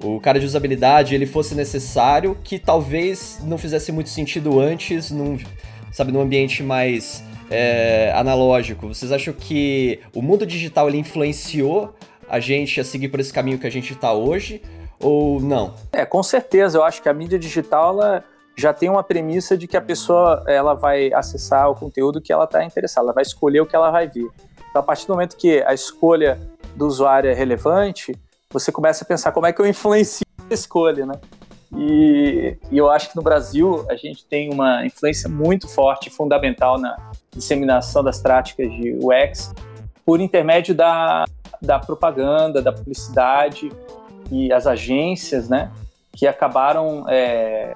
o 0.03 0.19
cara 0.19 0.39
de 0.39 0.45
usabilidade, 0.45 1.13
ele 1.15 1.25
fosse 1.25 1.55
necessário, 1.55 2.37
que 2.43 2.57
talvez 2.57 3.39
não 3.43 3.57
fizesse 3.57 3.91
muito 3.91 4.09
sentido 4.09 4.59
antes, 4.59 5.11
num, 5.11 5.37
sabe, 5.91 6.11
num 6.11 6.21
ambiente 6.21 6.63
mais 6.63 7.23
é, 7.49 8.11
analógico. 8.15 8.87
Vocês 8.87 9.11
acham 9.11 9.33
que 9.33 9.99
o 10.13 10.21
mundo 10.21 10.45
digital 10.45 10.87
ele 10.87 10.97
influenciou 10.97 11.93
a 12.29 12.39
gente 12.39 12.79
a 12.79 12.83
seguir 12.83 13.09
por 13.09 13.19
esse 13.19 13.33
caminho 13.33 13.57
que 13.57 13.67
a 13.67 13.71
gente 13.71 13.93
está 13.93 14.13
hoje 14.13 14.61
ou 14.99 15.39
não? 15.39 15.73
É, 15.91 16.05
com 16.05 16.21
certeza. 16.21 16.77
Eu 16.77 16.83
acho 16.83 17.01
que 17.01 17.09
a 17.09 17.13
mídia 17.13 17.39
digital 17.39 17.93
ela 17.93 18.23
já 18.59 18.73
tem 18.73 18.89
uma 18.89 19.03
premissa 19.03 19.57
de 19.57 19.67
que 19.67 19.77
a 19.77 19.81
pessoa 19.81 20.43
ela 20.45 20.73
vai 20.73 21.13
acessar 21.13 21.69
o 21.69 21.75
conteúdo 21.75 22.19
que 22.19 22.31
ela 22.31 22.43
está 22.43 22.63
interessada, 22.63 23.05
ela 23.05 23.13
vai 23.13 23.23
escolher 23.23 23.61
o 23.61 23.65
que 23.65 23.75
ela 23.75 23.89
vai 23.89 24.07
ver. 24.07 24.27
Então, 24.69 24.81
a 24.81 24.83
partir 24.83 25.07
do 25.07 25.13
momento 25.13 25.37
que 25.37 25.63
a 25.63 25.73
escolha 25.73 26.39
do 26.75 26.85
usuário 26.85 27.29
é 27.29 27.33
relevante, 27.33 28.13
você 28.51 28.71
começa 28.71 29.03
a 29.03 29.07
pensar 29.07 29.31
como 29.31 29.45
é 29.45 29.53
que 29.53 29.61
eu 29.61 29.65
influencio 29.65 30.25
a 30.49 30.53
escolha, 30.53 31.05
né? 31.05 31.13
E, 31.75 32.57
e, 32.71 32.77
eu 32.77 32.89
acho 32.89 33.11
que 33.11 33.15
no 33.15 33.21
Brasil 33.21 33.85
a 33.89 33.95
gente 33.95 34.25
tem 34.25 34.51
uma 34.51 34.85
influência 34.85 35.29
muito 35.29 35.67
forte, 35.67 36.09
fundamental 36.09 36.79
na 36.79 37.11
disseminação 37.31 38.03
das 38.03 38.19
práticas 38.19 38.71
de 38.71 38.97
UX 38.99 39.53
por 40.03 40.19
intermédio 40.19 40.73
da, 40.73 41.25
da 41.61 41.77
propaganda, 41.77 42.61
da 42.61 42.73
publicidade 42.73 43.71
e 44.31 44.51
as 44.51 44.65
agências, 44.65 45.47
né, 45.47 45.71
que 46.11 46.25
acabaram 46.25 47.05
é, 47.07 47.75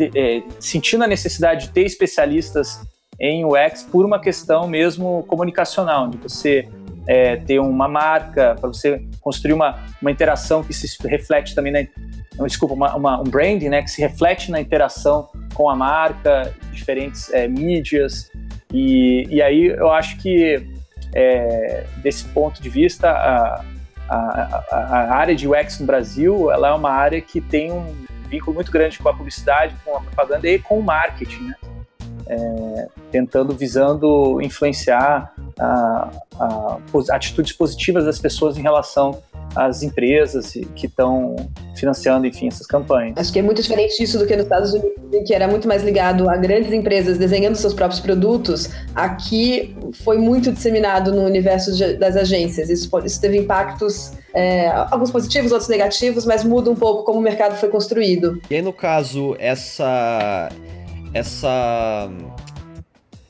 é, 0.00 0.42
sentindo 0.60 1.04
a 1.04 1.06
necessidade 1.06 1.66
de 1.66 1.72
ter 1.72 1.84
especialistas 1.84 2.80
em 3.20 3.44
UX 3.44 3.82
por 3.82 4.04
uma 4.04 4.20
questão 4.20 4.68
mesmo 4.68 5.24
comunicacional, 5.26 6.08
de 6.08 6.18
você 6.18 6.68
é, 7.06 7.36
ter 7.36 7.58
uma 7.58 7.88
marca, 7.88 8.54
para 8.60 8.68
você 8.68 9.02
construir 9.20 9.54
uma, 9.54 9.78
uma 10.00 10.10
interação 10.10 10.62
que 10.62 10.72
se 10.72 10.86
reflete 11.08 11.54
também 11.54 11.72
na, 11.72 12.46
desculpa, 12.46 12.74
uma, 12.74 12.94
uma, 12.94 13.20
um 13.20 13.24
branding, 13.24 13.68
né, 13.68 13.82
que 13.82 13.90
se 13.90 14.00
reflete 14.00 14.50
na 14.50 14.60
interação 14.60 15.28
com 15.54 15.68
a 15.68 15.74
marca, 15.74 16.54
diferentes 16.72 17.32
é, 17.32 17.48
mídias, 17.48 18.30
e, 18.72 19.26
e 19.30 19.42
aí 19.42 19.66
eu 19.66 19.90
acho 19.90 20.18
que 20.18 20.62
é, 21.14 21.86
desse 22.02 22.24
ponto 22.26 22.62
de 22.62 22.68
vista, 22.68 23.10
a, 23.10 23.64
a, 24.08 24.64
a, 24.70 25.16
área 25.16 25.34
de 25.34 25.48
UX 25.48 25.80
no 25.80 25.86
Brasil 25.86 26.50
ela 26.50 26.68
é 26.68 26.72
uma 26.72 26.90
área 26.90 27.20
que 27.20 27.40
tem 27.40 27.72
um 27.72 27.94
vínculo 28.28 28.54
muito 28.54 28.70
grande 28.70 28.98
com 28.98 29.08
a 29.08 29.14
publicidade, 29.14 29.74
com 29.84 29.96
a 29.96 30.00
propaganda 30.00 30.48
e 30.48 30.58
com 30.58 30.78
o 30.78 30.82
marketing, 30.82 31.44
né? 31.44 31.54
É, 32.30 32.88
tentando, 33.10 33.54
visando 33.54 34.38
influenciar 34.42 35.32
a, 35.58 36.10
a, 36.38 36.78
atitudes 37.14 37.52
positivas 37.52 38.04
das 38.04 38.18
pessoas 38.18 38.58
em 38.58 38.62
relação 38.62 39.22
às 39.54 39.82
empresas 39.82 40.52
que 40.74 40.86
estão 40.86 41.36
financiando, 41.76 42.26
enfim, 42.26 42.48
essas 42.48 42.66
campanhas. 42.66 43.14
Acho 43.16 43.32
que 43.32 43.38
é 43.38 43.42
muito 43.42 43.62
diferente 43.62 43.96
disso 43.98 44.18
do 44.18 44.26
que 44.26 44.34
nos 44.34 44.44
Estados 44.44 44.74
Unidos, 44.74 44.92
que 45.26 45.34
era 45.34 45.46
muito 45.48 45.66
mais 45.66 45.82
ligado 45.82 46.28
a 46.28 46.36
grandes 46.36 46.72
empresas 46.72 47.18
desenhando 47.18 47.56
seus 47.56 47.74
próprios 47.74 48.00
produtos. 48.00 48.70
Aqui 48.94 49.76
foi 50.04 50.18
muito 50.18 50.52
disseminado 50.52 51.12
no 51.12 51.22
universo 51.22 51.74
de, 51.74 51.94
das 51.94 52.16
agências. 52.16 52.68
Isso, 52.68 52.90
isso 53.04 53.20
teve 53.20 53.38
impactos, 53.38 54.12
é, 54.34 54.68
alguns 54.90 55.10
positivos, 55.10 55.52
outros 55.52 55.68
negativos, 55.68 56.24
mas 56.26 56.44
muda 56.44 56.70
um 56.70 56.76
pouco 56.76 57.04
como 57.04 57.18
o 57.18 57.22
mercado 57.22 57.56
foi 57.56 57.68
construído. 57.68 58.40
E 58.50 58.56
aí, 58.56 58.62
no 58.62 58.72
caso, 58.72 59.36
essa 59.38 60.48
essa 61.14 62.10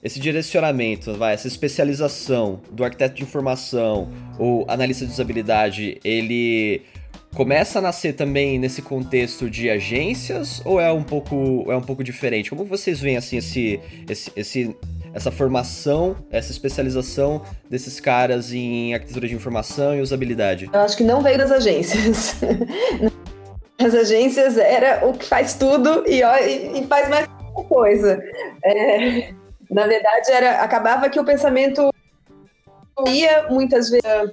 esse 0.08 0.18
direcionamento, 0.18 1.12
vai, 1.14 1.34
essa 1.34 1.46
especialização 1.46 2.60
do 2.72 2.82
arquiteto 2.82 3.16
de 3.16 3.22
informação 3.22 4.08
ou 4.38 4.64
analista 4.66 5.04
de 5.04 5.12
usabilidade, 5.12 6.00
ele 6.02 6.82
começa 7.34 7.78
a 7.78 7.82
nascer 7.82 8.14
também 8.14 8.58
nesse 8.58 8.80
contexto 8.80 9.50
de 9.50 9.68
agências 9.68 10.62
ou 10.64 10.80
é 10.80 10.90
um 10.90 11.02
pouco 11.02 11.70
é 11.70 11.76
um 11.76 11.82
pouco 11.82 12.02
diferente? 12.02 12.48
Como 12.48 12.64
vocês 12.64 12.98
veem 13.00 13.18
assim 13.18 13.36
esse, 13.36 13.80
esse, 14.08 14.32
esse 14.34 14.76
essa 15.12 15.30
formação, 15.30 16.16
essa 16.30 16.52
especialização 16.52 17.42
desses 17.68 18.00
caras 18.00 18.52
em 18.52 18.94
arquitetura 18.94 19.28
de 19.28 19.34
informação 19.34 19.94
e 19.94 20.00
usabilidade? 20.00 20.70
Eu 20.72 20.80
acho 20.80 20.96
que 20.96 21.04
não 21.04 21.20
veio 21.20 21.36
das 21.36 21.52
agências. 21.52 22.36
As 23.78 23.94
agências 23.94 24.56
era 24.56 25.06
o 25.06 25.12
que 25.12 25.24
faz 25.24 25.54
tudo 25.54 26.02
e, 26.06 26.20
e 26.20 26.86
faz 26.86 27.08
mais 27.08 27.28
coisa. 27.68 28.20
É, 28.64 29.32
na 29.70 29.86
verdade, 29.86 30.30
era 30.30 30.62
acabava 30.62 31.08
que 31.08 31.20
o 31.20 31.24
pensamento 31.24 31.92
ia 33.06 33.48
muitas 33.50 33.90
vezes 33.90 34.30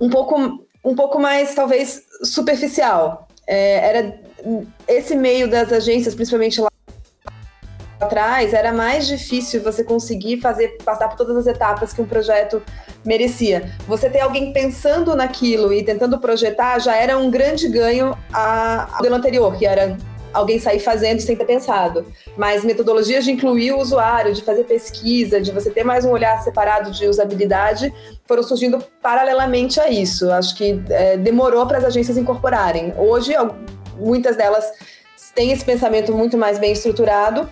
um 0.00 0.08
pouco, 0.08 0.66
um 0.84 0.94
pouco 0.94 1.18
mais, 1.18 1.54
talvez, 1.54 2.02
superficial. 2.22 3.26
É, 3.46 3.88
era 3.88 4.20
esse 4.86 5.16
meio 5.16 5.48
das 5.48 5.72
agências, 5.72 6.14
principalmente 6.14 6.60
lá 6.60 6.70
atrás, 8.00 8.54
era 8.54 8.72
mais 8.72 9.06
difícil 9.06 9.62
você 9.62 9.84
conseguir 9.84 10.40
fazer 10.40 10.78
passar 10.84 11.08
por 11.08 11.16
todas 11.16 11.36
as 11.36 11.46
etapas 11.46 11.92
que 11.92 12.00
um 12.00 12.06
projeto 12.06 12.62
merecia. 13.04 13.76
Você 13.86 14.08
ter 14.08 14.20
alguém 14.20 14.52
pensando 14.52 15.14
naquilo 15.14 15.72
e 15.72 15.82
tentando 15.82 16.18
projetar 16.18 16.78
já 16.78 16.96
era 16.96 17.18
um 17.18 17.30
grande 17.30 17.68
ganho 17.68 18.16
ao 18.32 18.96
modelo 18.96 19.16
anterior, 19.16 19.56
que 19.56 19.66
era 19.66 19.96
alguém 20.32 20.58
sair 20.58 20.78
fazendo 20.78 21.20
sem 21.20 21.36
ter 21.36 21.44
pensado. 21.44 22.04
Mas 22.36 22.64
metodologias 22.64 23.24
de 23.24 23.32
incluir 23.32 23.72
o 23.72 23.78
usuário, 23.78 24.32
de 24.32 24.42
fazer 24.42 24.64
pesquisa, 24.64 25.40
de 25.40 25.50
você 25.50 25.70
ter 25.70 25.84
mais 25.84 26.04
um 26.04 26.10
olhar 26.10 26.42
separado 26.42 26.90
de 26.90 27.06
usabilidade, 27.06 27.92
foram 28.26 28.42
surgindo 28.42 28.82
paralelamente 29.02 29.80
a 29.80 29.88
isso. 29.88 30.30
Acho 30.30 30.56
que 30.56 30.82
é, 30.88 31.16
demorou 31.16 31.66
para 31.66 31.78
as 31.78 31.84
agências 31.84 32.16
incorporarem. 32.16 32.94
Hoje, 32.96 33.32
muitas 33.98 34.36
delas 34.36 34.64
têm 35.34 35.52
esse 35.52 35.64
pensamento 35.64 36.12
muito 36.12 36.36
mais 36.36 36.58
bem 36.58 36.72
estruturado 36.72 37.48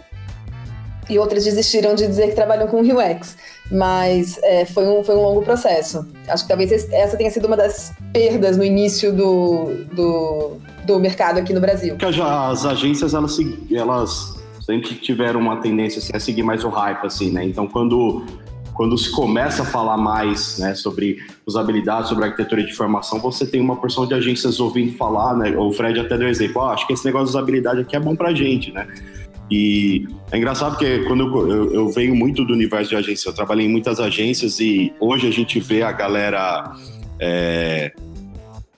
e 1.09 1.19
outras 1.19 1.45
desistiram 1.45 1.95
de 1.95 2.07
dizer 2.07 2.29
que 2.29 2.35
trabalham 2.35 2.67
com 2.69 2.81
UX. 2.81 3.37
Mas 3.71 4.39
é, 4.43 4.65
foi, 4.65 4.87
um, 4.87 5.03
foi 5.03 5.15
um 5.15 5.23
longo 5.23 5.43
processo. 5.43 6.07
Acho 6.29 6.45
que 6.45 6.49
talvez 6.49 6.71
essa 6.93 7.17
tenha 7.17 7.31
sido 7.31 7.47
uma 7.47 7.57
das 7.57 7.93
perdas 8.13 8.57
no 8.57 8.65
início 8.65 9.13
do, 9.13 9.85
do, 9.93 10.57
do 10.89 10.99
mercado 10.99 11.39
aqui 11.39 11.53
no 11.53 11.61
Brasil. 11.61 11.97
As 12.01 12.65
agências, 12.65 13.15
elas, 13.15 13.39
elas 13.71 14.37
sempre 14.61 14.95
tiveram 14.95 15.39
uma 15.39 15.59
tendência 15.59 15.99
assim, 15.99 16.13
a 16.15 16.19
seguir 16.19 16.43
mais 16.43 16.65
o 16.65 16.69
hype, 16.69 17.07
assim, 17.07 17.31
né? 17.31 17.45
Então, 17.45 17.67
quando 17.67 18.25
quando 18.75 18.97
se 18.97 19.11
começa 19.11 19.65
a 19.65 19.67
falar 19.67 19.97
mais 19.97 20.57
né, 20.57 20.73
sobre 20.73 21.19
usabilidade, 21.45 22.11
sobre 22.11 22.27
arquitetura 22.27 22.63
de 22.63 22.71
informação, 22.71 23.19
você 23.19 23.45
tem 23.45 23.61
uma 23.61 23.75
porção 23.75 24.07
de 24.07 24.15
agências 24.15 24.61
ouvindo 24.61 24.97
falar, 24.97 25.37
né? 25.37 25.51
O 25.59 25.73
Fred 25.73 25.99
até 25.99 26.17
deu 26.17 26.29
exemplo, 26.29 26.63
oh, 26.63 26.67
acho 26.67 26.87
que 26.87 26.93
esse 26.93 27.05
negócio 27.05 27.27
de 27.27 27.31
usabilidade 27.31 27.81
aqui 27.81 27.97
é 27.97 27.99
bom 27.99 28.15
pra 28.15 28.33
gente, 28.33 28.71
né? 28.71 28.87
E 29.51 30.07
é 30.31 30.39
engraçado 30.39 30.77
porque 30.77 31.01
quando 31.09 31.25
eu, 31.25 31.49
eu, 31.49 31.75
eu, 31.75 31.89
venho 31.89 32.15
muito 32.15 32.45
do 32.45 32.53
universo 32.53 32.91
de 32.91 32.95
agência, 32.95 33.31
eu 33.31 33.33
trabalhei 33.33 33.67
em 33.67 33.69
muitas 33.69 33.99
agências 33.99 34.61
e 34.61 34.93
hoje 35.01 35.27
a 35.27 35.33
gente 35.33 35.59
vê 35.59 35.83
a 35.83 35.91
galera 35.91 36.73
é, 37.19 37.93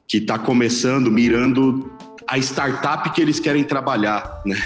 que 0.08 0.16
está 0.16 0.38
começando, 0.38 1.10
mirando 1.10 1.90
a 2.30 2.38
startup 2.38 3.10
que 3.10 3.20
eles 3.20 3.40
querem 3.40 3.64
trabalhar, 3.64 4.40
né? 4.46 4.56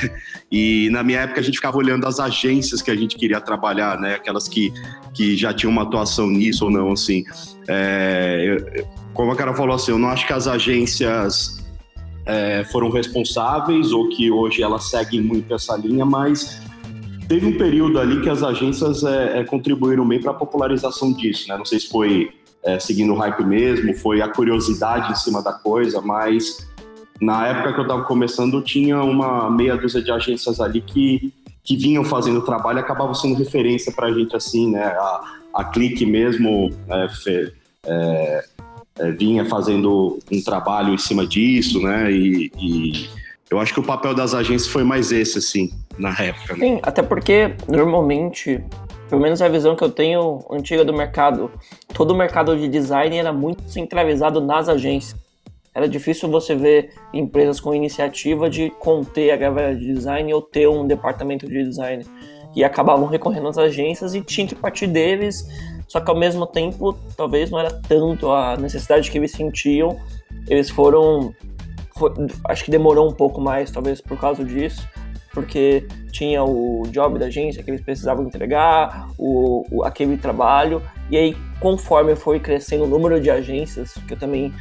E 0.52 0.90
na 0.92 1.02
minha 1.02 1.20
época 1.20 1.40
a 1.40 1.42
gente 1.42 1.54
ficava 1.54 1.78
olhando 1.78 2.06
as 2.06 2.20
agências 2.20 2.82
que 2.82 2.90
a 2.90 2.94
gente 2.94 3.16
queria 3.16 3.40
trabalhar, 3.40 3.98
né? 3.98 4.16
Aquelas 4.16 4.46
que, 4.46 4.70
que 5.14 5.34
já 5.34 5.52
tinham 5.54 5.72
uma 5.72 5.82
atuação 5.82 6.28
nisso 6.28 6.66
ou 6.66 6.70
não, 6.70 6.92
assim. 6.92 7.24
É, 7.66 8.84
como 9.14 9.32
a 9.32 9.36
cara 9.36 9.54
falou 9.54 9.74
assim, 9.74 9.92
eu 9.92 9.98
não 9.98 10.10
acho 10.10 10.26
que 10.26 10.32
as 10.34 10.46
agências 10.46 11.64
é, 12.26 12.64
foram 12.70 12.90
responsáveis 12.90 13.92
ou 13.92 14.10
que 14.10 14.30
hoje 14.30 14.62
elas 14.62 14.90
seguem 14.90 15.22
muito 15.22 15.52
essa 15.54 15.74
linha, 15.74 16.04
mas 16.04 16.60
teve 17.26 17.46
um 17.46 17.56
período 17.56 17.98
ali 17.98 18.20
que 18.20 18.28
as 18.28 18.42
agências 18.42 19.02
é, 19.02 19.40
é 19.40 19.44
contribuíram 19.44 20.06
bem 20.06 20.20
para 20.20 20.32
a 20.32 20.34
popularização 20.34 21.14
disso, 21.14 21.48
né? 21.48 21.56
Não 21.56 21.64
sei 21.64 21.80
se 21.80 21.88
foi 21.88 22.28
é, 22.62 22.78
seguindo 22.78 23.14
o 23.14 23.16
hype 23.16 23.42
mesmo, 23.42 23.94
foi 23.94 24.20
a 24.20 24.28
curiosidade 24.28 25.12
em 25.12 25.14
cima 25.14 25.42
da 25.42 25.54
coisa, 25.54 26.02
mas 26.02 26.74
na 27.25 27.47
época 27.47 27.72
que 27.72 27.81
eu 27.81 27.83
estava 27.83 28.05
começando 28.05 28.61
tinha 28.62 29.03
uma 29.03 29.51
meia 29.51 29.77
dúzia 29.77 30.03
de 30.03 30.11
agências 30.11 30.61
ali 30.61 30.81
que, 30.81 31.33
que 31.62 31.77
vinham 31.77 32.05
fazendo 32.05 32.43
trabalho 32.43 32.79
e 32.79 32.81
acabavam 32.81 33.14
sendo 33.14 33.35
referência 33.35 33.93
para 33.93 34.09
a 34.09 34.12
gente 34.12 34.37
assim, 34.37 34.70
né? 34.70 34.85
A, 34.85 35.35
a 35.55 35.64
Clique 35.64 36.05
mesmo 36.05 36.70
é, 36.89 37.09
é 37.87 38.45
é, 38.99 39.11
vinha 39.11 39.45
fazendo 39.45 40.18
um 40.31 40.43
trabalho 40.43 40.95
em 40.95 40.99
cima 40.99 41.27
disso, 41.27 41.81
né? 41.83 42.11
E, 42.12 42.51
e, 42.57 43.09
eu 43.51 43.59
acho 43.59 43.75
que 43.75 43.81
o 43.81 43.83
papel 43.83 44.14
das 44.14 44.35
agências 44.35 44.68
foi 44.68 44.85
mais 44.85 45.12
esse, 45.12 45.39
assim, 45.39 45.72
na 45.99 46.11
época. 46.11 46.55
Né? 46.55 46.66
Sim, 46.66 46.81
até 46.83 47.03
porque 47.03 47.55
normalmente, 47.68 48.61
pelo 49.09 49.20
menos 49.20 49.43
a 49.43 49.49
visão 49.49 49.77
que 49.77 49.85
eu 49.85 49.91
tenho 49.91 50.45
antiga 50.51 50.85
do 50.85 50.93
mercado, 50.93 51.51
todo 51.93 52.12
o 52.12 52.16
mercado 52.16 52.57
de 52.57 52.68
design 52.68 53.16
era 53.16 53.33
muito 53.33 53.62
centralizado 53.68 54.41
nas 54.41 54.68
agências. 54.68 55.24
Era 55.75 55.89
difícil 55.89 56.31
você 56.31 56.55
ver 56.55 56.93
empresas 57.12 57.59
com 57.59 57.75
iniciativa 57.75 58.49
de 58.49 58.70
conter 58.79 59.33
a 59.33 59.37
galera 59.37 59.75
de 59.75 59.93
design 59.93 60.33
ou 60.33 60.41
ter 60.41 60.68
um 60.68 60.87
departamento 60.87 61.49
de 61.49 61.64
design. 61.64 62.07
E 62.55 62.62
acabavam 62.62 63.07
recorrendo 63.07 63.49
às 63.49 63.59
agências 63.59 64.14
e 64.14 64.20
tinha 64.22 64.47
que 64.47 64.55
partir 64.55 64.87
deles 64.87 65.49
só 65.95 66.01
que 66.01 66.11
ao 66.11 66.16
mesmo 66.16 66.47
tempo, 66.47 66.93
talvez 67.16 67.51
não 67.51 67.59
era 67.61 67.70
tanto 67.70 68.31
a 68.31 68.57
necessidade 68.57 69.11
que 69.11 69.18
eles 69.18 69.31
sentiam. 69.31 69.97
Eles 70.49 70.70
foram. 70.70 71.33
Foi, 71.97 72.11
acho 72.49 72.64
que 72.64 72.70
demorou 72.70 73.09
um 73.09 73.12
pouco 73.12 73.41
mais, 73.41 73.70
talvez 73.70 74.01
por 74.01 74.18
causa 74.18 74.45
disso, 74.45 74.89
porque 75.33 75.87
tinha 76.11 76.43
o 76.43 76.83
job 76.91 77.16
da 77.16 77.27
agência 77.27 77.62
que 77.62 77.70
eles 77.70 77.81
precisavam 77.81 78.27
entregar, 78.27 79.09
o, 79.16 79.64
o 79.70 79.85
aquele 79.85 80.16
trabalho. 80.16 80.83
E 81.09 81.16
aí, 81.16 81.37
conforme 81.61 82.16
foi 82.16 82.41
crescendo 82.41 82.83
o 82.83 82.89
número 82.89 83.20
de 83.20 83.31
agências, 83.31 83.95
que 84.09 84.14
eu 84.14 84.18
também 84.18 84.53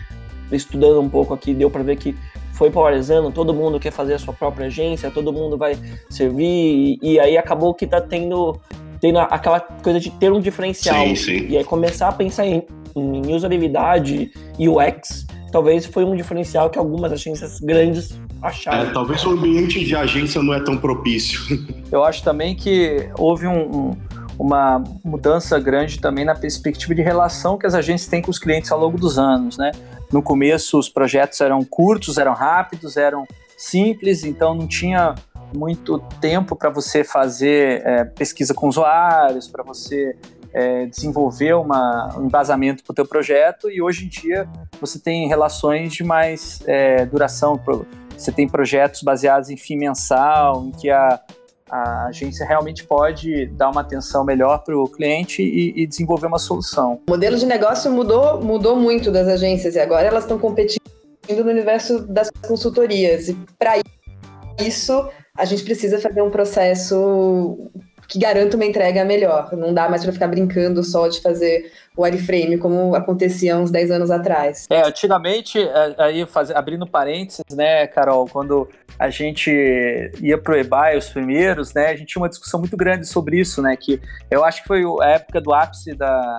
estudando 0.55 1.01
um 1.01 1.09
pouco 1.09 1.33
aqui, 1.33 1.53
deu 1.53 1.69
para 1.69 1.83
ver 1.83 1.97
que 1.97 2.15
foi 2.53 2.69
polarizando, 2.69 3.31
todo 3.31 3.53
mundo 3.53 3.79
quer 3.79 3.91
fazer 3.91 4.13
a 4.13 4.19
sua 4.19 4.33
própria 4.33 4.67
agência, 4.67 5.09
todo 5.09 5.33
mundo 5.33 5.57
vai 5.57 5.77
servir, 6.09 6.43
e, 6.43 6.99
e 7.01 7.19
aí 7.19 7.37
acabou 7.37 7.73
que 7.73 7.87
tá 7.87 7.99
tendo 7.99 8.59
tendo 9.01 9.19
aquela 9.19 9.59
coisa 9.59 9.99
de 9.99 10.09
ter 10.11 10.31
um 10.31 10.39
diferencial. 10.39 11.05
Sim, 11.07 11.15
sim. 11.15 11.47
E 11.49 11.57
aí 11.57 11.63
começar 11.65 12.07
a 12.07 12.11
pensar 12.13 12.45
em, 12.45 12.63
em 12.95 13.35
usabilidade 13.35 14.31
e 14.57 14.69
UX, 14.69 15.27
talvez 15.51 15.85
foi 15.85 16.05
um 16.05 16.15
diferencial 16.15 16.69
que 16.69 16.79
algumas 16.79 17.11
agências 17.11 17.59
grandes 17.59 18.17
acharam. 18.41 18.89
É, 18.89 18.93
talvez 18.93 19.25
o 19.25 19.31
ambiente 19.31 19.83
de 19.83 19.93
agência 19.93 20.41
não 20.41 20.53
é 20.53 20.59
tão 20.61 20.77
propício. 20.77 21.41
Eu 21.91 22.03
acho 22.03 22.23
também 22.23 22.55
que 22.55 23.09
houve 23.17 23.45
um, 23.45 23.89
um, 23.89 23.91
uma 24.39 24.81
mudança 25.03 25.59
grande 25.59 25.99
também 25.99 26.23
na 26.23 26.33
perspectiva 26.33 26.95
de 26.95 27.01
relação 27.01 27.57
que 27.57 27.65
as 27.65 27.73
agências 27.73 28.09
têm 28.09 28.21
com 28.21 28.31
os 28.31 28.39
clientes 28.39 28.71
ao 28.71 28.79
longo 28.79 28.97
dos 28.97 29.19
anos, 29.19 29.57
né? 29.57 29.71
No 30.13 30.21
começo 30.21 30.77
os 30.77 30.87
projetos 30.87 31.41
eram 31.41 31.63
curtos, 31.63 32.19
eram 32.19 32.33
rápidos, 32.33 32.97
eram 32.97 33.25
simples, 33.57 34.23
então 34.23 34.53
não 34.53 34.67
tinha 34.67 35.15
muito 35.55 35.97
tempo 36.21 36.55
para 36.55 36.69
você 36.69 37.03
fazer 37.03 37.81
é, 37.83 38.05
pesquisa 38.05 38.53
com 38.53 38.67
usuários, 38.67 39.47
para 39.47 39.63
você 39.63 40.15
é, 40.53 40.85
desenvolver 40.85 41.55
uma, 41.55 42.15
um 42.15 42.27
embasamento 42.27 42.83
para 42.83 42.91
o 42.91 42.95
teu 42.95 43.07
projeto 43.07 43.71
e 43.71 43.81
hoje 43.81 44.05
em 44.05 44.07
dia 44.07 44.47
você 44.79 44.99
tem 44.99 45.27
relações 45.27 45.91
de 45.91 46.03
mais 46.03 46.61
é, 46.67 47.07
duração. 47.07 47.59
Você 48.15 48.31
tem 48.31 48.47
projetos 48.47 49.01
baseados 49.01 49.49
em 49.49 49.57
fim 49.57 49.77
mensal, 49.77 50.63
em 50.63 50.71
que 50.71 50.91
a, 50.91 51.19
a 51.73 52.05
agência 52.05 52.45
realmente 52.45 52.83
pode 52.83 53.47
dar 53.47 53.71
uma 53.71 53.81
atenção 53.81 54.23
melhor 54.23 54.59
para 54.59 54.77
o 54.77 54.87
cliente 54.87 55.41
e, 55.41 55.81
e, 55.81 55.87
desenvolver 55.87 56.27
uma 56.27 56.37
solução. 56.37 57.01
O 57.07 57.11
modelo 57.11 57.35
de 57.35 57.47
negócio 57.47 57.91
mudou, 57.91 58.39
mudou 58.39 58.75
muito 58.75 59.11
das 59.11 59.27
agências 59.27 59.75
e 59.75 59.79
agora 59.79 60.07
elas 60.07 60.23
estão 60.23 60.37
competindo 60.37 60.79
no 61.29 61.49
universo 61.49 62.05
das 62.05 62.29
consultorias. 62.47 63.29
E 63.29 63.33
para 63.57 63.79
isso, 64.59 65.09
a 65.35 65.45
gente 65.45 65.63
precisa 65.63 65.99
fazer 65.99 66.21
um 66.21 66.29
processo 66.29 67.57
que 68.13 68.19
garanta 68.19 68.55
uma 68.55 68.65
entrega 68.65 69.03
melhor. 69.03 69.51
Não 69.53 69.73
dá 69.73 69.89
mais 69.89 70.03
para 70.03 70.13
ficar 70.13 70.27
brincando 70.27 70.83
só 70.83 71.07
de 71.07 71.19
fazer 71.19 71.71
o 71.97 72.03
wireframe, 72.03 72.59
como 72.59 72.93
acontecia 72.93 73.57
uns 73.57 73.71
10 73.71 73.89
anos 73.89 74.11
atrás. 74.11 74.67
É, 74.69 74.85
antigamente, 74.85 75.59
é, 75.59 75.95
aí 75.97 76.25
faz, 76.27 76.51
abrindo 76.51 76.85
parênteses, 76.85 77.43
né, 77.51 77.87
Carol, 77.87 78.27
quando 78.27 78.69
a 78.99 79.09
gente 79.09 79.51
ia 80.21 80.37
pro 80.37 80.55
eBay, 80.55 80.95
os 80.95 81.09
primeiros, 81.09 81.73
né, 81.73 81.87
a 81.87 81.95
gente 81.95 82.09
tinha 82.09 82.21
uma 82.21 82.29
discussão 82.29 82.59
muito 82.59 82.77
grande 82.77 83.07
sobre 83.07 83.39
isso, 83.39 83.63
né, 83.63 83.75
que 83.75 83.99
eu 84.29 84.45
acho 84.45 84.61
que 84.61 84.67
foi 84.67 84.83
a 85.01 85.09
época 85.09 85.41
do 85.41 85.51
ápice 85.51 85.95
da, 85.95 86.37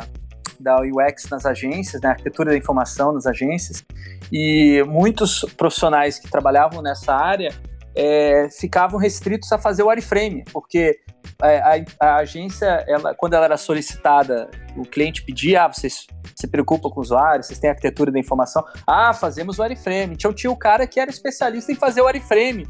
da 0.60 0.76
UX 0.80 1.28
nas 1.28 1.44
agências, 1.44 2.00
né, 2.00 2.10
arquitetura 2.10 2.52
da 2.52 2.56
informação 2.56 3.12
nas 3.12 3.26
agências, 3.26 3.84
e 4.32 4.80
muitos 4.86 5.44
profissionais 5.56 6.20
que 6.20 6.30
trabalhavam 6.30 6.80
nessa 6.80 7.14
área 7.14 7.52
é, 7.94 8.48
ficavam 8.50 8.98
restritos 8.98 9.50
a 9.52 9.58
fazer 9.58 9.82
o 9.82 9.88
wireframe, 9.88 10.44
porque 10.52 10.98
é, 11.42 11.58
a, 11.58 11.84
a, 12.00 12.16
agência, 12.16 12.84
ela, 12.88 13.14
quando 13.14 13.34
ela 13.34 13.44
era 13.44 13.56
solicitada, 13.56 14.50
o 14.76 14.82
cliente 14.82 15.22
pedia, 15.22 15.64
ah, 15.64 15.68
vocês 15.68 16.06
se 16.34 16.46
preocupam 16.48 16.90
com 16.90 17.00
o 17.00 17.02
usuário, 17.02 17.44
vocês 17.44 17.58
têm 17.58 17.70
arquitetura 17.70 18.10
da 18.10 18.18
informação, 18.18 18.64
ah, 18.86 19.12
fazemos 19.12 19.58
o 19.58 19.62
wireframe. 19.62 20.14
Então 20.14 20.32
tinha 20.32 20.50
o 20.50 20.56
cara 20.56 20.86
que 20.86 20.98
era 20.98 21.10
especialista 21.10 21.70
em 21.70 21.76
fazer 21.76 22.00
o 22.00 22.06
wireframe. 22.06 22.66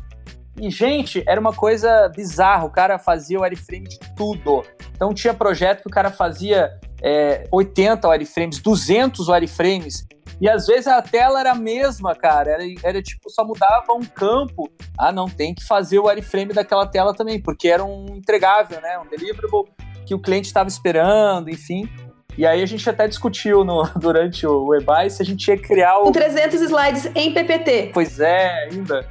E, 0.61 0.71
gente, 0.71 1.25
era 1.27 1.41
uma 1.41 1.53
coisa 1.53 2.09
bizarra, 2.15 2.65
o 2.65 2.71
cara 2.71 2.99
fazia 2.99 3.39
o 3.39 3.43
wireframe 3.43 3.89
de 3.89 3.99
tudo. 4.15 4.63
Então 4.95 5.13
tinha 5.13 5.35
projeto 5.35 5.83
que 5.83 5.89
o 5.89 5.91
cara 5.91 6.11
fazia 6.11 6.79
é, 7.03 7.49
80 7.51 8.09
wireframes, 8.09 8.61
200 8.61 9.29
wireframes, 9.29 10.07
e 10.45 10.49
às 10.51 10.67
vezes 10.67 10.87
a 10.87 11.01
tela 11.01 11.41
era 11.41 11.53
a 11.53 11.55
mesma, 11.55 12.15
cara. 12.15 12.51
Era, 12.51 12.63
era 12.83 13.03
tipo, 13.03 13.31
só 13.31 13.43
mudava 13.47 13.95
um 13.95 14.05
campo. 14.05 14.71
Ah, 14.99 15.11
não, 15.11 15.27
tem 15.27 15.55
que 15.55 15.65
fazer 15.65 15.99
o 15.99 16.05
wireframe 16.05 16.53
daquela 16.53 16.87
tela 16.87 17.15
também, 17.15 17.41
porque 17.41 17.67
era 17.67 17.83
um 17.83 18.05
entregável, 18.15 18.79
né? 18.79 18.99
Um 18.99 19.09
deliverable 19.09 19.73
que 20.05 20.15
o 20.15 20.19
cliente 20.19 20.47
estava 20.47 20.69
esperando, 20.69 21.49
enfim. 21.49 21.89
E 22.37 22.45
aí 22.45 22.63
a 22.63 22.67
gente 22.67 22.91
até 22.91 23.09
discutiu 23.09 23.65
no, 23.65 23.89
durante 23.97 24.47
o 24.47 24.67
Webai 24.67 25.09
se 25.09 25.23
a 25.23 25.25
gente 25.25 25.49
ia 25.49 25.57
criar 25.57 26.01
o... 26.01 26.03
Com 26.03 26.13
300 26.13 26.61
slides 26.61 27.07
em 27.15 27.33
PPT. 27.33 27.93
Pois 27.95 28.21
é, 28.21 28.65
ainda. 28.65 29.09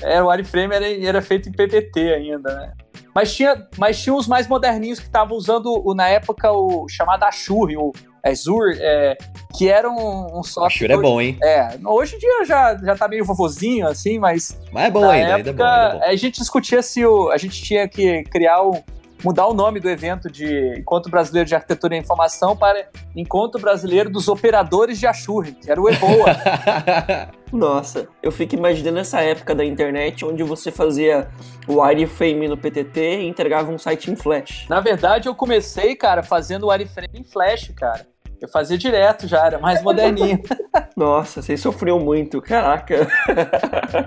É, 0.00 0.22
o 0.22 0.28
wireframe 0.28 0.76
era, 0.76 0.88
era 1.04 1.20
feito 1.20 1.48
em 1.48 1.52
PPT 1.52 2.14
ainda, 2.14 2.54
né? 2.54 2.72
Mas 3.12 3.34
tinha, 3.34 3.66
mas 3.76 4.00
tinha 4.00 4.14
os 4.14 4.28
mais 4.28 4.46
moderninhos 4.46 5.00
que 5.00 5.06
estavam 5.06 5.36
usando, 5.36 5.82
na 5.96 6.08
época, 6.08 6.52
o 6.52 6.88
chamado 6.88 7.24
Ashur, 7.24 7.68
o 7.76 7.92
Azure, 8.24 8.78
é, 8.80 9.16
que 9.56 9.68
era 9.68 9.90
um, 9.90 10.38
um 10.38 10.42
software. 10.42 10.86
Ashur 10.86 10.90
é 10.90 10.96
bom, 10.96 11.20
hein? 11.20 11.38
É, 11.42 11.76
hoje 11.84 12.16
em 12.16 12.18
dia 12.18 12.44
já, 12.44 12.76
já 12.76 12.96
tá 12.96 13.08
meio 13.08 13.24
vovozinho, 13.24 13.86
assim, 13.88 14.18
mas. 14.18 14.58
Mas 14.72 14.86
é 14.86 14.90
bom 14.90 15.08
ainda, 15.08 15.28
época, 15.28 15.36
ainda 15.36 15.50
é 15.50 15.52
bom, 15.52 15.64
ainda 15.64 15.96
é 15.96 15.98
bom. 15.98 16.04
A 16.04 16.16
gente 16.16 16.38
discutia 16.38 16.82
se 16.82 17.04
o, 17.04 17.30
a 17.30 17.36
gente 17.36 17.62
tinha 17.62 17.88
que 17.88 18.22
criar 18.24 18.62
o, 18.62 18.82
mudar 19.24 19.46
o 19.46 19.54
nome 19.54 19.80
do 19.80 19.88
evento 19.88 20.30
de 20.30 20.78
Encontro 20.78 21.10
Brasileiro 21.10 21.48
de 21.48 21.54
Arquitetura 21.54 21.94
e 21.94 21.98
Informação 21.98 22.56
para 22.56 22.88
Encontro 23.14 23.60
Brasileiro 23.60 24.10
dos 24.10 24.28
Operadores 24.28 24.98
de 24.98 25.06
Ashur, 25.06 25.44
que 25.44 25.70
era 25.70 25.80
o 25.80 25.88
EBOA. 25.88 27.32
Nossa, 27.52 28.08
eu 28.22 28.32
fico 28.32 28.54
imaginando 28.54 28.98
essa 28.98 29.20
época 29.20 29.54
da 29.54 29.64
internet 29.64 30.24
onde 30.24 30.42
você 30.42 30.70
fazia 30.70 31.28
o 31.68 31.82
wireframe 31.82 32.48
no 32.48 32.56
PTT 32.56 33.20
e 33.20 33.28
entregava 33.28 33.70
um 33.70 33.78
site 33.78 34.10
em 34.10 34.16
Flash. 34.16 34.66
Na 34.68 34.80
verdade, 34.80 35.28
eu 35.28 35.34
comecei, 35.34 35.94
cara, 35.94 36.22
fazendo 36.22 36.64
o 36.64 36.70
wireframe 36.70 37.20
em 37.20 37.24
Flash, 37.24 37.70
cara. 37.76 38.11
Eu 38.42 38.48
fazia 38.48 38.76
direto 38.76 39.28
já, 39.28 39.46
era 39.46 39.60
mais 39.60 39.80
moderninho. 39.84 40.42
Nossa, 40.96 41.40
você 41.40 41.56
sofreu 41.56 42.00
muito, 42.00 42.42
caraca. 42.42 43.06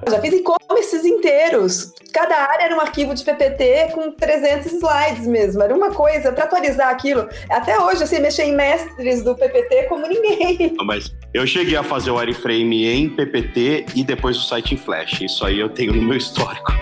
já 0.09 0.19
fiz 0.19 0.33
e-commerces 0.33 1.05
inteiros. 1.05 1.93
Cada 2.11 2.36
área 2.36 2.65
era 2.65 2.75
um 2.75 2.81
arquivo 2.81 3.15
de 3.15 3.23
PPT 3.23 3.93
com 3.93 4.11
300 4.11 4.73
slides 4.73 5.25
mesmo. 5.25 5.63
Era 5.63 5.73
uma 5.73 5.91
coisa 5.91 6.33
para 6.33 6.43
atualizar 6.43 6.89
aquilo. 6.89 7.29
Até 7.49 7.79
hoje, 7.79 8.03
assim, 8.03 8.19
mexer 8.19 8.43
em 8.43 8.55
mestres 8.55 9.23
do 9.23 9.36
PPT 9.36 9.83
como 9.83 10.05
ninguém. 10.05 10.75
Mas 10.83 11.15
eu 11.33 11.47
cheguei 11.47 11.77
a 11.77 11.83
fazer 11.83 12.11
o 12.11 12.17
wireframe 12.17 12.88
em 12.88 13.09
PPT 13.09 13.86
e 13.95 14.03
depois 14.03 14.36
o 14.36 14.41
site 14.41 14.73
em 14.73 14.77
Flash. 14.77 15.21
Isso 15.21 15.45
aí 15.45 15.57
eu 15.57 15.69
tenho 15.69 15.93
no 15.93 16.01
meu 16.01 16.17
histórico. 16.17 16.73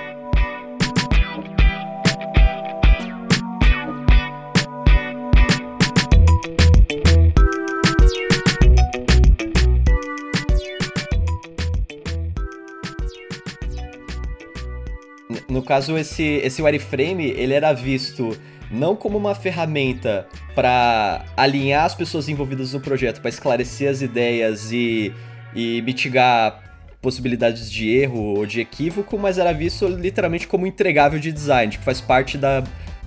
No 15.54 15.62
caso, 15.62 15.96
esse, 15.96 16.42
esse 16.44 16.64
wireframe, 16.64 17.30
ele 17.30 17.54
era 17.54 17.72
visto 17.74 18.36
não 18.72 18.96
como 18.96 19.20
uma 19.20 19.36
ferramenta 19.36 20.28
para 20.56 21.24
alinhar 21.38 21.86
as 21.86 21.94
pessoas 21.94 22.28
envolvidas 22.28 22.74
no 22.74 22.80
projeto, 22.80 23.22
para 23.22 23.30
esclarecer 23.30 23.88
as 23.88 24.02
ideias 24.02 24.72
e, 24.72 25.14
e 25.54 25.80
mitigar 25.84 26.60
possibilidades 27.00 27.70
de 27.70 27.88
erro 27.88 28.36
ou 28.36 28.48
de 28.48 28.62
equívoco, 28.62 29.16
mas 29.16 29.38
era 29.38 29.54
visto 29.54 29.86
literalmente 29.88 30.48
como 30.48 30.66
entregável 30.66 31.20
de 31.20 31.32
design, 31.32 31.78
que 31.78 31.84
faz 31.84 32.02
parte 32.02 32.36
da, 32.36 32.64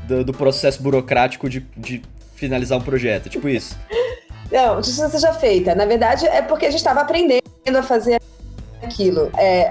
do, 0.07 0.23
do 0.23 0.33
processo 0.33 0.81
burocrático 0.81 1.51
de, 1.51 1.67
de 1.77 2.01
finalizar 2.37 2.79
um 2.79 2.83
projeto, 2.83 3.29
tipo 3.29 3.49
isso. 3.49 3.77
Não, 4.53 4.77
justiça 4.77 5.09
seja 5.09 5.33
feita. 5.33 5.75
Na 5.75 5.85
verdade, 5.85 6.27
é 6.27 6.43
porque 6.43 6.67
a 6.67 6.71
gente 6.71 6.79
estava 6.79 7.01
aprendendo 7.01 7.43
a 7.77 7.83
fazer 7.83 8.21
aquilo. 8.81 9.33
É, 9.37 9.69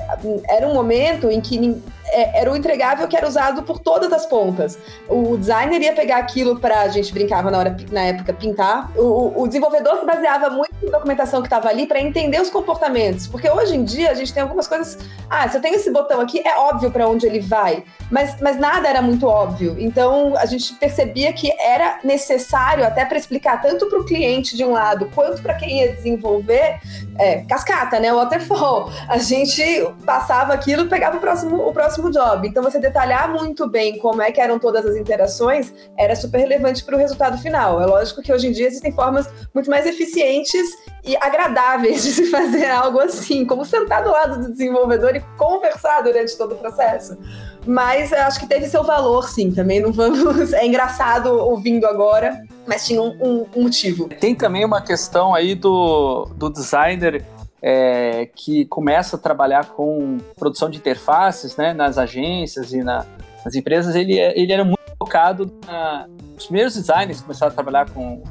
era 0.49 0.67
um 0.67 0.73
momento 0.73 1.29
em 1.29 1.39
que 1.39 1.81
é, 2.07 2.41
era 2.41 2.51
o 2.51 2.55
entregável 2.55 3.07
que 3.07 3.15
era 3.15 3.27
usado 3.27 3.63
por 3.63 3.79
todas 3.79 4.11
as 4.11 4.25
pontas. 4.25 4.77
O 5.07 5.37
designer 5.37 5.81
ia 5.81 5.93
pegar 5.93 6.17
aquilo 6.17 6.59
para 6.59 6.81
a 6.81 6.87
gente 6.87 7.13
brincava 7.13 7.49
na 7.51 7.57
hora 7.57 7.77
na 7.91 8.01
época 8.01 8.33
pintar. 8.33 8.91
O, 8.95 9.43
o 9.43 9.47
desenvolvedor 9.47 9.99
se 9.99 10.05
baseava 10.05 10.49
muito 10.49 10.73
na 10.83 10.91
documentação 10.91 11.41
que 11.41 11.47
estava 11.47 11.69
ali 11.69 11.87
para 11.87 11.99
entender 11.99 12.41
os 12.41 12.49
comportamentos, 12.49 13.27
porque 13.27 13.49
hoje 13.49 13.75
em 13.75 13.83
dia 13.83 14.11
a 14.11 14.13
gente 14.13 14.33
tem 14.33 14.43
algumas 14.43 14.67
coisas. 14.67 14.97
Ah, 15.29 15.47
se 15.49 15.57
eu 15.57 15.61
tenho 15.61 15.75
esse 15.75 15.91
botão 15.91 16.21
aqui, 16.21 16.41
é 16.45 16.57
óbvio 16.57 16.91
para 16.91 17.07
onde 17.07 17.25
ele 17.25 17.39
vai, 17.39 17.83
mas, 18.11 18.39
mas 18.41 18.57
nada 18.57 18.87
era 18.87 19.01
muito 19.01 19.27
óbvio. 19.27 19.75
Então 19.79 20.35
a 20.37 20.45
gente 20.45 20.73
percebia 20.75 21.31
que 21.33 21.51
era 21.59 21.99
necessário 22.03 22.85
até 22.85 23.05
para 23.05 23.17
explicar 23.17 23.61
tanto 23.61 23.87
para 23.87 23.99
o 23.99 24.05
cliente 24.05 24.55
de 24.55 24.63
um 24.63 24.71
lado 24.71 25.09
quanto 25.13 25.41
para 25.41 25.55
quem 25.55 25.81
ia 25.81 25.93
desenvolver 25.93 26.79
é, 27.17 27.43
cascata, 27.47 27.99
né? 27.99 28.13
Waterfall. 28.13 28.91
A 29.07 29.17
gente 29.17 29.61
passava 30.05 30.53
aquilo, 30.53 30.87
pegava 30.87 31.17
o 31.17 31.19
próximo, 31.19 31.67
o 31.67 31.73
próximo 31.73 31.94
próximo 31.95 32.11
job. 32.11 32.47
Então, 32.47 32.61
você 32.61 32.79
detalhar 32.79 33.31
muito 33.31 33.67
bem 33.67 33.97
como 33.99 34.21
é 34.21 34.31
que 34.31 34.41
eram 34.41 34.59
todas 34.59 34.85
as 34.85 34.95
interações 34.95 35.73
era 35.97 36.15
super 36.15 36.39
relevante 36.39 36.83
para 36.83 36.95
o 36.95 36.97
resultado 36.97 37.37
final. 37.37 37.81
É 37.81 37.85
lógico 37.85 38.21
que 38.21 38.31
hoje 38.31 38.47
em 38.47 38.51
dia 38.51 38.67
existem 38.67 38.91
formas 38.91 39.29
muito 39.53 39.69
mais 39.69 39.85
eficientes 39.85 40.65
e 41.03 41.15
agradáveis 41.17 42.03
de 42.03 42.11
se 42.11 42.25
fazer 42.31 42.69
algo 42.69 42.99
assim, 42.99 43.45
como 43.45 43.65
sentar 43.65 44.03
do 44.03 44.11
lado 44.11 44.41
do 44.41 44.51
desenvolvedor 44.51 45.15
e 45.15 45.21
conversar 45.37 46.01
durante 46.01 46.37
todo 46.37 46.53
o 46.53 46.57
processo. 46.57 47.17
Mas 47.65 48.13
acho 48.13 48.39
que 48.39 48.47
teve 48.47 48.67
seu 48.67 48.83
valor, 48.83 49.27
sim. 49.27 49.51
Também 49.51 49.79
não 49.79 49.91
vamos. 49.91 50.53
É 50.55 50.65
engraçado 50.65 51.33
ouvindo 51.33 51.85
agora, 51.85 52.43
mas 52.67 52.85
tinha 52.85 53.01
um, 53.01 53.17
um, 53.21 53.45
um 53.55 53.63
motivo. 53.63 54.07
Tem 54.07 54.35
também 54.35 54.63
uma 54.63 54.81
questão 54.81 55.33
aí 55.33 55.55
do, 55.55 56.29
do 56.35 56.49
designer 56.49 57.23
é, 57.67 58.27
que 58.27 58.63
começa 58.65 59.15
a 59.15 59.19
trabalhar 59.19 59.65
com 59.69 60.19
produção 60.37 60.69
de 60.69 60.77
interfaces 60.77 61.57
né, 61.57 61.73
nas 61.73 61.97
agências 61.97 62.71
e 62.71 62.83
na, 62.83 63.03
nas 63.43 63.55
empresas, 63.55 63.95
ele, 63.95 64.19
ele 64.19 64.53
era 64.53 64.63
muito 64.63 64.79
focado 64.99 65.51
na, 65.65 66.07
os 66.37 66.45
primeiros 66.45 66.75
designers 66.75 67.17
que 67.17 67.23
começaram 67.23 67.51
a 67.51 67.55
trabalhar 67.55 67.89
com, 67.89 68.21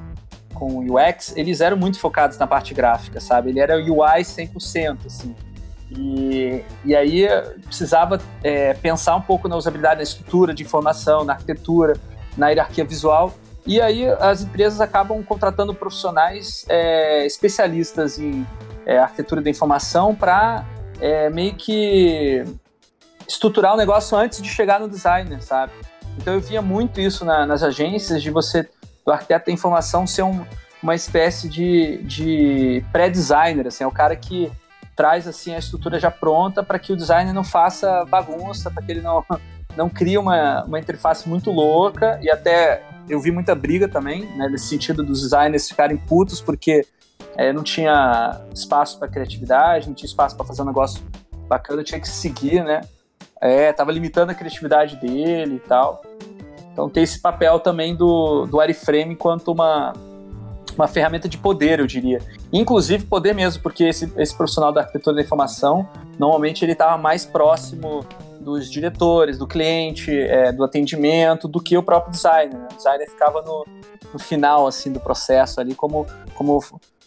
com 0.54 0.86
UX, 0.88 1.36
eles 1.36 1.60
eram 1.60 1.76
muito 1.76 1.98
focados 1.98 2.38
na 2.38 2.46
parte 2.46 2.72
gráfica, 2.72 3.18
sabe? 3.18 3.50
Ele 3.50 3.58
era 3.58 3.76
UI 3.76 4.22
100%, 4.22 4.98
assim. 5.06 5.34
E, 5.90 6.62
e 6.84 6.94
aí 6.94 7.26
precisava 7.64 8.20
é, 8.40 8.74
pensar 8.74 9.16
um 9.16 9.20
pouco 9.20 9.48
na 9.48 9.56
usabilidade, 9.56 9.96
na 9.96 10.04
estrutura 10.04 10.54
de 10.54 10.62
informação, 10.62 11.24
na 11.24 11.32
arquitetura, 11.32 11.96
na 12.36 12.50
hierarquia 12.50 12.84
visual. 12.84 13.34
E 13.66 13.80
aí 13.80 14.06
as 14.06 14.42
empresas 14.42 14.80
acabam 14.80 15.24
contratando 15.24 15.74
profissionais 15.74 16.64
é, 16.68 17.26
especialistas 17.26 18.16
em 18.16 18.46
é, 18.86 18.98
arquitetura 18.98 19.40
da 19.40 19.50
informação 19.50 20.14
para 20.14 20.64
é, 21.00 21.30
meio 21.30 21.54
que 21.54 22.44
estruturar 23.28 23.74
o 23.74 23.76
negócio 23.76 24.16
antes 24.16 24.40
de 24.42 24.48
chegar 24.48 24.80
no 24.80 24.88
designer, 24.88 25.42
sabe? 25.42 25.72
Então 26.18 26.34
eu 26.34 26.40
via 26.40 26.62
muito 26.62 27.00
isso 27.00 27.24
na, 27.24 27.46
nas 27.46 27.62
agências 27.62 28.22
de 28.22 28.30
você, 28.30 28.68
do 29.04 29.12
arquiteto 29.12 29.46
da 29.46 29.52
informação, 29.52 30.06
ser 30.06 30.22
um, 30.22 30.44
uma 30.82 30.94
espécie 30.94 31.48
de, 31.48 31.98
de 32.04 32.84
pré-designer, 32.92 33.66
assim, 33.66 33.84
é 33.84 33.86
o 33.86 33.90
cara 33.90 34.14
que 34.14 34.50
traz 34.94 35.26
assim 35.26 35.54
a 35.54 35.58
estrutura 35.58 35.98
já 35.98 36.10
pronta 36.10 36.62
para 36.62 36.78
que 36.78 36.92
o 36.92 36.96
designer 36.96 37.32
não 37.32 37.42
faça 37.42 38.04
bagunça, 38.04 38.70
para 38.70 38.82
que 38.82 38.92
ele 38.92 39.00
não, 39.00 39.24
não 39.76 39.88
crie 39.88 40.16
uma, 40.16 40.62
uma 40.64 40.78
interface 40.78 41.28
muito 41.28 41.50
louca 41.50 42.18
e 42.22 42.30
até 42.30 42.82
eu 43.08 43.20
vi 43.20 43.30
muita 43.30 43.54
briga 43.54 43.88
também, 43.88 44.24
né, 44.36 44.48
nesse 44.48 44.66
sentido 44.66 45.02
dos 45.02 45.22
designers 45.22 45.68
ficarem 45.68 45.96
putos 45.96 46.40
porque 46.40 46.86
é, 47.36 47.52
não 47.52 47.62
tinha 47.62 48.40
espaço 48.52 48.98
para 48.98 49.08
criatividade, 49.08 49.88
não 49.88 49.94
tinha 49.94 50.08
espaço 50.08 50.36
para 50.36 50.44
fazer 50.44 50.62
um 50.62 50.66
negócio 50.66 51.02
bacana, 51.48 51.82
tinha 51.82 52.00
que 52.00 52.08
seguir, 52.08 52.62
né? 52.64 52.80
É, 53.40 53.72
tava 53.72 53.92
limitando 53.92 54.32
a 54.32 54.34
criatividade 54.34 54.96
dele 54.96 55.56
e 55.56 55.60
tal. 55.60 56.02
Então 56.72 56.88
tem 56.88 57.02
esse 57.02 57.20
papel 57.20 57.60
também 57.60 57.94
do, 57.94 58.46
do 58.46 58.60
Ariframe 58.60 59.12
enquanto 59.12 59.48
uma, 59.48 59.92
uma 60.76 60.88
ferramenta 60.88 61.28
de 61.28 61.38
poder, 61.38 61.80
eu 61.80 61.86
diria. 61.86 62.20
Inclusive 62.52 63.04
poder 63.04 63.34
mesmo, 63.34 63.62
porque 63.62 63.84
esse, 63.84 64.12
esse 64.16 64.34
profissional 64.36 64.72
da 64.72 64.80
arquitetura 64.80 65.16
da 65.16 65.22
informação, 65.22 65.88
normalmente 66.18 66.64
ele 66.64 66.72
estava 66.72 66.96
mais 67.00 67.24
próximo 67.24 68.04
dos 68.40 68.70
diretores, 68.70 69.38
do 69.38 69.46
cliente, 69.46 70.10
é, 70.12 70.52
do 70.52 70.62
atendimento, 70.62 71.48
do 71.48 71.60
que 71.60 71.76
o 71.76 71.82
próprio 71.82 72.12
designer. 72.12 72.58
Né? 72.58 72.68
O 72.72 72.76
designer 72.76 73.08
ficava 73.08 73.40
no, 73.42 73.66
no 74.12 74.18
final 74.18 74.66
assim 74.66 74.92
do 74.92 75.00
processo 75.00 75.60
ali 75.60 75.74
como, 75.74 76.06
como 76.34 76.60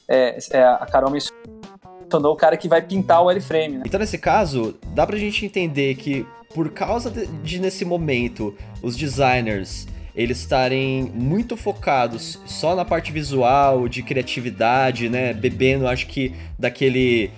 é, 0.10 0.38
é, 0.52 0.64
a 0.64 0.86
Carol 0.86 1.12
mencionou 1.12 2.34
o 2.34 2.36
cara 2.36 2.56
que 2.56 2.68
vai 2.68 2.82
pintar 2.82 3.22
o 3.22 3.26
wireframe. 3.26 3.78
Né? 3.78 3.84
Então, 3.86 4.00
nesse 4.00 4.18
caso, 4.18 4.76
dá 4.94 5.06
pra 5.06 5.18
gente 5.18 5.46
entender 5.46 5.96
que, 5.96 6.26
por 6.54 6.70
causa 6.72 7.10
de, 7.12 7.28
de 7.28 7.60
nesse 7.60 7.84
momento, 7.84 8.56
os 8.82 8.96
designers 8.96 9.88
eles 10.16 10.40
estarem 10.40 11.12
muito 11.14 11.56
focados 11.56 12.42
só 12.48 12.76
na 12.76 12.84
parte 12.84 13.12
visual, 13.12 13.88
de 13.88 14.02
criatividade, 14.02 15.10
né? 15.10 15.32
Bebendo, 15.32 15.88
acho 15.88 16.08
que, 16.08 16.34
daquele, 16.58 17.30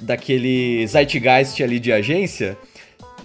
daquele 0.00 0.86
zeitgeist 0.86 1.60
ali 1.60 1.80
de 1.80 1.92
agência. 1.92 2.56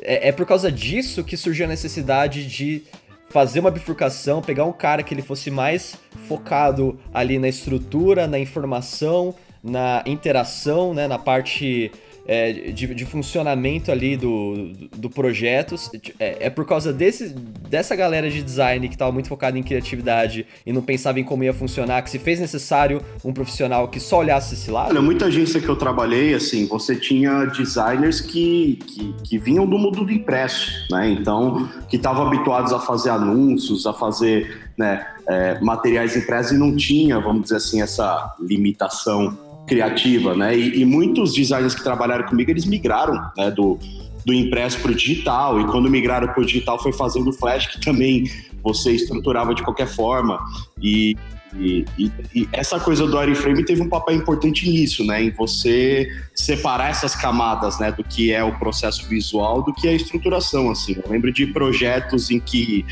É, 0.02 0.30
é 0.30 0.32
por 0.32 0.48
causa 0.48 0.72
disso 0.72 1.24
que 1.24 1.38
surgiu 1.38 1.68
a 1.68 1.70
necessidade 1.70 2.48
de 2.48 2.86
fazer 3.30 3.60
uma 3.60 3.72
bifurcação, 3.72 4.42
pegar 4.42 4.66
um 4.66 4.72
cara 4.72 5.04
que 5.04 5.14
ele 5.14 5.22
fosse 5.22 5.52
mais 5.52 5.98
focado 6.28 6.98
ali 7.14 7.38
na 7.38 7.48
estrutura, 7.48 8.28
na 8.28 8.40
informação, 8.40 9.36
na 9.64 10.04
interação, 10.06 10.94
né, 10.94 11.08
na 11.08 11.20
parte 11.20 11.92
é, 12.28 12.52
de, 12.52 12.94
de, 12.94 13.06
funcionamento 13.06 13.92
ali 13.92 14.18
do, 14.18 14.74
do 14.98 15.10
projeto 15.10 15.76
é, 16.20 16.48
é, 16.48 16.50
por 16.50 16.66
causa 16.66 16.92
desse, 16.92 17.30
dessa 17.70 17.96
galera 17.96 18.30
de 18.30 18.44
design 18.44 18.88
que 18.90 18.96
estava 18.96 19.12
muito 19.12 19.30
focada 19.30 19.58
em 19.58 19.64
criatividade 19.64 20.46
e 20.66 20.74
não 20.74 20.82
pensava 20.82 21.20
em 21.20 21.24
como 21.24 21.44
ia 21.44 21.54
funcionar, 21.54 22.02
que 22.02 22.10
se 22.10 22.20
fez 22.20 22.40
necessário 22.40 23.02
um 23.24 23.32
profissional 23.32 23.88
que 23.88 24.00
só 24.00 24.20
olhasse 24.20 24.56
esse 24.56 24.70
lado? 24.70 24.90
Olha, 24.90 25.02
muita 25.02 25.26
agência 25.26 25.62
que 25.62 25.70
eu 25.70 25.76
trabalhei, 25.78 26.34
assim, 26.34 26.68
você 26.68 26.96
tinha 26.96 27.46
designers 27.46 28.20
que, 28.20 28.80
que, 28.86 29.16
que 29.24 29.38
vinham 29.38 29.66
do 29.66 29.78
mundo 29.78 30.04
do 30.04 30.12
impresso, 30.12 30.72
né? 30.92 31.10
Então, 31.10 31.70
que 31.90 31.96
estavam 31.96 32.28
habituados 32.28 32.74
a 32.74 32.80
fazer 32.80 33.10
anúncios, 33.10 33.86
a 33.86 33.94
fazer 33.94 34.68
né, 34.78 35.06
é, 35.28 35.60
materiais 35.62 36.16
impressos 36.16 36.52
e 36.52 36.58
não 36.58 36.76
tinha, 36.76 37.20
vamos 37.20 37.44
dizer 37.44 37.56
assim, 37.56 37.82
essa 37.82 38.36
limitação 38.40 39.47
criativa, 39.68 40.34
né? 40.36 40.58
E, 40.58 40.82
e, 40.82 40.86
muitos 40.86 41.34
designers 41.34 41.76
que 41.76 41.84
trabalharam 41.84 42.26
comigo, 42.26 42.50
eles 42.50 42.66
migraram 42.66 43.14
né, 43.38 43.52
do, 43.52 43.78
do 44.26 44.34
impresso 44.34 44.80
para 44.80 44.92
o 44.92 44.96
digital. 44.96 45.60
E 45.60 45.66
quando 45.66 45.90
migraram 45.90 46.28
para 46.28 46.42
o 46.42 46.46
digital, 46.46 46.82
foi 46.82 46.94
fazendo 46.94 47.32
flash, 47.34 47.68
que 47.68 47.82
também 47.82 48.24
você 48.64 48.92
estruturava 48.92 49.54
de 49.54 49.62
qualquer 49.62 49.88
forma. 49.88 50.40
E, 50.82 51.16
e, 51.56 51.86
e, 51.98 52.12
e 52.34 52.50
essa 52.54 52.80
coisa 52.80 53.06
do 53.06 53.18
wireframe 53.18 53.64
teve 53.66 53.82
um 53.82 53.90
papel 53.90 54.16
importante 54.16 54.70
nisso, 54.70 55.06
né? 55.06 55.22
Em 55.22 55.32
você 55.32 56.08
separar 56.34 56.90
essas 56.90 57.14
camadas, 57.14 57.78
né? 57.78 57.92
Do 57.92 58.04
que 58.04 58.32
é 58.32 58.44
o 58.44 58.58
processo 58.58 59.08
visual 59.08 59.62
do 59.64 59.74
que 59.74 59.88
é 59.88 59.92
a 59.92 59.94
estruturação, 59.94 60.72
assim. 60.72 60.96
Eu 61.04 61.12
lembro 61.12 61.32
de 61.32 61.46
projetos 61.48 62.32
em 62.32 62.40
que 62.40 62.86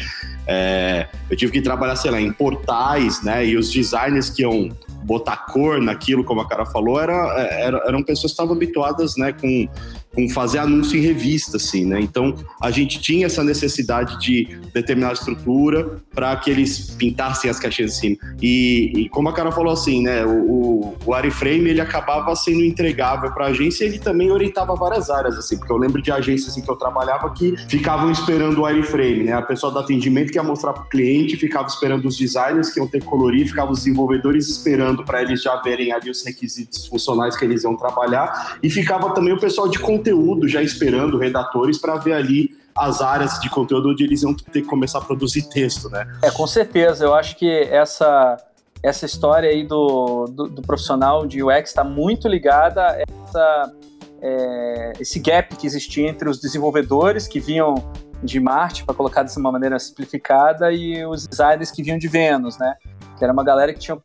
é, 0.46 1.08
eu 1.30 1.38
tive 1.38 1.54
que 1.54 1.62
trabalhar, 1.62 1.96
sei 1.96 2.12
lá, 2.12 2.20
em 2.20 2.34
portais, 2.34 3.24
né? 3.24 3.46
E 3.46 3.56
os 3.56 3.72
designers 3.72 4.30
que 4.30 4.42
iam 4.42 4.70
botar 5.06 5.46
cor 5.46 5.80
naquilo, 5.80 6.24
como 6.24 6.42
a 6.42 6.48
cara 6.48 6.66
falou, 6.66 7.00
era, 7.00 7.14
era 7.40 7.84
eram 7.86 8.04
pessoas 8.04 8.32
que 8.32 8.34
estavam 8.34 8.56
habituadas, 8.56 9.16
né, 9.16 9.32
com, 9.32 9.68
com 10.16 10.30
fazer 10.30 10.60
anúncio 10.60 10.98
em 10.98 11.02
revista, 11.02 11.58
assim, 11.58 11.86
né? 11.86 12.00
Então 12.00 12.34
a 12.62 12.72
gente 12.72 13.00
tinha 13.02 13.26
essa 13.26 13.44
necessidade 13.44 14.20
de 14.20 14.58
determinada 14.74 15.14
estrutura 15.14 16.00
para 16.14 16.36
que 16.38 16.50
eles 16.50 16.96
pintassem 16.98 17.50
as 17.50 17.60
caixinhas 17.60 17.98
em 17.98 18.00
cima. 18.00 18.18
E, 18.42 18.92
e, 18.96 19.10
como 19.10 19.30
a 19.30 19.34
cara 19.34 19.52
falou 19.52 19.74
assim, 19.74 20.02
né, 20.02 20.26
o, 20.26 20.96
o 21.06 21.12
wireframe 21.14 21.70
ele 21.70 21.82
acabava 21.82 22.36
sendo 22.36 22.64
entregável 22.64 23.32
para 23.32 23.46
a 23.46 23.50
agência 23.50 23.84
e 23.84 23.88
ele 23.88 24.00
também 24.00 24.32
orientava 24.32 24.74
várias 24.76 25.10
áreas, 25.10 25.38
assim, 25.38 25.58
porque 25.58 25.72
eu 25.72 25.78
lembro 25.78 26.02
de 26.02 26.12
agências 26.12 26.52
assim, 26.52 26.62
que 26.62 26.70
eu 26.70 26.76
trabalhava 26.76 27.30
que 27.32 27.56
ficavam 27.68 28.10
esperando 28.12 28.60
o 28.60 28.64
wireframe, 28.64 29.24
né? 29.24 29.34
A 29.34 29.42
pessoa 29.42 29.72
do 29.72 29.80
atendimento 29.80 30.32
que 30.32 30.38
ia 30.38 30.44
mostrar 30.44 30.74
para 30.74 30.84
o 30.84 30.90
cliente 30.90 31.36
ficava 31.36 31.68
esperando 31.68 32.08
os 32.08 32.18
designers 32.18 32.70
que 32.70 32.80
iam 32.80 32.88
ter 32.88 33.02
que 33.02 33.06
colorir, 33.06 33.48
ficavam 33.48 33.74
os 33.74 33.80
desenvolvedores 33.80 34.48
esperando 34.48 35.04
para 35.04 35.22
eles 35.22 35.42
já 35.42 35.56
verem 35.58 35.92
ali 35.92 36.10
os 36.10 36.24
requisitos 36.24 36.88
funcionais 36.88 37.36
que 37.36 37.44
eles 37.44 37.64
iam 37.64 37.76
trabalhar, 37.76 38.58
e 38.64 38.70
ficava 38.70 39.14
também 39.14 39.34
o 39.34 39.40
pessoal 39.40 39.68
de 39.68 39.80
conteúdo 40.06 40.48
já 40.48 40.62
esperando, 40.62 41.18
redatores, 41.18 41.80
para 41.80 41.96
ver 41.96 42.14
ali 42.14 42.56
as 42.78 43.02
áreas 43.02 43.40
de 43.40 43.50
conteúdo 43.50 43.90
onde 43.90 44.04
eles 44.04 44.22
iam 44.22 44.36
ter 44.36 44.62
que 44.62 44.68
começar 44.68 45.00
a 45.00 45.02
produzir 45.02 45.50
texto, 45.50 45.90
né? 45.90 46.06
É, 46.22 46.30
com 46.30 46.46
certeza. 46.46 47.06
Eu 47.06 47.16
acho 47.16 47.38
que 47.38 47.50
essa, 47.50 48.38
essa 48.84 49.06
história 49.06 49.50
aí 49.50 49.66
do, 49.66 50.26
do, 50.26 50.48
do 50.50 50.62
profissional 50.62 51.26
de 51.26 51.42
UX 51.42 51.70
está 51.70 51.84
muito 51.84 52.28
ligada 52.28 52.82
a 52.86 53.02
essa, 53.02 53.74
é, 54.22 54.94
esse 55.00 55.20
gap 55.20 55.56
que 55.56 55.66
existia 55.66 56.08
entre 56.08 56.30
os 56.30 56.40
desenvolvedores 56.40 57.28
que 57.28 57.40
vinham 57.40 57.76
de 58.22 58.40
Marte, 58.40 58.84
para 58.84 58.96
colocar 58.96 59.24
dessa 59.24 59.40
maneira 59.40 59.78
simplificada, 59.80 60.72
e 60.72 61.06
os 61.06 61.28
designers 61.28 61.72
que 61.72 61.84
vinham 61.84 61.98
de 61.98 62.08
Vênus, 62.08 62.58
né? 62.58 62.76
Que 63.18 63.24
era 63.24 63.32
uma 63.32 63.44
galera 63.44 63.74
que 63.74 63.80
tinha 63.80 63.98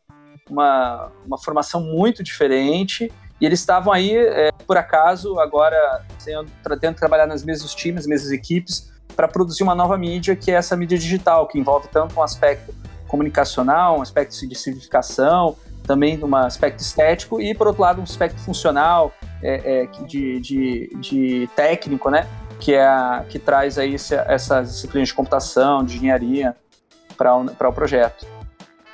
uma, 0.49 1.11
uma 1.25 1.37
formação 1.37 1.81
muito 1.81 2.23
diferente 2.23 3.11
e 3.41 3.45
eles 3.45 3.59
estavam 3.59 3.91
aí, 3.91 4.15
é, 4.15 4.51
por 4.67 4.77
acaso, 4.77 5.39
agora 5.39 6.05
sendo, 6.19 6.45
tentando 6.63 6.95
trabalhar 6.95 7.25
nas 7.25 7.43
mesmos 7.43 7.73
times, 7.73 8.05
mesmas 8.05 8.31
equipes, 8.31 8.91
para 9.15 9.27
produzir 9.27 9.63
uma 9.63 9.73
nova 9.73 9.97
mídia, 9.97 10.35
que 10.35 10.51
é 10.51 10.53
essa 10.53 10.77
mídia 10.77 10.97
digital, 10.97 11.47
que 11.47 11.57
envolve 11.57 11.87
tanto 11.87 12.19
um 12.19 12.21
aspecto 12.21 12.73
comunicacional, 13.07 13.97
um 13.97 14.01
aspecto 14.01 14.47
de 14.47 14.55
simplificação, 14.55 15.57
também 15.85 16.23
um 16.23 16.35
aspecto 16.35 16.79
estético 16.79 17.41
e, 17.41 17.55
por 17.55 17.65
outro 17.65 17.81
lado, 17.81 17.99
um 17.99 18.03
aspecto 18.03 18.39
funcional, 18.39 19.11
é, 19.41 19.81
é, 19.81 20.05
de, 20.05 20.39
de, 20.39 20.95
de, 20.97 21.49
técnico, 21.55 22.11
né? 22.11 22.27
Que, 22.59 22.75
é 22.75 22.85
a, 22.85 23.25
que 23.27 23.39
traz 23.39 23.79
aí 23.79 23.95
essas 23.95 24.71
disciplinas 24.71 25.09
de 25.09 25.15
computação, 25.15 25.83
de 25.83 25.97
engenharia 25.97 26.55
para 27.17 27.69
o 27.69 27.73
projeto. 27.73 28.25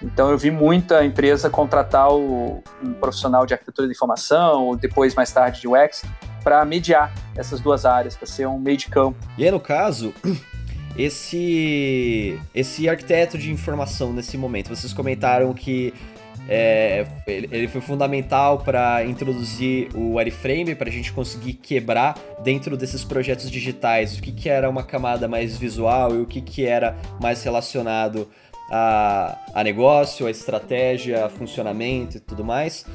Então 0.01 0.29
eu 0.29 0.37
vi 0.37 0.51
muita 0.51 1.03
empresa 1.03 1.49
contratar 1.49 2.11
o, 2.11 2.63
um 2.83 2.93
profissional 2.93 3.45
de 3.45 3.53
arquitetura 3.53 3.87
de 3.87 3.93
informação, 3.93 4.65
ou 4.65 4.75
depois 4.75 5.15
mais 5.15 5.31
tarde 5.31 5.61
de 5.61 5.67
UX, 5.67 6.03
para 6.43 6.63
mediar 6.65 7.11
essas 7.35 7.59
duas 7.59 7.85
áreas, 7.85 8.15
para 8.15 8.27
ser 8.27 8.47
um 8.47 8.59
meio 8.59 8.77
de 8.77 8.87
campo. 8.87 9.17
E 9.37 9.43
aí, 9.43 9.51
no 9.51 9.59
caso, 9.59 10.13
esse 10.97 12.39
esse 12.53 12.87
arquiteto 12.87 13.37
de 13.37 13.51
informação 13.51 14.13
nesse 14.13 14.37
momento, 14.37 14.69
vocês 14.69 14.93
comentaram 14.93 15.53
que 15.53 15.93
é, 16.49 17.05
ele, 17.27 17.67
foi 17.67 17.81
fundamental 17.81 18.59
para 18.59 19.03
introduzir 19.03 19.89
o 19.93 20.15
wireframe, 20.15 20.75
para 20.75 20.87
a 20.87 20.91
gente 20.91 21.11
conseguir 21.11 21.53
quebrar 21.53 22.17
dentro 22.41 22.77
desses 22.77 23.03
projetos 23.03 23.51
digitais 23.51 24.17
o 24.17 24.21
que, 24.21 24.31
que 24.31 24.47
era 24.47 24.69
uma 24.69 24.83
camada 24.83 25.27
mais 25.27 25.57
visual 25.57 26.15
e 26.15 26.21
o 26.21 26.25
que, 26.25 26.39
que 26.39 26.65
era 26.65 26.95
mais 27.21 27.43
relacionado 27.43 28.29
a, 28.69 29.37
a 29.53 29.63
negócio, 29.63 30.27
a 30.27 30.31
estratégia, 30.31 31.25
a 31.25 31.29
funcionamento 31.29 32.17
e 32.17 32.19
tudo 32.19 32.43
mais. 32.43 32.85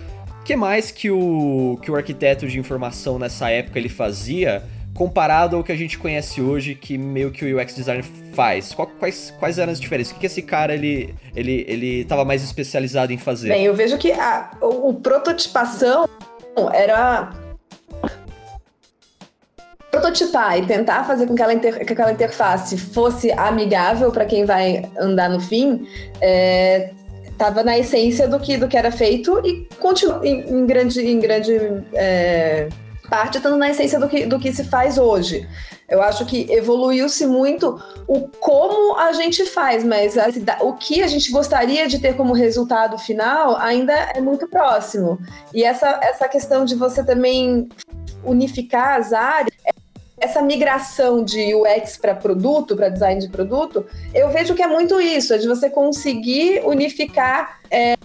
O 0.41 0.45
que 0.45 0.57
mais 0.57 0.91
que 0.91 1.11
o, 1.11 1.79
que 1.83 1.91
o 1.91 1.97
arquiteto 1.97 2.47
de 2.47 2.59
informação 2.59 3.18
nessa 3.18 3.51
época 3.51 3.79
ele 3.79 3.89
fazia 3.89 4.62
comparado 4.95 5.57
ao 5.57 5.64
que 5.64 5.73
a 5.73 5.77
gente 5.77 5.99
conhece 5.99 6.41
hoje, 6.41 6.75
que 6.75 6.99
meio 6.99 7.31
que 7.31 7.45
o 7.45 7.61
UX 7.61 7.75
designer 7.75 8.05
faz? 8.35 8.75
Quais, 8.99 9.33
quais 9.39 9.59
eram 9.59 9.73
as 9.73 9.81
diferenças? 9.81 10.14
O 10.14 10.18
que, 10.18 10.27
esse 10.27 10.43
cara 10.43 10.75
ele 10.75 11.14
ele 11.35 11.64
ele 11.68 12.01
estava 12.01 12.25
mais 12.25 12.43
especializado 12.43 13.12
em 13.12 13.18
fazer? 13.18 13.49
Bem, 13.49 13.64
eu 13.64 13.75
vejo 13.75 13.97
que 13.99 14.12
a, 14.12 14.51
o, 14.61 14.91
o 14.91 14.95
prototipação 14.95 16.09
era 16.73 17.31
prototipar 19.93 20.59
e 20.59 20.66
tentar 20.66 21.05
fazer 21.05 21.26
com 21.26 21.34
que, 21.34 21.53
inter, 21.53 21.84
que 21.84 21.93
aquela 21.93 22.11
interface 22.11 22.78
fosse 22.78 23.30
amigável 23.32 24.11
para 24.11 24.24
quem 24.24 24.47
vai 24.47 24.90
andar 24.99 25.28
no 25.28 25.38
fim, 25.38 25.86
estava 27.30 27.61
é, 27.61 27.64
na 27.64 27.78
essência 27.78 28.26
do 28.26 28.40
que, 28.40 28.57
do 28.57 28.66
que 28.66 28.76
era 28.76 28.90
feito 28.90 29.38
e 29.45 29.68
continua 29.78 30.26
em, 30.26 30.49
em 30.49 30.66
grande, 30.66 31.07
em 31.07 31.20
grande 31.20 31.53
é, 31.93 32.70
parte 33.11 33.36
estando 33.36 33.59
na 33.59 33.68
essência 33.68 34.01
do 34.01 34.09
que, 34.09 34.24
do 34.24 34.40
que 34.40 34.51
se 34.51 34.64
faz 34.64 34.97
hoje. 34.97 35.47
Eu 35.86 36.01
acho 36.01 36.24
que 36.24 36.51
evoluiu-se 36.51 37.26
muito 37.26 37.78
o 38.09 38.20
como 38.40 38.97
a 38.99 39.12
gente 39.12 39.45
faz, 39.45 39.84
mas 39.84 40.16
a, 40.16 40.28
o 40.62 40.72
que 40.72 41.03
a 41.03 41.07
gente 41.07 41.30
gostaria 41.30 41.86
de 41.86 41.99
ter 41.99 42.16
como 42.16 42.32
resultado 42.32 42.97
final 42.97 43.59
ainda 43.59 43.93
é 43.93 44.22
muito 44.22 44.49
próximo. 44.49 45.18
E 45.53 45.62
essa, 45.62 46.01
essa 46.03 46.26
questão 46.28 46.64
de 46.64 46.74
você 46.76 47.05
também 47.05 47.68
unificar 48.24 48.99
as 48.99 49.12
áreas 49.12 49.51
essa 50.23 50.41
migração 50.41 51.25
de 51.25 51.53
UX 51.53 51.97
para 51.97 52.14
produto, 52.14 52.77
para 52.77 52.89
design 52.89 53.20
de 53.20 53.29
produto, 53.29 53.85
eu 54.14 54.31
vejo 54.31 54.55
que 54.55 54.62
é 54.62 54.68
muito 54.68 55.01
isso, 55.01 55.35
é 55.35 55.39
de 55.39 55.49
você 55.49 55.68
conseguir 55.68 56.62
unificar 56.64 57.59
é, 57.68 57.97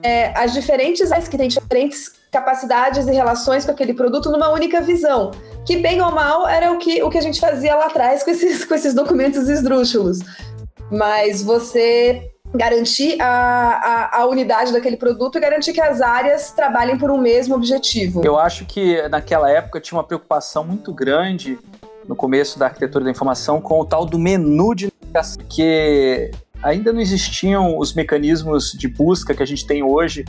é, 0.00 0.32
as 0.38 0.52
diferentes 0.52 1.10
áreas 1.10 1.26
que 1.26 1.36
têm 1.36 1.48
diferentes 1.48 2.12
capacidades 2.30 3.06
e 3.08 3.10
relações 3.10 3.64
com 3.64 3.72
aquele 3.72 3.94
produto 3.94 4.30
numa 4.30 4.50
única 4.50 4.80
visão. 4.80 5.32
Que 5.66 5.76
bem 5.76 6.00
ou 6.00 6.12
mal 6.12 6.46
era 6.46 6.70
o 6.70 6.78
que, 6.78 7.02
o 7.02 7.10
que 7.10 7.18
a 7.18 7.22
gente 7.22 7.40
fazia 7.40 7.74
lá 7.74 7.86
atrás 7.86 8.22
com 8.22 8.30
esses, 8.30 8.62
com 8.66 8.74
esses 8.74 8.94
documentos 8.94 9.48
esdrúxulos. 9.48 10.20
Mas 10.88 11.42
você 11.42 12.30
garantir 12.54 13.20
a, 13.20 13.26
a, 13.26 14.20
a, 14.20 14.26
unidade 14.26 14.72
daquele 14.72 14.96
produto 14.96 15.36
e 15.36 15.40
garantir 15.40 15.72
que 15.72 15.80
as 15.80 16.00
áreas 16.00 16.52
trabalhem 16.52 16.96
por 16.96 17.10
um 17.10 17.18
mesmo 17.18 17.54
objetivo. 17.54 18.22
Eu 18.24 18.38
acho 18.38 18.64
que 18.64 19.06
naquela 19.08 19.50
época 19.50 19.80
tinha 19.80 19.98
uma 19.98 20.04
preocupação 20.04 20.64
muito 20.64 20.92
grande 20.92 21.58
no 22.08 22.14
começo 22.14 22.58
da 22.58 22.66
arquitetura 22.66 23.04
da 23.04 23.10
informação 23.10 23.60
com 23.60 23.80
o 23.80 23.84
tal 23.84 24.06
do 24.06 24.18
menu 24.18 24.74
de 24.74 24.92
que 25.48 26.30
ainda 26.62 26.92
não 26.92 27.00
existiam 27.00 27.78
os 27.78 27.92
mecanismos 27.94 28.72
de 28.72 28.88
busca 28.88 29.34
que 29.34 29.42
a 29.42 29.46
gente 29.46 29.66
tem 29.66 29.82
hoje. 29.82 30.24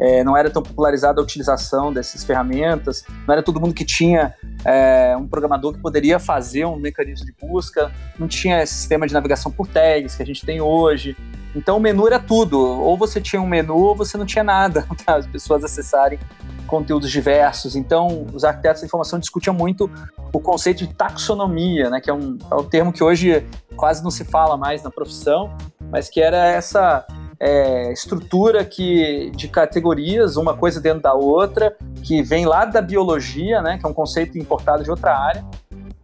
É, 0.00 0.24
não 0.24 0.36
era 0.36 0.48
tão 0.48 0.62
popularizada 0.62 1.20
a 1.20 1.22
utilização 1.22 1.92
dessas 1.92 2.24
ferramentas, 2.24 3.04
não 3.26 3.34
era 3.34 3.42
todo 3.42 3.60
mundo 3.60 3.74
que 3.74 3.84
tinha 3.84 4.34
é, 4.64 5.14
um 5.16 5.28
programador 5.28 5.74
que 5.74 5.78
poderia 5.78 6.18
fazer 6.18 6.64
um 6.64 6.76
mecanismo 6.76 7.26
de 7.26 7.34
busca, 7.40 7.92
não 8.18 8.26
tinha 8.26 8.62
esse 8.62 8.74
sistema 8.74 9.06
de 9.06 9.12
navegação 9.12 9.52
por 9.52 9.66
tags 9.66 10.14
que 10.14 10.22
a 10.22 10.26
gente 10.26 10.44
tem 10.46 10.60
hoje. 10.60 11.16
Então 11.54 11.76
o 11.76 11.80
menu 11.80 12.06
era 12.06 12.18
tudo. 12.18 12.58
Ou 12.58 12.96
você 12.96 13.20
tinha 13.20 13.42
um 13.42 13.46
menu 13.46 13.76
ou 13.76 13.94
você 13.94 14.16
não 14.16 14.24
tinha 14.24 14.44
nada 14.44 14.86
para 15.04 15.16
as 15.16 15.26
pessoas 15.26 15.64
acessarem 15.64 16.18
conteúdos 16.66 17.10
diversos. 17.10 17.74
Então, 17.74 18.26
os 18.32 18.44
arquitetos 18.44 18.80
da 18.80 18.86
informação 18.86 19.18
discutiam 19.18 19.52
muito 19.52 19.90
o 20.32 20.38
conceito 20.38 20.86
de 20.86 20.94
taxonomia, 20.94 21.90
né, 21.90 22.00
que 22.00 22.08
é 22.08 22.14
um, 22.14 22.38
é 22.48 22.54
um 22.54 22.62
termo 22.62 22.92
que 22.92 23.02
hoje 23.02 23.44
quase 23.76 24.04
não 24.04 24.10
se 24.10 24.24
fala 24.24 24.56
mais 24.56 24.80
na 24.84 24.90
profissão, 24.90 25.52
mas 25.90 26.08
que 26.08 26.20
era 26.20 26.46
essa 26.46 27.04
é, 27.40 27.90
estrutura 27.90 28.64
que, 28.64 29.30
de 29.34 29.48
categorias, 29.48 30.36
uma 30.36 30.54
coisa 30.54 30.78
dentro 30.78 31.00
da 31.00 31.14
outra, 31.14 31.74
que 32.02 32.22
vem 32.22 32.44
lá 32.44 32.66
da 32.66 32.82
biologia, 32.82 33.62
né, 33.62 33.78
que 33.78 33.86
é 33.86 33.88
um 33.88 33.94
conceito 33.94 34.36
importado 34.36 34.84
de 34.84 34.90
outra 34.90 35.18
área, 35.18 35.42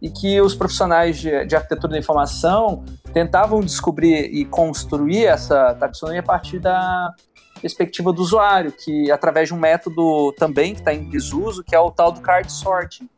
e 0.01 0.09
que 0.09 0.41
os 0.41 0.55
profissionais 0.55 1.17
de, 1.17 1.45
de 1.45 1.55
arquitetura 1.55 1.93
da 1.93 1.99
informação 1.99 2.83
tentavam 3.13 3.61
descobrir 3.61 4.25
e 4.33 4.45
construir 4.45 5.25
essa 5.25 5.75
taxonomia 5.75 6.21
a 6.21 6.23
partir 6.23 6.59
da 6.59 7.13
perspectiva 7.61 8.11
do 8.11 8.21
usuário, 8.21 8.71
que 8.71 9.11
através 9.11 9.49
de 9.49 9.53
um 9.53 9.59
método 9.59 10.31
também 10.33 10.73
que 10.73 10.81
está 10.81 10.93
em 10.93 11.09
desuso, 11.09 11.63
que 11.63 11.75
é 11.75 11.79
o 11.79 11.91
tal 11.91 12.11
do 12.11 12.21
card 12.21 12.51
sorting, 12.51 13.09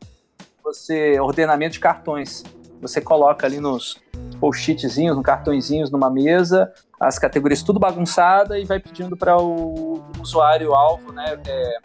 você 0.62 1.18
ordenamento 1.20 1.74
de 1.74 1.80
cartões. 1.80 2.42
Você 2.80 3.00
coloca 3.00 3.46
ali 3.46 3.60
nos 3.60 4.00
post-itzinhos, 4.38 5.16
nos 5.16 5.24
cartõezinhos 5.24 5.90
numa 5.90 6.10
mesa, 6.10 6.72
as 6.98 7.18
categorias 7.18 7.62
tudo 7.62 7.78
bagunçada 7.78 8.58
e 8.58 8.64
vai 8.64 8.80
pedindo 8.80 9.16
para 9.16 9.36
o 9.36 10.02
usuário 10.20 10.74
alvo, 10.74 11.12
né, 11.12 11.38
é, 11.46 11.78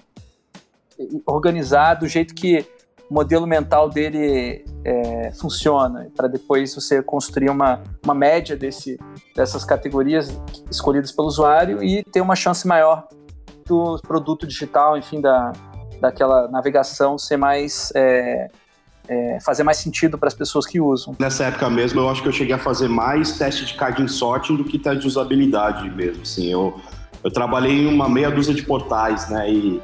organizar 1.26 1.96
do 1.96 2.08
jeito 2.08 2.34
que 2.34 2.66
o 3.10 3.14
modelo 3.14 3.46
mental 3.46 3.90
dele 3.90 4.66
é, 4.84 5.32
funciona, 5.34 6.08
para 6.16 6.28
depois 6.28 6.74
você 6.74 7.04
construir 7.04 7.50
uma, 7.50 7.84
uma 8.04 8.16
média 8.16 8.56
desse, 8.56 9.00
dessas 9.36 9.64
categorias 9.64 10.40
escolhidas 10.72 11.12
pelo 11.12 11.28
usuário 11.28 11.84
e 11.84 12.04
ter 12.04 12.22
uma 12.22 12.36
chance 12.36 12.68
maior 12.68 13.08
do 13.66 14.00
produto 14.02 14.48
digital, 14.48 14.98
enfim, 14.98 15.22
da, 15.22 15.52
daquela 16.00 16.48
navegação 16.48 17.18
ser 17.18 17.38
mais. 17.38 17.92
É, 17.96 18.48
é, 19.08 19.40
fazer 19.44 19.64
mais 19.64 19.78
sentido 19.78 20.18
para 20.18 20.28
as 20.28 20.34
pessoas 20.34 20.66
que 20.66 20.80
usam. 20.80 21.16
Nessa 21.20 21.46
época 21.46 21.70
mesmo, 21.70 22.00
eu 22.00 22.10
acho 22.10 22.22
que 22.22 22.28
eu 22.28 22.34
cheguei 22.34 22.56
a 22.56 22.60
fazer 22.60 22.88
mais 22.88 23.38
teste 23.38 23.66
de 23.66 23.74
card 23.74 24.08
sorting 24.12 24.56
do 24.56 24.64
que 24.64 24.78
teste 24.80 25.02
de 25.02 25.08
usabilidade 25.08 25.90
mesmo. 25.90 26.22
Assim, 26.24 26.52
eu, 26.52 26.80
eu 27.24 27.32
trabalhei 27.32 27.84
em 27.84 27.88
uma 27.88 28.10
meia 28.10 28.32
dúzia 28.32 28.54
de 28.54 28.64
portais, 28.64 29.30
né? 29.30 29.52
E 29.52 29.82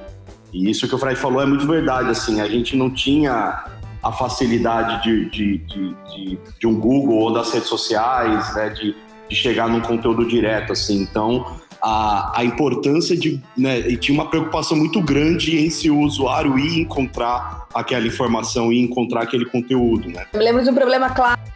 e 0.53 0.69
isso 0.69 0.87
que 0.87 0.93
o 0.93 0.97
Fred 0.97 1.17
falou 1.17 1.41
é 1.41 1.45
muito 1.45 1.65
verdade, 1.65 2.09
assim, 2.09 2.41
a 2.41 2.47
gente 2.47 2.75
não 2.75 2.89
tinha 2.89 3.63
a 4.03 4.11
facilidade 4.11 5.03
de, 5.03 5.29
de, 5.29 5.57
de, 5.59 5.95
de, 5.95 6.39
de 6.59 6.67
um 6.67 6.77
Google 6.77 7.19
ou 7.19 7.33
das 7.33 7.53
redes 7.53 7.69
sociais, 7.69 8.53
né, 8.55 8.69
de, 8.69 8.95
de 9.29 9.35
chegar 9.35 9.69
num 9.69 9.79
conteúdo 9.79 10.27
direto, 10.27 10.73
assim, 10.73 11.01
então 11.01 11.45
a, 11.83 12.39
a 12.39 12.43
importância 12.43 13.17
de, 13.17 13.41
né, 13.57 13.79
e 13.79 13.97
tinha 13.97 14.13
uma 14.13 14.29
preocupação 14.29 14.77
muito 14.77 15.01
grande 15.01 15.57
em 15.57 15.69
se 15.69 15.89
o 15.89 15.99
usuário 15.99 16.57
ir 16.57 16.81
encontrar 16.81 17.67
aquela 17.73 18.05
informação 18.05 18.71
e 18.71 18.79
encontrar 18.81 19.23
aquele 19.23 19.45
conteúdo, 19.45 20.09
né. 20.09 20.25
Eu 20.33 20.39
me 20.39 20.45
lembro 20.45 20.63
de 20.63 20.69
um 20.69 20.75
problema 20.75 21.09
clássico 21.09 21.51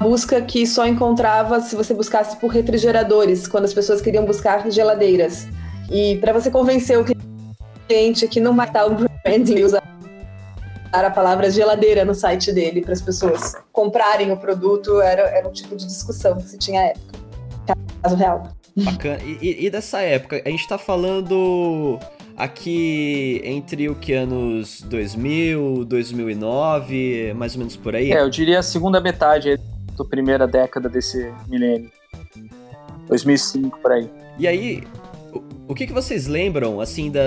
busca 0.00 0.40
que 0.40 0.66
só 0.66 0.86
encontrava 0.86 1.60
se 1.60 1.76
você 1.76 1.92
buscasse 1.92 2.36
por 2.36 2.48
refrigeradores, 2.48 3.46
quando 3.46 3.64
as 3.64 3.74
pessoas 3.74 4.00
queriam 4.00 4.24
buscar 4.24 4.70
geladeiras. 4.70 5.46
E 5.90 6.16
para 6.18 6.32
você 6.32 6.50
convencer 6.50 6.98
o 6.98 7.04
cliente 7.86 8.26
que 8.26 8.40
não 8.40 8.56
vai 8.56 8.66
estar 8.66 8.86
o 8.86 8.94
branding 8.94 9.62
usar 9.62 9.82
a 10.92 11.10
palavra 11.10 11.50
geladeira 11.50 12.04
no 12.04 12.14
site 12.14 12.52
dele 12.52 12.80
para 12.80 12.92
as 12.92 13.02
pessoas 13.02 13.54
comprarem 13.72 14.30
o 14.30 14.36
produto 14.36 15.00
era, 15.00 15.22
era 15.22 15.48
um 15.48 15.52
tipo 15.52 15.74
de 15.74 15.86
discussão 15.86 16.36
que 16.36 16.48
se 16.48 16.56
tinha 16.56 16.80
à 16.80 16.84
época. 16.84 17.18
Caso 18.00 18.16
real. 18.16 18.48
Bacana. 18.76 19.18
E, 19.22 19.66
e 19.66 19.70
dessa 19.70 20.00
época, 20.00 20.42
a 20.44 20.48
gente 20.48 20.60
está 20.60 20.76
falando 20.76 21.98
aqui 22.36 23.40
entre 23.44 23.88
o 23.88 23.94
que 23.94 24.12
anos 24.12 24.82
2000, 24.82 25.84
2009, 25.84 27.32
mais 27.34 27.54
ou 27.54 27.60
menos 27.60 27.76
por 27.76 27.94
aí? 27.94 28.12
É, 28.12 28.20
eu 28.20 28.28
diria 28.28 28.58
a 28.58 28.62
segunda 28.62 29.00
metade 29.00 29.60
da 29.96 30.04
primeira 30.04 30.46
década 30.46 30.88
desse 30.88 31.32
milênio. 31.48 31.90
2005 33.06 33.78
por 33.78 33.92
aí. 33.92 34.10
E 34.38 34.48
aí, 34.48 34.82
o 35.66 35.74
que, 35.74 35.86
que 35.86 35.92
vocês 35.92 36.26
lembram, 36.26 36.78
assim, 36.78 37.10
da, 37.10 37.20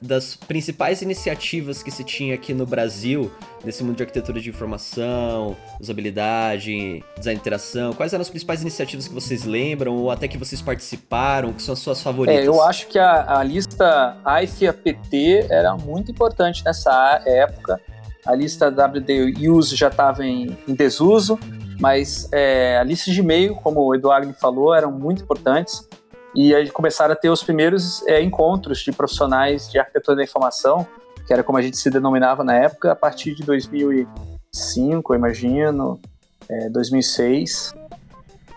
das 0.00 0.34
principais 0.34 1.02
iniciativas 1.02 1.82
que 1.82 1.90
se 1.90 2.02
tinha 2.02 2.34
aqui 2.34 2.54
no 2.54 2.64
Brasil, 2.64 3.30
nesse 3.62 3.84
mundo 3.84 3.96
de 3.96 4.02
arquitetura 4.02 4.40
de 4.40 4.48
informação, 4.48 5.54
usabilidade, 5.78 7.04
design 7.18 7.36
de 7.36 7.40
interação? 7.40 7.92
Quais 7.92 8.12
eram 8.14 8.22
as 8.22 8.30
principais 8.30 8.62
iniciativas 8.62 9.06
que 9.06 9.14
vocês 9.14 9.44
lembram, 9.44 9.94
ou 9.94 10.10
até 10.10 10.26
que 10.26 10.38
vocês 10.38 10.62
participaram, 10.62 11.52
que 11.52 11.60
são 11.60 11.74
as 11.74 11.80
suas 11.80 12.00
favoritas? 12.00 12.42
É, 12.42 12.48
eu 12.48 12.62
acho 12.62 12.88
que 12.88 12.98
a, 12.98 13.38
a 13.38 13.42
lista 13.42 14.16
IFAPT 14.42 15.46
era 15.50 15.76
muito 15.76 16.10
importante 16.10 16.64
nessa 16.64 17.22
época. 17.26 17.78
A 18.24 18.34
lista 18.34 18.68
WD 18.68 19.48
Use 19.48 19.76
já 19.76 19.88
estava 19.88 20.24
em, 20.24 20.56
em, 20.66 20.74
desuso, 20.74 21.38
mas 21.78 22.28
é, 22.32 22.78
a 22.78 22.84
lista 22.84 23.10
de 23.10 23.20
e-mail, 23.20 23.54
como 23.56 23.80
o 23.82 23.94
Eduardo 23.94 24.32
falou, 24.32 24.74
eram 24.74 24.90
muito 24.90 25.22
importantes. 25.22 25.86
E 26.34 26.54
aí 26.54 26.70
começaram 26.70 27.12
a 27.12 27.16
ter 27.16 27.28
os 27.28 27.42
primeiros 27.42 28.06
é, 28.06 28.20
encontros 28.22 28.78
de 28.78 28.92
profissionais 28.92 29.70
de 29.70 29.78
arquitetura 29.78 30.16
da 30.16 30.22
informação, 30.22 30.86
que 31.26 31.32
era 31.32 31.42
como 31.42 31.58
a 31.58 31.62
gente 31.62 31.76
se 31.76 31.90
denominava 31.90 32.42
na 32.42 32.54
época, 32.54 32.92
a 32.92 32.96
partir 32.96 33.34
de 33.34 33.42
2005, 33.42 35.12
eu 35.12 35.18
imagino, 35.18 36.00
é, 36.48 36.68
2006. 36.70 37.74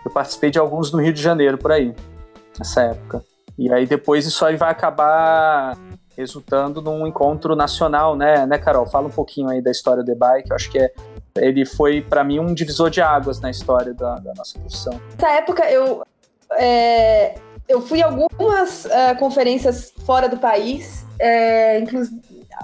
Eu 0.04 0.10
participei 0.10 0.50
de 0.50 0.58
alguns 0.58 0.90
no 0.90 1.00
Rio 1.00 1.12
de 1.12 1.20
Janeiro, 1.20 1.58
por 1.58 1.72
aí, 1.72 1.94
nessa 2.58 2.82
época. 2.82 3.22
E 3.58 3.72
aí 3.72 3.86
depois 3.86 4.26
isso 4.26 4.44
aí 4.44 4.56
vai 4.56 4.70
acabar 4.70 5.76
resultando 6.16 6.80
num 6.80 7.06
encontro 7.06 7.54
nacional, 7.54 8.16
né, 8.16 8.46
né, 8.46 8.58
Carol? 8.58 8.86
Fala 8.86 9.06
um 9.06 9.10
pouquinho 9.10 9.50
aí 9.50 9.60
da 9.60 9.70
história 9.70 10.02
do 10.02 10.10
EBAI, 10.10 10.42
que 10.42 10.52
eu 10.52 10.56
acho 10.56 10.70
que 10.70 10.78
é, 10.78 10.90
ele 11.36 11.66
foi, 11.66 12.00
para 12.00 12.24
mim, 12.24 12.38
um 12.38 12.54
divisor 12.54 12.88
de 12.88 13.02
águas 13.02 13.38
na 13.40 13.50
história 13.50 13.92
da, 13.92 14.16
da 14.16 14.32
nossa 14.34 14.58
profissão. 14.58 14.98
Nessa 15.12 15.32
época, 15.32 15.70
eu 15.70 16.02
é, 16.52 17.34
eu 17.68 17.80
fui 17.80 18.02
a 18.02 18.06
algumas 18.06 18.84
uh, 18.84 19.18
conferências 19.18 19.92
fora 20.04 20.28
do 20.28 20.36
país, 20.36 21.04
é, 21.18 21.80
inclusive 21.80 22.20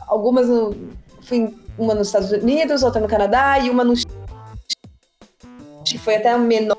algumas 0.07 0.48
no, 0.48 0.74
fui 1.22 1.55
uma 1.78 1.94
nos 1.94 2.09
Estados 2.09 2.30
Unidos, 2.30 2.82
outra 2.82 3.00
no 3.00 3.09
Canadá 3.09 3.59
e 3.59 3.70
uma 3.70 3.84
no 3.84 3.94
que 5.84 5.98
foi 5.98 6.16
até 6.16 6.36
menor. 6.36 6.76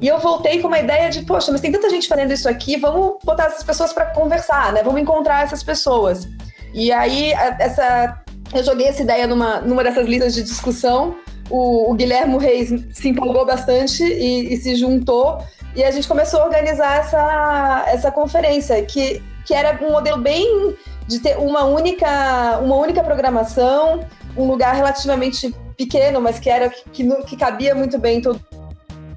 E 0.00 0.06
eu 0.08 0.18
voltei 0.18 0.60
com 0.60 0.68
uma 0.68 0.78
ideia 0.78 1.10
de, 1.10 1.22
poxa, 1.24 1.50
mas 1.52 1.60
tem 1.60 1.72
tanta 1.72 1.90
gente 1.90 2.08
fazendo 2.08 2.32
isso 2.32 2.48
aqui, 2.48 2.76
vamos 2.76 3.18
botar 3.24 3.46
essas 3.46 3.62
pessoas 3.62 3.92
para 3.92 4.06
conversar, 4.06 4.72
né? 4.72 4.82
Vamos 4.82 5.00
encontrar 5.00 5.44
essas 5.44 5.62
pessoas. 5.62 6.26
E 6.72 6.92
aí 6.92 7.32
essa 7.32 8.22
eu 8.52 8.64
joguei 8.64 8.86
essa 8.86 9.02
ideia 9.02 9.26
numa, 9.26 9.60
numa 9.60 9.84
dessas 9.84 10.06
listas 10.06 10.34
de 10.34 10.42
discussão. 10.42 11.16
O, 11.48 11.90
o 11.90 11.94
Guilherme 11.94 12.38
Reis 12.38 12.68
se 12.92 13.08
empolgou 13.08 13.44
bastante 13.46 14.02
e, 14.02 14.52
e 14.52 14.56
se 14.56 14.74
juntou. 14.76 15.38
E 15.74 15.84
a 15.84 15.90
gente 15.90 16.08
começou 16.08 16.40
a 16.40 16.44
organizar 16.44 16.98
essa, 16.98 17.84
essa 17.86 18.10
conferência, 18.10 18.82
que, 18.84 19.22
que 19.44 19.54
era 19.54 19.78
um 19.84 19.92
modelo 19.92 20.18
bem 20.18 20.76
de 21.06 21.20
ter 21.20 21.38
uma 21.38 21.64
única, 21.64 22.58
uma 22.58 22.76
única 22.76 23.02
programação, 23.02 24.04
um 24.36 24.46
lugar 24.46 24.74
relativamente 24.74 25.54
pequeno, 25.76 26.20
mas 26.20 26.38
que 26.38 26.50
era 26.50 26.68
que, 26.68 27.08
que 27.24 27.36
cabia 27.36 27.74
muito 27.74 27.98
bem 27.98 28.20
todo, 28.20 28.40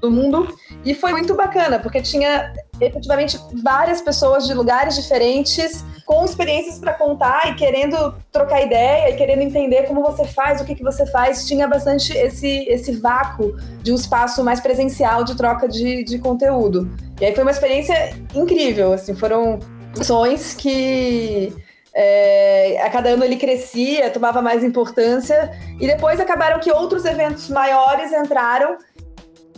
todo 0.00 0.12
mundo. 0.12 0.56
E 0.84 0.94
foi 0.94 1.12
muito 1.12 1.34
bacana, 1.34 1.78
porque 1.78 2.00
tinha 2.00 2.52
efetivamente 2.80 3.38
várias 3.62 4.00
pessoas 4.00 4.46
de 4.46 4.54
lugares 4.54 4.94
diferentes 4.94 5.84
com 6.04 6.24
experiências 6.24 6.78
para 6.78 6.92
contar 6.94 7.50
e 7.50 7.54
querendo 7.54 8.14
trocar 8.30 8.62
ideia 8.62 9.10
e 9.10 9.16
querendo 9.16 9.42
entender 9.42 9.84
como 9.84 10.02
você 10.02 10.24
faz, 10.24 10.60
o 10.60 10.64
que, 10.64 10.74
que 10.74 10.82
você 10.82 11.06
faz, 11.06 11.46
tinha 11.46 11.66
bastante 11.66 12.16
esse, 12.16 12.66
esse 12.68 12.92
vácuo 12.92 13.56
de 13.82 13.92
um 13.92 13.94
espaço 13.94 14.44
mais 14.44 14.60
presencial 14.60 15.24
de 15.24 15.36
troca 15.36 15.68
de, 15.68 16.04
de 16.04 16.18
conteúdo. 16.18 16.90
E 17.20 17.24
aí 17.24 17.34
foi 17.34 17.42
uma 17.42 17.50
experiência 17.50 18.14
incrível, 18.34 18.92
assim, 18.92 19.14
foram 19.14 19.58
ações 19.98 20.54
que 20.54 21.52
é, 21.94 22.82
a 22.82 22.90
cada 22.90 23.10
ano 23.10 23.24
ele 23.24 23.36
crescia, 23.36 24.10
tomava 24.10 24.42
mais 24.42 24.64
importância, 24.64 25.50
e 25.80 25.86
depois 25.86 26.18
acabaram 26.18 26.58
que 26.58 26.70
outros 26.70 27.04
eventos 27.04 27.48
maiores 27.48 28.12
entraram 28.12 28.76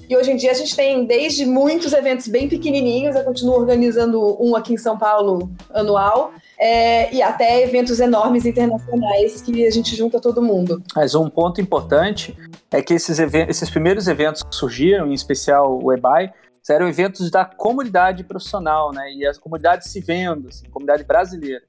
e 0.09 0.17
hoje 0.17 0.31
em 0.31 0.37
dia 0.37 0.51
a 0.51 0.55
gente 0.55 0.75
tem 0.75 1.05
desde 1.05 1.45
muitos 1.45 1.93
eventos 1.93 2.29
bem 2.29 2.49
pequenininhos, 2.49 3.17
eu 3.17 3.25
continuo 3.25 3.55
organizando 3.55 4.37
um 4.43 4.55
aqui 4.55 4.75
em 4.75 4.79
São 4.79 4.99
Paulo 4.99 5.51
anual, 5.73 6.33
é, 6.59 7.13
e 7.15 7.23
até 7.23 7.63
eventos 7.63 8.01
enormes 8.01 8.47
internacionais 8.47 9.43
que 9.43 9.67
a 9.67 9.71
gente 9.71 9.95
junta 9.95 10.21
todo 10.21 10.41
mundo. 10.41 10.83
Mas 10.95 11.15
um 11.15 11.29
ponto 11.29 11.61
importante 11.61 12.37
é 12.71 12.81
que 12.83 12.95
esses, 12.95 13.19
esses 13.19 13.71
primeiros 13.71 14.09
eventos 14.09 14.43
que 14.43 14.55
surgiram, 14.55 15.07
em 15.07 15.15
especial 15.15 15.79
o 15.83 15.93
EBAI, 15.93 16.33
eram 16.69 16.89
eventos 16.89 17.31
da 17.31 17.45
comunidade 17.45 18.25
profissional, 18.25 18.93
né? 18.93 19.13
E 19.13 19.25
a 19.25 19.33
comunidade 19.35 19.89
se 19.89 20.01
vendo, 20.01 20.49
assim, 20.49 20.69
comunidade 20.69 21.05
brasileira. 21.05 21.63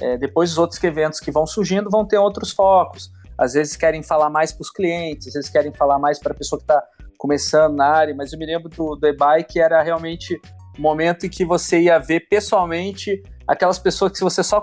É, 0.00 0.16
depois 0.16 0.50
os 0.50 0.58
outros 0.58 0.82
eventos 0.82 1.20
que 1.20 1.30
vão 1.30 1.46
surgindo 1.46 1.88
vão 1.88 2.04
ter 2.04 2.18
outros 2.18 2.50
focos. 2.50 3.10
Às 3.38 3.54
vezes 3.54 3.76
querem 3.76 4.02
falar 4.02 4.30
mais 4.30 4.52
para 4.52 4.62
os 4.62 4.70
clientes, 4.70 5.28
às 5.28 5.34
vezes 5.34 5.50
querem 5.50 5.72
falar 5.72 5.98
mais 5.98 6.18
para 6.18 6.32
a 6.32 6.34
pessoa 6.34 6.58
que 6.58 6.64
está 6.64 6.82
começando 7.22 7.76
na 7.76 7.86
área, 7.86 8.12
mas 8.16 8.32
eu 8.32 8.38
me 8.38 8.44
lembro 8.44 8.68
do, 8.68 8.96
do 8.96 9.06
e-bike 9.06 9.52
que 9.52 9.60
era 9.60 9.80
realmente 9.80 10.34
o 10.34 10.80
um 10.80 10.82
momento 10.82 11.24
em 11.24 11.28
que 11.28 11.44
você 11.44 11.82
ia 11.82 11.96
ver 11.96 12.26
pessoalmente 12.28 13.22
aquelas 13.46 13.78
pessoas 13.78 14.10
que 14.10 14.24
você 14.24 14.42
só 14.42 14.60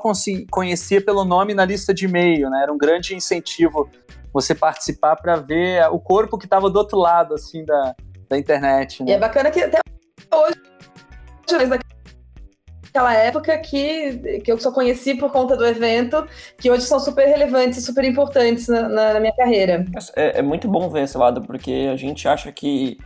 conhecia 0.52 1.02
pelo 1.02 1.24
nome 1.24 1.54
na 1.54 1.64
lista 1.64 1.94
de 1.94 2.04
e-mail, 2.04 2.50
né? 2.50 2.64
Era 2.64 2.74
um 2.74 2.78
grande 2.78 3.16
incentivo 3.16 3.90
você 4.34 4.54
participar 4.54 5.16
para 5.16 5.38
ver 5.38 5.88
o 5.90 6.00
corpo 6.00 6.38
que 6.38 6.46
estava 6.46 6.70
do 6.70 6.78
outro 6.78 6.98
lado, 6.98 7.34
assim, 7.34 7.64
da, 7.64 7.96
da 8.30 8.38
internet. 8.38 9.04
Né? 9.04 9.12
E 9.12 9.14
é 9.14 9.18
bacana 9.18 9.50
que 9.52 9.62
até 9.62 9.80
hoje 10.34 10.60
naquela 12.90 13.14
época 13.14 13.58
que, 13.60 14.40
que 14.44 14.52
eu 14.52 14.60
só 14.60 14.72
conheci 14.72 15.16
por 15.16 15.32
conta 15.32 15.56
do 15.56 15.66
evento, 15.66 16.28
que 16.58 16.70
hoje 16.70 16.84
são 16.84 17.00
super 17.00 17.28
relevantes, 17.28 17.86
super 17.86 18.04
importantes 18.04 18.68
na, 18.68 18.90
na, 18.90 19.14
na 19.14 19.20
minha 19.20 19.34
carreira. 19.36 19.86
É, 20.16 20.40
é, 20.40 20.42
muito 20.42 20.68
bom 20.68 20.90
ver 20.90 21.04
esse 21.04 21.18
lado, 21.18 21.42
porque 21.42 21.88
a 21.92 21.96
gente 21.96 22.28
acha 22.28 22.52
que 22.52 22.98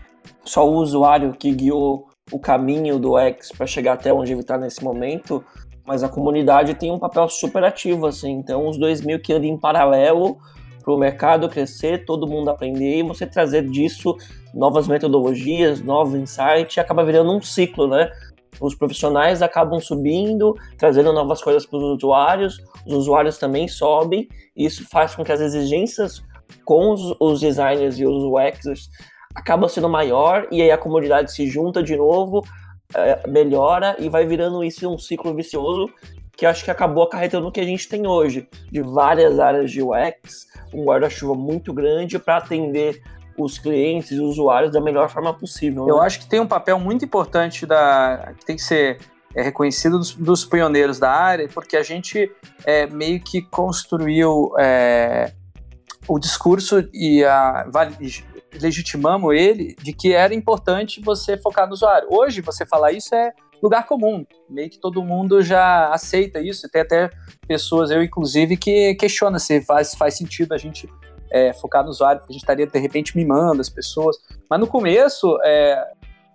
só 0.43 0.67
o 0.67 0.75
usuário 0.75 1.33
que 1.33 1.51
guiou 1.51 2.07
o 2.31 2.39
caminho 2.39 2.97
do 2.97 3.17
X 3.17 3.51
para 3.51 3.67
chegar 3.67 3.93
até 3.93 4.13
onde 4.13 4.31
ele 4.31 4.41
está 4.41 4.57
nesse 4.57 4.83
momento, 4.83 5.43
mas 5.85 6.03
a 6.03 6.09
comunidade 6.09 6.73
tem 6.75 6.91
um 6.91 6.99
papel 6.99 7.27
super 7.27 7.63
ativo, 7.63 8.07
assim. 8.07 8.31
Então, 8.31 8.67
os 8.67 8.77
dois 8.77 9.01
mil 9.01 9.19
que 9.19 9.33
andam 9.33 9.49
em 9.49 9.57
paralelo 9.57 10.37
para 10.81 10.93
o 10.93 10.97
mercado 10.97 11.49
crescer, 11.49 12.05
todo 12.05 12.27
mundo 12.27 12.49
aprender 12.49 12.99
e 12.99 13.03
você 13.03 13.25
trazer 13.25 13.69
disso 13.69 14.15
novas 14.53 14.87
metodologias, 14.87 15.81
novos 15.81 16.13
insights, 16.15 16.77
acaba 16.77 17.03
virando 17.03 17.35
um 17.35 17.41
ciclo, 17.41 17.87
né? 17.87 18.09
Os 18.59 18.75
profissionais 18.75 19.41
acabam 19.41 19.79
subindo, 19.79 20.55
trazendo 20.77 21.11
novas 21.11 21.41
coisas 21.41 21.65
para 21.65 21.77
os 21.77 21.83
usuários, 21.97 22.57
os 22.85 22.93
usuários 22.93 23.37
também 23.37 23.67
sobem, 23.67 24.27
e 24.55 24.65
isso 24.65 24.87
faz 24.89 25.15
com 25.15 25.23
que 25.23 25.31
as 25.31 25.41
exigências 25.41 26.23
com 26.65 26.91
os, 26.91 27.15
os 27.19 27.39
designers 27.39 27.97
e 27.97 28.05
os 28.05 28.23
UXers 28.23 28.89
acabam 29.35 29.67
sendo 29.67 29.89
maior, 29.89 30.47
e 30.51 30.61
aí 30.61 30.71
a 30.71 30.77
comunidade 30.77 31.31
se 31.33 31.47
junta 31.47 31.81
de 31.81 31.95
novo, 31.95 32.43
é, 32.95 33.27
melhora 33.27 33.95
e 33.99 34.07
vai 34.07 34.25
virando 34.25 34.63
isso 34.63 34.87
um 34.87 34.99
ciclo 34.99 35.33
vicioso 35.33 35.89
que 36.35 36.45
acho 36.45 36.63
que 36.63 36.71
acabou 36.71 37.03
acarretando 37.03 37.47
o 37.47 37.51
que 37.51 37.59
a 37.59 37.65
gente 37.65 37.87
tem 37.87 38.07
hoje, 38.07 38.47
de 38.71 38.81
várias 38.81 39.39
áreas 39.39 39.71
de 39.71 39.81
UX, 39.81 40.47
um 40.73 40.83
guarda-chuva 40.83 41.35
muito 41.35 41.71
grande 41.71 42.17
para 42.17 42.37
atender 42.37 43.01
os 43.37 43.57
clientes 43.57 44.11
e 44.11 44.15
os 44.15 44.31
usuários 44.31 44.71
da 44.71 44.81
melhor 44.81 45.09
forma 45.09 45.33
possível. 45.33 45.87
Eu 45.87 45.97
né? 45.97 46.05
acho 46.05 46.19
que 46.19 46.27
tem 46.27 46.39
um 46.39 46.47
papel 46.47 46.79
muito 46.79 47.05
importante 47.05 47.65
da 47.65 48.33
que 48.37 48.45
tem 48.45 48.55
que 48.55 48.61
ser 48.61 48.99
é, 49.35 49.41
reconhecido 49.41 49.97
dos, 49.97 50.13
dos, 50.13 50.45
pioneiros 50.45 50.99
da 50.99 51.11
área, 51.11 51.47
porque 51.47 51.75
a 51.75 51.83
gente 51.83 52.31
é, 52.65 52.87
meio 52.87 53.19
que 53.19 53.41
construiu 53.41 54.51
é, 54.59 55.31
o 56.07 56.19
discurso 56.19 56.87
e 56.93 57.23
a, 57.23 57.65
legitimamos 58.61 59.33
ele 59.35 59.75
de 59.81 59.93
que 59.93 60.13
era 60.13 60.33
importante 60.33 61.01
você 61.01 61.37
focar 61.37 61.67
no 61.67 61.73
usuário. 61.73 62.07
Hoje, 62.11 62.41
você 62.41 62.65
falar 62.65 62.91
isso 62.91 63.15
é 63.15 63.31
lugar 63.61 63.87
comum, 63.87 64.25
meio 64.49 64.69
que 64.69 64.77
todo 64.77 65.01
mundo 65.01 65.41
já 65.41 65.87
aceita 65.87 66.41
isso, 66.41 66.67
tem 66.69 66.81
até 66.81 67.09
pessoas, 67.47 67.91
eu 67.91 68.03
inclusive, 68.03 68.57
que 68.57 68.93
questiona 68.95 69.39
se 69.39 69.61
faz, 69.61 69.95
faz 69.95 70.17
sentido 70.17 70.53
a 70.53 70.57
gente 70.57 70.87
é, 71.33 71.51
focar 71.51 71.83
no 71.83 71.89
usuário, 71.89 72.19
porque 72.21 72.31
a 72.31 72.35
gente 72.35 72.43
estaria 72.43 72.67
de 72.67 72.79
repente 72.79 73.17
mimando 73.17 73.59
as 73.59 73.69
pessoas. 73.69 74.17
Mas 74.47 74.59
no 74.59 74.67
começo, 74.67 75.37
é, 75.43 75.83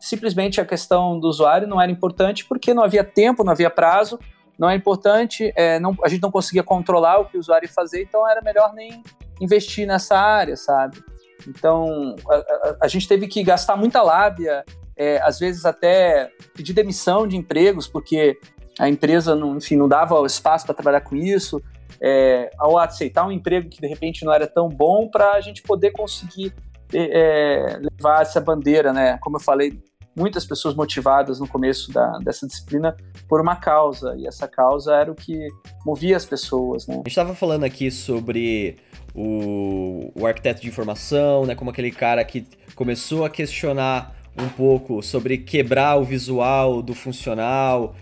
simplesmente 0.01 0.61
a 0.61 0.65
questão 0.65 1.19
do 1.21 1.29
usuário 1.29 1.69
não 1.69 1.81
era 1.81 1.91
importante 1.91 2.45
porque 2.45 2.75
não 2.75 2.83
havia 2.83 3.05
tempo, 3.05 3.45
não 3.45 3.53
havia 3.53 3.71
prazo, 3.71 4.19
não 4.59 4.69
é 4.69 4.75
importante, 4.75 5.53
é, 5.55 5.79
não, 5.79 5.97
a 6.03 6.09
gente 6.09 6.21
não 6.21 6.33
conseguia 6.33 6.65
controlar 6.65 7.21
o 7.21 7.27
que 7.27 7.37
o 7.37 7.41
usuário 7.41 7.67
ia 7.67 7.73
fazer, 7.73 8.03
então 8.03 8.29
era 8.29 8.43
melhor 8.43 8.75
nem 8.75 9.03
investir 9.41 9.87
nessa 9.87 10.19
área, 10.19 10.57
sabe? 10.57 10.99
Então, 11.47 12.17
a, 12.29 12.35
a, 12.35 12.77
a 12.83 12.89
gente 12.89 13.07
teve 13.07 13.29
que 13.29 13.41
gastar 13.45 13.77
muita 13.77 14.03
lábia, 14.03 14.65
é, 14.97 15.23
às 15.23 15.39
vezes 15.39 15.65
até 15.65 16.29
pedir 16.55 16.73
demissão 16.73 17.25
de 17.25 17.37
empregos, 17.37 17.87
porque 17.87 18.37
a 18.81 18.89
empresa, 18.89 19.37
não, 19.37 19.57
enfim, 19.57 19.77
não 19.77 19.89
dava 19.89 20.27
espaço 20.27 20.67
para 20.67 20.75
trabalhar 20.75 21.03
com 21.03 21.15
isso, 21.15 21.63
é, 22.01 22.51
ao 22.59 22.79
aceitar 22.79 23.27
um 23.27 23.33
emprego 23.33 23.69
que 23.69 23.81
de 23.81 23.87
repente 23.87 24.25
não 24.25 24.33
era 24.33 24.47
tão 24.47 24.69
bom 24.69 25.09
para 25.09 25.33
a 25.33 25.41
gente 25.41 25.63
poder 25.63 25.91
conseguir 25.91 26.53
é, 26.93 26.99
é, 26.99 27.79
levar 27.79 28.23
essa 28.23 28.41
bandeira, 28.41 28.93
né? 28.93 29.19
Como 29.19 29.37
eu 29.37 29.41
falei, 29.41 29.79
muitas 30.17 30.45
pessoas 30.45 30.75
motivadas 30.75 31.39
no 31.39 31.47
começo 31.47 31.93
da, 31.93 32.19
dessa 32.19 32.47
disciplina 32.47 32.97
por 33.29 33.41
uma 33.41 33.57
causa, 33.57 34.15
e 34.17 34.27
essa 34.27 34.49
causa 34.49 34.95
era 34.95 35.13
o 35.13 35.15
que 35.15 35.49
movia 35.87 36.17
as 36.17 36.25
pessoas, 36.25 36.87
né? 36.87 36.95
A 36.95 36.99
gente 36.99 37.09
estava 37.09 37.35
falando 37.35 37.65
aqui 37.65 37.91
sobre 37.91 38.79
o, 39.15 40.11
o 40.15 40.27
arquiteto 40.27 40.61
de 40.61 40.69
informação, 40.69 41.47
né? 41.47 41.55
Como 41.55 41.71
aquele 41.71 41.91
cara 41.91 42.25
que 42.25 42.47
começou 42.75 43.25
a 43.25 43.31
questionar 43.31 44.17
um 44.37 44.49
pouco 44.49 45.03
sobre 45.03 45.39
quebrar 45.39 45.97
o 45.97 46.05
visual 46.05 46.81
do 46.81 46.95
funcional 46.95 47.95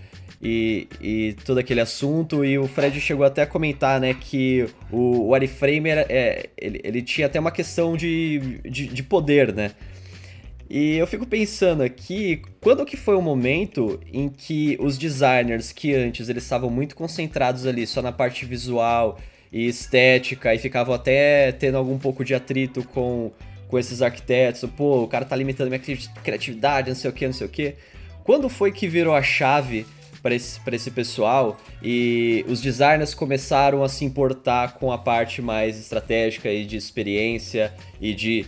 e, 0.43 0.89
e 1.01 1.37
todo 1.45 1.59
aquele 1.59 1.81
assunto. 1.81 2.45
E 2.45 2.59
o 2.59 2.67
Fred 2.67 3.01
chegou 3.01 3.25
até 3.25 3.43
a 3.43 3.47
comentar, 3.47 4.01
né, 4.01 4.15
que 4.15 4.67
o, 4.91 5.29
o 5.29 5.37
era, 5.37 6.07
é, 6.09 6.51
ele, 6.57 6.81
ele 6.85 7.03
tinha 7.03 7.27
até 7.27 7.39
uma 7.39 7.51
questão 7.51 7.97
de, 7.97 8.61
de, 8.65 8.87
de 8.87 9.03
poder, 9.03 9.55
né? 9.55 9.73
E 10.69 10.97
eu 10.97 11.07
fico 11.07 11.25
pensando 11.25 11.83
aqui, 11.83 12.43
quando 12.61 12.85
que 12.85 12.97
foi 12.97 13.15
o 13.15 13.23
momento 13.23 14.01
em 14.13 14.29
que 14.29 14.77
os 14.81 14.99
designers 14.99 15.71
que 15.71 15.95
antes 15.95 16.29
eles 16.29 16.43
estavam 16.43 16.69
muito 16.69 16.97
concentrados 16.97 17.67
ali 17.67 17.87
só 17.87 18.03
na 18.03 18.11
parte 18.11 18.45
visual 18.45 19.17
e 19.53 19.69
estética 19.69 20.53
e 20.53 20.59
ficavam 20.59 20.93
até 20.93 21.53
tendo 21.53 21.79
algum 21.79 21.97
pouco 21.99 22.25
de 22.25 22.35
atrito 22.35 22.83
com 22.89 23.31
com 23.69 23.79
esses 23.79 24.03
arquitetos, 24.03 24.69
pô, 24.77 25.03
o 25.03 25.09
cara 25.09 25.25
tá 25.25 25.35
limitando 25.35 25.69
minha 25.69 25.83
criatividade, 26.23 26.89
não 26.89 26.97
sei 26.97 27.11
o 27.11 27.13
que, 27.13 27.27
não 27.27 27.33
sei 27.33 27.47
o 27.47 27.51
que. 27.51 27.75
Quando 28.23 28.49
foi 28.49 28.73
que 28.73 28.89
virou 28.89 29.15
a 29.15 29.23
chave 29.23 29.87
para 30.27 30.35
esse, 30.35 30.61
esse 30.73 30.91
pessoal 30.91 31.57
e 31.81 32.45
os 32.49 32.61
designers 32.61 33.15
começaram 33.15 33.85
a 33.85 33.89
se 33.89 34.05
importar 34.05 34.73
com 34.75 34.91
a 34.91 34.99
parte 34.99 35.41
mais 35.41 35.79
estratégica 35.79 36.51
e 36.51 36.65
de 36.65 36.77
experiência 36.77 37.73
e 38.01 38.13
de, 38.13 38.45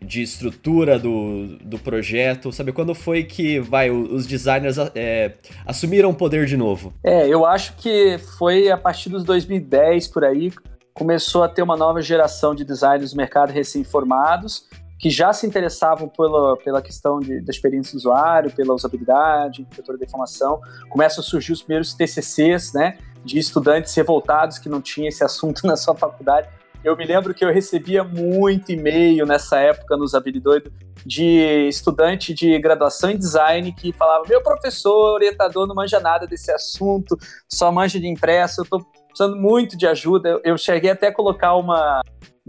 de 0.00 0.22
estrutura 0.22 1.00
do, 1.00 1.58
do 1.64 1.80
projeto? 1.80 2.52
Sabe, 2.52 2.70
quando 2.70 2.94
foi 2.94 3.24
que 3.24 3.58
vai, 3.58 3.90
os 3.90 4.24
designers 4.24 4.76
é, 4.94 5.32
assumiram 5.66 6.10
o 6.10 6.14
poder 6.14 6.46
de 6.46 6.56
novo? 6.56 6.94
É, 7.02 7.26
eu 7.26 7.44
acho 7.44 7.74
que 7.74 8.16
foi 8.38 8.70
a 8.70 8.76
partir 8.76 9.08
dos 9.08 9.24
2010 9.24 10.06
por 10.06 10.24
aí, 10.24 10.52
começou 10.94 11.42
a 11.42 11.48
ter 11.48 11.62
uma 11.62 11.76
nova 11.76 12.00
geração 12.00 12.54
de 12.54 12.64
designers 12.64 13.10
do 13.10 13.16
mercado 13.16 13.50
recém-formados 13.50 14.68
que 15.00 15.08
já 15.08 15.32
se 15.32 15.46
interessavam 15.46 16.08
pela, 16.08 16.56
pela 16.58 16.82
questão 16.82 17.18
de, 17.18 17.40
da 17.40 17.50
experiência 17.50 17.94
do 17.94 17.96
usuário, 17.96 18.50
pela 18.50 18.74
usabilidade, 18.74 19.62
arquitetura 19.62 19.96
da 19.96 20.04
informação. 20.04 20.60
Começam 20.90 21.24
a 21.24 21.26
surgir 21.26 21.52
os 21.52 21.62
primeiros 21.62 21.94
TCCs, 21.94 22.74
né, 22.74 22.98
de 23.24 23.38
estudantes 23.38 23.94
revoltados 23.94 24.58
que 24.58 24.68
não 24.68 24.80
tinham 24.80 25.08
esse 25.08 25.24
assunto 25.24 25.64
na 25.66 25.74
sua 25.74 25.96
faculdade. 25.96 26.48
Eu 26.84 26.96
me 26.96 27.04
lembro 27.04 27.34
que 27.34 27.44
eu 27.44 27.52
recebia 27.52 28.04
muito 28.04 28.72
e-mail 28.72 29.26
nessa 29.26 29.58
época 29.58 29.96
no 29.96 30.04
Usabilidoido 30.04 30.70
de 31.04 31.66
estudante 31.68 32.34
de 32.34 32.58
graduação 32.58 33.10
em 33.10 33.16
design 33.16 33.72
que 33.72 33.92
falava: 33.92 34.24
meu 34.28 34.42
professor, 34.42 35.14
orientador, 35.14 35.66
não 35.66 35.74
manja 35.74 35.98
nada 36.00 36.26
desse 36.26 36.50
assunto, 36.50 37.18
só 37.48 37.70
manja 37.70 37.98
de 37.98 38.06
impresso, 38.06 38.60
eu 38.60 38.64
estou 38.64 38.84
precisando 39.08 39.36
muito 39.36 39.76
de 39.76 39.86
ajuda. 39.86 40.40
Eu 40.42 40.56
cheguei 40.56 40.90
até 40.90 41.08
a 41.08 41.14
colocar 41.14 41.54
uma, 41.54 42.00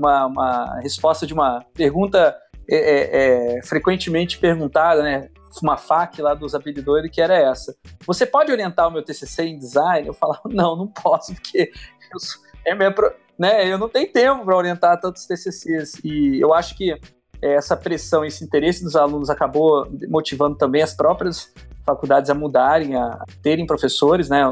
uma, 0.02 0.26
uma 0.26 0.80
resposta 0.80 1.26
de 1.28 1.34
uma 1.34 1.64
pergunta 1.73 2.36
é, 2.69 2.76
é, 2.76 3.57
é, 3.57 3.64
frequentemente 3.64 4.38
perguntada, 4.38 5.03
né? 5.03 5.30
Uma 5.61 5.78
FAQ 5.78 6.22
lá 6.22 6.34
dos 6.34 6.56
habilidores, 6.56 7.11
que 7.11 7.22
era 7.22 7.36
essa. 7.38 7.76
Você 8.07 8.26
pode 8.26 8.52
orientar 8.52 8.88
o 8.88 8.91
meu 8.91 9.03
TCC 9.03 9.44
em 9.44 9.57
design? 9.57 10.07
Eu 10.07 10.14
falava, 10.14 10.41
não, 10.49 10.76
não 10.76 10.88
posso, 10.88 11.34
porque 11.34 11.72
eu, 12.11 12.19
é 12.65 12.73
minha, 12.73 12.94
né, 13.38 13.72
eu 13.72 13.78
não 13.78 13.90
tenho 13.90 14.11
tempo 14.11 14.45
para 14.45 14.56
orientar 14.56 14.99
tantos 14.99 15.26
TCCs. 15.26 15.99
E 16.03 16.40
eu 16.41 16.53
acho 16.53 16.76
que 16.78 16.98
essa 17.41 17.76
pressão, 17.76 18.23
esse 18.23 18.44
interesse 18.44 18.84
dos 18.84 18.95
alunos 18.95 19.30
acabou 19.30 19.88
motivando 20.07 20.56
também 20.56 20.82
as 20.82 20.94
próprias 20.94 21.52
faculdades 21.86 22.30
a 22.30 22.36
mudarem, 22.36 22.95
a 22.95 23.23
terem 23.41 23.65
professores, 23.65 24.30
né? 24.30 24.52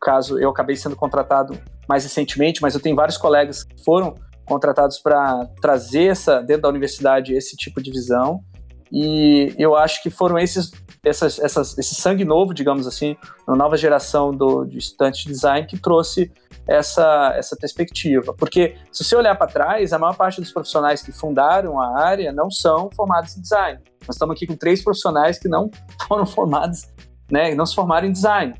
caso, 0.00 0.38
eu 0.38 0.50
acabei 0.50 0.76
sendo 0.76 0.94
contratado 0.94 1.58
mais 1.88 2.04
recentemente, 2.04 2.62
mas 2.62 2.74
eu 2.74 2.80
tenho 2.80 2.94
vários 2.94 3.16
colegas 3.16 3.64
que 3.64 3.82
foram 3.82 4.14
contratados 4.46 4.98
para 4.98 5.46
trazer 5.60 6.04
essa, 6.04 6.40
dentro 6.40 6.62
da 6.62 6.68
universidade 6.68 7.34
esse 7.34 7.56
tipo 7.56 7.82
de 7.82 7.90
visão. 7.90 8.42
E 8.90 9.54
eu 9.58 9.76
acho 9.76 10.02
que 10.02 10.10
foram 10.10 10.38
esses, 10.38 10.70
essas, 11.04 11.38
essas, 11.38 11.76
esse 11.76 11.94
sangue 11.94 12.24
novo, 12.24 12.54
digamos 12.54 12.86
assim, 12.86 13.16
uma 13.46 13.56
nova 13.56 13.76
geração 13.76 14.30
do, 14.30 14.64
de 14.64 14.78
estudantes 14.78 15.22
de 15.22 15.28
design 15.28 15.66
que 15.66 15.76
trouxe 15.78 16.30
essa, 16.66 17.32
essa 17.36 17.56
perspectiva. 17.56 18.34
Porque 18.34 18.76
se 18.92 19.04
você 19.04 19.16
olhar 19.16 19.34
para 19.36 19.46
trás, 19.46 19.92
a 19.92 19.98
maior 19.98 20.16
parte 20.16 20.40
dos 20.40 20.52
profissionais 20.52 21.02
que 21.02 21.12
fundaram 21.12 21.80
a 21.80 22.00
área 22.00 22.32
não 22.32 22.50
são 22.50 22.90
formados 22.94 23.36
em 23.36 23.40
design. 23.40 23.80
Nós 24.06 24.16
estamos 24.16 24.34
aqui 24.34 24.46
com 24.46 24.56
três 24.56 24.82
profissionais 24.82 25.38
que 25.38 25.48
não 25.48 25.70
foram 26.06 26.26
formados, 26.26 26.82
né, 27.30 27.54
não 27.54 27.66
se 27.66 27.74
formaram 27.74 28.06
em 28.06 28.12
design, 28.12 28.54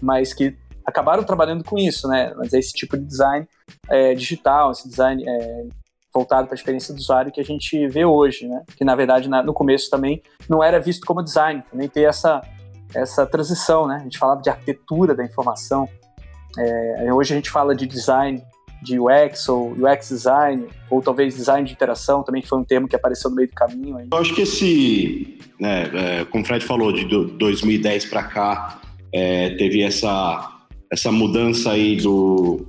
mas 0.00 0.32
que 0.32 0.56
acabaram 0.98 1.22
trabalhando 1.22 1.62
com 1.62 1.78
isso, 1.78 2.08
né? 2.08 2.34
Mas 2.36 2.52
é 2.52 2.58
esse 2.58 2.72
tipo 2.72 2.96
de 2.96 3.04
design 3.04 3.46
é, 3.88 4.14
digital, 4.14 4.72
esse 4.72 4.88
design 4.88 5.24
é, 5.26 5.66
voltado 6.12 6.48
para 6.48 6.54
a 6.54 6.58
experiência 6.58 6.92
do 6.92 6.98
usuário 6.98 7.30
que 7.30 7.40
a 7.40 7.44
gente 7.44 7.86
vê 7.86 8.04
hoje, 8.04 8.48
né? 8.48 8.62
Que 8.76 8.84
na 8.84 8.96
verdade 8.96 9.28
na, 9.28 9.42
no 9.42 9.54
começo 9.54 9.88
também 9.88 10.20
não 10.48 10.62
era 10.62 10.80
visto 10.80 11.06
como 11.06 11.22
design, 11.22 11.62
também 11.70 11.88
ter 11.88 12.02
essa 12.02 12.42
essa 12.94 13.26
transição, 13.26 13.86
né? 13.86 13.96
A 13.96 14.02
gente 14.02 14.18
falava 14.18 14.40
de 14.40 14.50
arquitetura 14.50 15.14
da 15.14 15.24
informação. 15.24 15.88
É, 16.58 17.12
hoje 17.12 17.34
a 17.34 17.36
gente 17.36 17.50
fala 17.50 17.74
de 17.74 17.86
design 17.86 18.42
de 18.82 18.98
UX 18.98 19.48
ou 19.48 19.72
UX 19.72 20.08
design, 20.08 20.66
ou 20.88 21.02
talvez 21.02 21.34
design 21.34 21.66
de 21.66 21.74
interação 21.74 22.22
também, 22.22 22.42
foi 22.42 22.58
um 22.58 22.64
termo 22.64 22.88
que 22.88 22.96
apareceu 22.96 23.28
no 23.28 23.36
meio 23.36 23.48
do 23.48 23.54
caminho. 23.54 23.96
Aí. 23.98 24.06
Eu 24.10 24.18
acho 24.18 24.34
que 24.34 24.42
esse, 24.42 25.38
né, 25.58 25.90
é, 25.92 26.24
como 26.24 26.44
o 26.44 26.46
Fred 26.46 26.64
falou, 26.64 26.92
de 26.92 27.04
2010 27.04 28.06
para 28.06 28.22
cá, 28.22 28.80
é, 29.12 29.50
teve 29.56 29.82
essa, 29.82 30.57
essa 30.90 31.12
mudança 31.12 31.70
aí 31.70 31.96
do 31.96 32.66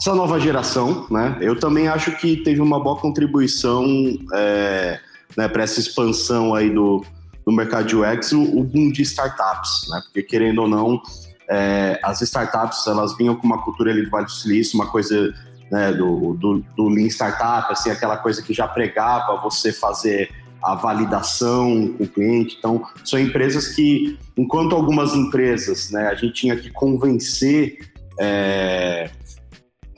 essa 0.00 0.14
nova 0.14 0.40
geração, 0.40 1.06
né? 1.10 1.36
Eu 1.42 1.58
também 1.58 1.86
acho 1.86 2.12
que 2.16 2.38
teve 2.38 2.60
uma 2.60 2.82
boa 2.82 2.96
contribuição 2.96 3.84
é, 4.32 4.98
né, 5.36 5.46
para 5.46 5.62
essa 5.62 5.78
expansão 5.78 6.54
aí 6.54 6.70
do, 6.70 7.04
do 7.44 7.52
mercado 7.52 7.86
de 7.86 7.96
UX, 7.96 8.32
o, 8.32 8.42
o 8.42 8.64
boom 8.64 8.90
de 8.90 9.02
startups, 9.02 9.88
né? 9.90 10.00
Porque 10.04 10.22
querendo 10.22 10.62
ou 10.62 10.68
não, 10.68 11.02
é, 11.50 12.00
as 12.02 12.22
startups 12.22 12.86
elas 12.86 13.14
vinham 13.16 13.36
com 13.36 13.46
uma 13.46 13.62
cultura 13.62 13.90
ali 13.90 14.02
do 14.02 14.10
Vale 14.10 14.24
do 14.24 14.32
Silício, 14.32 14.78
uma 14.78 14.86
coisa 14.86 15.34
né, 15.70 15.92
do, 15.92 16.34
do, 16.34 16.64
do 16.74 16.88
Lean 16.88 17.08
Startup, 17.08 17.70
assim, 17.70 17.90
aquela 17.90 18.16
coisa 18.16 18.42
que 18.42 18.54
já 18.54 18.66
pregava 18.66 19.40
você 19.40 19.72
fazer 19.72 20.30
a 20.62 20.74
validação 20.74 21.94
com 21.96 22.04
o 22.04 22.08
cliente. 22.08 22.56
Então, 22.58 22.82
são 23.04 23.18
empresas 23.18 23.68
que, 23.68 24.18
enquanto 24.36 24.74
algumas 24.74 25.14
empresas, 25.14 25.90
né, 25.90 26.08
a 26.08 26.14
gente 26.14 26.34
tinha 26.34 26.56
que 26.56 26.70
convencer 26.70 27.78
é, 28.20 29.10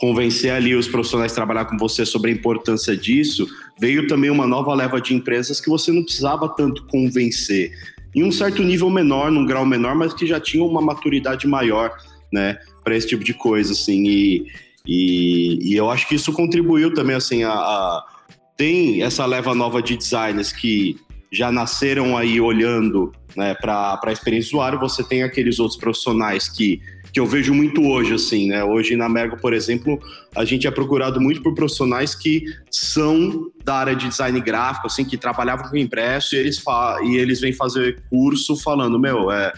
convencer 0.03 0.51
ali 0.51 0.75
os 0.75 0.89
profissionais 0.89 1.31
a 1.31 1.35
trabalhar 1.37 1.65
com 1.65 1.77
você 1.77 2.05
sobre 2.05 2.33
a 2.33 2.35
importância 2.35 2.97
disso, 2.97 3.47
veio 3.79 4.09
também 4.09 4.31
uma 4.31 4.49
nova 4.49 4.75
leva 4.75 5.01
de 5.01 5.15
empresas 5.15 5.61
que 5.61 5.71
você 5.71 5.93
não 5.93 6.03
precisava 6.03 6.49
tanto 6.49 6.85
convencer. 6.87 7.71
Em 8.13 8.25
um 8.25 8.33
certo 8.33 8.65
nível 8.65 8.91
menor, 8.91 9.31
num 9.31 9.47
grau 9.47 9.65
menor, 9.65 9.95
mas 9.95 10.13
que 10.13 10.27
já 10.27 10.41
tinham 10.41 10.67
uma 10.67 10.81
maturidade 10.81 11.47
maior, 11.47 11.97
né, 12.33 12.59
para 12.83 12.97
esse 12.97 13.07
tipo 13.07 13.23
de 13.23 13.33
coisa, 13.33 13.73
assim. 13.73 14.05
E, 14.05 14.47
e, 14.85 15.71
e, 15.71 15.77
eu 15.77 15.89
acho 15.89 16.09
que 16.09 16.17
isso 16.17 16.33
contribuiu 16.33 16.93
também, 16.93 17.15
assim, 17.15 17.45
a, 17.45 17.53
a 17.53 18.05
tem 18.57 19.03
essa 19.03 19.27
leva 19.27 19.55
nova 19.55 19.83
de 19.83 19.97
designers 19.97 20.53
que 20.53 20.97
já 21.33 21.51
nasceram 21.51 22.17
aí 22.17 22.41
olhando 22.41 23.13
né, 23.37 23.55
para 23.55 23.99
a 24.05 24.13
experiência 24.13 24.51
do 24.51 24.55
usuário, 24.57 24.79
você 24.79 25.03
tem 25.03 25.23
aqueles 25.23 25.59
outros 25.59 25.79
profissionais 25.79 26.49
que 26.49 26.81
que 27.13 27.21
eu 27.21 27.27
vejo 27.27 27.53
muito 27.53 27.87
hoje, 27.87 28.15
assim, 28.15 28.49
né? 28.49 28.65
Hoje 28.65 28.97
na 28.97 29.07
Mergo, 29.07 29.37
por 29.37 29.53
exemplo, 29.53 30.01
a 30.35 30.47
gente 30.47 30.67
é 30.67 30.71
procurado 30.71 31.21
muito 31.21 31.43
por 31.43 31.53
profissionais 31.53 32.15
que 32.15 32.43
são 32.71 33.51
da 33.63 33.75
área 33.75 33.95
de 33.95 34.09
design 34.09 34.41
gráfico, 34.41 34.87
assim, 34.87 35.05
que 35.05 35.19
trabalhavam 35.19 35.69
com 35.69 35.77
impresso 35.77 36.35
e 36.35 36.39
eles, 36.39 36.63
e 37.05 37.17
eles 37.17 37.41
vêm 37.41 37.53
fazer 37.53 38.03
curso 38.09 38.57
falando, 38.57 38.99
meu, 38.99 39.31
é, 39.31 39.53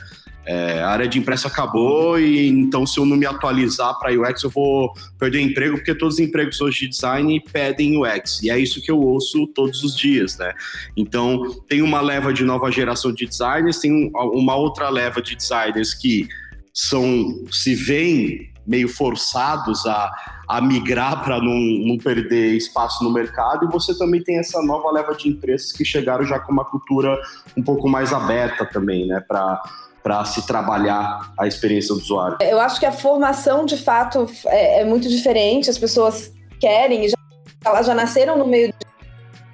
é, 0.46 0.80
a 0.80 0.88
área 0.88 1.08
de 1.08 1.18
impresso 1.18 1.46
acabou 1.46 2.18
e 2.18 2.48
então 2.48 2.86
se 2.86 2.98
eu 2.98 3.06
não 3.06 3.16
me 3.16 3.24
atualizar 3.24 3.98
para 3.98 4.12
UX 4.12 4.42
eu 4.42 4.50
vou 4.50 4.92
perder 5.18 5.40
emprego 5.40 5.76
porque 5.76 5.94
todos 5.94 6.14
os 6.14 6.20
empregos 6.20 6.60
hoje 6.60 6.80
de 6.80 6.88
design 6.88 7.40
pedem 7.52 7.96
UX 7.96 8.42
e 8.42 8.50
é 8.50 8.58
isso 8.58 8.82
que 8.82 8.90
eu 8.90 9.00
ouço 9.00 9.46
todos 9.48 9.82
os 9.82 9.96
dias, 9.96 10.36
né? 10.36 10.52
Então 10.96 11.42
tem 11.68 11.80
uma 11.80 12.00
leva 12.00 12.32
de 12.32 12.44
nova 12.44 12.70
geração 12.70 13.12
de 13.12 13.26
designers, 13.26 13.78
tem 13.78 14.10
uma 14.14 14.54
outra 14.54 14.90
leva 14.90 15.22
de 15.22 15.34
designers 15.34 15.94
que 15.94 16.28
são 16.72 17.44
se 17.50 17.74
veem 17.74 18.52
meio 18.66 18.88
forçados 18.88 19.84
a, 19.86 20.10
a 20.48 20.60
migrar 20.60 21.22
para 21.22 21.38
não, 21.38 21.54
não 21.54 21.98
perder 21.98 22.54
espaço 22.54 23.04
no 23.04 23.12
mercado, 23.12 23.66
e 23.66 23.68
você 23.68 23.96
também 23.96 24.22
tem 24.22 24.38
essa 24.38 24.62
nova 24.62 24.90
leva 24.90 25.14
de 25.14 25.28
empresas 25.28 25.70
que 25.70 25.84
chegaram 25.84 26.24
já 26.24 26.38
com 26.40 26.52
uma 26.52 26.64
cultura 26.64 27.20
um 27.56 27.62
pouco 27.62 27.88
mais 27.88 28.12
aberta 28.12 28.64
também, 28.64 29.06
né, 29.06 29.20
para 29.20 29.62
para 30.04 30.22
se 30.26 30.46
trabalhar 30.46 31.32
a 31.38 31.46
experiência 31.46 31.94
do 31.94 32.00
usuário. 32.02 32.36
Eu 32.42 32.60
acho 32.60 32.78
que 32.78 32.84
a 32.84 32.92
formação, 32.92 33.64
de 33.64 33.78
fato, 33.78 34.30
é, 34.46 34.82
é 34.82 34.84
muito 34.84 35.08
diferente. 35.08 35.70
As 35.70 35.78
pessoas 35.78 36.30
querem, 36.60 37.08
já, 37.08 37.16
elas 37.64 37.86
já 37.86 37.94
nasceram 37.94 38.36
no 38.36 38.46
meio 38.46 38.70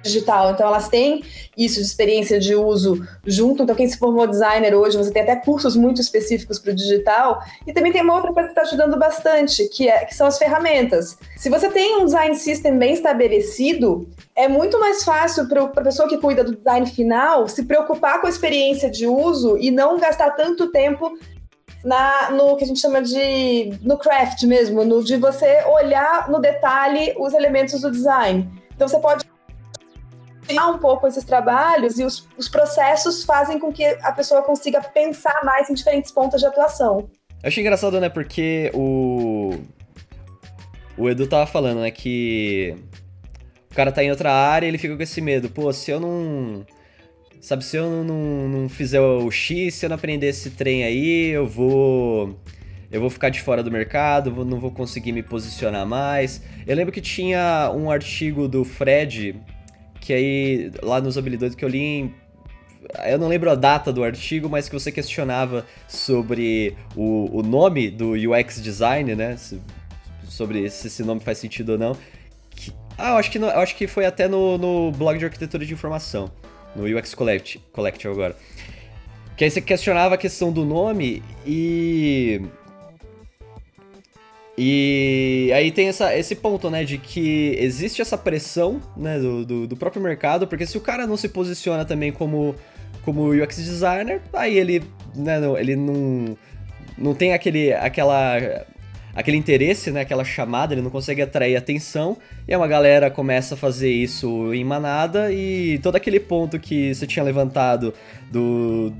digital. 0.01 0.51
Então, 0.51 0.67
elas 0.67 0.89
têm 0.89 1.23
isso 1.57 1.75
de 1.75 1.85
experiência 1.85 2.39
de 2.39 2.55
uso 2.55 3.05
junto. 3.25 3.63
Então, 3.63 3.75
quem 3.75 3.87
se 3.87 3.97
formou 3.97 4.27
designer 4.27 4.73
hoje, 4.73 4.97
você 4.97 5.11
tem 5.11 5.21
até 5.21 5.35
cursos 5.35 5.75
muito 5.75 6.01
específicos 6.01 6.59
para 6.59 6.71
o 6.71 6.75
digital. 6.75 7.41
E 7.65 7.73
também 7.73 7.91
tem 7.91 8.01
uma 8.01 8.15
outra 8.15 8.33
coisa 8.33 8.49
que 8.49 8.59
está 8.59 8.61
ajudando 8.61 8.97
bastante, 8.97 9.67
que, 9.69 9.89
é, 9.89 10.05
que 10.05 10.15
são 10.15 10.27
as 10.27 10.37
ferramentas. 10.37 11.17
Se 11.37 11.49
você 11.49 11.69
tem 11.69 11.97
um 11.97 12.05
design 12.05 12.35
system 12.35 12.77
bem 12.77 12.93
estabelecido, 12.93 14.09
é 14.35 14.47
muito 14.47 14.79
mais 14.79 15.03
fácil 15.03 15.47
para 15.47 15.63
a 15.63 15.81
pessoa 15.81 16.07
que 16.07 16.17
cuida 16.17 16.43
do 16.43 16.55
design 16.55 16.85
final 16.87 17.47
se 17.47 17.63
preocupar 17.63 18.21
com 18.21 18.27
a 18.27 18.29
experiência 18.29 18.89
de 18.89 19.05
uso 19.07 19.57
e 19.57 19.71
não 19.71 19.99
gastar 19.99 20.31
tanto 20.31 20.71
tempo 20.71 21.17
na, 21.83 22.31
no 22.31 22.55
que 22.55 22.63
a 22.63 22.67
gente 22.67 22.79
chama 22.79 23.01
de 23.01 23.77
no 23.81 23.97
craft 23.97 24.43
mesmo, 24.43 24.83
no 24.85 25.03
de 25.03 25.17
você 25.17 25.63
olhar 25.65 26.29
no 26.29 26.39
detalhe 26.39 27.15
os 27.17 27.33
elementos 27.33 27.81
do 27.81 27.91
design. 27.91 28.49
Então 28.75 28.87
você 28.87 28.99
pode 28.99 29.30
um 30.59 30.77
pouco 30.77 31.07
esses 31.07 31.23
trabalhos 31.23 31.99
e 31.99 32.03
os, 32.03 32.27
os 32.37 32.47
processos 32.47 33.23
fazem 33.23 33.59
com 33.59 33.71
que 33.71 33.85
a 33.85 34.11
pessoa 34.11 34.41
consiga 34.41 34.81
pensar 34.81 35.39
mais 35.43 35.69
em 35.69 35.73
diferentes 35.73 36.11
pontos 36.11 36.39
de 36.39 36.45
atuação. 36.45 37.09
Eu 37.43 37.47
achei 37.47 37.61
engraçado, 37.61 37.99
né? 37.99 38.09
Porque 38.09 38.71
o. 38.73 39.55
O 40.97 41.09
Edu 41.09 41.25
tava 41.25 41.47
falando, 41.47 41.79
né? 41.79 41.89
Que 41.89 42.75
o 43.71 43.75
cara 43.75 43.91
tá 43.91 44.03
em 44.03 44.11
outra 44.11 44.31
área 44.31 44.65
e 44.65 44.69
ele 44.69 44.77
fica 44.77 44.95
com 44.95 45.01
esse 45.01 45.21
medo. 45.21 45.49
Pô, 45.49 45.71
se 45.71 45.89
eu 45.89 45.99
não. 45.99 46.65
Sabe, 47.39 47.63
se 47.63 47.75
eu 47.77 47.89
não, 47.89 48.03
não, 48.03 48.49
não 48.49 48.69
fizer 48.69 49.01
o 49.01 49.31
X, 49.31 49.73
se 49.73 49.85
eu 49.85 49.89
não 49.89 49.95
aprender 49.95 50.27
esse 50.27 50.51
trem 50.51 50.83
aí, 50.83 51.29
eu 51.29 51.47
vou. 51.47 52.37
Eu 52.91 52.99
vou 52.99 53.09
ficar 53.09 53.29
de 53.29 53.41
fora 53.41 53.63
do 53.63 53.71
mercado, 53.71 54.31
vou, 54.31 54.43
não 54.43 54.59
vou 54.59 54.69
conseguir 54.69 55.13
me 55.13 55.23
posicionar 55.23 55.87
mais. 55.87 56.41
Eu 56.67 56.75
lembro 56.75 56.91
que 56.91 56.99
tinha 56.99 57.71
um 57.73 57.89
artigo 57.89 58.49
do 58.49 58.65
Fred, 58.65 59.41
que 60.01 60.11
aí 60.11 60.71
lá 60.83 60.99
nos 60.99 61.17
habilidades 61.17 61.55
que 61.55 61.63
eu 61.63 61.69
li 61.69 62.13
eu 63.05 63.17
não 63.17 63.27
lembro 63.27 63.49
a 63.49 63.55
data 63.55 63.93
do 63.93 64.03
artigo, 64.03 64.49
mas 64.49 64.67
que 64.67 64.73
você 64.73 64.91
questionava 64.91 65.65
sobre 65.87 66.75
o, 66.95 67.39
o 67.39 67.43
nome 67.43 67.89
do 67.89 68.11
UX 68.11 68.61
design, 68.61 69.15
né? 69.15 69.37
sobre 70.27 70.69
se 70.69 70.87
esse 70.87 71.03
nome 71.03 71.21
faz 71.21 71.37
sentido 71.37 71.73
ou 71.73 71.77
não. 71.77 71.97
Que, 72.49 72.73
ah, 72.97 73.11
eu 73.11 73.17
acho 73.17 73.31
que, 73.31 73.37
eu 73.37 73.47
acho 73.47 73.75
que 73.75 73.87
foi 73.87 74.05
até 74.05 74.27
no, 74.27 74.57
no 74.57 74.91
blog 74.91 75.17
de 75.17 75.25
arquitetura 75.25 75.65
de 75.65 75.73
informação, 75.73 76.31
no 76.75 76.83
UX 76.85 77.13
Collect, 77.13 77.59
Collective 77.71 78.11
agora. 78.11 78.35
Que 79.37 79.45
aí 79.45 79.51
você 79.51 79.61
questionava 79.61 80.15
a 80.15 80.17
questão 80.17 80.51
do 80.51 80.65
nome 80.65 81.23
e 81.45 82.41
e 84.57 85.49
aí 85.55 85.71
tem 85.71 85.87
essa, 85.87 86.15
esse 86.15 86.35
ponto, 86.35 86.69
né, 86.69 86.83
de 86.83 86.97
que 86.97 87.55
existe 87.57 88.01
essa 88.01 88.17
pressão, 88.17 88.81
né, 88.97 89.17
do, 89.17 89.45
do, 89.45 89.67
do, 89.67 89.77
próprio 89.77 90.01
mercado, 90.01 90.45
porque 90.45 90.65
se 90.65 90.77
o 90.77 90.81
cara 90.81 91.07
não 91.07 91.15
se 91.15 91.29
posiciona 91.29 91.85
também 91.85 92.11
como, 92.11 92.55
como 93.03 93.29
UX 93.29 93.55
designer, 93.55 94.21
aí 94.33 94.57
ele, 94.57 94.83
né, 95.15 95.39
ele 95.57 95.75
não, 95.75 96.37
não 96.97 97.15
tem 97.15 97.33
aquele, 97.33 97.73
aquela, 97.73 98.65
aquele 99.15 99.37
interesse, 99.37 99.89
né, 99.89 100.01
aquela 100.01 100.25
chamada, 100.25 100.73
ele 100.73 100.81
não 100.81 100.91
consegue 100.91 101.21
atrair 101.21 101.55
atenção, 101.55 102.17
e 102.45 102.53
uma 102.55 102.67
galera 102.67 103.09
começa 103.09 103.55
a 103.55 103.57
fazer 103.57 103.89
isso 103.89 104.53
em 104.53 104.65
manada, 104.65 105.31
e 105.31 105.79
todo 105.79 105.95
aquele 105.95 106.19
ponto 106.19 106.59
que 106.59 106.93
você 106.93 107.07
tinha 107.07 107.23
levantado 107.23 107.93
do 108.29 108.93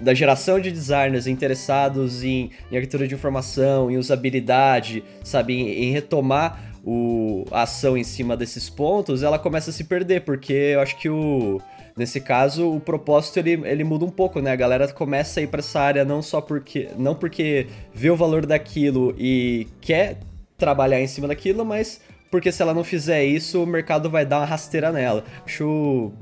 da 0.00 0.14
geração 0.14 0.60
de 0.60 0.70
designers 0.70 1.26
interessados 1.26 2.22
em, 2.22 2.50
em 2.70 2.76
arquitetura 2.76 3.06
de 3.06 3.14
informação, 3.14 3.90
em 3.90 3.96
usabilidade, 3.96 5.04
sabe, 5.22 5.54
em, 5.54 5.84
em 5.84 5.92
retomar 5.92 6.74
o, 6.84 7.44
a 7.50 7.62
ação 7.62 7.96
em 7.96 8.04
cima 8.04 8.36
desses 8.36 8.68
pontos, 8.68 9.22
ela 9.22 9.38
começa 9.38 9.70
a 9.70 9.72
se 9.72 9.84
perder, 9.84 10.22
porque 10.22 10.52
eu 10.52 10.80
acho 10.80 10.96
que 10.98 11.08
o 11.08 11.60
nesse 11.96 12.20
caso 12.20 12.74
o 12.74 12.80
propósito 12.80 13.38
ele, 13.38 13.52
ele 13.64 13.84
muda 13.84 14.04
um 14.04 14.10
pouco, 14.10 14.40
né? 14.40 14.50
A 14.50 14.56
galera 14.56 14.86
começa 14.92 15.40
a 15.40 15.42
ir 15.42 15.46
para 15.46 15.60
essa 15.60 15.80
área 15.80 16.04
não 16.04 16.20
só 16.20 16.40
porque 16.40 16.88
não 16.98 17.14
porque 17.14 17.68
vê 17.94 18.10
o 18.10 18.16
valor 18.16 18.44
daquilo 18.44 19.14
e 19.16 19.68
quer 19.80 20.18
trabalhar 20.58 21.00
em 21.00 21.06
cima 21.06 21.28
daquilo, 21.28 21.64
mas 21.64 22.00
porque 22.30 22.50
se 22.50 22.60
ela 22.60 22.74
não 22.74 22.82
fizer 22.82 23.24
isso, 23.24 23.62
o 23.62 23.66
mercado 23.66 24.10
vai 24.10 24.26
dar 24.26 24.38
uma 24.38 24.44
rasteira 24.44 24.90
nela. 24.90 25.24
Acho 25.46 26.12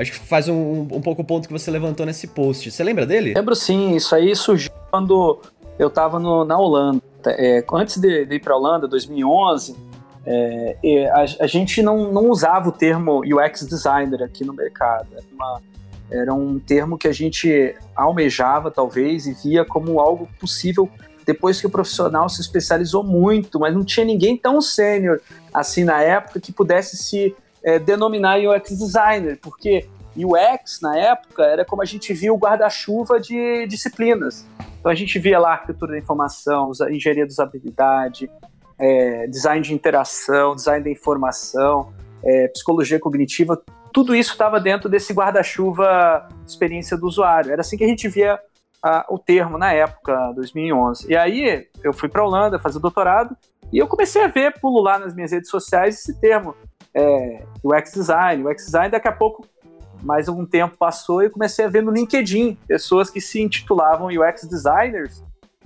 Acho 0.00 0.12
que 0.12 0.18
faz 0.18 0.48
um, 0.48 0.80
um 0.80 1.00
pouco 1.00 1.20
o 1.20 1.24
ponto 1.24 1.46
que 1.46 1.52
você 1.52 1.70
levantou 1.70 2.06
nesse 2.06 2.26
post. 2.26 2.70
Você 2.70 2.82
lembra 2.82 3.04
dele? 3.04 3.34
Lembro 3.34 3.54
sim, 3.54 3.94
isso 3.94 4.14
aí 4.14 4.34
surgiu 4.34 4.72
quando 4.90 5.40
eu 5.78 5.88
estava 5.88 6.18
na 6.18 6.58
Holanda. 6.58 7.02
É, 7.26 7.62
antes 7.74 7.98
de, 7.98 8.24
de 8.24 8.36
ir 8.36 8.40
para 8.40 8.54
a 8.54 8.56
Holanda, 8.56 8.88
2011, 8.88 9.76
é, 10.24 10.76
a, 11.12 11.44
a, 11.44 11.46
gente 11.46 11.82
não, 11.82 12.10
não 12.10 12.30
usava 12.30 12.70
o 12.70 12.72
termo 12.72 13.20
UX 13.20 13.66
designer 13.66 14.22
aqui 14.22 14.42
no 14.42 14.54
mercado. 14.54 15.08
Era, 15.12 15.24
uma, 15.32 15.62
era 16.10 16.34
um 16.34 16.58
termo 16.58 16.96
que 16.96 17.06
a 17.06 17.12
gente 17.12 17.74
almejava, 17.94 18.70
talvez, 18.70 19.26
e 19.26 19.34
via 19.34 19.66
como 19.66 20.00
algo 20.00 20.26
possível 20.40 20.88
depois 21.26 21.60
que 21.60 21.66
o 21.66 21.70
profissional 21.70 22.28
se 22.28 22.40
especializou 22.40 23.04
muito, 23.04 23.60
mas 23.60 23.74
não 23.74 23.84
tinha 23.84 24.04
ninguém 24.04 24.36
tão 24.36 24.60
sênior 24.60 25.20
assim 25.52 25.84
na 25.84 26.02
época 26.02 26.40
que 26.40 26.52
pudesse 26.52 26.96
se 26.96 27.36
é, 27.62 27.78
denominar 27.78 28.38
UX 28.38 28.70
designer, 28.70 29.38
porque 29.40 29.88
UX 30.16 30.80
na 30.80 30.98
época 30.98 31.44
era 31.44 31.64
como 31.64 31.82
a 31.82 31.84
gente 31.84 32.12
via 32.12 32.32
o 32.32 32.36
guarda-chuva 32.36 33.20
de 33.20 33.66
disciplinas. 33.66 34.46
Então 34.78 34.90
a 34.90 34.94
gente 34.94 35.18
via 35.18 35.38
lá 35.38 35.52
arquitetura 35.52 35.92
da 35.92 35.98
informação, 35.98 36.72
engenharia 36.90 37.26
de 37.26 37.32
usabilidade, 37.32 38.30
é, 38.78 39.26
design 39.26 39.62
de 39.62 39.74
interação, 39.74 40.54
design 40.54 40.82
da 40.82 40.90
informação, 40.90 41.92
é, 42.24 42.48
psicologia 42.48 42.98
cognitiva, 42.98 43.62
tudo 43.92 44.14
isso 44.14 44.32
estava 44.32 44.60
dentro 44.60 44.88
desse 44.88 45.12
guarda-chuva 45.12 46.28
experiência 46.46 46.96
do 46.96 47.06
usuário. 47.06 47.52
Era 47.52 47.60
assim 47.60 47.76
que 47.76 47.84
a 47.84 47.88
gente 47.88 48.08
via 48.08 48.38
a, 48.82 49.06
o 49.08 49.18
termo 49.18 49.58
na 49.58 49.72
época, 49.72 50.32
2011. 50.34 51.10
E 51.10 51.16
aí 51.16 51.66
eu 51.82 51.92
fui 51.92 52.08
para 52.08 52.22
a 52.22 52.24
Holanda 52.24 52.58
fazer 52.58 52.78
doutorado 52.78 53.36
e 53.72 53.78
eu 53.78 53.86
comecei 53.86 54.22
a 54.22 54.28
ver 54.28 54.58
pulular 54.60 54.98
nas 54.98 55.14
minhas 55.14 55.32
redes 55.32 55.50
sociais 55.50 55.96
esse 55.96 56.18
termo, 56.20 56.54
é, 56.94 57.44
UX 57.62 57.92
design. 57.92 58.46
UX 58.46 58.64
design, 58.64 58.90
daqui 58.90 59.08
a 59.08 59.12
pouco, 59.12 59.46
mais 60.02 60.28
algum 60.28 60.46
tempo 60.46 60.76
passou 60.76 61.22
e 61.22 61.26
eu 61.26 61.30
comecei 61.30 61.64
a 61.64 61.68
ver 61.68 61.82
no 61.82 61.90
LinkedIn 61.90 62.56
pessoas 62.66 63.10
que 63.10 63.20
se 63.20 63.40
intitulavam 63.40 64.08
UX 64.08 64.44
designers 64.44 65.22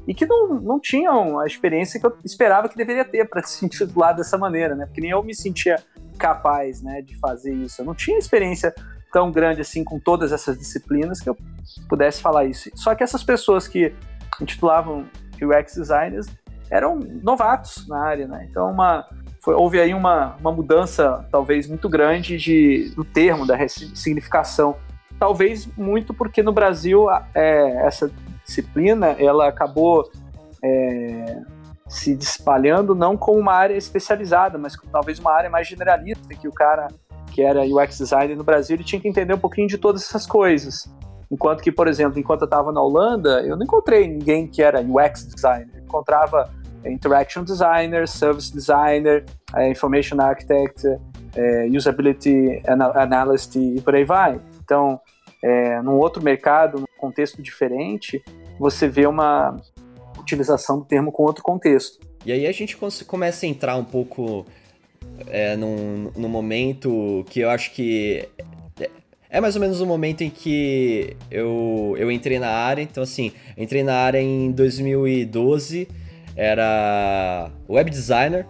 e 0.06 0.14
que 0.14 0.26
não, 0.26 0.54
não 0.60 0.80
tinham 0.80 1.38
a 1.38 1.46
experiência 1.46 1.98
que 1.98 2.06
eu 2.06 2.16
esperava 2.24 2.68
que 2.68 2.76
deveria 2.76 3.04
ter 3.04 3.28
para 3.28 3.42
se 3.46 3.64
intitular 3.64 4.14
dessa 4.14 4.36
maneira, 4.36 4.74
né? 4.74 4.86
Porque 4.86 5.00
nem 5.00 5.10
eu 5.10 5.22
me 5.22 5.34
sentia 5.34 5.76
capaz, 6.18 6.82
né, 6.82 7.02
de 7.02 7.18
fazer 7.18 7.52
isso. 7.52 7.80
Eu 7.80 7.86
não 7.86 7.94
tinha 7.94 8.18
experiência 8.18 8.72
tão 9.12 9.30
grande 9.30 9.60
assim 9.60 9.84
com 9.84 9.98
todas 9.98 10.32
essas 10.32 10.58
disciplinas 10.58 11.20
que 11.20 11.28
eu 11.28 11.36
pudesse 11.88 12.20
falar 12.20 12.44
isso. 12.44 12.70
Só 12.74 12.94
que 12.94 13.02
essas 13.02 13.22
pessoas 13.22 13.66
que 13.66 13.94
intitulavam 14.40 15.08
UX 15.40 15.74
designers 15.74 16.26
eram 16.70 16.98
novatos 17.22 17.86
na 17.88 18.04
área, 18.04 18.26
né? 18.26 18.46
Então 18.50 18.70
uma 18.70 19.06
foi, 19.44 19.54
houve 19.54 19.78
aí 19.78 19.92
uma, 19.92 20.36
uma 20.40 20.50
mudança 20.50 21.26
talvez 21.30 21.68
muito 21.68 21.86
grande 21.86 22.38
de, 22.38 22.90
do 22.96 23.04
termo, 23.04 23.46
da 23.46 23.68
significação. 23.68 24.76
Talvez 25.18 25.68
muito 25.76 26.14
porque 26.14 26.42
no 26.42 26.50
Brasil 26.50 27.06
é, 27.34 27.86
essa 27.86 28.10
disciplina 28.42 29.08
ela 29.18 29.46
acabou 29.46 30.10
é, 30.64 31.42
se 31.86 32.14
espalhando 32.14 32.94
não 32.94 33.18
como 33.18 33.38
uma 33.38 33.52
área 33.52 33.76
especializada, 33.76 34.56
mas 34.56 34.74
como 34.74 34.90
talvez 34.90 35.18
uma 35.18 35.32
área 35.32 35.50
mais 35.50 35.68
generalista, 35.68 36.34
que 36.34 36.48
o 36.48 36.52
cara 36.52 36.88
que 37.30 37.42
era 37.42 37.62
UX 37.62 37.98
designer 37.98 38.36
no 38.36 38.44
Brasil, 38.44 38.76
ele 38.76 38.84
tinha 38.84 39.00
que 39.00 39.08
entender 39.08 39.34
um 39.34 39.38
pouquinho 39.38 39.68
de 39.68 39.76
todas 39.76 40.02
essas 40.02 40.24
coisas. 40.26 40.88
Enquanto 41.30 41.62
que, 41.62 41.72
por 41.72 41.86
exemplo, 41.86 42.18
enquanto 42.18 42.42
eu 42.42 42.46
estava 42.46 42.72
na 42.72 42.80
Holanda, 42.80 43.42
eu 43.42 43.56
não 43.56 43.64
encontrei 43.64 44.08
ninguém 44.08 44.46
que 44.46 44.62
era 44.62 44.80
UX 44.80 45.26
designer. 45.26 45.68
Eu 45.74 45.82
encontrava 45.82 46.48
interaction 46.90 47.44
designer, 47.44 48.06
service 48.06 48.52
designer, 48.52 49.24
eh, 49.56 49.68
information 49.68 50.20
architect, 50.20 50.86
eh, 51.36 51.68
usability 51.70 52.62
analyst 52.66 53.56
e 53.56 53.80
por 53.80 53.94
aí 53.94 54.04
vai. 54.04 54.40
Então, 54.62 55.00
é, 55.42 55.82
num 55.82 55.98
outro 55.98 56.22
mercado, 56.22 56.80
num 56.80 56.86
contexto 56.98 57.42
diferente, 57.42 58.22
você 58.58 58.88
vê 58.88 59.06
uma 59.06 59.54
utilização 60.18 60.78
do 60.78 60.86
termo 60.86 61.12
com 61.12 61.22
outro 61.22 61.42
contexto. 61.42 61.98
E 62.24 62.32
aí 62.32 62.46
a 62.46 62.52
gente 62.52 62.78
começa 63.06 63.44
a 63.44 63.48
entrar 63.48 63.76
um 63.76 63.84
pouco 63.84 64.46
é, 65.26 65.54
num, 65.54 66.10
num 66.16 66.30
momento 66.30 67.26
que 67.28 67.40
eu 67.40 67.50
acho 67.50 67.72
que 67.72 68.26
é, 69.34 69.40
mais 69.40 69.56
ou 69.56 69.60
menos 69.60 69.80
o 69.80 69.86
momento 69.86 70.22
em 70.22 70.30
que 70.30 71.16
eu, 71.28 71.96
eu 71.98 72.08
entrei 72.08 72.38
na 72.38 72.48
área. 72.48 72.80
Então, 72.80 73.02
assim, 73.02 73.32
entrei 73.58 73.82
na 73.82 73.96
área 73.96 74.20
em 74.20 74.52
2012, 74.52 75.88
era 76.36 77.50
web 77.68 77.90
designer. 77.90 78.46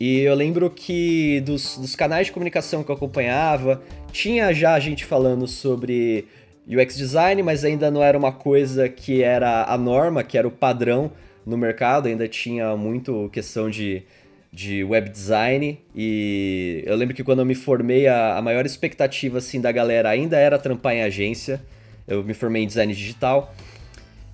E 0.00 0.20
eu 0.20 0.34
lembro 0.34 0.68
que 0.68 1.40
dos, 1.42 1.78
dos 1.78 1.94
canais 1.94 2.26
de 2.26 2.32
comunicação 2.32 2.82
que 2.82 2.90
eu 2.90 2.96
acompanhava, 2.96 3.82
tinha 4.10 4.52
já 4.52 4.78
gente 4.80 5.04
falando 5.04 5.46
sobre 5.46 6.26
UX 6.66 6.96
design, 6.96 7.42
mas 7.42 7.64
ainda 7.64 7.90
não 7.90 8.02
era 8.02 8.18
uma 8.18 8.32
coisa 8.32 8.88
que 8.88 9.22
era 9.22 9.64
a 9.64 9.78
norma, 9.78 10.24
que 10.24 10.36
era 10.36 10.46
o 10.46 10.50
padrão 10.50 11.12
no 11.46 11.56
mercado, 11.56 12.08
ainda 12.08 12.26
tinha 12.26 12.76
muito 12.76 13.28
questão 13.32 13.70
de 13.70 14.04
de 14.52 14.84
web 14.84 15.08
design 15.08 15.80
e 15.96 16.82
eu 16.84 16.94
lembro 16.94 17.14
que 17.16 17.24
quando 17.24 17.38
eu 17.38 17.46
me 17.46 17.54
formei 17.54 18.06
a, 18.06 18.36
a 18.36 18.42
maior 18.42 18.66
expectativa 18.66 19.38
assim 19.38 19.60
da 19.62 19.72
galera 19.72 20.10
ainda 20.10 20.36
era 20.36 20.58
trampar 20.58 20.92
em 20.94 21.02
agência. 21.02 21.62
Eu 22.06 22.22
me 22.22 22.34
formei 22.34 22.62
em 22.62 22.66
design 22.66 22.92
digital 22.92 23.54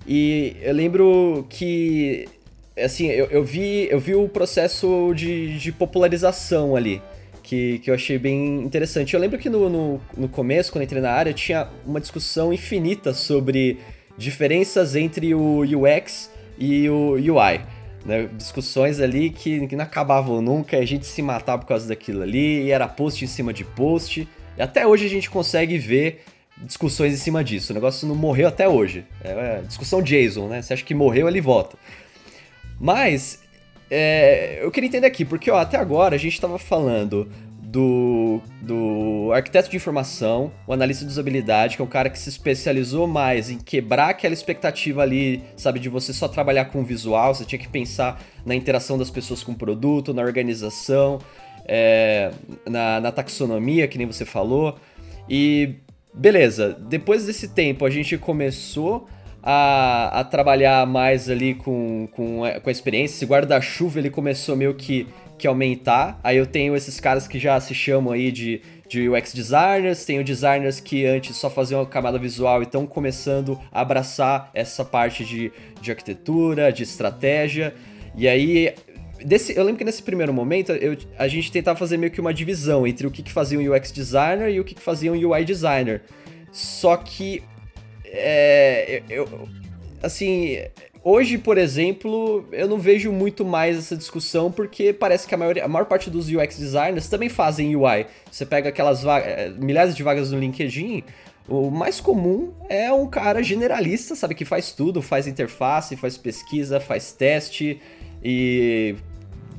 e 0.05 0.57
eu 0.61 0.73
lembro 0.73 1.45
que 1.49 2.27
assim 2.83 3.07
eu, 3.07 3.25
eu 3.27 3.43
vi 3.43 3.87
eu 3.89 3.99
vi 3.99 4.15
o 4.15 4.27
processo 4.27 5.13
de, 5.15 5.57
de 5.57 5.71
popularização 5.71 6.75
ali. 6.75 7.01
Que, 7.41 7.79
que 7.79 7.89
eu 7.89 7.95
achei 7.95 8.19
bem 8.19 8.61
interessante. 8.61 9.15
Eu 9.15 9.19
lembro 9.19 9.39
que 9.39 9.49
no, 9.49 9.67
no, 9.69 10.01
no 10.15 10.29
começo, 10.29 10.71
quando 10.71 10.83
entrei 10.83 11.01
na 11.01 11.11
área, 11.11 11.33
tinha 11.33 11.67
uma 11.83 11.99
discussão 11.99 12.53
infinita 12.53 13.11
sobre 13.11 13.79
diferenças 14.15 14.95
entre 14.95 15.33
o 15.33 15.61
UX 15.61 16.29
e 16.59 16.87
o 16.87 17.13
UI 17.13 17.59
né? 18.05 18.29
Discussões 18.33 18.99
ali 18.99 19.29
que, 19.29 19.67
que 19.67 19.75
não 19.75 19.83
acabavam 19.83 20.41
nunca, 20.41 20.77
a 20.77 20.85
gente 20.85 21.05
se 21.05 21.21
matava 21.21 21.61
por 21.61 21.67
causa 21.67 21.87
daquilo 21.87 22.21
ali, 22.21 22.63
e 22.63 22.71
era 22.71 22.87
post 22.87 23.23
em 23.23 23.27
cima 23.27 23.53
de 23.53 23.63
post. 23.63 24.27
E 24.57 24.61
até 24.61 24.85
hoje 24.85 25.05
a 25.05 25.09
gente 25.09 25.29
consegue 25.29 25.77
ver 25.77 26.23
discussões 26.57 27.13
em 27.13 27.17
cima 27.17 27.43
disso. 27.43 27.71
O 27.71 27.75
negócio 27.75 28.07
não 28.07 28.15
morreu 28.15 28.47
até 28.47 28.67
hoje. 28.67 29.05
É, 29.23 29.29
é 29.31 29.61
discussão 29.65 30.01
Jason, 30.01 30.47
né? 30.47 30.61
Você 30.61 30.73
acha 30.73 30.83
que 30.83 30.93
morreu, 30.93 31.27
ele 31.27 31.41
volta. 31.41 31.77
Mas 32.79 33.39
é, 33.89 34.59
eu 34.61 34.71
queria 34.71 34.87
entender 34.87 35.07
aqui, 35.07 35.25
porque 35.25 35.49
ó, 35.49 35.57
até 35.57 35.77
agora 35.77 36.15
a 36.15 36.19
gente 36.19 36.33
estava 36.33 36.57
falando 36.57 37.29
do, 37.69 38.41
do 38.61 39.31
arquiteto 39.31 39.69
de 39.69 39.77
informação, 39.77 40.51
o 40.65 40.73
analista 40.73 41.05
de 41.05 41.11
usabilidade, 41.11 41.75
que 41.75 41.81
é 41.81 41.85
um 41.85 41.89
cara 41.89 42.09
que 42.09 42.17
se 42.17 42.29
especializou 42.29 43.05
mais 43.05 43.49
em 43.49 43.59
quebrar 43.59 44.09
aquela 44.09 44.33
expectativa 44.33 45.03
ali, 45.03 45.43
sabe, 45.55 45.79
de 45.79 45.87
você 45.87 46.11
só 46.11 46.27
trabalhar 46.27 46.65
com 46.65 46.83
visual, 46.83 47.35
você 47.35 47.45
tinha 47.45 47.59
que 47.59 47.67
pensar 47.67 48.21
na 48.43 48.55
interação 48.55 48.97
das 48.97 49.11
pessoas 49.11 49.43
com 49.43 49.51
o 49.51 49.55
produto, 49.55 50.15
na 50.15 50.23
organização, 50.23 51.19
é, 51.65 52.31
na, 52.67 52.99
na 52.99 53.11
taxonomia, 53.11 53.87
que 53.87 53.99
nem 53.99 54.07
você 54.07 54.25
falou. 54.25 54.75
E 55.29 55.75
beleza, 56.11 56.75
depois 56.87 57.27
desse 57.27 57.49
tempo 57.49 57.85
a 57.85 57.89
gente 57.91 58.17
começou 58.17 59.07
a, 59.41 60.19
a 60.19 60.23
trabalhar 60.23 60.85
mais 60.85 61.29
ali 61.29 61.55
com, 61.55 62.07
com, 62.11 62.41
com 62.61 62.69
a 62.69 62.71
experiência. 62.71 63.15
Esse 63.15 63.25
guarda-chuva 63.25 63.99
ele 63.99 64.09
começou 64.09 64.55
meio 64.55 64.73
que 64.73 65.07
que 65.39 65.47
aumentar. 65.47 66.19
Aí 66.21 66.37
eu 66.37 66.45
tenho 66.45 66.75
esses 66.75 66.99
caras 66.99 67.27
que 67.27 67.39
já 67.39 67.59
se 67.59 67.73
chamam 67.73 68.13
aí 68.13 68.29
de, 68.31 68.61
de 68.87 69.09
UX 69.09 69.33
designers, 69.33 70.05
tenho 70.05 70.23
designers 70.23 70.79
que 70.79 71.05
antes 71.05 71.35
só 71.37 71.49
faziam 71.49 71.81
a 71.81 71.85
camada 71.85 72.19
visual 72.19 72.61
e 72.61 72.65
estão 72.65 72.85
começando 72.85 73.57
a 73.71 73.81
abraçar 73.81 74.51
essa 74.53 74.83
parte 74.83 75.23
de, 75.23 75.51
de 75.81 75.91
arquitetura, 75.91 76.71
de 76.71 76.83
estratégia. 76.83 77.73
E 78.15 78.27
aí 78.27 78.75
Desse, 79.23 79.53
eu 79.53 79.63
lembro 79.63 79.77
que 79.77 79.83
nesse 79.83 80.01
primeiro 80.01 80.33
momento 80.33 80.71
eu, 80.71 80.95
a 81.17 81.27
gente 81.27 81.51
tentava 81.51 81.77
fazer 81.77 81.97
meio 81.97 82.09
que 82.09 82.21
uma 82.21 82.33
divisão 82.33 82.87
entre 82.87 83.05
o 83.05 83.11
que, 83.11 83.21
que 83.21 83.31
fazia 83.31 83.59
um 83.59 83.75
UX 83.75 83.91
designer 83.91 84.49
e 84.49 84.59
o 84.61 84.63
que, 84.63 84.73
que 84.73 84.81
fazia 84.81 85.11
um 85.11 85.15
UI 85.15 85.43
designer. 85.43 86.03
Só 86.51 86.95
que. 86.95 87.43
É, 88.11 89.03
eu, 89.09 89.27
assim, 90.01 90.57
Hoje, 91.01 91.37
por 91.37 91.57
exemplo, 91.57 92.45
eu 92.51 92.67
não 92.67 92.77
vejo 92.77 93.09
muito 93.09 93.45
mais 93.45 93.77
essa 93.77 93.95
discussão 93.95 94.51
porque 94.51 94.91
parece 94.91 95.25
que 95.25 95.33
a, 95.33 95.37
maioria, 95.37 95.63
a 95.63 95.67
maior 95.67 95.85
parte 95.85 96.09
dos 96.09 96.27
UX 96.27 96.59
designers 96.59 97.07
também 97.07 97.29
fazem 97.29 97.73
UI. 97.73 98.05
Você 98.29 98.45
pega 98.45 98.67
aquelas 98.67 99.05
eh, 99.05 99.49
milhares 99.57 99.95
de 99.95 100.03
vagas 100.03 100.31
no 100.31 100.39
LinkedIn, 100.39 101.03
o 101.47 101.71
mais 101.71 102.01
comum 102.01 102.53
é 102.69 102.91
um 102.91 103.07
cara 103.07 103.41
generalista, 103.41 104.13
sabe, 104.13 104.35
que 104.35 104.43
faz 104.43 104.73
tudo, 104.73 105.01
faz 105.01 105.25
interface, 105.25 105.95
faz 105.95 106.17
pesquisa, 106.17 106.79
faz 106.81 107.13
teste 107.13 107.81
e 108.23 108.95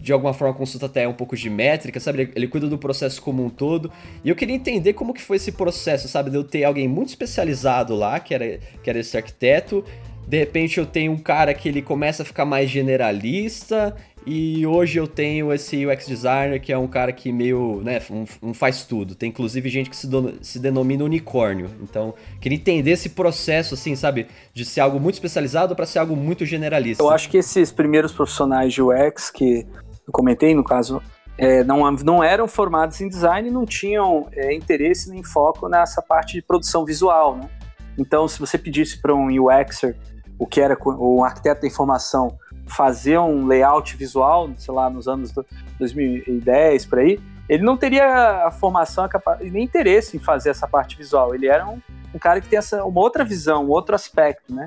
de 0.00 0.12
alguma 0.12 0.32
forma 0.32 0.54
consulta 0.54 0.86
até 0.86 1.06
um 1.06 1.12
pouco 1.12 1.36
de 1.36 1.50
métrica, 1.50 2.00
sabe? 2.00 2.22
Ele, 2.22 2.32
ele, 2.34 2.48
cuida 2.48 2.66
do 2.66 2.78
processo 2.78 3.20
como 3.20 3.44
um 3.44 3.50
todo. 3.50 3.90
E 4.24 4.28
eu 4.28 4.36
queria 4.36 4.54
entender 4.54 4.94
como 4.94 5.12
que 5.12 5.20
foi 5.20 5.36
esse 5.36 5.52
processo, 5.52 6.08
sabe? 6.08 6.30
De 6.30 6.36
eu 6.36 6.44
ter 6.44 6.64
alguém 6.64 6.88
muito 6.88 7.08
especializado 7.08 7.94
lá, 7.94 8.18
que 8.18 8.34
era, 8.34 8.58
que 8.82 8.88
era 8.88 8.98
esse 8.98 9.16
arquiteto, 9.16 9.84
de 10.26 10.38
repente 10.38 10.78
eu 10.78 10.86
tenho 10.86 11.10
um 11.10 11.18
cara 11.18 11.52
que 11.52 11.68
ele 11.68 11.82
começa 11.82 12.22
a 12.22 12.26
ficar 12.26 12.44
mais 12.44 12.70
generalista 12.70 13.96
e 14.26 14.66
hoje 14.66 14.98
eu 14.98 15.08
tenho 15.08 15.52
esse 15.52 15.84
UX 15.84 16.06
designer 16.06 16.60
que 16.60 16.72
é 16.72 16.78
um 16.78 16.86
cara 16.86 17.10
que 17.10 17.32
meio, 17.32 17.80
né, 17.82 18.00
um, 18.10 18.24
um 18.42 18.54
faz 18.54 18.84
tudo. 18.84 19.14
Tem 19.14 19.30
inclusive 19.30 19.68
gente 19.68 19.90
que 19.90 19.96
se, 19.96 20.08
se 20.42 20.58
denomina 20.58 21.04
unicórnio. 21.04 21.70
Então, 21.82 22.14
queria 22.40 22.56
entender 22.56 22.92
esse 22.92 23.08
processo, 23.08 23.74
assim, 23.74 23.96
sabe, 23.96 24.28
de 24.52 24.64
ser 24.64 24.80
algo 24.80 25.00
muito 25.00 25.14
especializado 25.14 25.74
para 25.74 25.86
ser 25.86 25.98
algo 25.98 26.14
muito 26.14 26.44
generalista. 26.44 27.02
Eu 27.02 27.10
acho 27.10 27.28
que 27.28 27.38
esses 27.38 27.72
primeiros 27.72 28.12
profissionais 28.12 28.72
de 28.72 28.82
UX 28.82 29.30
que 29.30 29.66
eu 30.10 30.12
comentei, 30.12 30.54
no 30.54 30.64
caso, 30.64 31.00
é, 31.38 31.64
não, 31.64 31.90
não 31.92 32.22
eram 32.22 32.46
formados 32.46 33.00
em 33.00 33.08
design 33.08 33.50
não 33.50 33.64
tinham 33.64 34.28
é, 34.32 34.52
interesse 34.52 35.08
nem 35.08 35.22
foco 35.22 35.68
nessa 35.68 36.02
parte 36.02 36.34
de 36.34 36.42
produção 36.42 36.84
visual, 36.84 37.36
né? 37.36 37.48
Então, 37.96 38.28
se 38.28 38.38
você 38.38 38.58
pedisse 38.58 39.00
para 39.00 39.14
um 39.14 39.28
UXer 39.28 39.96
o 40.38 40.46
que 40.46 40.60
era 40.60 40.76
o 40.82 41.24
arquiteto 41.24 41.62
da 41.62 41.66
informação 41.66 42.36
fazer 42.66 43.18
um 43.18 43.46
layout 43.46 43.96
visual, 43.96 44.50
sei 44.56 44.72
lá, 44.72 44.88
nos 44.88 45.08
anos 45.08 45.32
2010 45.78 46.86
por 46.86 46.98
aí, 47.00 47.18
ele 47.48 47.62
não 47.64 47.76
teria 47.76 48.46
a 48.46 48.50
formação 48.50 49.08
e 49.40 49.50
nem 49.50 49.64
interesse 49.64 50.16
em 50.16 50.20
fazer 50.20 50.50
essa 50.50 50.68
parte 50.68 50.96
visual. 50.96 51.34
Ele 51.34 51.48
era 51.48 51.66
um, 51.66 51.80
um 52.14 52.18
cara 52.18 52.40
que 52.40 52.48
tem 52.48 52.58
essa, 52.58 52.84
uma 52.84 53.00
outra 53.00 53.24
visão, 53.24 53.64
um 53.64 53.70
outro 53.70 53.94
aspecto, 53.94 54.54
né? 54.54 54.66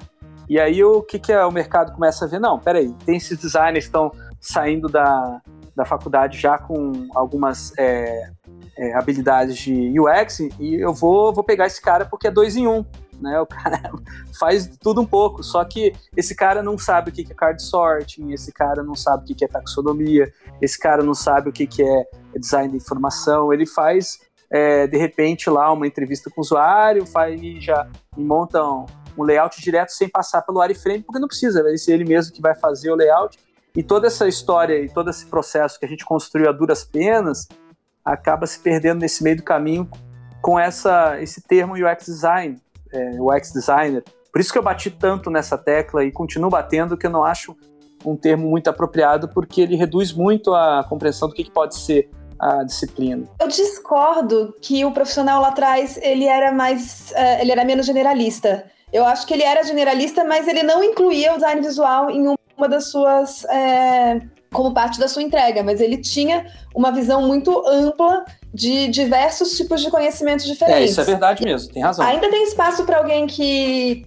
E 0.50 0.60
aí 0.60 0.84
o 0.84 1.02
que, 1.02 1.18
que 1.18 1.32
é, 1.32 1.44
o 1.46 1.52
mercado 1.52 1.94
começa 1.94 2.26
a 2.26 2.28
ver? 2.28 2.40
Não, 2.40 2.60
peraí, 2.60 2.94
tem 3.06 3.16
esses 3.16 3.38
designers 3.38 3.86
que 3.86 3.90
estão 3.90 4.12
saindo 4.44 4.90
da, 4.90 5.42
da 5.74 5.86
faculdade 5.86 6.38
já 6.38 6.58
com 6.58 7.08
algumas 7.16 7.72
é, 7.78 8.30
é, 8.78 8.94
habilidades 8.94 9.58
de 9.58 9.98
UX 9.98 10.42
e 10.60 10.76
eu 10.76 10.94
vou, 10.94 11.34
vou 11.34 11.44
pegar 11.44 11.66
esse 11.66 11.82
cara 11.82 12.06
porque 12.06 12.28
é 12.28 12.32
dois 12.32 12.58
em 12.58 12.68
um. 12.68 12.86
né? 13.22 13.40
O 13.40 13.46
cara 13.46 13.80
faz 14.38 14.68
tudo 14.82 15.00
um 15.00 15.06
pouco, 15.06 15.42
só 15.42 15.64
que 15.64 15.94
esse 16.16 16.36
cara 16.36 16.62
não 16.62 16.78
sabe 16.78 17.10
o 17.10 17.14
que 17.14 17.22
é 17.22 17.34
card 17.34 17.64
sorting, 17.64 18.34
esse 18.34 18.52
cara 18.52 18.84
não 18.84 18.96
sabe 18.96 19.24
o 19.24 19.36
que 19.36 19.46
é 19.46 19.48
taxonomia, 19.48 20.32
esse 20.62 20.78
cara 20.78 21.02
não 21.02 21.14
sabe 21.14 21.50
o 21.50 21.54
que 21.54 21.68
é 21.82 22.06
design 22.38 22.70
de 22.70 22.78
informação, 22.78 23.54
ele 23.54 23.66
faz 23.66 24.20
é, 24.52 24.86
de 24.88 24.98
repente 24.98 25.50
lá 25.50 25.72
uma 25.72 25.88
entrevista 25.88 26.30
com 26.30 26.42
o 26.42 26.44
usuário, 26.44 27.06
faz 27.06 27.42
e 27.42 27.62
já 27.62 27.88
monta 28.18 28.62
um, 28.62 28.86
um, 29.18 29.24
layout 29.24 29.62
direto 29.62 29.92
sem 29.92 30.10
passar 30.10 30.42
pelo 30.42 30.60
wireframe, 30.60 31.02
porque 31.02 31.20
não 31.20 31.30
precisa, 31.30 31.64
vai 31.64 31.78
ser 31.78 31.94
ele 31.94 32.04
mesmo 32.04 32.34
que 32.34 32.42
vai 32.42 32.54
fazer 32.54 32.92
o 32.92 32.96
layout. 32.96 33.40
E 33.76 33.82
toda 33.82 34.06
essa 34.06 34.28
história 34.28 34.80
e 34.80 34.88
todo 34.88 35.10
esse 35.10 35.26
processo 35.26 35.80
que 35.80 35.86
a 35.86 35.90
gente 35.90 36.06
construiu 36.06 36.48
a 36.48 36.52
duras 36.52 36.84
penas 36.84 37.48
acaba 38.06 38.46
se 38.46 38.60
perdendo 38.60 39.00
nesse 39.00 39.24
meio 39.24 39.38
do 39.38 39.44
caminho 39.44 39.90
com 40.42 40.60
essa, 40.60 41.20
esse 41.22 41.42
termo 41.42 41.74
UX 41.74 42.06
design, 42.06 42.62
é, 42.92 43.20
UX 43.20 43.52
designer. 43.52 44.04
Por 44.32 44.40
isso 44.40 44.52
que 44.52 44.60
eu 44.60 44.64
bati 44.64 44.92
tanto 44.92 45.32
nessa 45.32 45.58
tecla 45.58 46.04
e 46.04 46.12
continuo 46.12 46.50
batendo 46.50 46.98
que 46.98 47.08
eu 47.08 47.12
não 47.12 47.24
acho 47.24 47.56
um 48.06 48.16
termo 48.16 48.48
muito 48.48 48.70
apropriado 48.70 49.30
porque 49.30 49.62
ele 49.62 49.76
reduz 49.76 50.12
muito 50.12 50.54
a 50.54 50.86
compreensão 50.88 51.28
do 51.28 51.34
que, 51.34 51.46
que 51.46 51.52
pode 51.52 51.76
ser 51.76 52.10
a 52.40 52.64
disciplina. 52.64 53.26
Eu 53.40 53.48
discordo 53.48 54.54
que 54.62 54.84
o 54.84 54.92
profissional 54.92 55.42
lá 55.42 55.48
atrás 55.48 55.98
ele 56.02 56.26
era 56.26 56.52
mais, 56.52 57.12
uh, 57.12 57.42
ele 57.42 57.52
era 57.52 57.64
menos 57.64 57.86
generalista. 57.86 58.66
Eu 58.92 59.06
acho 59.06 59.26
que 59.26 59.34
ele 59.34 59.44
era 59.44 59.64
generalista, 59.64 60.24
mas 60.24 60.48
ele 60.48 60.62
não 60.62 60.84
incluía 60.84 61.32
o 61.32 61.36
design 61.36 61.62
visual 61.62 62.12
em 62.12 62.28
uma 62.28 62.43
das 62.68 62.88
suas 62.88 63.46
é, 63.46 64.22
como 64.52 64.74
parte 64.74 65.00
da 65.00 65.08
sua 65.08 65.22
entrega, 65.22 65.64
mas 65.64 65.82
ele 65.82 65.98
tinha 65.98 66.46
uma 66.76 66.92
visão 66.92 67.26
muito 67.28 67.68
ampla 67.68 68.24
de 68.54 68.88
diversos 68.88 69.58
tipos 69.58 69.82
de 69.82 69.90
conhecimentos 69.90 70.46
diferentes. 70.46 70.82
É, 70.82 70.86
isso 70.86 71.02
é 71.02 71.04
verdade 71.04 71.44
mesmo, 71.44 71.74
tem 71.74 71.82
razão. 71.82 72.06
Ainda 72.06 72.30
tem 72.30 72.44
espaço 72.44 72.86
para 72.86 72.98
alguém 72.98 73.26
que, 73.26 74.06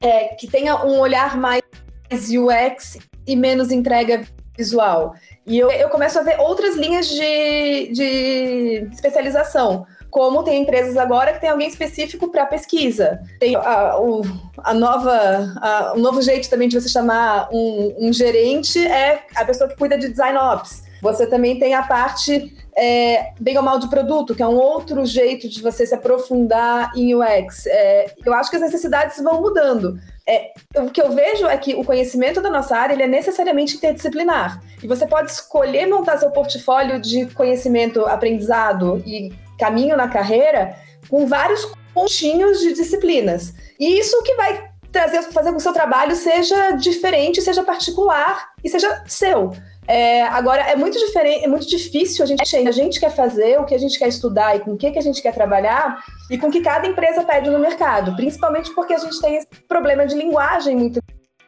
é, 0.00 0.34
que 0.34 0.46
tenha 0.46 0.84
um 0.84 0.98
olhar 0.98 1.36
mais 1.36 1.62
UX 2.10 2.98
e 3.26 3.34
menos 3.34 3.70
entrega 3.70 4.22
visual. 4.56 5.14
E 5.46 5.58
eu, 5.58 5.70
eu 5.70 5.88
começo 5.88 6.18
a 6.18 6.22
ver 6.22 6.38
outras 6.40 6.76
linhas 6.76 7.08
de, 7.08 7.92
de 7.92 8.88
especialização 8.92 9.86
como 10.10 10.42
tem 10.42 10.62
empresas 10.62 10.96
agora 10.96 11.32
que 11.32 11.40
tem 11.40 11.50
alguém 11.50 11.68
específico 11.68 12.28
para 12.28 12.46
pesquisa. 12.46 13.20
Tem 13.38 13.54
a, 13.54 13.98
o, 13.98 14.22
a 14.58 14.72
nova, 14.72 15.12
a, 15.60 15.94
novo 15.96 16.22
jeito 16.22 16.48
também 16.48 16.68
de 16.68 16.80
você 16.80 16.88
chamar 16.88 17.48
um, 17.52 18.08
um, 18.08 18.12
gerente 18.12 18.78
é 18.86 19.22
a 19.36 19.44
pessoa 19.44 19.68
que 19.68 19.76
cuida 19.76 19.98
de 19.98 20.08
design 20.08 20.38
ops. 20.38 20.82
Você 21.02 21.26
também 21.26 21.58
tem 21.58 21.74
a 21.74 21.82
parte 21.82 22.56
é, 22.76 23.32
bem 23.38 23.56
ou 23.56 23.62
mal 23.62 23.78
de 23.78 23.88
produto, 23.88 24.34
que 24.34 24.42
é 24.42 24.46
um 24.46 24.56
outro 24.56 25.04
jeito 25.06 25.48
de 25.48 25.62
você 25.62 25.86
se 25.86 25.94
aprofundar 25.94 26.90
em 26.96 27.14
UX. 27.14 27.66
É, 27.66 28.14
eu 28.24 28.34
acho 28.34 28.50
que 28.50 28.56
as 28.56 28.62
necessidades 28.62 29.22
vão 29.22 29.40
mudando. 29.40 29.98
É, 30.26 30.52
o 30.76 30.90
que 30.90 31.00
eu 31.00 31.12
vejo 31.12 31.46
é 31.46 31.56
que 31.56 31.74
o 31.74 31.84
conhecimento 31.84 32.40
da 32.40 32.50
nossa 32.50 32.76
área 32.76 32.94
ele 32.94 33.04
é 33.04 33.06
necessariamente 33.06 33.76
interdisciplinar. 33.76 34.60
E 34.82 34.86
você 34.86 35.06
pode 35.06 35.30
escolher 35.30 35.86
montar 35.86 36.18
seu 36.18 36.30
portfólio 36.30 37.00
de 37.00 37.26
conhecimento, 37.26 38.04
aprendizado 38.06 39.02
e 39.06 39.32
caminho 39.58 39.96
na 39.96 40.08
carreira 40.08 40.76
com 41.08 41.26
vários 41.26 41.70
pontinhos 41.92 42.60
de 42.60 42.72
disciplinas. 42.72 43.52
E 43.78 43.98
isso 43.98 44.22
que 44.22 44.34
vai 44.34 44.68
trazer, 44.92 45.22
fazer 45.24 45.50
com 45.50 45.56
que 45.56 45.60
o 45.60 45.62
seu 45.62 45.72
trabalho 45.72 46.14
seja 46.16 46.72
diferente, 46.72 47.42
seja 47.42 47.62
particular 47.62 48.50
e 48.62 48.68
seja 48.68 49.02
seu. 49.06 49.52
É, 49.86 50.22
agora, 50.24 50.62
é 50.62 50.76
muito 50.76 50.98
diferente, 50.98 51.44
é 51.44 51.48
muito 51.48 51.66
difícil 51.66 52.22
a 52.22 52.26
gente 52.26 52.56
a 52.56 52.70
gente 52.70 53.00
quer 53.00 53.10
fazer, 53.10 53.58
o 53.58 53.64
que 53.64 53.74
a 53.74 53.78
gente 53.78 53.98
quer 53.98 54.08
estudar 54.08 54.54
e 54.54 54.60
com 54.60 54.72
o 54.72 54.76
que, 54.76 54.90
que 54.90 54.98
a 54.98 55.02
gente 55.02 55.22
quer 55.22 55.32
trabalhar 55.32 55.98
e 56.30 56.36
com 56.36 56.48
o 56.48 56.50
que 56.50 56.60
cada 56.60 56.86
empresa 56.86 57.24
pede 57.24 57.48
no 57.48 57.58
mercado, 57.58 58.14
principalmente 58.14 58.70
porque 58.74 58.92
a 58.92 58.98
gente 58.98 59.18
tem 59.18 59.36
esse 59.36 59.46
problema 59.66 60.06
de 60.06 60.14
linguagem 60.14 60.76
muito 60.76 61.00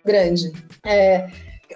grande. 0.03 0.51
É, 0.87 1.29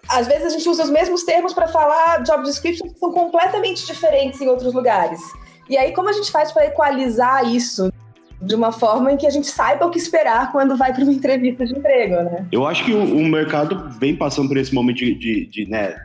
às 0.08 0.26
vezes 0.26 0.46
a 0.46 0.48
gente 0.48 0.66
usa 0.68 0.84
os 0.84 0.90
mesmos 0.90 1.22
termos 1.24 1.52
para 1.52 1.68
falar 1.68 2.22
job 2.22 2.42
descriptions 2.44 2.92
que 2.92 2.98
são 2.98 3.12
completamente 3.12 3.86
diferentes 3.86 4.40
em 4.40 4.48
outros 4.48 4.72
lugares. 4.72 5.20
E 5.68 5.76
aí, 5.76 5.92
como 5.92 6.08
a 6.08 6.12
gente 6.12 6.30
faz 6.30 6.52
para 6.52 6.66
equalizar 6.66 7.44
isso 7.52 7.92
de 8.40 8.54
uma 8.54 8.72
forma 8.72 9.12
em 9.12 9.16
que 9.16 9.26
a 9.26 9.30
gente 9.30 9.46
saiba 9.46 9.86
o 9.86 9.90
que 9.90 9.98
esperar 9.98 10.52
quando 10.52 10.76
vai 10.76 10.92
para 10.92 11.02
uma 11.02 11.12
entrevista 11.12 11.64
de 11.64 11.72
emprego, 11.72 12.16
né? 12.16 12.46
Eu 12.52 12.66
acho 12.66 12.84
que 12.84 12.92
o, 12.92 13.02
o 13.02 13.24
mercado 13.24 13.88
vem 13.98 14.14
passando 14.14 14.48
por 14.48 14.56
esse 14.56 14.74
momento 14.74 14.98
de, 14.98 15.14
de, 15.14 15.46
de 15.46 15.66
né, 15.66 15.96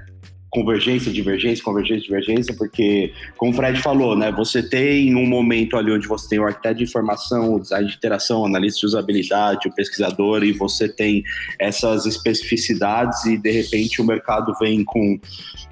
convergência, 0.50 1.12
divergência, 1.12 1.64
convergência, 1.64 2.04
divergência, 2.04 2.56
porque, 2.58 3.14
como 3.38 3.52
o 3.52 3.54
Fred 3.54 3.82
falou, 3.82 4.16
né, 4.16 4.32
você 4.32 4.64
tem 4.64 5.16
um 5.16 5.26
momento 5.26 5.78
ali 5.78 5.92
onde 5.92 6.08
você 6.08 6.30
tem 6.30 6.40
o 6.40 6.46
arquiteto 6.46 6.78
de 6.78 6.84
informação, 6.84 7.56
o 7.56 7.60
design 7.60 7.88
de 7.88 7.96
interação, 7.96 8.42
o 8.42 8.46
analista 8.46 8.80
de 8.80 8.86
usabilidade, 8.88 9.68
o 9.68 9.76
pesquisador, 9.76 10.44
e 10.44 10.52
você 10.52 10.90
tem 10.90 11.24
essas 11.60 12.06
especificidades 12.06 13.26
e, 13.26 13.38
de 13.38 13.52
repente, 13.52 14.02
o 14.02 14.06
mercado 14.06 14.54
vem 14.60 14.84
com, 14.84 15.20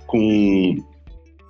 com 0.05 0.75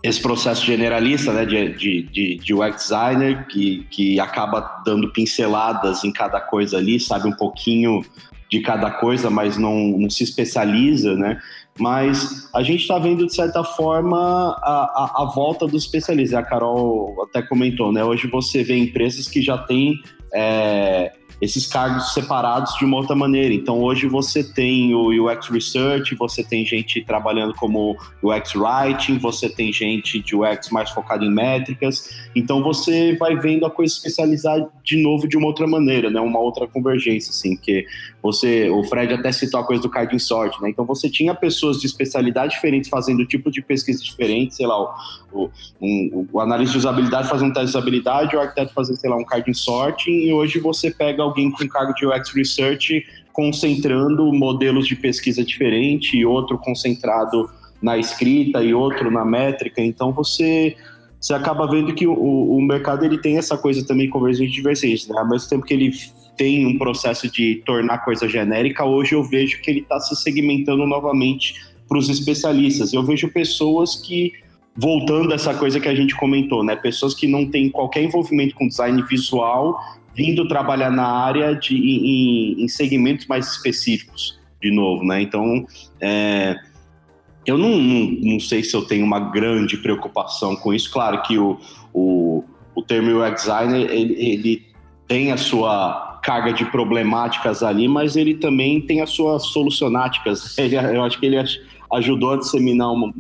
esse 0.08 0.22
processo 0.22 0.66
generalista 0.66 1.34
né, 1.34 1.46
de, 1.46 1.74
de, 1.74 2.04
de, 2.04 2.38
de 2.38 2.72
designer 2.72 3.46
que, 3.48 3.86
que 3.90 4.20
acaba 4.20 4.82
dando 4.86 5.12
pinceladas 5.12 6.04
em 6.04 6.12
cada 6.12 6.40
coisa 6.40 6.78
ali, 6.78 7.00
sabe 7.00 7.28
um 7.28 7.34
pouquinho 7.34 8.02
de 8.50 8.62
cada 8.62 8.90
coisa, 8.90 9.30
mas 9.30 9.58
não, 9.58 9.76
não 9.76 10.10
se 10.10 10.24
especializa, 10.24 11.16
né? 11.16 11.38
Mas 11.78 12.50
a 12.54 12.64
gente 12.64 12.82
está 12.82 12.98
vendo, 12.98 13.26
de 13.26 13.36
certa 13.36 13.64
forma, 13.64 14.18
a, 14.64 15.12
a, 15.16 15.24
a, 15.24 15.26
volta 15.26 15.68
dos 15.68 15.84
especialistas. 15.84 16.40
A 16.40 16.44
Carol 16.44 17.16
até 17.24 17.42
comentou, 17.42 17.92
né? 17.92 18.04
Hoje 18.04 18.28
você 18.28 18.64
vê 18.64 18.78
empresas 18.78 19.28
que 19.28 19.42
já 19.42 19.58
têm 19.58 20.02
é, 20.34 21.12
esses 21.40 21.68
cargos 21.68 22.14
separados 22.14 22.74
de 22.76 22.86
uma 22.86 22.98
outra 22.98 23.16
maneira. 23.16 23.54
Então, 23.54 23.82
hoje 23.82 24.08
você 24.08 24.44
tem 24.44 24.94
o 24.96 25.26
UX 25.26 25.48
Research, 25.50 26.16
você 26.16 26.44
tem 26.44 26.66
gente 26.66 27.02
trabalhando 27.04 27.54
como 27.54 27.96
UX 28.24 28.56
Writing, 28.56 29.18
você 29.20 29.48
tem 29.48 29.72
gente 29.72 30.20
de 30.20 30.36
UX 30.36 30.70
mais 30.72 30.90
focado 30.90 31.24
em 31.24 31.32
métricas. 31.32 32.10
Então, 32.36 32.64
você 32.64 33.16
vai 33.16 33.36
vendo 33.36 33.66
a 33.66 33.72
coisa 33.72 33.94
especializar 33.94 34.68
de 34.84 35.02
novo 35.02 35.28
de 35.28 35.38
uma 35.38 35.48
outra 35.48 35.68
maneira, 35.68 36.10
né? 36.10 36.20
Uma 36.20 36.40
outra 36.40 36.68
convergência, 36.68 37.30
assim, 37.30 37.56
que 37.56 37.86
você, 38.22 38.70
o 38.70 38.84
Fred 38.84 39.14
até 39.14 39.32
citou 39.32 39.60
a 39.60 39.64
coisa 39.64 39.82
do 39.82 39.90
card 39.90 40.20
sort, 40.20 40.60
né? 40.62 40.70
Então, 40.70 40.86
você 40.86 41.10
tinha 41.10 41.36
pessoas 41.36 41.80
de 41.80 41.86
especialidade 41.86 42.54
diferentes 42.54 42.90
fazendo 42.90 43.26
tipo 43.26 43.52
de 43.52 43.62
pesquisa 43.62 44.04
diferente, 44.04 44.56
sei 44.56 44.66
lá, 44.66 44.78
o, 45.32 45.50
um, 45.80 46.28
o 46.32 46.40
analista 46.40 46.74
de 46.74 46.80
usabilidade 46.80 47.30
fazendo 47.30 47.50
um 47.50 47.54
teste 47.54 47.72
de 47.72 47.78
usabilidade, 47.78 48.36
o 48.36 48.40
arquiteto 48.40 48.74
fazendo, 48.74 48.98
sei 48.98 49.10
lá, 49.10 49.18
um 49.18 49.24
card 49.24 49.54
sorting, 49.54 50.12
e 50.12 50.34
hoje 50.34 50.60
você 50.60 50.90
pega 50.90 51.27
alguém 51.28 51.52
com 51.52 51.68
cargo 51.68 51.94
de 51.94 52.06
UX 52.06 52.32
Research 52.34 53.06
concentrando 53.32 54.34
modelos 54.34 54.88
de 54.88 54.96
pesquisa 54.96 55.44
diferente 55.44 56.18
e 56.18 56.26
outro 56.26 56.58
concentrado 56.58 57.50
na 57.82 57.98
escrita 57.98 58.64
e 58.64 58.74
outro 58.74 59.12
na 59.12 59.24
métrica. 59.24 59.82
Então 59.82 60.12
você 60.12 60.76
você 61.20 61.34
acaba 61.34 61.68
vendo 61.68 61.94
que 61.94 62.06
o, 62.06 62.14
o 62.14 62.62
mercado 62.62 63.04
ele 63.04 63.18
tem 63.18 63.38
essa 63.38 63.58
coisa 63.58 63.86
também 63.86 64.10
convergente 64.10 64.50
de 64.50 64.56
divergência, 64.56 65.14
né? 65.14 65.20
Ao 65.20 65.28
mesmo 65.28 65.50
tempo 65.50 65.66
que 65.66 65.74
ele 65.74 65.92
tem 66.36 66.66
um 66.66 66.78
processo 66.78 67.30
de 67.30 67.62
tornar 67.66 68.00
coisa 68.06 68.30
genérica, 68.30 68.86
hoje 68.86 69.14
eu 69.14 69.24
vejo 69.24 69.60
que 69.62 69.70
ele 69.70 69.80
está 69.80 70.00
se 70.00 70.16
segmentando 70.16 70.86
novamente 70.86 71.56
para 71.88 71.98
os 71.98 72.10
especialistas. 72.10 72.94
Eu 72.94 73.04
vejo 73.04 73.30
pessoas 73.30 73.96
que 73.96 74.34
voltando 74.76 75.32
a 75.32 75.36
essa 75.36 75.56
coisa 75.56 75.80
que 75.80 75.88
a 75.88 75.96
gente 75.96 76.16
comentou, 76.16 76.64
né? 76.64 76.76
Pessoas 76.76 77.16
que 77.16 77.28
não 77.28 77.46
têm 77.48 77.70
qualquer 77.70 78.04
envolvimento 78.04 78.54
com 78.54 78.68
design 78.68 79.02
visual, 79.04 79.80
vindo 80.18 80.48
trabalhar 80.48 80.90
na 80.90 81.06
área 81.06 81.54
de, 81.54 81.76
em, 81.78 82.64
em 82.64 82.68
segmentos 82.68 83.28
mais 83.28 83.52
específicos, 83.52 84.40
de 84.60 84.72
novo, 84.72 85.06
né? 85.06 85.22
Então, 85.22 85.68
é, 86.02 86.56
eu 87.46 87.56
não, 87.56 87.78
não, 87.78 88.12
não, 88.22 88.40
sei 88.40 88.64
se 88.64 88.76
eu 88.76 88.84
tenho 88.84 89.06
uma 89.06 89.20
grande 89.20 89.78
preocupação 89.78 90.56
com 90.56 90.74
isso. 90.74 90.92
Claro 90.92 91.22
que 91.22 91.38
o, 91.38 91.60
o, 91.94 92.44
o 92.74 92.82
termo 92.82 93.24
UX 93.24 93.44
designer, 93.44 93.92
ele, 93.92 94.14
ele 94.14 94.66
tem 95.08 95.32
a 95.32 95.38
sua 95.38 96.20
carga 96.24 96.52
de 96.52 96.66
problemáticas 96.66 97.62
ali, 97.62 97.88
mas 97.88 98.16
ele 98.16 98.34
também 98.34 98.82
tem 98.82 99.02
as 99.02 99.12
suas 99.12 99.46
solucionáticas. 99.46 100.58
Ele, 100.60 100.76
eu 100.76 101.04
acho 101.04 101.18
que 101.18 101.26
ele 101.26 101.38
ajudou 101.94 102.34
a 102.34 102.38
disseminar 102.38 102.92
uma, 102.92 103.14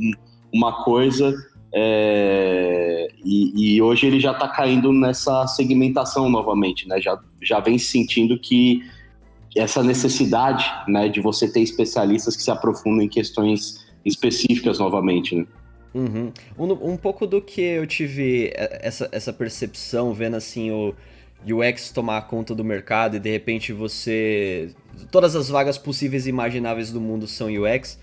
uma 0.51 0.83
coisa 0.83 1.33
é, 1.79 3.07
e, 3.23 3.75
e, 3.75 3.81
hoje 3.83 4.07
ele 4.07 4.19
já 4.19 4.31
está 4.31 4.47
caindo 4.47 4.91
nessa 4.91 5.45
segmentação 5.45 6.27
novamente, 6.27 6.87
né? 6.87 6.99
Já, 6.99 7.19
já 7.39 7.59
vem 7.59 7.77
sentindo 7.77 8.39
que 8.39 8.81
essa 9.55 9.83
necessidade 9.83 10.65
né, 10.87 11.07
de 11.07 11.21
você 11.21 11.47
ter 11.47 11.61
especialistas 11.61 12.35
que 12.35 12.41
se 12.41 12.49
aprofundam 12.49 13.03
em 13.03 13.07
questões 13.07 13.85
específicas 14.03 14.79
novamente, 14.79 15.35
né? 15.35 15.45
Uhum. 15.93 16.31
Um, 16.57 16.93
um, 16.93 16.97
pouco 16.97 17.27
do 17.27 17.39
que 17.41 17.61
eu 17.61 17.85
tive 17.85 18.51
essa, 18.55 19.07
essa 19.11 19.31
percepção 19.31 20.13
vendo 20.13 20.35
assim 20.35 20.71
o 20.71 20.95
UX 21.45 21.91
tomar 21.91 22.23
conta 22.23 22.55
do 22.55 22.63
mercado 22.63 23.17
e 23.17 23.19
de 23.19 23.29
repente 23.29 23.71
você. 23.71 24.71
Todas 25.11 25.35
as 25.35 25.47
vagas 25.47 25.77
possíveis 25.77 26.25
e 26.25 26.29
imagináveis 26.29 26.91
do 26.91 26.99
mundo 26.99 27.27
são 27.27 27.47
UX. 27.47 27.99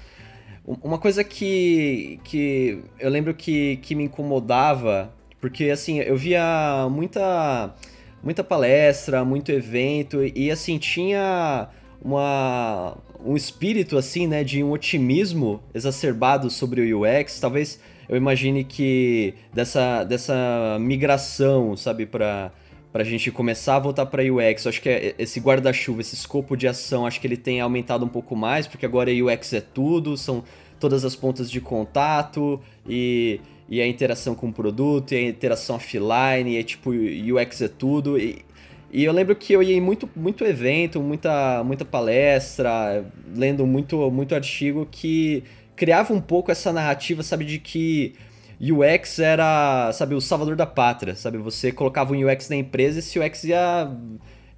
Uma 0.66 0.98
coisa 0.98 1.22
que, 1.22 2.18
que 2.24 2.82
eu 2.98 3.10
lembro 3.10 3.34
que, 3.34 3.76
que 3.82 3.94
me 3.94 4.04
incomodava, 4.04 5.12
porque 5.38 5.68
assim, 5.68 5.98
eu 6.00 6.16
via 6.16 6.88
muita 6.90 7.74
muita 8.22 8.42
palestra, 8.42 9.22
muito 9.22 9.52
evento 9.52 10.24
e 10.24 10.50
assim 10.50 10.78
tinha 10.78 11.68
uma 12.02 12.96
um 13.22 13.36
espírito 13.36 13.98
assim, 13.98 14.26
né, 14.26 14.42
de 14.42 14.62
um 14.64 14.70
otimismo 14.70 15.62
exacerbado 15.74 16.48
sobre 16.48 16.80
o 16.80 17.02
UX. 17.02 17.38
Talvez 17.38 17.78
eu 18.08 18.16
imagine 18.16 18.64
que 18.64 19.34
dessa 19.52 20.02
dessa 20.04 20.78
migração, 20.80 21.76
sabe, 21.76 22.06
para 22.06 22.50
para 22.94 23.02
a 23.02 23.04
gente 23.04 23.28
começar 23.32 23.74
a 23.74 23.78
voltar 23.80 24.06
para 24.06 24.22
UX, 24.22 24.68
acho 24.68 24.80
que 24.80 24.88
é 24.88 25.16
esse 25.18 25.40
guarda-chuva, 25.40 26.00
esse 26.00 26.14
escopo 26.14 26.56
de 26.56 26.68
ação, 26.68 27.04
acho 27.04 27.20
que 27.20 27.26
ele 27.26 27.36
tem 27.36 27.60
aumentado 27.60 28.04
um 28.04 28.08
pouco 28.08 28.36
mais, 28.36 28.68
porque 28.68 28.86
agora 28.86 29.10
UX 29.10 29.52
é 29.52 29.60
tudo, 29.60 30.16
são 30.16 30.44
todas 30.78 31.04
as 31.04 31.16
pontas 31.16 31.50
de 31.50 31.60
contato 31.60 32.60
e 32.88 33.40
e 33.68 33.80
a 33.80 33.86
interação 33.86 34.34
com 34.36 34.48
o 34.48 34.52
produto, 34.52 35.12
e 35.12 35.16
a 35.16 35.22
interação 35.22 35.74
offline, 35.74 36.56
e 36.56 36.62
tipo, 36.62 36.90
UX 36.90 37.62
é 37.62 37.68
tudo. 37.68 38.16
E, 38.16 38.44
e 38.92 39.02
eu 39.02 39.12
lembro 39.12 39.34
que 39.34 39.52
eu 39.52 39.60
ia 39.60 39.74
em 39.74 39.80
muito, 39.80 40.08
muito 40.14 40.44
evento, 40.44 41.00
muita, 41.00 41.64
muita 41.64 41.84
palestra, 41.84 43.04
lendo 43.34 43.66
muito, 43.66 44.08
muito 44.12 44.36
artigo 44.36 44.86
que 44.88 45.42
criava 45.74 46.12
um 46.12 46.20
pouco 46.20 46.52
essa 46.52 46.72
narrativa, 46.72 47.24
sabe, 47.24 47.44
de 47.44 47.58
que 47.58 48.14
UX 48.60 49.18
era, 49.18 49.92
sabe, 49.92 50.14
o 50.14 50.20
salvador 50.20 50.56
da 50.56 50.66
pátria, 50.66 51.14
sabe? 51.14 51.38
Você 51.38 51.72
colocava 51.72 52.12
um 52.12 52.26
UX 52.30 52.48
na 52.48 52.56
empresa 52.56 52.98
e 52.98 53.00
esse 53.00 53.18
UX 53.18 53.44
ia 53.44 53.90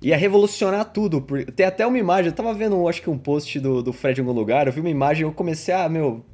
ia 0.00 0.16
revolucionar 0.16 0.84
tudo. 0.84 1.20
Tem 1.54 1.66
até 1.66 1.86
uma 1.86 1.98
imagem, 1.98 2.26
eu 2.26 2.32
tava 2.34 2.52
vendo, 2.52 2.86
acho 2.86 3.00
que 3.00 3.10
um 3.10 3.18
post 3.18 3.58
do, 3.58 3.82
do 3.82 3.92
Fred 3.92 4.20
em 4.20 4.24
algum 4.24 4.38
lugar, 4.38 4.66
eu 4.66 4.72
vi 4.72 4.80
uma 4.80 4.90
imagem 4.90 5.22
e 5.22 5.24
eu 5.24 5.32
comecei 5.32 5.74
a, 5.74 5.88
meu, 5.88 6.24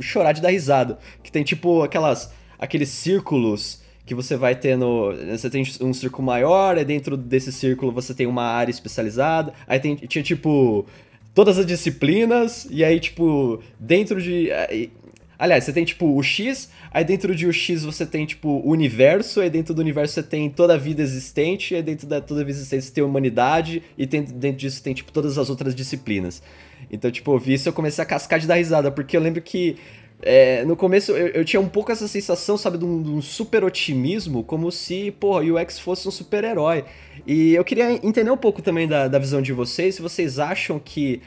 chorar 0.00 0.32
de 0.32 0.42
dar 0.42 0.50
risada. 0.50 0.98
Que 1.22 1.30
tem 1.30 1.42
tipo 1.44 1.82
aquelas 1.82 2.32
aqueles 2.58 2.88
círculos 2.90 3.82
que 4.04 4.14
você 4.14 4.36
vai 4.36 4.54
tendo. 4.54 5.14
Você 5.30 5.48
tem 5.48 5.64
um 5.80 5.92
círculo 5.92 6.24
maior, 6.24 6.76
e 6.78 6.84
dentro 6.84 7.16
desse 7.16 7.52
círculo 7.52 7.92
você 7.92 8.14
tem 8.14 8.26
uma 8.26 8.44
área 8.44 8.70
especializada. 8.70 9.52
Aí 9.66 9.78
tem, 9.80 9.96
tinha 9.96 10.22
tipo 10.22 10.86
todas 11.34 11.58
as 11.58 11.66
disciplinas, 11.66 12.66
e 12.70 12.84
aí, 12.84 13.00
tipo, 13.00 13.60
dentro 13.78 14.20
de. 14.20 14.50
Aliás, 15.42 15.64
você 15.64 15.72
tem 15.72 15.84
tipo 15.84 16.06
o 16.06 16.22
X, 16.22 16.70
aí 16.92 17.04
dentro 17.04 17.34
de 17.34 17.48
o 17.48 17.52
X 17.52 17.82
você 17.82 18.06
tem 18.06 18.24
tipo 18.24 18.48
o 18.48 18.70
universo, 18.70 19.40
aí 19.40 19.50
dentro 19.50 19.74
do 19.74 19.80
universo 19.80 20.14
você 20.14 20.22
tem 20.22 20.48
toda 20.48 20.74
a 20.74 20.76
vida 20.76 21.02
existente, 21.02 21.74
aí 21.74 21.82
dentro 21.82 22.06
da 22.06 22.20
toda 22.20 22.42
a 22.42 22.44
vida 22.44 22.56
existente 22.56 22.84
você 22.84 22.92
tem 22.92 23.02
a 23.02 23.06
humanidade, 23.08 23.82
e 23.98 24.06
tem, 24.06 24.22
dentro 24.22 24.58
disso 24.58 24.80
tem 24.80 24.94
tipo 24.94 25.10
todas 25.10 25.36
as 25.38 25.50
outras 25.50 25.74
disciplinas. 25.74 26.40
Então, 26.92 27.10
tipo, 27.10 27.34
eu 27.34 27.40
vi 27.40 27.54
isso 27.54 27.68
eu 27.68 27.72
comecei 27.72 28.00
a 28.00 28.06
cascar 28.06 28.38
de 28.38 28.46
dar 28.46 28.54
risada, 28.54 28.92
porque 28.92 29.16
eu 29.16 29.20
lembro 29.20 29.42
que 29.42 29.74
é, 30.22 30.64
no 30.64 30.76
começo 30.76 31.10
eu, 31.10 31.26
eu, 31.26 31.44
tinha 31.44 31.60
um 31.60 31.68
pouco 31.68 31.90
essa 31.90 32.06
sensação, 32.06 32.56
sabe, 32.56 32.78
de 32.78 32.84
um, 32.84 33.02
de 33.02 33.10
um 33.10 33.20
super 33.20 33.64
otimismo, 33.64 34.44
como 34.44 34.70
se, 34.70 35.10
porra, 35.10 35.42
o 35.42 35.60
UX 35.60 35.76
fosse 35.80 36.06
um 36.06 36.12
super-herói. 36.12 36.84
E 37.26 37.52
eu 37.52 37.64
queria 37.64 37.90
entender 37.94 38.30
um 38.30 38.36
pouco 38.36 38.62
também 38.62 38.86
da, 38.86 39.08
da 39.08 39.18
visão 39.18 39.42
de 39.42 39.52
vocês, 39.52 39.96
se 39.96 40.02
vocês 40.02 40.38
acham 40.38 40.78
que 40.78 41.20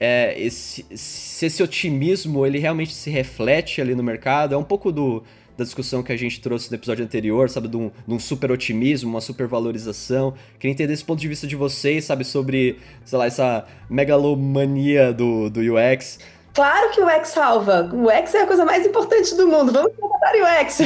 é, 0.00 0.34
esse, 0.40 0.86
se 0.96 1.46
esse 1.46 1.62
otimismo 1.62 2.46
ele 2.46 2.58
realmente 2.58 2.94
se 2.94 3.10
reflete 3.10 3.82
ali 3.82 3.94
no 3.94 4.02
mercado, 4.02 4.54
é 4.54 4.58
um 4.58 4.64
pouco 4.64 4.90
do, 4.90 5.22
da 5.58 5.64
discussão 5.64 6.02
que 6.02 6.10
a 6.10 6.16
gente 6.16 6.40
trouxe 6.40 6.70
no 6.70 6.76
episódio 6.76 7.04
anterior, 7.04 7.50
sabe, 7.50 7.68
de 7.68 7.76
um, 7.76 7.90
de 8.08 8.14
um 8.14 8.18
super 8.18 8.50
otimismo, 8.50 9.10
uma 9.10 9.20
super 9.20 9.46
valorização. 9.46 10.32
Queria 10.58 10.72
entender 10.72 10.94
esse 10.94 11.04
ponto 11.04 11.20
de 11.20 11.28
vista 11.28 11.46
de 11.46 11.54
vocês, 11.54 12.06
sabe, 12.06 12.24
sobre, 12.24 12.78
sei 13.04 13.18
lá, 13.18 13.26
essa 13.26 13.66
megalomania 13.90 15.12
do, 15.12 15.50
do 15.50 15.60
UX. 15.60 16.18
Claro 16.54 16.90
que 16.92 17.00
o 17.02 17.06
UX 17.06 17.28
salva. 17.28 17.90
O 17.92 18.06
UX 18.06 18.34
é 18.34 18.42
a 18.42 18.46
coisa 18.46 18.64
mais 18.64 18.86
importante 18.86 19.36
do 19.36 19.46
mundo. 19.46 19.70
Vamos 19.70 19.92
tratar 19.92 20.62
UX. 20.62 20.78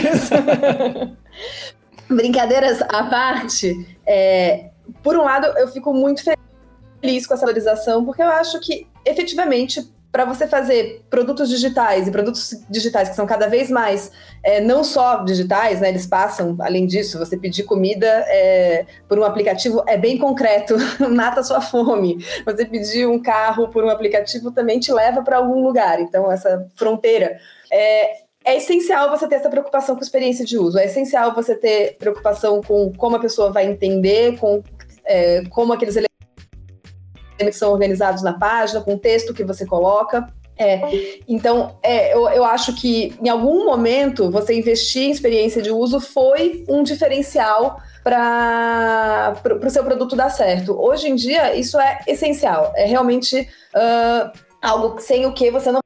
Brincadeiras 2.11 2.83
à 2.83 3.05
parte, 3.05 3.75
é, 4.05 4.71
por 5.03 5.17
um 5.17 5.23
lado, 5.23 5.47
eu 5.57 5.69
fico 5.69 5.95
muito 5.95 6.23
feliz 6.23 6.44
com 7.27 7.35
essa 7.35 7.45
valorização, 7.45 8.05
porque 8.05 8.23
eu 8.23 8.29
acho 8.29 8.59
que, 8.61 8.87
efetivamente, 9.05 9.87
para 10.15 10.25
você 10.25 10.47
fazer 10.47 11.05
produtos 11.11 11.49
digitais 11.49 12.07
e 12.07 12.11
produtos 12.13 12.55
digitais 12.71 13.09
que 13.09 13.17
são 13.17 13.27
cada 13.27 13.49
vez 13.49 13.69
mais 13.69 14.13
é, 14.45 14.61
não 14.61 14.85
só 14.85 15.25
digitais, 15.25 15.81
né? 15.81 15.89
Eles 15.89 16.07
passam, 16.07 16.57
além 16.61 16.87
disso, 16.87 17.19
você 17.19 17.37
pedir 17.37 17.65
comida 17.65 18.07
é, 18.29 18.87
por 19.09 19.19
um 19.19 19.25
aplicativo 19.25 19.83
é 19.89 19.97
bem 19.97 20.17
concreto, 20.17 20.77
mata 21.11 21.43
sua 21.43 21.61
fome. 21.61 22.25
Você 22.45 22.65
pedir 22.65 23.09
um 23.09 23.21
carro 23.21 23.69
por 23.71 23.83
um 23.83 23.91
aplicativo 23.91 24.53
também 24.53 24.79
te 24.79 24.93
leva 24.93 25.21
para 25.21 25.39
algum 25.39 25.65
lugar. 25.65 26.01
Então, 26.01 26.31
essa 26.31 26.65
fronteira. 26.77 27.37
É, 27.73 28.23
é 28.45 28.57
essencial 28.59 29.11
você 29.11 29.27
ter 29.27 29.37
essa 29.37 29.51
preocupação 29.51 29.97
com 29.97 30.03
experiência 30.03 30.45
de 30.45 30.57
uso. 30.57 30.79
É 30.79 30.85
essencial 30.85 31.35
você 31.35 31.57
ter 31.57 31.97
preocupação 31.99 32.63
com 32.63 32.93
como 32.93 33.17
a 33.17 33.21
pessoa 33.21 33.51
vai 33.51 33.67
entender, 33.67 34.39
com 34.39 34.63
é, 35.05 35.43
como 35.51 35.73
aqueles 35.73 35.97
que 37.39 37.53
são 37.53 37.73
organizados 37.73 38.23
na 38.23 38.33
página, 38.35 38.81
com 38.81 38.95
o 38.95 38.99
texto 38.99 39.35
que 39.35 39.45
você 39.45 39.67
coloca. 39.67 40.29
É, 40.57 41.19
então, 41.27 41.77
é, 41.83 42.15
eu, 42.15 42.29
eu 42.29 42.45
acho 42.45 42.75
que 42.77 43.17
em 43.21 43.29
algum 43.29 43.65
momento 43.65 44.31
você 44.31 44.55
investir 44.55 45.03
em 45.03 45.11
experiência 45.11 45.61
de 45.61 45.71
uso 45.71 45.99
foi 45.99 46.65
um 46.69 46.83
diferencial 46.83 47.81
para 48.05 49.35
o 49.65 49.71
seu 49.71 49.83
produto 49.83 50.15
dar 50.15 50.31
certo. 50.31 50.79
Hoje 50.81 51.09
em 51.09 51.15
dia, 51.17 51.57
isso 51.57 51.79
é 51.79 52.01
essencial. 52.07 52.73
É 52.77 52.85
realmente 52.85 53.49
uh, 53.75 54.39
algo 54.63 55.01
sem 55.01 55.27
o 55.27 55.33
que 55.33 55.51
você 55.51 55.73
não 55.73 55.81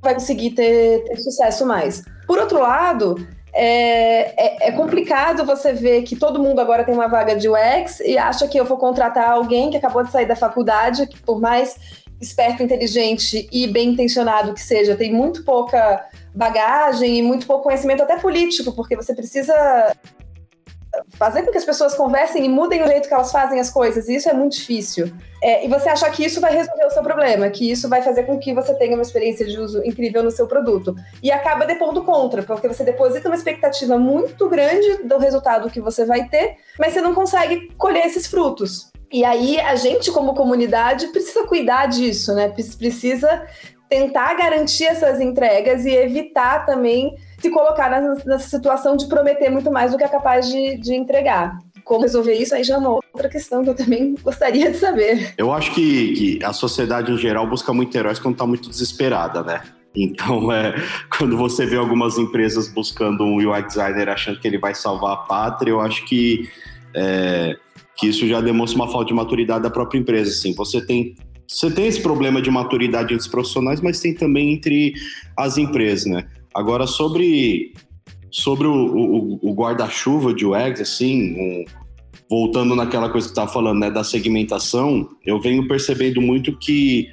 vai 0.00 0.14
conseguir 0.14 0.50
ter, 0.50 1.02
ter 1.04 1.16
sucesso 1.16 1.66
mais. 1.66 2.02
Por 2.26 2.38
outro 2.38 2.60
lado, 2.60 3.16
é, 3.52 4.66
é, 4.66 4.68
é, 4.68 4.72
complicado 4.72 5.44
você 5.44 5.72
ver 5.72 6.02
que 6.02 6.16
todo 6.16 6.42
mundo 6.42 6.60
agora 6.60 6.84
tem 6.84 6.94
uma 6.94 7.08
vaga 7.08 7.34
de 7.34 7.48
UX 7.48 8.00
e 8.00 8.18
acha 8.18 8.46
que 8.46 8.58
eu 8.58 8.64
vou 8.64 8.76
contratar 8.76 9.30
alguém 9.30 9.70
que 9.70 9.76
acabou 9.76 10.04
de 10.04 10.10
sair 10.10 10.26
da 10.26 10.36
faculdade, 10.36 11.06
que 11.06 11.20
por 11.20 11.40
mais 11.40 11.76
esperto, 12.20 12.62
inteligente 12.62 13.48
e 13.50 13.66
bem 13.66 13.90
intencionado 13.90 14.52
que 14.52 14.60
seja, 14.60 14.96
tem 14.96 15.12
muito 15.12 15.44
pouca 15.44 16.04
bagagem 16.34 17.18
e 17.18 17.22
muito 17.22 17.46
pouco 17.46 17.64
conhecimento 17.64 18.02
até 18.02 18.16
político, 18.16 18.72
porque 18.72 18.96
você 18.96 19.14
precisa 19.14 19.94
fazer 21.18 21.42
com 21.42 21.50
que 21.50 21.58
as 21.58 21.64
pessoas 21.64 21.94
conversem 21.94 22.44
e 22.44 22.48
mudem 22.48 22.82
o 22.82 22.86
jeito 22.86 23.08
que 23.08 23.14
elas 23.14 23.32
fazem 23.32 23.60
as 23.60 23.70
coisas, 23.70 24.08
e 24.08 24.16
isso 24.16 24.28
é 24.28 24.32
muito 24.32 24.56
difícil. 24.56 25.12
É, 25.42 25.64
e 25.64 25.68
você 25.68 25.88
achar 25.88 26.10
que 26.10 26.24
isso 26.24 26.40
vai 26.40 26.52
resolver 26.52 26.84
o 26.84 26.90
seu 26.90 27.02
problema, 27.02 27.48
que 27.50 27.70
isso 27.70 27.88
vai 27.88 28.02
fazer 28.02 28.24
com 28.24 28.38
que 28.38 28.52
você 28.52 28.74
tenha 28.74 28.94
uma 28.94 29.02
experiência 29.02 29.46
de 29.46 29.58
uso 29.58 29.84
incrível 29.84 30.22
no 30.22 30.30
seu 30.30 30.46
produto. 30.46 30.94
E 31.22 31.30
acaba 31.30 31.64
depondo 31.64 32.02
contra, 32.02 32.42
porque 32.42 32.66
você 32.66 32.84
deposita 32.84 33.28
uma 33.28 33.36
expectativa 33.36 33.98
muito 33.98 34.48
grande 34.48 35.04
do 35.04 35.18
resultado 35.18 35.70
que 35.70 35.80
você 35.80 36.04
vai 36.04 36.28
ter, 36.28 36.56
mas 36.78 36.92
você 36.92 37.00
não 37.00 37.14
consegue 37.14 37.72
colher 37.76 38.06
esses 38.06 38.26
frutos. 38.26 38.90
E 39.10 39.24
aí 39.24 39.58
a 39.58 39.74
gente, 39.74 40.10
como 40.10 40.34
comunidade, 40.34 41.06
precisa 41.08 41.46
cuidar 41.46 41.86
disso, 41.86 42.34
né? 42.34 42.48
Precisa 42.48 43.46
tentar 43.88 44.34
garantir 44.34 44.84
essas 44.84 45.18
entregas 45.18 45.86
e 45.86 45.90
evitar 45.90 46.66
também 46.66 47.16
se 47.38 47.50
colocar 47.50 47.90
nessa, 47.90 48.24
nessa 48.26 48.48
situação 48.48 48.96
de 48.96 49.06
prometer 49.06 49.50
muito 49.50 49.70
mais 49.70 49.92
do 49.92 49.98
que 49.98 50.04
é 50.04 50.08
capaz 50.08 50.48
de, 50.48 50.76
de 50.78 50.94
entregar 50.94 51.58
como 51.88 52.02
resolver 52.02 52.34
isso 52.34 52.54
aí 52.54 52.62
já 52.62 52.74
é 52.74 52.78
uma 52.78 52.90
outra 52.90 53.30
questão 53.30 53.64
que 53.64 53.70
eu 53.70 53.74
também 53.74 54.14
gostaria 54.22 54.70
de 54.70 54.76
saber. 54.76 55.32
Eu 55.38 55.50
acho 55.50 55.74
que, 55.74 56.12
que 56.12 56.44
a 56.44 56.52
sociedade 56.52 57.10
em 57.10 57.16
geral 57.16 57.46
busca 57.48 57.72
muito 57.72 57.96
heróis 57.96 58.18
quando 58.18 58.34
está 58.34 58.46
muito 58.46 58.68
desesperada, 58.68 59.42
né? 59.42 59.62
Então, 59.96 60.52
é, 60.52 60.74
quando 61.16 61.36
você 61.36 61.64
vê 61.64 61.76
algumas 61.76 62.18
empresas 62.18 62.68
buscando 62.68 63.24
um 63.24 63.36
UI 63.36 63.62
designer 63.62 64.10
achando 64.10 64.38
que 64.38 64.46
ele 64.46 64.58
vai 64.58 64.74
salvar 64.74 65.14
a 65.14 65.16
pátria, 65.16 65.70
eu 65.70 65.80
acho 65.80 66.04
que, 66.04 66.46
é, 66.94 67.56
que 67.96 68.06
isso 68.06 68.28
já 68.28 68.42
demonstra 68.42 68.78
uma 68.78 68.92
falta 68.92 69.06
de 69.06 69.14
maturidade 69.14 69.62
da 69.62 69.70
própria 69.70 69.98
empresa. 69.98 70.30
Assim, 70.30 70.54
você 70.54 70.84
tem 70.84 71.16
você 71.50 71.70
tem 71.70 71.86
esse 71.86 72.02
problema 72.02 72.42
de 72.42 72.50
maturidade 72.50 73.14
entre 73.14 73.22
os 73.22 73.26
profissionais, 73.26 73.80
mas 73.80 73.98
tem 74.00 74.12
também 74.12 74.52
entre 74.52 74.92
as 75.34 75.56
empresas, 75.56 76.04
né? 76.04 76.26
Agora, 76.58 76.88
sobre, 76.88 77.72
sobre 78.32 78.66
o, 78.66 78.72
o, 78.72 79.38
o 79.40 79.54
guarda-chuva 79.54 80.34
de 80.34 80.44
UX, 80.44 80.80
assim, 80.80 81.36
um, 81.38 81.64
voltando 82.28 82.74
naquela 82.74 83.08
coisa 83.08 83.28
que 83.28 83.30
estava 83.30 83.48
falando, 83.48 83.78
né, 83.78 83.92
da 83.92 84.02
segmentação, 84.02 85.08
eu 85.24 85.40
venho 85.40 85.68
percebendo 85.68 86.20
muito 86.20 86.58
que 86.58 87.08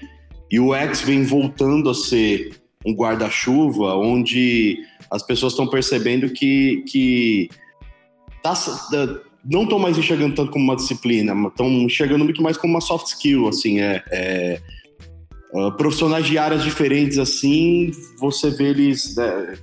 o 0.51 0.73
UX 0.73 1.01
vem 1.01 1.22
voltando 1.22 1.91
a 1.91 1.93
ser 1.93 2.59
um 2.84 2.95
guarda-chuva, 2.95 3.93
onde 3.93 4.80
as 5.11 5.22
pessoas 5.22 5.53
estão 5.53 5.67
percebendo 5.67 6.27
que, 6.31 6.84
que 6.88 7.47
tá, 8.41 8.55
não 9.47 9.61
estão 9.61 9.77
mais 9.77 9.95
enxergando 9.95 10.34
tanto 10.34 10.49
como 10.49 10.65
uma 10.65 10.76
disciplina, 10.76 11.35
estão 11.49 11.67
enxergando 11.67 12.23
muito 12.23 12.41
mais 12.41 12.57
como 12.57 12.73
uma 12.73 12.81
soft 12.81 13.05
skill, 13.09 13.47
assim, 13.47 13.80
é, 13.80 14.03
é 14.11 14.61
uh, 15.56 15.72
profissionais 15.72 16.26
de 16.26 16.38
áreas 16.38 16.64
diferentes, 16.64 17.18
assim, 17.18 17.91
você 18.19 18.49
vê 18.49 18.65
eles, 18.65 19.15
né, 19.15 19.57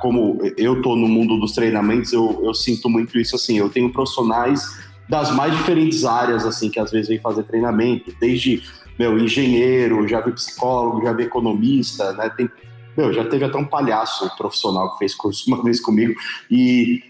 como 0.00 0.38
eu 0.56 0.80
tô 0.80 0.94
no 0.94 1.08
mundo 1.08 1.38
dos 1.38 1.52
treinamentos, 1.52 2.12
eu, 2.12 2.40
eu 2.44 2.54
sinto 2.54 2.88
muito 2.88 3.18
isso, 3.18 3.34
assim, 3.34 3.58
eu 3.58 3.68
tenho 3.68 3.92
profissionais 3.92 4.62
das 5.08 5.34
mais 5.34 5.54
diferentes 5.54 6.04
áreas, 6.04 6.46
assim, 6.46 6.70
que 6.70 6.78
às 6.78 6.90
vezes 6.90 7.08
vêm 7.08 7.18
fazer 7.18 7.42
treinamento, 7.42 8.14
desde, 8.20 8.62
meu, 8.98 9.18
engenheiro, 9.18 10.06
já 10.06 10.20
vi 10.20 10.32
psicólogo, 10.32 11.02
já 11.02 11.12
vi 11.12 11.24
economista, 11.24 12.12
né, 12.12 12.30
tem, 12.30 12.48
meu, 12.96 13.12
já 13.12 13.24
teve 13.24 13.44
até 13.44 13.58
um 13.58 13.64
palhaço 13.64 14.30
profissional 14.36 14.92
que 14.92 14.98
fez 14.98 15.14
curso 15.14 15.44
uma 15.52 15.62
vez 15.62 15.80
comigo, 15.80 16.14
e 16.50 17.02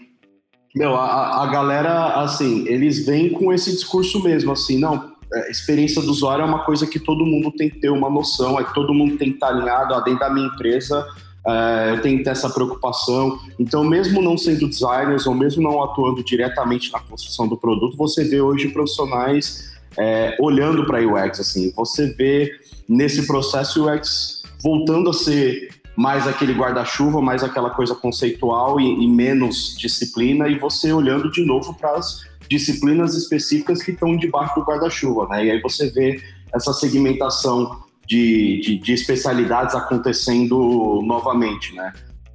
Meu, 0.75 0.95
a, 0.95 1.43
a 1.43 1.47
galera, 1.47 2.21
assim, 2.21 2.67
eles 2.67 3.05
vêm 3.05 3.29
com 3.29 3.53
esse 3.53 3.71
discurso 3.71 4.21
mesmo, 4.23 4.51
assim, 4.51 4.77
não, 4.79 5.14
a 5.35 5.39
é, 5.39 5.51
experiência 5.51 6.01
do 6.01 6.09
usuário 6.09 6.43
é 6.43 6.45
uma 6.45 6.63
coisa 6.63 6.87
que 6.87 6.99
todo 6.99 7.25
mundo 7.25 7.51
tem 7.51 7.69
que 7.69 7.79
ter 7.79 7.89
uma 7.89 8.09
noção, 8.09 8.59
é 8.59 8.63
que 8.63 8.73
todo 8.73 8.93
mundo 8.93 9.17
tem 9.17 9.29
que 9.29 9.35
estar 9.35 9.47
alinhado, 9.47 9.93
ó, 9.93 10.01
dentro 10.01 10.19
da 10.21 10.29
minha 10.29 10.47
empresa 10.47 11.05
é, 11.45 11.91
eu 11.91 12.01
tenho 12.01 12.17
que 12.17 12.23
ter 12.23 12.31
essa 12.31 12.49
preocupação. 12.49 13.39
Então, 13.59 13.83
mesmo 13.83 14.21
não 14.21 14.37
sendo 14.37 14.67
designers 14.67 15.27
ou 15.27 15.35
mesmo 15.35 15.61
não 15.61 15.83
atuando 15.83 16.23
diretamente 16.23 16.91
na 16.91 16.99
construção 16.99 17.47
do 17.47 17.55
produto, 17.55 17.95
você 17.95 18.23
vê 18.23 18.41
hoje 18.41 18.69
profissionais 18.69 19.71
é, 19.97 20.35
olhando 20.39 20.85
para 20.85 20.99
UX, 20.99 21.39
assim, 21.39 21.71
você 21.75 22.07
vê 22.13 22.51
nesse 22.89 23.27
processo 23.27 23.87
UX 23.87 24.43
voltando 24.61 25.09
a 25.09 25.13
ser 25.13 25.69
mais 25.95 26.27
aquele 26.27 26.53
guarda-chuva, 26.53 27.21
mais 27.21 27.43
aquela 27.43 27.69
coisa 27.69 27.95
conceitual 27.95 28.81
e, 28.81 29.03
e, 29.03 29.07
menos 29.07 29.77
disciplina, 29.77 30.49
e 30.49 30.59
você 30.59 30.91
olhando 30.91 31.31
de 31.31 31.45
novo 31.45 31.73
para 31.73 31.91
as 31.91 32.25
disciplinas 32.49 33.15
específicas 33.15 33.81
que 33.81 33.91
estão 33.91 34.15
debaixo 34.15 34.55
do 34.55 34.65
guarda-chuva, 34.65 35.27
né? 35.29 35.45
E 35.45 35.51
aí 35.51 35.61
você 35.61 35.89
vê 35.89 36.21
essa 36.53 36.73
segmentação 36.73 37.83
de, 38.07 38.61
de, 38.61 38.77
de, 38.77 38.93
especialidades 38.93 39.75
acontecendo 39.75 41.01
novamente, 41.03 41.73
né? 41.73 41.91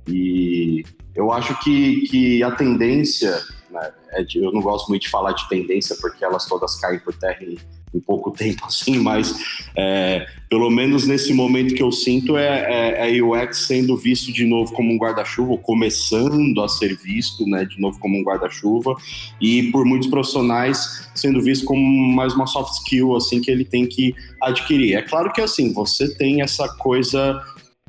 E 0.09 0.85
eu 1.15 1.32
acho 1.32 1.59
que, 1.61 2.03
que 2.09 2.43
a 2.43 2.51
tendência, 2.51 3.41
né, 3.70 3.93
eu 4.35 4.53
não 4.53 4.61
gosto 4.61 4.89
muito 4.89 5.03
de 5.03 5.11
falar 5.11 5.32
de 5.32 5.49
tendência 5.49 5.97
porque 6.01 6.24
elas 6.24 6.47
todas 6.47 6.77
caem 6.77 6.99
por 6.99 7.15
terra 7.15 7.39
em 7.43 7.57
em 7.95 8.01
pouco 8.01 8.31
tempo, 8.31 8.65
assim, 8.67 8.99
mas 8.99 9.35
é, 9.77 10.27
pelo 10.49 10.71
menos 10.71 11.07
nesse 11.07 11.35
momento 11.35 11.75
que 11.75 11.83
eu 11.83 11.91
sinto 11.91 12.37
é, 12.37 12.99
é, 13.01 13.19
é 13.19 13.23
UX 13.23 13.67
sendo 13.67 13.97
visto 13.97 14.33
de 14.33 14.45
novo 14.45 14.73
como 14.73 14.93
um 14.93 14.97
guarda-chuva, 14.97 15.57
começando 15.59 16.62
a 16.62 16.69
ser 16.69 16.97
visto, 16.97 17.45
né, 17.47 17.65
de 17.65 17.81
novo 17.81 17.99
como 17.99 18.17
um 18.17 18.23
guarda-chuva, 18.23 18.95
e 19.41 19.65
por 19.73 19.85
muitos 19.85 20.09
profissionais 20.09 21.11
sendo 21.15 21.41
visto 21.41 21.65
como 21.65 21.81
mais 22.15 22.35
uma 22.35 22.47
soft 22.47 22.75
skill, 22.75 23.17
assim, 23.17 23.41
que 23.41 23.51
ele 23.51 23.65
tem 23.65 23.87
que 23.87 24.15
adquirir. 24.41 24.95
É 24.95 25.03
claro 25.03 25.33
que, 25.33 25.41
assim, 25.41 25.73
você 25.73 26.15
tem 26.17 26.43
essa 26.43 26.69
coisa 26.77 27.41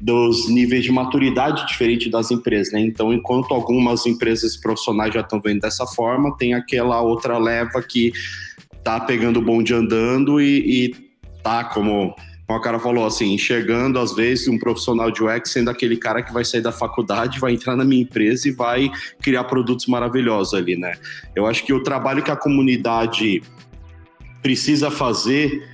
dos 0.02 0.49
níveis 0.49 0.84
de 0.84 0.91
maturidade 0.91 1.65
diferente 1.68 2.10
das 2.10 2.32
empresas, 2.32 2.73
né? 2.73 2.82
Então, 2.82 3.14
enquanto 3.14 3.53
algumas 3.53 4.06
empresas 4.06 4.57
profissionais 4.57 5.14
já 5.14 5.22
estão 5.22 5.40
vendo 5.40 5.61
dessa 5.61 5.86
forma, 5.86 6.36
tem 6.38 6.56
aquela 6.56 7.02
outra 7.02 7.38
leva 7.38 7.82
que 7.84 8.11
tá 8.83 8.99
pegando 8.99 9.39
o 9.39 9.41
bonde 9.41 9.73
andando 9.73 10.41
e, 10.41 10.85
e 10.85 10.95
tá, 11.43 11.63
como, 11.63 12.15
como 12.47 12.59
a 12.59 12.61
cara 12.61 12.79
falou, 12.79 13.05
assim, 13.05 13.33
enxergando 13.33 13.99
às 13.99 14.15
vezes 14.15 14.47
um 14.47 14.57
profissional 14.57 15.11
de 15.11 15.23
UX 15.23 15.51
sendo 15.51 15.69
aquele 15.69 15.97
cara 15.97 16.21
que 16.21 16.33
vai 16.33 16.43
sair 16.43 16.61
da 16.61 16.71
faculdade, 16.71 17.39
vai 17.39 17.53
entrar 17.53 17.75
na 17.75 17.83
minha 17.83 18.01
empresa 18.01 18.47
e 18.47 18.51
vai 18.51 18.91
criar 19.21 19.43
produtos 19.45 19.85
maravilhosos 19.87 20.53
ali, 20.53 20.75
né? 20.75 20.93
Eu 21.35 21.45
acho 21.45 21.63
que 21.63 21.73
o 21.73 21.83
trabalho 21.83 22.23
que 22.23 22.31
a 22.31 22.35
comunidade 22.35 23.41
precisa 24.41 24.89
fazer 24.89 25.67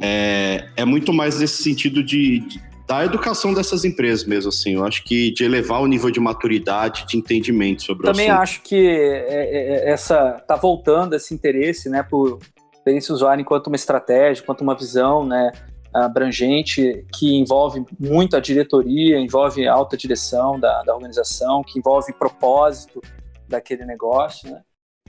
é, 0.00 0.68
é 0.76 0.84
muito 0.84 1.12
mais 1.12 1.38
nesse 1.38 1.62
sentido 1.62 2.02
de, 2.02 2.40
de 2.40 2.60
da 2.86 3.04
educação 3.04 3.54
dessas 3.54 3.84
empresas 3.84 4.26
mesmo, 4.26 4.50
assim. 4.50 4.74
Eu 4.74 4.84
acho 4.84 5.04
que 5.04 5.32
de 5.32 5.42
elevar 5.42 5.80
o 5.80 5.86
nível 5.86 6.10
de 6.10 6.20
maturidade, 6.20 7.06
de 7.06 7.16
entendimento 7.16 7.82
sobre 7.82 8.06
Também 8.06 8.28
o 8.28 8.32
assunto. 8.32 8.42
acho 8.42 8.62
que 8.62 8.86
é, 8.86 9.86
é, 9.86 9.90
essa 9.90 10.32
tá 10.46 10.56
voltando 10.56 11.14
esse 11.14 11.32
interesse, 11.32 11.88
né, 11.88 12.02
por 12.02 12.40
experiência 12.84 13.14
usuário 13.14 13.40
enquanto 13.40 13.68
uma 13.68 13.76
estratégia, 13.76 14.42
enquanto 14.42 14.60
uma 14.60 14.74
visão, 14.74 15.24
né, 15.24 15.50
abrangente 15.92 17.06
que 17.14 17.34
envolve 17.34 17.84
muito 17.98 18.36
a 18.36 18.40
diretoria, 18.40 19.18
envolve 19.18 19.66
a 19.66 19.72
alta 19.72 19.96
direção 19.96 20.60
da, 20.60 20.82
da 20.82 20.94
organização, 20.94 21.62
que 21.62 21.78
envolve 21.78 22.12
propósito 22.12 23.00
daquele 23.48 23.84
negócio, 23.86 24.50
né? 24.50 24.60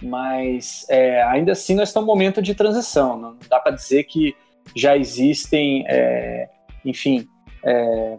Mas 0.01 0.85
é, 0.89 1.23
ainda 1.23 1.53
assim 1.53 1.73
nós 1.73 1.89
estamos 1.89 2.07
um 2.07 2.11
momento 2.11 2.41
de 2.41 2.53
transição. 2.53 3.17
Não 3.17 3.37
dá 3.49 3.59
para 3.59 3.71
dizer 3.71 4.03
que 4.03 4.35
já 4.75 4.95
existem, 4.97 5.85
é, 5.87 6.49
enfim, 6.83 7.25
é, 7.63 8.17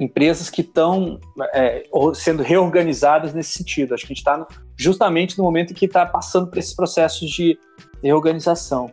empresas 0.00 0.48
que 0.50 0.62
estão 0.62 1.20
é, 1.52 1.84
sendo 2.14 2.42
reorganizadas 2.42 3.34
nesse 3.34 3.58
sentido. 3.58 3.94
Acho 3.94 4.06
que 4.06 4.12
a 4.12 4.14
gente 4.14 4.18
está 4.18 4.46
justamente 4.76 5.36
no 5.38 5.44
momento 5.44 5.72
em 5.72 5.74
que 5.74 5.84
está 5.84 6.04
passando 6.06 6.48
por 6.48 6.58
esses 6.58 6.74
processos 6.74 7.30
de 7.30 7.58
reorganização. 8.04 8.92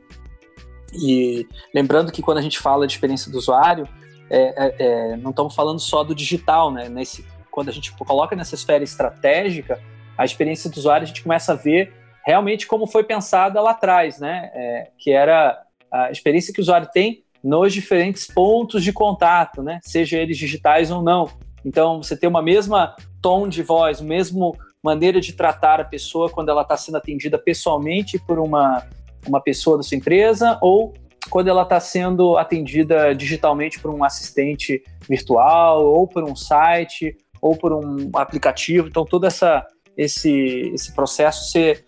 E 0.93 1.47
lembrando 1.73 2.11
que 2.11 2.21
quando 2.21 2.37
a 2.37 2.41
gente 2.41 2.59
fala 2.59 2.87
de 2.87 2.93
experiência 2.93 3.31
do 3.31 3.37
usuário, 3.37 3.87
é, 4.29 4.39
é, 4.39 4.75
é, 4.79 5.17
não 5.17 5.31
estamos 5.31 5.53
falando 5.53 5.79
só 5.79 6.03
do 6.03 6.15
digital, 6.15 6.71
né? 6.71 6.89
Nesse, 6.89 7.25
quando 7.49 7.69
a 7.69 7.71
gente 7.71 7.91
coloca 7.93 8.35
nessa 8.35 8.55
esfera 8.55 8.83
estratégica, 8.83 9.79
a 10.17 10.25
experiência 10.25 10.69
do 10.69 10.77
usuário 10.77 11.03
a 11.03 11.07
gente 11.07 11.23
começa 11.23 11.53
a 11.53 11.55
ver 11.55 11.93
realmente 12.25 12.67
como 12.67 12.87
foi 12.87 13.03
pensada 13.03 13.59
lá 13.61 13.71
atrás, 13.71 14.19
né? 14.19 14.49
É, 14.53 14.91
que 14.97 15.11
era 15.11 15.61
a 15.91 16.11
experiência 16.11 16.53
que 16.53 16.59
o 16.59 16.63
usuário 16.63 16.89
tem 16.93 17.23
nos 17.43 17.73
diferentes 17.73 18.27
pontos 18.27 18.83
de 18.83 18.93
contato, 18.93 19.63
né? 19.63 19.79
Seja 19.83 20.17
eles 20.17 20.37
digitais 20.37 20.91
ou 20.91 21.01
não. 21.01 21.29
Então, 21.65 22.01
você 22.01 22.15
tem 22.15 22.29
uma 22.29 22.41
mesma 22.41 22.95
tom 23.21 23.47
de 23.47 23.63
voz, 23.63 24.01
mesmo 24.01 24.55
maneira 24.83 25.19
de 25.19 25.33
tratar 25.33 25.79
a 25.79 25.85
pessoa 25.85 26.29
quando 26.29 26.49
ela 26.49 26.63
está 26.63 26.75
sendo 26.75 26.97
atendida 26.97 27.37
pessoalmente 27.37 28.17
por 28.19 28.39
uma, 28.39 28.83
uma 29.27 29.41
pessoa 29.41 29.77
da 29.77 29.83
sua 29.83 29.97
empresa 29.97 30.57
ou 30.61 30.93
quando 31.29 31.47
ela 31.47 31.63
está 31.63 31.79
sendo 31.79 32.37
atendida 32.37 33.13
digitalmente 33.15 33.79
por 33.79 33.91
um 33.91 34.03
assistente 34.03 34.83
virtual 35.07 35.85
ou 35.85 36.07
por 36.07 36.23
um 36.23 36.35
site 36.35 37.15
ou 37.41 37.55
por 37.55 37.73
um 37.73 38.11
aplicativo. 38.13 38.87
Então, 38.87 39.05
todo 39.05 39.25
essa, 39.25 39.65
esse, 39.97 40.71
esse 40.73 40.93
processo 40.93 41.51
ser 41.51 41.85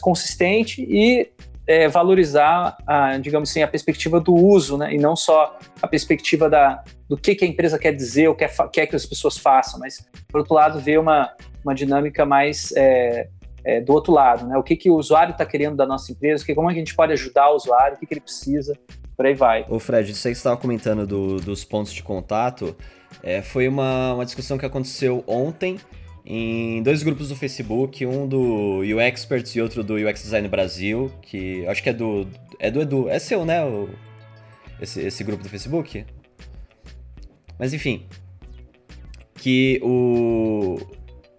consistente 0.00 0.82
e 0.82 1.28
é, 1.66 1.88
valorizar, 1.88 2.76
a, 2.86 3.16
digamos 3.18 3.50
assim, 3.50 3.62
a 3.62 3.68
perspectiva 3.68 4.20
do 4.20 4.34
uso, 4.34 4.76
né? 4.76 4.94
E 4.94 4.98
não 4.98 5.16
só 5.16 5.58
a 5.80 5.88
perspectiva 5.88 6.48
da, 6.48 6.82
do 7.08 7.16
que, 7.16 7.34
que 7.34 7.44
a 7.44 7.48
empresa 7.48 7.78
quer 7.78 7.92
dizer 7.92 8.28
ou 8.28 8.34
quer, 8.34 8.54
quer 8.70 8.86
que 8.86 8.94
as 8.94 9.06
pessoas 9.06 9.38
façam, 9.38 9.80
mas, 9.80 10.06
por 10.28 10.40
outro 10.40 10.54
lado, 10.54 10.78
ver 10.78 10.98
uma, 10.98 11.32
uma 11.64 11.74
dinâmica 11.74 12.26
mais 12.26 12.72
é, 12.76 13.28
é, 13.64 13.80
do 13.80 13.92
outro 13.92 14.12
lado, 14.12 14.46
né? 14.46 14.56
O 14.56 14.62
que, 14.62 14.76
que 14.76 14.90
o 14.90 14.96
usuário 14.96 15.32
está 15.32 15.46
querendo 15.46 15.76
da 15.76 15.86
nossa 15.86 16.12
empresa, 16.12 16.44
que, 16.44 16.54
como 16.54 16.68
é 16.68 16.72
a 16.72 16.76
gente 16.76 16.94
pode 16.94 17.12
ajudar 17.12 17.50
o 17.50 17.56
usuário, 17.56 17.96
o 17.96 18.00
que, 18.00 18.06
que 18.06 18.14
ele 18.14 18.20
precisa, 18.20 18.78
por 19.16 19.26
aí 19.26 19.34
vai. 19.34 19.64
Ô 19.68 19.78
Fred, 19.78 20.14
você 20.14 20.30
estava 20.30 20.56
comentando 20.56 21.06
do, 21.06 21.36
dos 21.36 21.64
pontos 21.64 21.92
de 21.92 22.02
contato, 22.02 22.76
é, 23.22 23.40
foi 23.42 23.68
uma, 23.68 24.14
uma 24.14 24.24
discussão 24.24 24.58
que 24.58 24.66
aconteceu 24.66 25.24
ontem 25.26 25.78
em 26.26 26.82
dois 26.82 27.02
grupos 27.02 27.28
do 27.28 27.36
Facebook, 27.36 28.04
um 28.06 28.26
do 28.26 28.80
UX 28.80 29.20
Experts 29.20 29.54
e 29.56 29.60
outro 29.60 29.84
do 29.84 29.94
UX 29.94 30.22
Design 30.22 30.48
Brasil, 30.48 31.12
que 31.22 31.66
acho 31.66 31.82
que 31.82 31.90
é 31.90 31.92
do 31.92 32.26
é 32.58 32.70
do 32.70 32.80
Edu, 32.80 33.08
é 33.08 33.18
seu, 33.18 33.44
né, 33.44 33.62
o, 33.64 33.88
esse, 34.80 35.00
esse 35.00 35.22
grupo 35.22 35.42
do 35.42 35.48
Facebook? 35.48 36.04
Mas 37.58 37.74
enfim, 37.74 38.06
que 39.34 39.80
o 39.82 40.78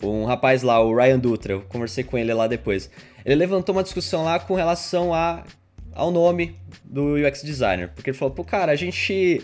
um 0.03 0.25
rapaz 0.25 0.63
lá, 0.63 0.79
o 0.81 0.95
Ryan 0.95 1.19
Dutra, 1.19 1.53
eu 1.53 1.61
conversei 1.61 2.03
com 2.03 2.17
ele 2.17 2.33
lá 2.33 2.47
depois. 2.47 2.89
Ele 3.25 3.35
levantou 3.35 3.75
uma 3.75 3.83
discussão 3.83 4.23
lá 4.23 4.39
com 4.39 4.53
relação 4.53 5.13
a, 5.13 5.43
ao 5.93 6.11
nome 6.11 6.55
do 6.83 7.15
UX 7.15 7.43
designer, 7.43 7.89
porque 7.93 8.09
ele 8.09 8.17
falou, 8.17 8.33
pô, 8.33 8.43
cara, 8.43 8.71
a 8.71 8.75
gente 8.75 9.41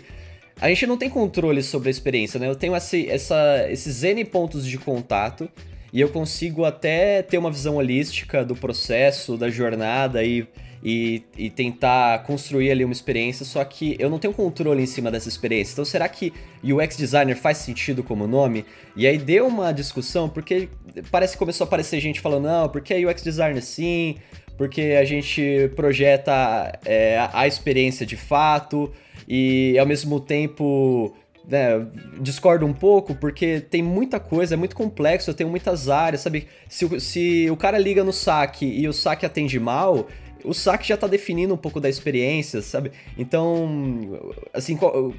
a 0.60 0.68
gente 0.68 0.86
não 0.86 0.96
tem 0.96 1.10
controle 1.10 1.62
sobre 1.62 1.88
a 1.88 1.90
experiência, 1.90 2.38
né? 2.38 2.48
Eu 2.48 2.54
tenho 2.54 2.76
esse, 2.76 3.08
essa, 3.08 3.66
esses 3.68 4.04
N 4.04 4.24
pontos 4.24 4.64
de 4.64 4.78
contato 4.78 5.48
e 5.92 6.00
eu 6.00 6.08
consigo 6.08 6.64
até 6.64 7.20
ter 7.20 7.36
uma 7.36 7.50
visão 7.50 7.76
holística 7.76 8.44
do 8.44 8.54
processo, 8.54 9.36
da 9.36 9.50
jornada 9.50 10.22
e, 10.22 10.46
e, 10.82 11.22
e, 11.36 11.48
tentar 11.48 12.24
construir 12.24 12.70
ali 12.70 12.84
uma 12.84 12.92
experiência, 12.92 13.44
só 13.44 13.64
que 13.64 13.94
eu 14.00 14.10
não 14.10 14.18
tenho 14.18 14.34
controle 14.34 14.82
em 14.82 14.86
cima 14.86 15.10
dessa 15.10 15.28
experiência. 15.28 15.74
Então, 15.74 15.84
será 15.84 16.08
que 16.08 16.32
UX 16.62 16.96
designer 16.96 17.36
faz 17.36 17.58
sentido 17.58 18.02
como 18.02 18.26
nome? 18.26 18.64
E 18.96 19.06
aí 19.06 19.16
deu 19.16 19.46
uma 19.46 19.70
discussão, 19.70 20.28
porque 20.28 20.68
parece 21.10 21.34
que 21.34 21.38
começou 21.38 21.64
a 21.64 21.68
aparecer 21.68 22.00
gente 22.00 22.20
falando, 22.20 22.44
não, 22.44 22.68
porque 22.68 22.92
é 22.92 23.06
UX 23.06 23.22
designer 23.22 23.62
sim, 23.62 24.16
porque 24.58 24.96
a 25.00 25.04
gente 25.04 25.70
projeta 25.76 26.78
é, 26.84 27.28
a 27.32 27.46
experiência 27.46 28.04
de 28.04 28.16
fato 28.16 28.92
e 29.28 29.78
ao 29.78 29.86
mesmo 29.86 30.18
tempo 30.18 31.14
né, 31.48 31.86
discordo 32.20 32.66
um 32.66 32.72
pouco 32.72 33.14
porque 33.14 33.60
tem 33.60 33.82
muita 33.82 34.20
coisa, 34.20 34.54
é 34.54 34.56
muito 34.56 34.76
complexo, 34.76 35.30
eu 35.30 35.34
tenho 35.34 35.50
muitas 35.50 35.88
áreas, 35.88 36.22
sabe? 36.22 36.46
Se, 36.68 37.00
se 37.00 37.50
o 37.50 37.56
cara 37.56 37.78
liga 37.78 38.04
no 38.04 38.12
saque 38.12 38.66
e 38.66 38.86
o 38.88 38.92
saque 38.92 39.26
atende 39.26 39.58
mal, 39.58 40.06
o 40.44 40.52
saque 40.52 40.88
já 40.88 40.96
tá 40.96 41.06
definindo 41.06 41.54
um 41.54 41.56
pouco 41.56 41.80
da 41.80 41.88
experiência, 41.88 42.62
sabe? 42.62 42.92
Então, 43.16 44.20
assim, 44.52 44.76
qual, 44.76 45.12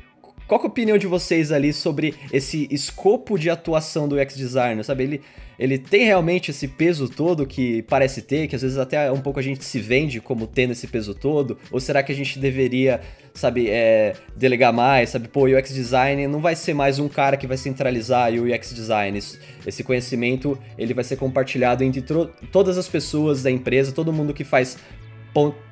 qual 0.48 0.60
é 0.62 0.64
a 0.64 0.68
opinião 0.68 0.98
de 0.98 1.08
vocês 1.08 1.52
ali 1.52 1.72
sobre 1.72 2.14
esse 2.32 2.68
escopo 2.70 3.38
de 3.38 3.50
atuação 3.50 4.08
do 4.08 4.20
UX 4.20 4.36
designer, 4.36 4.84
sabe? 4.84 5.04
Ele, 5.04 5.22
ele 5.58 5.78
tem 5.78 6.06
realmente 6.06 6.52
esse 6.52 6.68
peso 6.68 7.08
todo 7.08 7.48
que 7.48 7.82
parece 7.84 8.22
ter, 8.22 8.48
que 8.48 8.56
às 8.56 8.62
vezes 8.62 8.78
até 8.78 9.10
um 9.12 9.22
pouco 9.22 9.40
a 9.40 9.44
gente 9.44 9.64
se 9.64 9.80
vende 9.80 10.20
como 10.20 10.46
tendo 10.46 10.72
esse 10.72 10.86
peso 10.88 11.16
todo? 11.16 11.58
Ou 11.72 11.80
será 11.80 12.04
que 12.04 12.12
a 12.12 12.16
gente 12.16 12.40
deveria, 12.40 13.00
sabe, 13.34 13.70
é, 13.70 14.14
delegar 14.36 14.74
mais, 14.74 15.12
sabe? 15.12 15.30
Pô, 15.30 15.48
o 15.48 15.58
UX 15.58 15.74
design 15.74 16.28
não 16.28 16.42
vai 16.42 16.56
ser 16.56 16.74
mais 16.74 17.00
um 17.00 17.08
cara 17.08 17.38
que 17.38 17.48
vai 17.48 17.58
centralizar 17.58 18.32
o 18.34 18.54
UX 18.54 18.74
design. 18.74 19.18
Esse 19.66 19.84
conhecimento 19.84 20.60
ele 20.78 20.94
vai 20.94 21.06
ser 21.06 21.16
compartilhado 21.16 21.84
entre 21.86 22.04
todas 22.52 22.78
as 22.78 22.90
pessoas 22.90 23.44
da 23.44 23.50
empresa, 23.50 23.94
todo 23.94 24.12
mundo 24.12 24.34
que 24.34 24.44
faz 24.44 24.78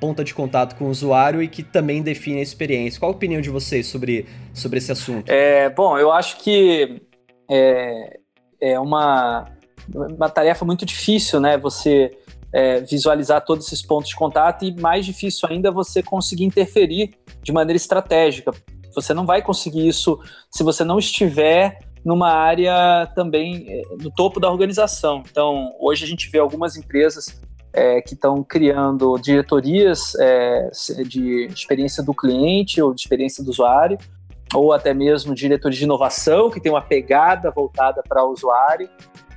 ponta 0.00 0.24
de 0.24 0.34
contato 0.34 0.76
com 0.76 0.86
o 0.86 0.88
usuário 0.88 1.42
e 1.42 1.48
que 1.48 1.62
também 1.62 2.02
define 2.02 2.40
a 2.40 2.42
experiência. 2.42 2.98
Qual 2.98 3.12
a 3.12 3.14
opinião 3.14 3.40
de 3.40 3.50
vocês 3.50 3.86
sobre, 3.86 4.26
sobre 4.52 4.78
esse 4.78 4.90
assunto? 4.90 5.30
É, 5.30 5.70
bom, 5.70 5.96
eu 5.96 6.10
acho 6.10 6.38
que 6.38 7.00
é, 7.50 8.18
é 8.60 8.80
uma, 8.80 9.46
uma 9.94 10.28
tarefa 10.28 10.64
muito 10.64 10.84
difícil, 10.84 11.40
né? 11.40 11.56
Você 11.58 12.10
é, 12.52 12.80
visualizar 12.80 13.44
todos 13.44 13.66
esses 13.66 13.82
pontos 13.82 14.10
de 14.10 14.16
contato 14.16 14.64
e 14.64 14.78
mais 14.80 15.06
difícil 15.06 15.48
ainda 15.48 15.70
você 15.70 16.02
conseguir 16.02 16.44
interferir 16.44 17.14
de 17.42 17.52
maneira 17.52 17.76
estratégica. 17.76 18.52
Você 18.94 19.14
não 19.14 19.24
vai 19.24 19.40
conseguir 19.40 19.88
isso 19.88 20.20
se 20.50 20.62
você 20.62 20.84
não 20.84 20.98
estiver 20.98 21.78
numa 22.04 22.30
área 22.30 23.06
também 23.14 23.64
é, 23.68 23.82
no 24.02 24.10
topo 24.10 24.40
da 24.40 24.50
organização. 24.50 25.22
Então, 25.30 25.72
hoje 25.80 26.04
a 26.04 26.08
gente 26.08 26.28
vê 26.28 26.38
algumas 26.38 26.76
empresas 26.76 27.40
é, 27.72 28.00
que 28.02 28.14
estão 28.14 28.42
criando 28.42 29.16
diretorias 29.18 30.14
é, 30.16 30.70
de 31.06 31.46
experiência 31.46 32.02
do 32.02 32.12
cliente 32.12 32.82
ou 32.82 32.94
de 32.94 33.00
experiência 33.00 33.42
do 33.42 33.50
usuário, 33.50 33.98
ou 34.54 34.72
até 34.72 34.92
mesmo 34.92 35.34
diretores 35.34 35.78
de 35.78 35.84
inovação, 35.84 36.50
que 36.50 36.60
tem 36.60 36.70
uma 36.70 36.82
pegada 36.82 37.50
voltada 37.50 38.02
para 38.06 38.24
o 38.24 38.30
usuário, 38.30 38.88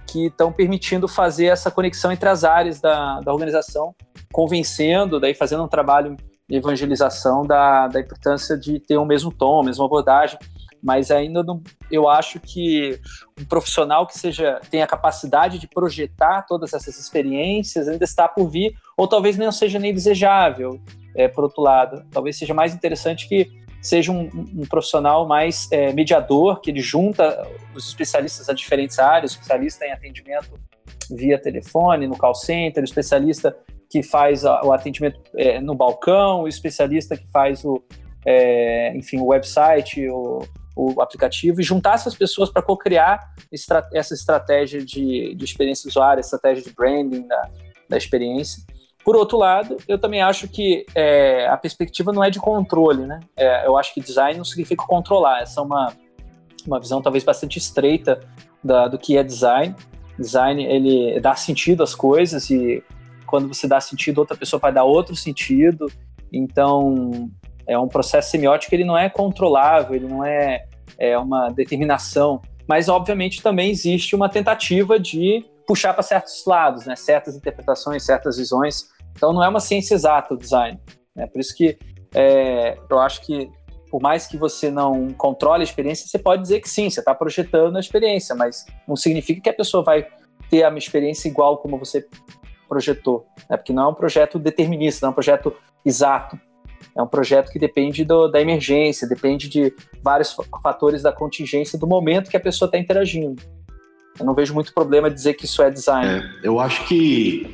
que 0.06 0.28
estão 0.28 0.52
permitindo 0.52 1.08
fazer 1.08 1.46
essa 1.46 1.72
conexão 1.72 2.12
entre 2.12 2.28
as 2.28 2.44
áreas 2.44 2.80
da, 2.82 3.20
da 3.22 3.34
organização, 3.34 3.96
convencendo, 4.32 5.20
daí 5.20 5.34
fazendo 5.34 5.64
um 5.64 5.68
trabalho 5.68 6.16
de 6.48 6.58
evangelização 6.58 7.46
da, 7.46 7.88
da 7.88 8.00
importância 8.00 8.58
de 8.58 8.80
ter 8.80 8.98
o 8.98 9.06
mesmo 9.06 9.32
tom, 9.32 9.62
a 9.62 9.64
mesma 9.64 9.86
abordagem, 9.86 10.38
mas 10.86 11.10
ainda 11.10 11.42
não, 11.42 11.64
eu 11.90 12.08
acho 12.08 12.40
que 12.40 13.00
um 13.42 13.44
profissional 13.44 14.06
que 14.06 14.16
seja 14.16 14.62
tenha 14.70 14.84
a 14.84 14.88
capacidade 14.88 15.58
de 15.58 15.68
projetar 15.68 16.44
todas 16.44 16.74
essas 16.76 17.00
experiências 17.00 17.88
ainda 17.88 18.04
está 18.04 18.28
por 18.28 18.48
vir, 18.48 18.78
ou 18.96 19.08
talvez 19.08 19.36
não 19.36 19.52
seja 19.52 19.80
nem 19.80 19.92
desejável, 19.92 20.80
é, 21.16 21.28
por 21.28 21.44
outro 21.44 21.64
lado. 21.64 22.06
Talvez 22.12 22.38
seja 22.38 22.54
mais 22.54 22.76
interessante 22.76 23.28
que 23.28 23.52
seja 23.82 24.12
um, 24.12 24.30
um 24.32 24.66
profissional 24.70 25.28
mais 25.28 25.68
é, 25.72 25.92
mediador, 25.92 26.62
que 26.62 26.70
ele 26.70 26.82
junta 26.82 27.48
os 27.74 27.88
especialistas 27.88 28.48
a 28.48 28.54
diferentes 28.54 29.00
áreas, 29.00 29.32
especialista 29.32 29.88
em 29.88 29.92
atendimento 29.92 30.54
via 31.10 31.42
telefone, 31.42 32.08
no 32.08 32.16
call 32.16 32.36
center, 32.36 32.84
especialista 32.84 33.58
que 33.90 34.04
faz 34.04 34.44
o 34.44 34.72
atendimento 34.72 35.20
é, 35.36 35.60
no 35.60 35.74
balcão, 35.74 36.44
o 36.44 36.48
especialista 36.48 37.18
que 37.18 37.28
faz 37.32 37.66
o, 37.66 37.84
é, 38.24 38.96
enfim, 38.96 39.18
o 39.20 39.28
website, 39.28 40.08
o, 40.10 40.44
o 40.76 41.02
aplicativo 41.02 41.62
e 41.62 41.64
juntar 41.64 41.96
essas 41.96 42.14
pessoas 42.16 42.50
para 42.50 42.62
co-criar 42.62 43.34
estra 43.52 43.88
essa 43.94 44.14
estratégia 44.14 44.84
de, 44.84 45.34
de 45.34 45.46
experiência 45.46 45.88
usuária, 45.88 46.20
estratégia 46.20 46.64
de 46.64 46.74
branding 46.74 47.26
da, 47.28 47.50
da 47.90 47.98
experiência. 47.98 48.64
Por 49.04 49.16
outro 49.16 49.38
lado, 49.38 49.78
eu 49.88 50.00
também 50.00 50.22
acho 50.22 50.48
que 50.48 50.86
é, 50.96 51.48
a 51.48 51.56
perspectiva 51.56 52.12
não 52.12 52.24
é 52.24 52.30
de 52.30 52.40
controle, 52.40 53.06
né? 53.06 53.20
É, 53.38 53.66
eu 53.66 53.78
acho 53.78 53.94
que 53.94 54.02
design 54.02 54.38
não 54.38 54.44
significa 54.44 54.84
controlar, 54.86 55.42
essa 55.42 55.62
é 55.62 55.64
uma, 55.64 55.94
uma 56.66 56.80
visão 56.80 57.02
talvez 57.02 57.24
bastante 57.24 57.60
estreita 57.60 58.20
da, 58.64 58.88
do 58.88 58.98
que 58.98 59.16
é 59.16 59.24
design. 59.24 59.76
Design, 60.18 60.66
ele 60.66 61.20
dá 61.20 61.36
sentido 61.36 61.84
às 61.84 61.94
coisas 61.94 62.50
e 62.50 62.84
quando 63.28 63.48
você 63.48 63.68
dá 63.68 63.80
sentido, 63.80 64.20
outra 64.20 64.36
pessoa 64.36 64.60
vai 64.60 64.74
dar 64.74 64.84
outro 64.84 65.16
sentido. 65.16 65.92
Então, 66.32 67.30
é 67.68 67.78
um 67.78 67.88
processo 67.88 68.32
semiótico, 68.32 68.74
ele 68.74 68.84
não 68.84 68.98
é 68.98 69.10
controlável, 69.10 69.96
ele 69.96 70.08
não 70.08 70.24
é, 70.24 70.66
é 70.98 71.18
uma 71.18 71.50
determinação, 71.50 72.42
mas 72.68 72.90
obviamente 72.90 73.42
também 73.42 73.70
existe 73.70 74.16
uma 74.16 74.30
tentativa 74.30 75.00
de 75.00 75.46
puxar 75.68 75.94
para 75.94 76.04
certos 76.04 76.44
lados, 76.46 76.86
né? 76.86 76.96
certas 76.96 77.36
interpretações, 77.36 78.04
certas 78.04 78.38
visões. 78.38 78.90
Então 79.16 79.34
não 79.34 79.44
é 79.44 79.48
uma 79.48 79.60
ciência 79.60 79.96
exata 79.96 80.34
o 80.34 80.38
design. 80.38 80.80
Né? 81.16 81.28
Por 81.28 81.40
isso 81.40 81.56
que 81.56 81.78
é, 82.14 82.78
eu 82.90 83.00
acho 83.00 83.22
que 83.22 83.50
por 83.90 84.02
mais 84.02 84.28
que 84.28 84.36
você 84.36 84.70
não 84.70 85.14
controle 85.14 85.62
a 85.62 85.64
experiência, 85.64 86.08
você 86.08 86.20
pode 86.20 86.42
dizer 86.42 86.60
que 86.60 86.70
sim, 86.70 86.90
você 86.90 87.00
está 87.00 87.16
projetando 87.16 87.78
a 87.78 87.80
experiência, 87.80 88.36
mas 88.36 88.66
não 88.88 88.96
significa 88.96 89.42
que 89.42 89.50
a 89.50 89.54
pessoa 89.54 89.84
vai 89.84 90.06
ter 90.50 90.64
a 90.64 90.78
experiência 90.78 91.30
igual 91.30 91.60
como 91.60 91.78
você 91.78 92.06
projetou, 92.68 93.26
né? 93.50 93.56
porque 93.58 93.72
não 93.72 93.84
é 93.84 93.88
um 93.88 93.94
projeto 93.94 94.38
determinista, 94.38 95.06
não 95.06 95.10
é 95.10 95.12
um 95.12 95.14
projeto 95.14 95.56
exato. 95.86 96.40
É 96.96 97.02
um 97.02 97.08
projeto 97.08 97.52
que 97.52 97.60
depende 97.60 98.04
do, 98.04 98.28
da 98.28 98.42
emergência, 98.42 99.08
depende 99.08 99.48
de 99.48 99.74
vários 100.02 100.36
fatores 100.62 101.02
da 101.02 101.12
contingência 101.12 101.78
do 101.80 101.88
momento 101.88 102.30
que 102.30 102.38
a 102.38 102.40
pessoa 102.40 102.68
está 102.68 102.78
interagindo. 102.78 103.42
Eu 104.20 104.26
não 104.26 104.34
vejo 104.34 104.54
muito 104.54 104.74
problema 104.74 105.10
dizer 105.10 105.34
que 105.34 105.46
isso 105.46 105.62
é 105.62 105.70
design. 105.70 106.08
É, 106.08 106.48
eu 106.48 106.60
acho 106.60 106.86
que 106.88 107.54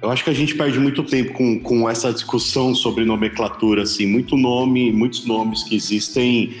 eu 0.00 0.10
acho 0.10 0.22
que 0.22 0.30
a 0.30 0.34
gente 0.34 0.54
perde 0.54 0.78
muito 0.78 1.02
tempo 1.02 1.32
com, 1.32 1.58
com 1.60 1.88
essa 1.88 2.12
discussão 2.12 2.74
sobre 2.74 3.04
nomenclatura, 3.04 3.82
assim, 3.82 4.06
muito 4.06 4.36
nome, 4.36 4.92
muitos 4.92 5.24
nomes 5.24 5.62
que 5.62 5.74
existem 5.74 6.54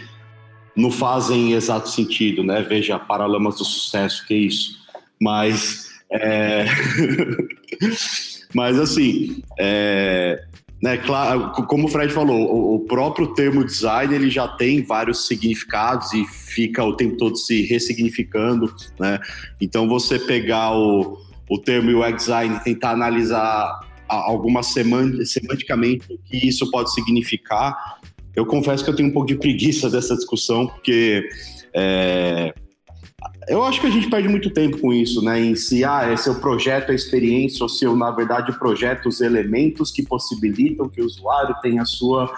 não 0.74 0.90
fazem 0.90 1.52
exato 1.52 1.88
sentido, 1.88 2.44
né? 2.44 2.62
Veja 2.62 2.98
Paralamas 2.98 3.56
do 3.56 3.64
Sucesso, 3.64 4.26
que 4.26 4.34
é 4.34 4.36
isso. 4.36 4.78
Mas, 5.20 5.88
é... 6.10 6.66
mas 8.54 8.78
assim, 8.78 9.42
é... 9.58 10.44
Né, 10.82 10.98
claro, 10.98 11.52
como 11.66 11.86
o 11.86 11.88
Fred 11.88 12.12
falou, 12.12 12.74
o 12.74 12.80
próprio 12.80 13.32
termo 13.32 13.64
design 13.64 14.14
ele 14.14 14.28
já 14.28 14.46
tem 14.46 14.82
vários 14.82 15.26
significados 15.26 16.12
e 16.12 16.22
fica 16.26 16.84
o 16.84 16.94
tempo 16.94 17.16
todo 17.16 17.34
se 17.34 17.62
ressignificando, 17.62 18.70
né? 19.00 19.18
Então 19.58 19.88
você 19.88 20.18
pegar 20.18 20.76
o, 20.76 21.18
o 21.48 21.58
termo 21.58 22.04
UX 22.04 22.24
design 22.24 22.56
e 22.56 22.60
tentar 22.64 22.90
analisar 22.90 23.80
alguma 24.06 24.62
semanticamente 24.62 26.12
o 26.12 26.18
que 26.18 26.46
isso 26.46 26.70
pode 26.70 26.92
significar, 26.92 27.98
eu 28.34 28.44
confesso 28.44 28.84
que 28.84 28.90
eu 28.90 28.94
tenho 28.94 29.08
um 29.08 29.12
pouco 29.12 29.28
de 29.28 29.36
preguiça 29.36 29.88
dessa 29.90 30.14
discussão, 30.14 30.66
porque 30.66 31.26
é, 31.72 32.54
eu 33.48 33.62
acho 33.64 33.80
que 33.80 33.86
a 33.86 33.90
gente 33.90 34.08
perde 34.10 34.28
muito 34.28 34.50
tempo 34.50 34.78
com 34.78 34.92
isso, 34.92 35.22
né? 35.22 35.40
Em 35.40 35.54
se, 35.54 35.84
ah, 35.84 36.02
é 36.02 36.16
seu 36.16 36.36
projeto, 36.36 36.90
a 36.90 36.94
experiência, 36.94 37.62
ou 37.62 37.68
se 37.68 37.84
eu, 37.84 37.96
na 37.96 38.10
verdade, 38.10 38.56
projeto 38.58 39.08
os 39.08 39.20
elementos 39.20 39.90
que 39.90 40.02
possibilitam 40.02 40.88
que 40.88 41.00
o 41.00 41.04
usuário 41.04 41.54
tenha 41.62 41.82
a 41.82 41.86
sua 41.86 42.32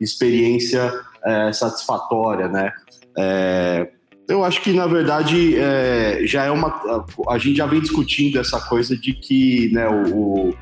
experiência 0.00 0.92
é, 1.24 1.52
satisfatória, 1.52 2.48
né? 2.48 2.72
É, 3.16 3.90
eu 4.28 4.42
acho 4.42 4.62
que, 4.62 4.72
na 4.72 4.86
verdade, 4.86 5.56
é, 5.56 6.20
já 6.24 6.44
é 6.44 6.50
uma. 6.50 6.80
A 7.28 7.38
gente 7.38 7.56
já 7.56 7.66
vem 7.66 7.80
discutindo 7.80 8.38
essa 8.38 8.60
coisa 8.60 8.96
de 8.96 9.12
que 9.12 9.70
né, 9.72 9.86
o, 9.88 10.54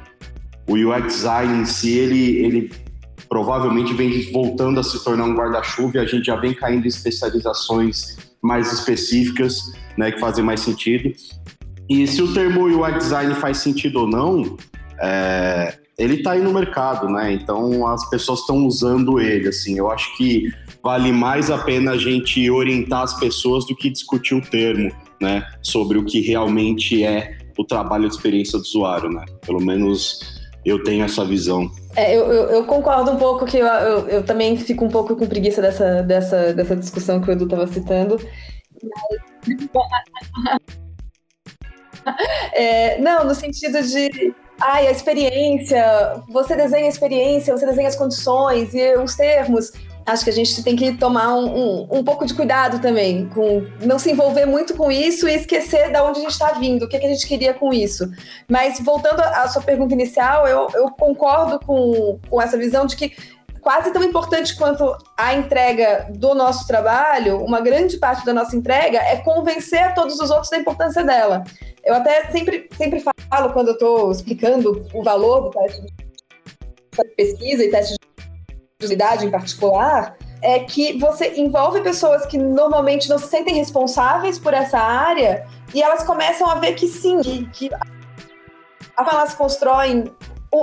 o 0.69 0.75
UX 0.75 1.07
design 1.07 1.63
em 1.63 1.65
si, 1.65 1.97
ele, 1.97 2.37
ele 2.45 2.73
provavelmente 3.29 3.95
vem 3.95 4.31
voltando 4.33 4.81
a 4.81 4.83
se 4.83 5.03
tornar 5.03 5.25
um 5.25 5.35
guarda-chuva 5.35 5.97
e 5.97 6.01
a 6.01 6.05
gente 6.05 6.27
já 6.27 6.37
vem 6.37 6.53
caindo 6.53 6.85
em 6.85 6.89
especializações 6.89 8.17
mais 8.43 8.73
específicas, 8.73 9.73
né, 9.97 10.11
que 10.11 10.19
fazem 10.19 10.45
mais 10.45 10.61
sentido. 10.61 11.13
E 11.89 12.07
se 12.07 12.23
o 12.23 12.33
termo 12.33 12.65
UI 12.65 12.93
design 12.99 13.35
faz 13.35 13.59
sentido 13.59 14.01
ou 14.01 14.07
não, 14.07 14.57
é, 15.01 15.79
ele 15.99 16.15
está 16.15 16.33
aí 16.33 16.41
no 16.41 16.53
mercado, 16.53 17.09
né? 17.09 17.33
Então 17.33 17.87
as 17.87 18.09
pessoas 18.09 18.41
estão 18.41 18.67
usando 18.67 19.21
ele. 19.21 19.49
Assim, 19.49 19.79
eu 19.79 19.91
acho 19.91 20.17
que 20.17 20.51
vale 20.83 21.13
mais 21.13 21.51
a 21.51 21.59
pena 21.59 21.93
a 21.93 21.99
gente 21.99 22.51
orientar 22.51 23.03
as 23.03 23.19
pessoas 23.19 23.67
do 23.67 23.77
que 23.77 23.91
discutir 23.91 24.35
o 24.35 24.41
termo, 24.41 24.91
né? 25.21 25.47
Sobre 25.63 25.99
o 25.99 26.05
que 26.05 26.21
realmente 26.21 27.05
é 27.05 27.39
o 27.59 27.65
trabalho 27.65 28.09
de 28.09 28.15
experiência 28.15 28.59
do 28.59 28.63
usuário, 28.63 29.11
né? 29.11 29.25
Pelo 29.45 29.61
menos 29.61 30.21
eu 30.65 30.83
tenho 30.83 31.05
essa 31.05 31.25
visão. 31.25 31.71
É, 31.95 32.17
eu, 32.17 32.33
eu, 32.33 32.51
eu, 32.51 32.65
concordo 32.65 33.11
um 33.11 33.17
pouco 33.17 33.45
que 33.45 33.59
eu, 33.59 33.67
eu, 33.67 34.09
eu, 34.09 34.25
também 34.25 34.57
fico 34.57 34.85
um 34.85 34.89
pouco 34.89 35.15
com 35.15 35.27
preguiça 35.27 35.61
dessa, 35.61 36.03
dessa, 36.03 36.55
dessa 36.55 36.75
discussão 36.75 37.21
que 37.21 37.29
o 37.29 37.33
Edu 37.33 37.45
estava 37.45 37.67
citando. 37.67 38.17
É, 42.53 42.99
não, 42.99 43.25
no 43.25 43.33
sentido 43.33 43.81
de 43.81 44.35
ai, 44.61 44.89
a 44.89 44.91
experiência, 44.91 46.21
você 46.29 46.57
desenha 46.57 46.87
a 46.87 46.89
experiência, 46.89 47.57
você 47.57 47.65
desenha 47.65 47.89
as 47.89 47.97
condições 47.97 48.75
e 48.75 48.97
os 48.97 49.15
termos 49.15 49.71
acho 50.07 50.25
que 50.25 50.31
a 50.31 50.33
gente 50.33 50.63
tem 50.63 50.77
que 50.77 50.95
tomar 50.95 51.35
um, 51.35 51.47
um, 51.47 51.89
um, 51.99 52.05
pouco 52.05 52.27
de 52.27 52.35
cuidado 52.35 52.81
também, 52.81 53.29
com 53.29 53.65
não 53.81 53.99
se 53.99 54.11
envolver 54.11 54.47
muito 54.47 54.75
com 54.75 54.91
isso 54.91 55.29
e 55.29 55.35
esquecer 55.35 55.91
de 55.91 56.01
onde 56.01 56.19
a 56.19 56.23
gente 56.23 56.33
está 56.33 56.53
vindo, 56.53 56.85
o 56.85 56.89
que, 56.89 56.99
que, 56.99 57.07
a 57.07 57.09
gente 57.09 57.27
queria 57.27 57.55
com 57.55 57.73
isso. 57.73 58.11
Mas 58.49 58.81
voltando 58.81 59.21
à 59.21 59.47
sua 59.49 59.63
pergunta 59.63 59.95
inicial, 59.95 60.47
eu, 60.47 60.69
eu 60.75 60.91
concordo 60.91 61.59
com, 61.65 62.19
com 62.29 62.41
essa 62.41 62.59
visão 62.59 62.87
de 62.87 62.97
que 62.97 63.13
quase 63.61 63.93
tão 63.93 64.03
importante 64.03 64.57
quanto 64.57 64.97
a 65.17 65.35
entrega 65.35 66.09
do 66.11 66.35
nosso 66.35 66.67
trabalho, 66.67 67.43
uma 67.43 67.61
grande 67.61 67.97
parte 67.97 68.27
da 68.27 68.35
nossa 68.35 68.57
entrega 68.57 68.99
é 68.99 69.17
convencer 69.19 69.85
a 69.85 69.93
todos 69.93 70.19
os 70.19 70.31
outros 70.31 70.51
da 70.51 70.59
importância 70.59 71.05
dela. 71.05 71.45
Eu 71.85 71.95
até 71.95 72.31
sempre, 72.31 72.69
sempre 72.77 73.01
falo, 73.31 73.53
quando 73.53 73.69
eu 73.69 73.75
estou 73.75 74.11
explicando 74.11 74.85
o 74.93 75.03
valor 75.03 75.43
do 75.43 75.51
teste 75.51 75.83
de 75.83 77.05
pesquisa 77.17 77.65
e 77.65 77.71
teste 77.71 77.95
de 77.95 78.02
idade 78.91 79.27
em 79.27 79.31
particular, 79.31 80.17
é 80.41 80.59
que 80.61 80.99
você 80.99 81.35
envolve 81.37 81.81
pessoas 81.83 82.27
que 82.27 82.37
normalmente 82.37 83.09
não 83.09 83.19
se 83.19 83.29
sentem 83.29 83.55
responsáveis 83.55 84.39
por 84.39 84.53
essa 84.53 84.79
área 84.79 85.47
e 85.73 85.83
elas 85.83 86.03
começam 86.03 86.49
a 86.49 86.57
ver 86.57 86.75
que 86.75 86.89
sim, 86.89 87.21
que, 87.21 87.47
que 87.51 87.71
elas 88.99 89.35
constroem 89.35 90.13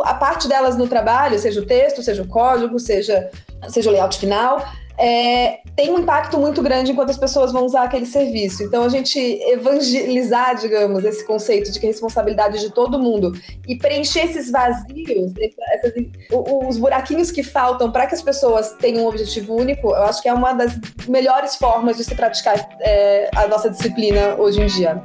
a 0.04 0.14
parte 0.14 0.48
delas 0.48 0.78
no 0.78 0.88
trabalho, 0.88 1.40
seja 1.40 1.62
o 1.62 1.66
texto, 1.66 2.04
seja 2.04 2.22
o 2.22 2.28
código, 2.28 2.78
seja, 2.78 3.30
seja 3.70 3.90
o 3.90 3.94
layout 3.94 4.20
final, 4.20 4.64
é, 5.00 5.62
tem 5.78 5.92
um 5.92 6.00
impacto 6.00 6.38
muito 6.38 6.62
grande 6.62 6.92
enquanto 6.92 7.10
as 7.10 7.18
pessoas 7.18 7.54
vão 7.54 7.66
usar 7.66 7.84
aquele 7.84 8.06
serviço. 8.06 8.64
Então, 8.64 8.84
a 8.84 8.90
gente 8.90 9.18
evangelizar, 9.18 10.58
digamos, 10.58 11.06
esse 11.06 11.26
conceito 11.26 11.72
de 11.72 11.80
que 11.80 11.86
a 11.86 11.90
responsabilidade 11.90 12.60
de 12.60 12.70
todo 12.70 13.00
mundo 13.00 13.32
e 13.66 13.78
preencher 13.78 14.26
esses 14.26 14.52
vazios, 14.52 15.32
essas, 15.72 15.94
os 16.32 16.78
buraquinhos 16.78 17.32
que 17.32 17.44
faltam 17.44 17.92
para 17.92 18.08
que 18.08 18.16
as 18.16 18.22
pessoas 18.22 18.74
tenham 18.74 19.06
um 19.06 19.08
objetivo 19.08 19.56
único, 19.56 19.88
eu 19.88 20.04
acho 20.04 20.22
que 20.22 20.28
é 20.28 20.34
uma 20.34 20.52
das 20.52 20.78
melhores 21.08 21.56
formas 21.56 21.96
de 21.96 22.04
se 22.04 22.14
praticar 22.14 22.70
é, 22.82 23.30
a 23.34 23.48
nossa 23.48 23.70
disciplina 23.70 24.36
hoje 24.38 24.62
em 24.62 24.66
dia. 24.66 25.02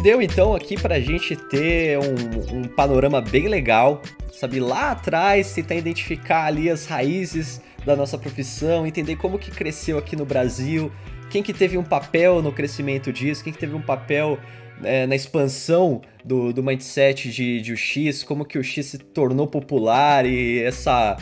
Deu 0.00 0.20
então 0.22 0.54
aqui 0.54 0.80
pra 0.80 1.00
gente 1.00 1.36
ter 1.36 1.98
um, 1.98 2.58
um 2.58 2.64
panorama 2.64 3.20
bem 3.20 3.48
legal, 3.48 4.00
sabe? 4.32 4.60
Lá 4.60 4.92
atrás, 4.92 5.52
tentar 5.52 5.74
identificar 5.74 6.44
ali 6.44 6.70
as 6.70 6.86
raízes 6.86 7.60
da 7.84 7.96
nossa 7.96 8.18
profissão, 8.18 8.86
entender 8.86 9.16
como 9.16 9.38
que 9.38 9.50
cresceu 9.50 9.98
aqui 9.98 10.16
no 10.16 10.24
Brasil, 10.24 10.90
quem 11.30 11.42
que 11.42 11.52
teve 11.52 11.78
um 11.78 11.84
papel 11.84 12.42
no 12.42 12.52
crescimento 12.52 13.12
disso, 13.12 13.42
quem 13.42 13.52
que 13.52 13.58
teve 13.58 13.74
um 13.74 13.80
papel 13.80 14.38
é, 14.82 15.06
na 15.06 15.14
expansão 15.14 16.00
do, 16.24 16.52
do 16.52 16.62
mindset 16.62 17.30
de, 17.30 17.60
de 17.60 17.72
UX, 17.72 18.22
como 18.22 18.44
que 18.44 18.58
o 18.58 18.64
X 18.64 18.86
se 18.86 18.98
tornou 18.98 19.46
popular 19.46 20.26
e 20.26 20.62
essa 20.62 21.16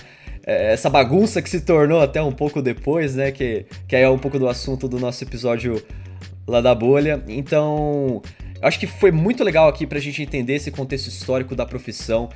é, 0.47 0.73
essa 0.73 0.89
bagunça 0.89 1.43
que 1.43 1.51
se 1.51 1.61
tornou 1.61 2.01
até 2.01 2.23
um 2.23 2.33
pouco 2.33 2.63
depois, 2.63 3.15
né? 3.15 3.31
Que, 3.31 3.67
que 3.87 3.95
é 3.95 4.09
um 4.09 4.19
pouco 4.19 4.39
do 4.39 4.49
assunto 4.49 4.89
do 4.89 4.99
nosso 4.99 5.23
episódio 5.23 5.85
lá 6.47 6.63
da 6.63 6.75
bolha. 6.75 7.23
Então, 7.29 8.23
acho 8.63 8.79
que 8.79 8.87
foi 8.87 9.11
muito 9.11 9.45
legal 9.45 9.69
aqui 9.69 9.87
pra 9.87 9.99
gente 9.99 10.23
entender 10.23 10.55
esse 10.55 10.71
contexto 10.71 11.09
histórico 11.09 11.55
da 11.55 11.67
profissão. 11.67 12.29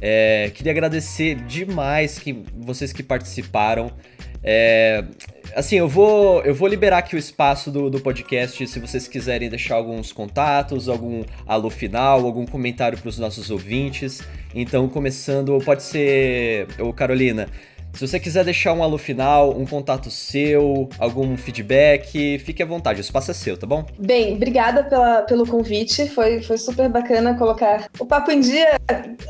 É, 0.00 0.50
queria 0.54 0.72
agradecer 0.72 1.34
demais 1.46 2.18
que, 2.18 2.44
vocês 2.56 2.92
que 2.92 3.02
participaram. 3.02 3.90
É, 4.42 5.04
assim, 5.54 5.76
eu 5.76 5.88
vou, 5.88 6.42
eu 6.42 6.54
vou 6.54 6.68
liberar 6.68 6.98
aqui 6.98 7.16
o 7.16 7.18
espaço 7.18 7.70
do, 7.70 7.90
do 7.90 8.00
podcast 8.00 8.66
se 8.66 8.78
vocês 8.78 9.08
quiserem 9.08 9.48
deixar 9.48 9.74
alguns 9.74 10.12
contatos, 10.12 10.88
algum 10.88 11.24
alô 11.46 11.70
final, 11.70 12.24
algum 12.24 12.46
comentário 12.46 12.96
para 12.98 13.08
os 13.08 13.18
nossos 13.18 13.50
ouvintes. 13.50 14.22
Então, 14.54 14.88
começando, 14.88 15.58
pode 15.64 15.82
ser, 15.82 16.68
ô 16.78 16.92
Carolina, 16.92 17.48
se 17.98 18.06
você 18.06 18.20
quiser 18.20 18.44
deixar 18.44 18.74
um 18.74 18.82
alô 18.84 18.96
final, 18.96 19.58
um 19.58 19.66
contato 19.66 20.08
seu, 20.08 20.88
algum 21.00 21.36
feedback, 21.36 22.38
fique 22.38 22.62
à 22.62 22.66
vontade, 22.66 23.00
o 23.00 23.02
espaço 23.02 23.32
é 23.32 23.34
seu, 23.34 23.58
tá 23.58 23.66
bom? 23.66 23.84
Bem, 23.98 24.34
obrigada 24.34 24.84
pela, 24.84 25.22
pelo 25.22 25.44
convite, 25.44 26.08
foi, 26.08 26.40
foi 26.40 26.58
super 26.58 26.88
bacana 26.88 27.36
colocar 27.36 27.88
o 27.98 28.06
papo 28.06 28.30
em 28.30 28.38
dia. 28.38 28.78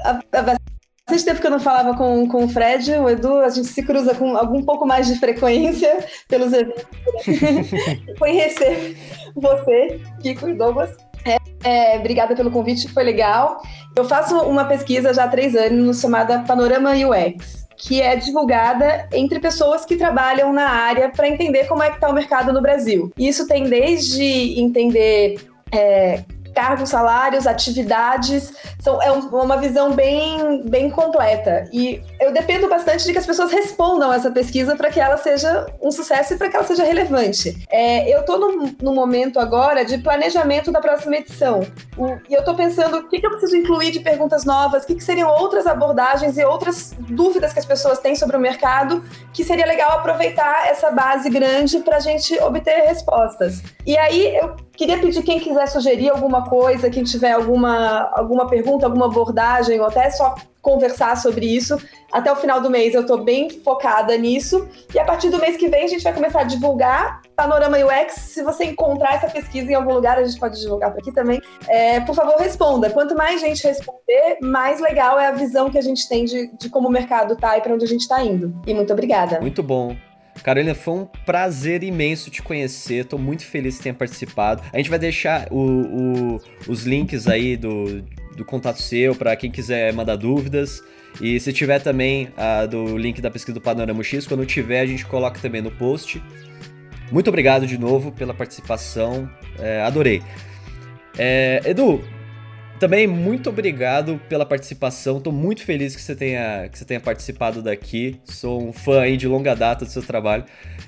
A, 0.04 0.20
bastante 0.42 1.24
tempo 1.24 1.40
que 1.40 1.46
eu 1.46 1.50
não 1.50 1.60
falava 1.60 1.96
com, 1.96 2.28
com 2.28 2.44
o 2.44 2.48
Fred, 2.50 2.92
o 2.92 3.08
Edu, 3.08 3.38
a 3.38 3.48
gente 3.48 3.68
se 3.68 3.82
cruza 3.82 4.14
com 4.14 4.36
algum 4.36 4.62
pouco 4.62 4.86
mais 4.86 5.06
de 5.06 5.18
frequência 5.18 6.04
pelos 6.28 6.52
eventos. 6.52 6.84
Conhecer 8.18 8.98
você, 9.34 9.98
Kiko 10.20 10.46
e 10.46 10.52
Douglas. 10.52 10.94
É, 11.24 11.94
é, 11.94 11.98
obrigada 11.98 12.36
pelo 12.36 12.50
convite, 12.50 12.86
foi 12.92 13.02
legal. 13.02 13.62
Eu 13.96 14.04
faço 14.04 14.38
uma 14.42 14.66
pesquisa 14.66 15.14
já 15.14 15.24
há 15.24 15.28
três 15.28 15.56
anos 15.56 16.02
chamada 16.02 16.40
Panorama 16.40 16.90
UX 16.92 17.67
que 17.78 18.02
é 18.02 18.16
divulgada 18.16 19.09
entre 19.12 19.38
pessoas 19.38 19.84
que 19.84 19.96
trabalham 19.96 20.52
na 20.52 20.68
área 20.68 21.09
para 21.09 21.28
entender 21.28 21.66
como 21.68 21.82
é 21.82 21.88
que 21.88 21.94
está 21.94 22.09
o 22.09 22.12
mercado 22.12 22.52
no 22.52 22.60
Brasil. 22.60 23.12
Isso 23.16 23.46
tem 23.46 23.64
desde 23.64 24.60
entender 24.60 25.40
é, 25.70 26.24
cargos, 26.59 26.89
salários, 26.89 27.47
atividades, 27.47 28.52
são, 28.80 29.01
é 29.01 29.12
uma 29.12 29.56
visão 29.59 29.93
bem, 29.93 30.60
bem 30.64 30.90
completa. 30.90 31.68
E 31.72 32.02
eu 32.20 32.32
dependo 32.32 32.68
bastante 32.68 33.05
de 33.05 33.12
que 33.12 33.18
as 33.18 33.26
pessoas 33.26 33.52
respondam 33.52 34.12
essa 34.12 34.28
pesquisa 34.28 34.74
para 34.74 34.90
que 34.90 34.98
ela 34.98 35.16
seja 35.16 35.66
um 35.80 35.93
sucesso 35.93 36.35
e 36.35 36.36
para 36.36 36.48
que 36.48 36.56
ela 36.56 36.66
seja 36.66 36.82
relevante. 36.82 37.64
É, 37.70 38.12
eu 38.12 38.22
estou 38.22 38.40
no, 38.40 38.74
no, 38.82 38.93
momento 38.93 39.39
agora 39.39 39.85
de 39.85 39.98
planejamento 39.98 40.72
da 40.72 40.80
próxima 40.80 41.18
edição. 41.18 41.60
O, 41.97 42.16
e 42.28 42.35
eu 42.35 42.40
estou 42.40 42.56
pensando 42.56 42.97
o 42.97 43.09
que, 43.09 43.20
que, 43.20 43.26
eu 43.26 43.30
preciso 43.30 43.56
incluir 43.56 43.93
de 43.93 44.01
perguntas 44.01 44.44
novas, 44.44 44.82
o 44.82 44.86
que, 44.89 44.97
que 44.97 45.05
seriam 45.05 45.30
outras 45.30 45.64
abordagens 45.64 46.36
e 46.36 46.44
outras 46.44 46.93
dúvidas 46.98 47.52
que 47.52 47.60
as 47.60 47.66
pessoas 47.66 48.01
têm 48.01 48.16
sobre 48.16 48.36
o 48.36 48.40
mercado, 48.40 49.05
que 49.32 49.44
seria 49.44 49.64
legal 49.64 49.93
aproveitar 49.93 50.66
essa 50.66 50.90
base 50.90 51.30
grande 51.30 51.78
para 51.78 51.98
a 51.98 52.01
gente 52.01 52.36
obter 52.40 52.80
respostas. 52.80 53.62
E 53.86 53.97
aí 53.97 54.36
eu 54.36 54.56
queria 54.78 54.96
pedir 54.96 55.22
quem 55.24 55.40
quiser 55.40 55.66
sugerir 55.66 56.09
alguma 56.09 56.48
coisa, 56.48 56.88
quem 56.88 57.02
tiver 57.02 57.32
alguma, 57.32 58.09
alguma 58.14 58.46
pergunta, 58.46 58.86
alguma 58.86 59.06
abordagem, 59.06 59.80
ou 59.80 59.86
até 59.86 60.09
só 60.09 60.36
conversar 60.62 61.16
sobre 61.16 61.46
isso. 61.46 61.76
Até 62.12 62.30
o 62.30 62.36
final 62.36 62.60
do 62.60 62.70
mês 62.70 62.94
eu 62.94 63.00
estou 63.00 63.24
bem 63.24 63.50
focada 63.50 64.16
nisso. 64.16 64.68
E 64.94 64.98
a 64.98 65.05
partir 65.05 65.30
do 65.30 65.38
mês 65.38 65.56
que 65.56 65.68
vem 65.68 65.84
a 65.84 65.88
gente 65.88 66.05
vai 66.05 66.12
começar 66.12 66.42
a 66.42 66.44
divulgar 66.44 67.22
Panorama 67.34 67.76
UX. 67.78 68.14
Se 68.14 68.42
você 68.42 68.66
encontrar 68.66 69.14
essa 69.14 69.28
pesquisa 69.28 69.72
em 69.72 69.74
algum 69.74 69.94
lugar, 69.94 70.16
a 70.16 70.24
gente 70.24 70.38
pode 70.38 70.60
divulgar 70.60 70.92
por 70.92 71.00
aqui 71.00 71.12
também. 71.12 71.40
É, 71.66 72.00
por 72.00 72.14
favor, 72.14 72.36
responda. 72.36 72.88
Quanto 72.90 73.16
mais 73.16 73.40
gente 73.40 73.66
responder, 73.66 74.38
mais 74.40 74.80
legal 74.80 75.18
é 75.18 75.26
a 75.26 75.32
visão 75.32 75.70
que 75.70 75.78
a 75.78 75.82
gente 75.82 76.09
tem 76.09 76.24
de, 76.24 76.56
de 76.56 76.70
como 76.70 76.86
o 76.86 76.90
mercado 76.90 77.34
está 77.34 77.59
e 77.59 77.60
para 77.60 77.74
onde 77.74 77.84
a 77.84 77.88
gente 77.88 78.02
está 78.02 78.22
indo. 78.22 78.55
E 78.64 78.72
muito 78.72 78.92
obrigada. 78.92 79.40
Muito 79.40 79.62
bom. 79.62 79.96
Carolina, 80.43 80.74
foi 80.74 80.94
um 80.94 81.06
prazer 81.27 81.82
imenso 81.82 82.31
te 82.31 82.43
conhecer. 82.43 83.05
Tô 83.05 83.19
muito 83.19 83.44
feliz 83.44 83.77
que 83.77 83.82
tenha 83.85 83.94
participado. 83.94 84.62
A 84.73 84.77
gente 84.77 84.90
vai 84.90 84.98
deixar 84.98 85.48
o, 85.51 85.59
o, 85.59 86.40
os 86.66 86.85
links 86.85 87.27
aí 87.27 87.56
do, 87.56 88.02
do 88.36 88.44
contato 88.44 88.81
seu 88.81 89.15
para 89.15 89.35
quem 89.36 89.51
quiser 89.51 89.93
mandar 89.93 90.16
dúvidas. 90.16 90.82
E 91.20 91.39
se 91.40 91.52
tiver 91.52 91.81
também 91.81 92.28
a 92.36 92.66
do 92.66 92.97
link 92.97 93.20
da 93.20 93.31
pesquisa 93.31 93.55
do 93.55 93.60
Panorama 93.60 94.02
X, 94.02 94.27
quando 94.27 94.47
tiver, 94.47 94.81
a 94.81 94.86
gente 94.86 95.05
coloca 95.05 95.40
também 95.40 95.60
no 95.60 95.70
post. 95.70 96.23
Muito 97.10 97.28
obrigado 97.28 97.66
de 97.66 97.78
novo 97.78 98.12
pela 98.12 98.35
participação. 98.35 99.28
É, 99.59 99.82
adorei. 99.82 100.23
É, 101.16 101.60
Edu, 101.65 102.05
também 102.78 103.06
muito 103.06 103.50
obrigado 103.50 104.20
pela 104.28 104.46
participação. 104.46 105.20
Tô 105.20 105.32
muito 105.32 105.62
feliz 105.64 105.94
que 105.94 106.00
você 106.00 106.14
tenha, 106.14 106.68
que 106.68 106.78
você 106.78 106.84
tenha 106.84 107.00
participado 107.00 107.62
daqui. 107.62 108.16
Sou 108.24 108.68
um 108.68 108.72
fã 108.72 109.00
aí 109.00 109.16
de 109.16 109.26
longa 109.26 109.55
data 109.55 109.84
do 109.84 109.90
seu 109.90 110.02
trabalho 110.02 110.44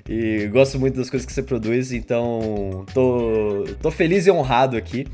e 0.09 0.47
gosto 0.47 0.79
muito 0.79 0.97
das 0.97 1.11
coisas 1.11 1.27
que 1.27 1.33
você 1.33 1.43
produz, 1.43 1.93
então 1.93 2.85
tô, 2.95 3.65
tô 3.83 3.91
feliz 3.91 4.27
e 4.27 4.31
honrado 4.31 4.77
aqui. 4.77 5.07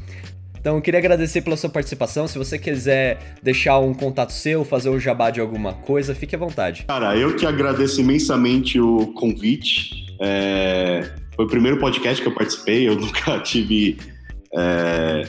Então, 0.58 0.80
queria 0.80 0.98
agradecer 0.98 1.42
pela 1.42 1.56
sua 1.56 1.70
participação. 1.70 2.26
Se 2.26 2.36
você 2.36 2.58
quiser 2.58 3.36
deixar 3.40 3.78
um 3.78 3.94
contato 3.94 4.32
seu, 4.32 4.64
fazer 4.64 4.90
um 4.90 4.98
jabá 4.98 5.30
de 5.30 5.40
alguma 5.40 5.72
coisa, 5.72 6.12
fique 6.12 6.34
à 6.34 6.38
vontade. 6.38 6.84
Cara, 6.88 7.16
eu 7.16 7.36
que 7.36 7.46
agradeço 7.46 8.00
imensamente 8.00 8.80
o 8.80 9.12
convite. 9.12 10.06
É... 10.20 11.08
Foi 11.36 11.44
o 11.44 11.48
primeiro 11.48 11.78
podcast 11.78 12.20
que 12.20 12.26
eu 12.26 12.34
participei, 12.34 12.88
eu 12.88 12.96
nunca 12.98 13.38
tive. 13.38 13.96
É 14.52 15.28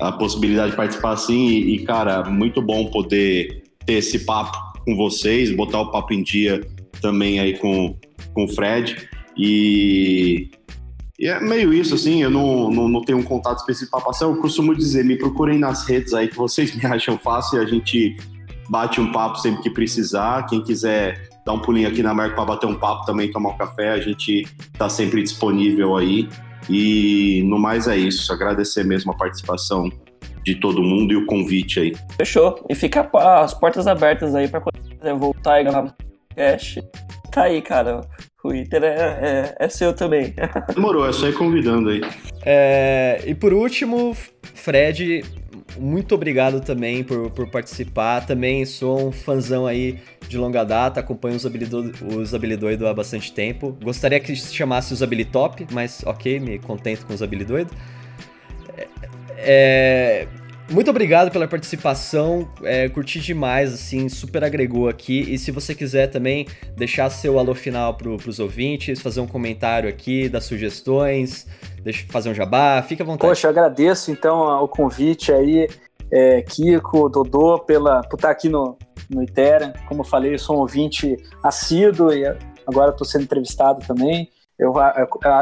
a 0.00 0.12
possibilidade 0.12 0.70
de 0.70 0.76
participar 0.76 1.12
assim. 1.12 1.48
E, 1.48 1.76
e, 1.76 1.78
cara, 1.84 2.24
muito 2.24 2.60
bom 2.60 2.86
poder 2.86 3.64
ter 3.84 3.94
esse 3.94 4.20
papo 4.20 4.56
com 4.84 4.96
vocês, 4.96 5.54
botar 5.54 5.80
o 5.80 5.90
papo 5.90 6.12
em 6.12 6.22
dia 6.22 6.66
também 7.00 7.40
aí 7.40 7.58
com, 7.58 7.96
com 8.32 8.44
o 8.44 8.48
Fred. 8.48 9.08
E, 9.36 10.50
e 11.18 11.26
é 11.26 11.40
meio 11.40 11.72
isso, 11.72 11.94
assim, 11.94 12.22
eu 12.22 12.30
não, 12.30 12.70
não, 12.70 12.88
não 12.88 13.00
tenho 13.02 13.18
um 13.18 13.22
contato 13.22 13.58
específico 13.58 13.96
para 13.96 14.06
passar. 14.06 14.26
Eu 14.26 14.36
costumo 14.36 14.74
dizer, 14.74 15.04
me 15.04 15.16
procurem 15.16 15.58
nas 15.58 15.86
redes 15.86 16.14
aí 16.14 16.28
que 16.28 16.36
vocês 16.36 16.74
me 16.76 16.84
acham 16.86 17.18
fácil 17.18 17.58
e 17.58 17.64
a 17.64 17.66
gente 17.66 18.16
bate 18.68 19.00
um 19.00 19.12
papo 19.12 19.38
sempre 19.38 19.62
que 19.62 19.70
precisar. 19.70 20.46
Quem 20.46 20.62
quiser 20.62 21.28
dar 21.44 21.52
um 21.52 21.60
pulinho 21.60 21.88
aqui 21.88 22.02
na 22.02 22.12
marca 22.12 22.34
para 22.34 22.44
bater 22.44 22.66
um 22.66 22.74
papo 22.74 23.04
também, 23.06 23.30
tomar 23.30 23.50
um 23.50 23.56
café, 23.56 23.90
a 23.90 24.00
gente 24.00 24.46
está 24.72 24.88
sempre 24.88 25.22
disponível 25.22 25.96
aí. 25.96 26.28
E 26.68 27.42
no 27.44 27.58
mais 27.58 27.86
é 27.88 27.96
isso. 27.96 28.32
Agradecer 28.32 28.84
mesmo 28.84 29.12
a 29.12 29.16
participação 29.16 29.90
de 30.44 30.54
todo 30.54 30.82
mundo 30.82 31.12
e 31.12 31.16
o 31.16 31.26
convite 31.26 31.80
aí. 31.80 31.92
Fechou. 32.16 32.64
E 32.68 32.74
fica 32.74 33.08
as 33.14 33.52
portas 33.52 33.86
abertas 33.86 34.34
aí 34.34 34.48
para 34.48 34.60
quando 34.60 34.80
quiser 34.88 35.14
voltar 35.14 35.60
e 35.60 35.64
gravar 35.64 35.94
podcast. 36.36 36.82
Tá 37.32 37.44
aí, 37.44 37.60
cara. 37.60 38.02
O 38.44 38.54
Iter 38.54 38.84
é, 38.84 38.86
é, 38.88 39.56
é 39.58 39.68
seu 39.68 39.92
também. 39.92 40.34
Demorou, 40.72 41.08
é 41.08 41.12
só 41.12 41.26
ir 41.26 41.34
convidando 41.34 41.90
aí. 41.90 42.00
É, 42.44 43.20
e 43.26 43.34
por 43.34 43.52
último, 43.52 44.16
Fred, 44.54 45.24
muito 45.78 46.14
obrigado 46.14 46.60
também 46.60 47.04
por, 47.04 47.30
por 47.30 47.48
participar. 47.48 48.24
Também 48.26 48.64
sou 48.64 49.08
um 49.08 49.12
fãzão 49.12 49.66
aí 49.66 49.98
de 50.28 50.38
longa 50.38 50.64
data, 50.64 51.00
acompanho 51.00 51.36
os 51.36 52.34
Habilidoido 52.34 52.86
há 52.86 52.94
bastante 52.94 53.32
tempo. 53.32 53.76
Gostaria 53.82 54.18
que 54.20 54.34
se 54.34 54.54
chamasse 54.54 54.92
os 54.92 55.02
Habilitop, 55.02 55.66
mas 55.72 56.02
ok, 56.04 56.40
me 56.40 56.58
contento 56.58 57.06
com 57.06 57.12
os 57.12 57.22
Habilidoido. 57.22 57.70
É, 58.76 58.88
é, 59.38 60.28
muito 60.68 60.90
obrigado 60.90 61.30
pela 61.30 61.46
participação, 61.46 62.50
é, 62.64 62.88
curti 62.88 63.20
demais, 63.20 63.72
assim, 63.72 64.08
super 64.08 64.42
agregou 64.42 64.88
aqui. 64.88 65.20
E 65.32 65.38
se 65.38 65.52
você 65.52 65.74
quiser 65.74 66.08
também 66.08 66.46
deixar 66.76 67.08
seu 67.08 67.38
alô 67.38 67.54
final 67.54 67.94
para 67.94 68.08
os 68.10 68.40
ouvintes, 68.40 69.00
fazer 69.00 69.20
um 69.20 69.28
comentário 69.28 69.88
aqui, 69.88 70.28
dar 70.28 70.40
sugestões, 70.40 71.46
deixa, 71.86 72.06
fazer 72.10 72.30
um 72.30 72.34
jabá, 72.34 72.82
fica 72.82 73.02
à 73.02 73.06
vontade. 73.06 73.30
Poxa, 73.30 73.46
eu 73.46 73.50
agradeço 73.50 74.10
então 74.10 74.62
o 74.62 74.68
convite 74.68 75.32
aí, 75.32 75.68
é, 76.10 76.42
Kiko, 76.42 77.08
Dodô, 77.08 77.60
pela, 77.60 78.02
por 78.02 78.16
estar 78.16 78.30
aqui 78.30 78.48
no, 78.48 78.76
no 79.08 79.22
Itera. 79.22 79.72
Como 79.88 80.00
eu 80.00 80.04
falei, 80.04 80.34
eu 80.34 80.38
sou 80.38 80.56
um 80.56 80.60
ouvinte 80.60 81.16
assíduo 81.42 82.12
e 82.12 82.24
agora 82.66 82.90
estou 82.90 83.06
sendo 83.06 83.22
entrevistado 83.22 83.86
também 83.86 84.28
eu 84.58 84.72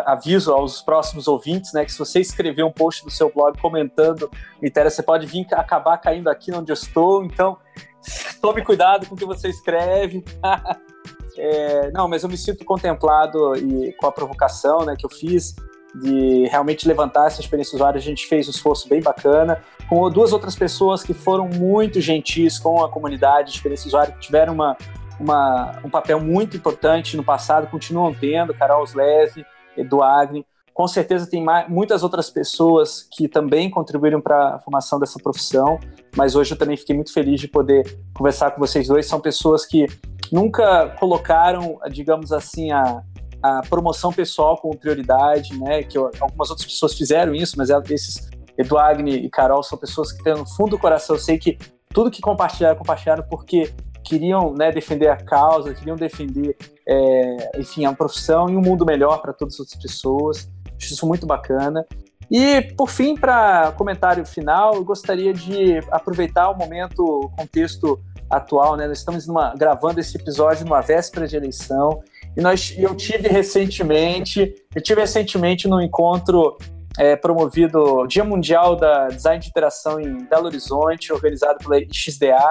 aviso 0.07 0.53
aos 0.53 0.83
próximos 0.83 1.29
ouvintes, 1.29 1.73
né, 1.73 1.85
que 1.85 1.93
se 1.93 1.99
você 1.99 2.21
escrever 2.21 2.65
um 2.65 2.73
post 2.73 3.05
no 3.05 3.11
seu 3.11 3.33
blog 3.33 3.57
comentando, 3.61 4.29
Itera, 4.61 4.91
você 4.91 5.05
pode 5.05 5.25
vir 5.27 5.47
acabar 5.53 5.99
caindo 5.99 6.29
aqui 6.29 6.53
onde 6.53 6.73
eu 6.73 6.75
estou, 6.75 7.25
então 7.25 7.57
tome 8.43 8.65
cuidado 8.65 9.07
com 9.07 9.15
o 9.15 9.19
que 9.19 9.25
você 9.25 9.49
escreve. 9.49 10.25
é, 11.39 11.93
não, 11.93 12.09
mas 12.09 12.25
eu 12.25 12.29
me 12.29 12.37
sinto 12.37 12.65
contemplado 12.65 13.57
e 13.57 13.93
com 13.93 14.07
a 14.09 14.13
provocação, 14.13 14.85
né, 14.85 14.97
que 14.99 15.07
eu 15.07 15.11
fiz 15.11 15.55
de 15.95 16.47
realmente 16.49 16.87
levantar 16.89 17.27
essa 17.27 17.41
experiência 17.41 17.77
usuária, 17.77 17.99
a 17.99 18.03
gente 18.03 18.27
fez 18.27 18.49
um 18.49 18.51
esforço 18.51 18.89
bem 18.89 19.01
bacana, 19.01 19.63
com 19.89 20.11
duas 20.11 20.33
outras 20.33 20.57
pessoas 20.57 21.03
que 21.03 21.15
foram 21.15 21.49
muito 21.49 22.01
gentis 22.01 22.59
com 22.59 22.83
a 22.85 22.89
comunidade 22.89 23.51
de 23.51 23.57
experiência 23.57 23.87
usuária, 23.89 24.13
que 24.13 24.21
tiveram 24.21 24.55
uma 24.55 24.77
uma, 25.19 25.81
um 25.85 25.91
papel 25.91 26.21
muito 26.21 26.57
importante 26.57 27.17
no 27.17 27.25
passado, 27.25 27.69
continuam 27.69 28.13
tendo, 28.13 28.55
Carol 28.55 28.85
Sleve, 28.85 29.45
Eduardo, 29.77 30.45
com 30.73 30.89
certeza 30.89 31.29
tem 31.29 31.43
mais, 31.43 31.69
muitas 31.69 32.03
outras 32.03 32.29
pessoas 32.29 33.07
que 33.13 33.29
também 33.29 33.71
contribuíram 33.71 34.21
para 34.21 34.57
a 34.57 34.59
formação 34.59 34.99
dessa 34.99 35.19
profissão, 35.23 35.79
mas 36.17 36.35
hoje 36.35 36.53
eu 36.53 36.59
também 36.59 36.77
fiquei 36.77 36.97
muito 36.97 37.13
feliz 37.13 37.41
de 37.41 37.47
poder 37.47 37.97
conversar 38.13 38.51
com 38.51 38.59
vocês 38.59 38.89
dois. 38.89 39.07
São 39.07 39.21
pessoas 39.21 39.65
que 39.65 39.87
nunca 40.33 40.89
colocaram, 40.99 41.79
digamos 41.93 42.33
assim, 42.33 42.73
a, 42.73 43.03
a 43.45 43.61
promoção 43.69 44.11
pessoal 44.11 44.57
como 44.57 44.75
prioridade, 44.75 45.55
né? 45.61 45.83
Que 45.83 45.99
eu, 45.99 46.11
algumas 46.19 46.49
outras 46.49 46.67
pessoas 46.67 46.95
fizeram 46.95 47.35
isso, 47.35 47.57
mas 47.59 47.69
esses 47.91 48.31
Eduardo 48.57 49.07
e 49.07 49.29
Carol 49.29 49.63
são 49.63 49.77
pessoas 49.77 50.13
que 50.13 50.25
têm 50.25 50.33
no 50.33 50.47
fundo 50.47 50.71
do 50.71 50.79
coração. 50.79 51.17
Eu 51.17 51.21
sei 51.21 51.37
que 51.37 51.59
tudo 51.91 52.11
que 52.11 52.23
compartilharam, 52.23 52.79
compartilharam 52.79 53.23
porque 53.29 53.71
queriam 54.03 54.55
né, 54.55 54.73
defender 54.73 55.09
a 55.09 55.17
causa, 55.17 55.75
queriam 55.75 55.95
defender, 55.95 56.57
é, 56.89 57.61
enfim, 57.61 57.85
a 57.85 57.93
profissão 57.93 58.49
e 58.49 58.57
um 58.57 58.63
mundo 58.63 58.87
melhor 58.87 59.21
para 59.21 59.35
todas 59.35 59.55
as 59.55 59.61
outras 59.61 59.79
pessoas. 59.79 60.51
Acho 60.79 60.95
isso 60.95 61.07
muito 61.07 61.27
bacana. 61.27 61.85
E, 62.31 62.63
por 62.79 62.89
fim, 62.89 63.15
para 63.15 63.73
comentário 63.73 64.25
final, 64.25 64.75
eu 64.75 64.85
gostaria 64.85 65.35
de 65.35 65.81
aproveitar 65.91 66.49
o 66.49 66.57
momento, 66.57 67.01
o 67.05 67.29
contexto 67.29 68.01
atual, 68.31 68.77
né? 68.77 68.87
Nós 68.87 68.99
estamos 68.99 69.27
numa, 69.27 69.55
gravando 69.55 70.01
esse 70.01 70.17
episódio 70.17 70.65
numa 70.65 70.81
véspera 70.81 71.27
de 71.27 71.37
eleição 71.37 72.03
e 72.37 72.41
nós, 72.41 72.75
eu 72.77 72.95
tive 72.95 73.29
recentemente, 73.29 74.55
eu 74.75 74.83
tive 74.83 75.01
recentemente 75.01 75.69
no 75.69 75.81
encontro 75.81 76.57
é, 76.99 77.17
promovido 77.17 78.07
Dia 78.07 78.25
Mundial 78.25 78.77
da 78.77 79.09
Design 79.09 79.41
de 79.41 79.49
Interação 79.49 80.01
em 80.01 80.25
Belo 80.27 80.47
Horizonte, 80.47 81.13
organizado 81.13 81.59
pela 81.59 81.81
XDA, 81.93 82.51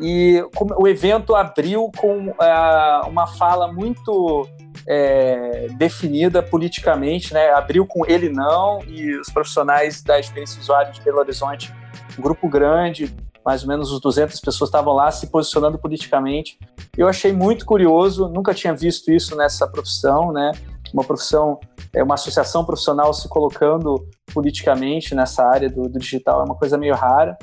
e 0.00 0.42
o 0.52 0.88
evento 0.88 1.34
abriu 1.34 1.90
com 1.96 2.28
uh, 2.28 3.08
uma 3.08 3.26
fala 3.26 3.72
muito 3.72 4.48
é, 4.86 5.68
definida 5.76 6.42
politicamente, 6.42 7.32
né? 7.32 7.50
Abriu 7.50 7.86
com 7.86 8.04
ele 8.06 8.28
não 8.28 8.80
e 8.86 9.14
os 9.16 9.28
profissionais 9.30 10.02
da 10.02 10.18
experiência 10.18 10.60
usuário 10.60 10.92
de 10.92 11.00
Belo 11.00 11.18
Horizonte, 11.18 11.72
um 12.18 12.22
grupo 12.22 12.48
grande, 12.48 13.14
mais 13.44 13.62
ou 13.62 13.68
menos 13.68 13.92
os 13.92 14.00
200 14.00 14.40
pessoas 14.40 14.68
estavam 14.68 14.92
lá 14.92 15.10
se 15.10 15.26
posicionando 15.26 15.78
politicamente. 15.78 16.58
Eu 16.96 17.08
achei 17.08 17.32
muito 17.32 17.66
curioso, 17.66 18.28
nunca 18.28 18.54
tinha 18.54 18.74
visto 18.74 19.12
isso 19.12 19.36
nessa 19.36 19.66
profissão, 19.68 20.32
né? 20.32 20.52
Uma 20.92 21.04
profissão, 21.04 21.58
é 21.92 22.02
uma 22.02 22.14
associação 22.14 22.64
profissional 22.64 23.12
se 23.12 23.28
colocando 23.28 24.08
politicamente 24.32 25.14
nessa 25.14 25.44
área 25.44 25.68
do, 25.68 25.88
do 25.88 25.98
digital 25.98 26.40
é 26.40 26.44
uma 26.44 26.54
coisa 26.54 26.78
meio 26.78 26.94
rara. 26.94 27.36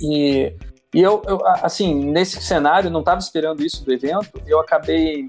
E 0.00 0.54
e 0.94 1.02
eu, 1.02 1.20
eu 1.26 1.40
assim, 1.44 1.92
nesse 1.92 2.40
cenário, 2.40 2.88
não 2.88 3.00
estava 3.00 3.18
esperando 3.18 3.64
isso 3.64 3.84
do 3.84 3.92
evento, 3.92 4.40
eu 4.46 4.60
acabei 4.60 5.26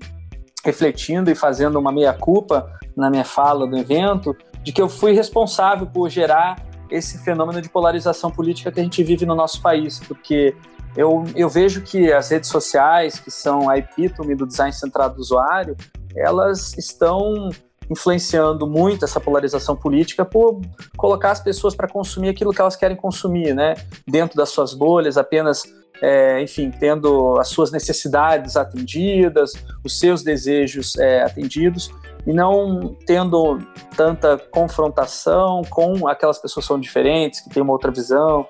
refletindo 0.63 1.31
e 1.31 1.35
fazendo 1.35 1.79
uma 1.79 1.91
meia-culpa 1.91 2.71
na 2.95 3.09
minha 3.09 3.25
fala 3.25 3.65
do 3.65 3.75
evento, 3.75 4.37
de 4.61 4.71
que 4.71 4.79
eu 4.79 4.87
fui 4.87 5.13
responsável 5.13 5.87
por 5.87 6.07
gerar 6.07 6.55
esse 6.89 7.17
fenômeno 7.19 7.61
de 7.61 7.69
polarização 7.69 8.31
política 8.31 8.71
que 8.71 8.79
a 8.79 8.83
gente 8.83 9.03
vive 9.03 9.25
no 9.25 9.35
nosso 9.35 9.61
país, 9.61 9.99
porque 9.99 10.55
eu, 10.95 11.25
eu 11.35 11.49
vejo 11.49 11.81
que 11.81 12.11
as 12.11 12.29
redes 12.29 12.49
sociais, 12.49 13.19
que 13.19 13.29
são 13.29 13.69
a 13.69 13.77
epítome 13.77 14.35
do 14.35 14.47
design 14.47 14.71
centrado 14.71 15.15
do 15.15 15.21
usuário, 15.21 15.75
elas 16.15 16.77
estão 16.77 17.49
influenciando 17.89 18.65
muito 18.65 19.05
essa 19.05 19.19
polarização 19.19 19.75
política 19.75 20.25
por 20.25 20.61
colocar 20.97 21.31
as 21.31 21.39
pessoas 21.39 21.75
para 21.75 21.87
consumir 21.87 22.29
aquilo 22.29 22.51
que 22.51 22.61
elas 22.61 22.75
querem 22.75 22.95
consumir, 22.95 23.53
né? 23.53 23.75
Dentro 24.07 24.37
das 24.37 24.49
suas 24.49 24.73
bolhas, 24.73 25.17
apenas, 25.17 25.63
é, 26.01 26.41
enfim, 26.41 26.71
tendo 26.71 27.37
as 27.39 27.49
suas 27.49 27.71
necessidades 27.71 28.55
atendidas, 28.55 29.53
os 29.83 29.99
seus 29.99 30.23
desejos 30.23 30.97
é, 30.97 31.21
atendidos 31.23 31.91
e 32.25 32.33
não 32.33 32.95
tendo 33.05 33.59
tanta 33.95 34.37
confrontação 34.37 35.61
com 35.69 36.07
aquelas 36.07 36.39
pessoas 36.39 36.65
que 36.65 36.67
são 36.67 36.79
diferentes, 36.79 37.39
que 37.39 37.49
têm 37.49 37.61
uma 37.61 37.73
outra 37.73 37.91
visão. 37.91 38.47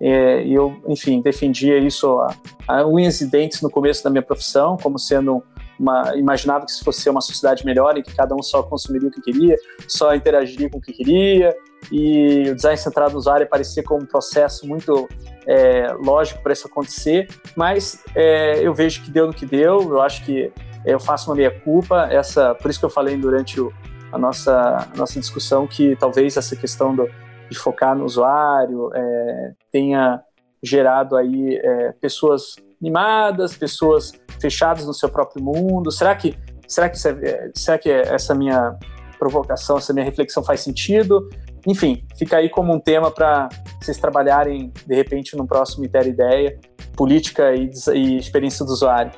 É, 0.00 0.42
e 0.44 0.54
eu, 0.54 0.76
enfim, 0.88 1.20
defendia 1.20 1.78
isso 1.78 2.18
a, 2.18 2.34
a 2.66 2.86
unhas 2.86 3.20
e 3.20 3.26
dentes 3.26 3.62
no 3.62 3.70
começo 3.70 4.02
da 4.02 4.10
minha 4.10 4.22
profissão, 4.22 4.76
como 4.76 4.98
sendo 4.98 5.42
uma, 5.78 6.16
imaginava 6.16 6.64
que 6.64 6.72
se 6.72 6.82
fosse 6.82 7.08
uma 7.08 7.20
sociedade 7.20 7.64
melhor, 7.64 7.96
em 7.96 8.02
que 8.02 8.14
cada 8.14 8.34
um 8.34 8.42
só 8.42 8.62
consumiria 8.62 9.08
o 9.08 9.12
que 9.12 9.20
queria, 9.20 9.56
só 9.86 10.14
interagiria 10.14 10.68
com 10.68 10.78
o 10.78 10.80
que 10.80 10.92
queria, 10.92 11.54
e 11.92 12.50
o 12.50 12.56
design 12.56 12.76
centrado 12.76 13.12
no 13.12 13.18
usuário 13.18 13.48
parecia 13.48 13.82
como 13.82 14.02
um 14.02 14.06
processo 14.06 14.66
muito 14.66 15.08
é, 15.46 15.92
lógico 16.02 16.42
para 16.42 16.52
isso 16.52 16.66
acontecer, 16.66 17.28
mas 17.56 18.02
é, 18.14 18.60
eu 18.60 18.74
vejo 18.74 19.02
que 19.02 19.10
deu 19.10 19.28
no 19.28 19.32
que 19.32 19.46
deu, 19.46 19.80
eu 19.80 20.02
acho 20.02 20.24
que 20.24 20.52
eu 20.84 20.98
faço 20.98 21.30
uma 21.30 21.36
meia-culpa, 21.36 22.08
essa, 22.10 22.54
por 22.54 22.70
isso 22.70 22.78
que 22.78 22.84
eu 22.84 22.90
falei 22.90 23.16
durante 23.16 23.60
o, 23.60 23.72
a, 24.12 24.18
nossa, 24.18 24.88
a 24.92 24.96
nossa 24.96 25.18
discussão 25.18 25.66
que 25.66 25.96
talvez 25.96 26.36
essa 26.36 26.56
questão 26.56 26.94
do, 26.94 27.08
de 27.50 27.58
focar 27.58 27.96
no 27.96 28.04
usuário 28.04 28.90
é, 28.94 29.52
tenha 29.70 30.22
gerado 30.62 31.16
aí 31.16 31.56
é, 31.62 31.92
pessoas 32.00 32.56
mimadas, 32.80 33.56
pessoas 33.56 34.12
fechadas 34.40 34.86
no 34.86 34.94
seu 34.94 35.08
próprio 35.08 35.42
mundo? 35.42 35.90
Será 35.90 36.14
que, 36.14 36.36
será 36.66 36.88
que, 36.88 36.96
é, 37.08 37.50
será 37.54 37.78
que 37.78 37.90
essa 37.90 38.34
minha 38.34 38.76
provocação, 39.18 39.78
essa 39.78 39.92
minha 39.92 40.04
reflexão 40.04 40.42
faz 40.42 40.60
sentido? 40.60 41.28
Enfim, 41.66 42.04
fica 42.16 42.36
aí 42.36 42.48
como 42.48 42.72
um 42.72 42.80
tema 42.80 43.10
para 43.10 43.48
vocês 43.80 43.98
trabalharem, 43.98 44.72
de 44.86 44.94
repente, 44.94 45.36
no 45.36 45.46
próximo 45.46 45.84
Inter 45.84 46.06
Ideia, 46.06 46.58
política 46.96 47.54
e, 47.54 47.70
e 47.94 48.16
experiência 48.16 48.64
do 48.64 48.72
usuário. 48.72 49.12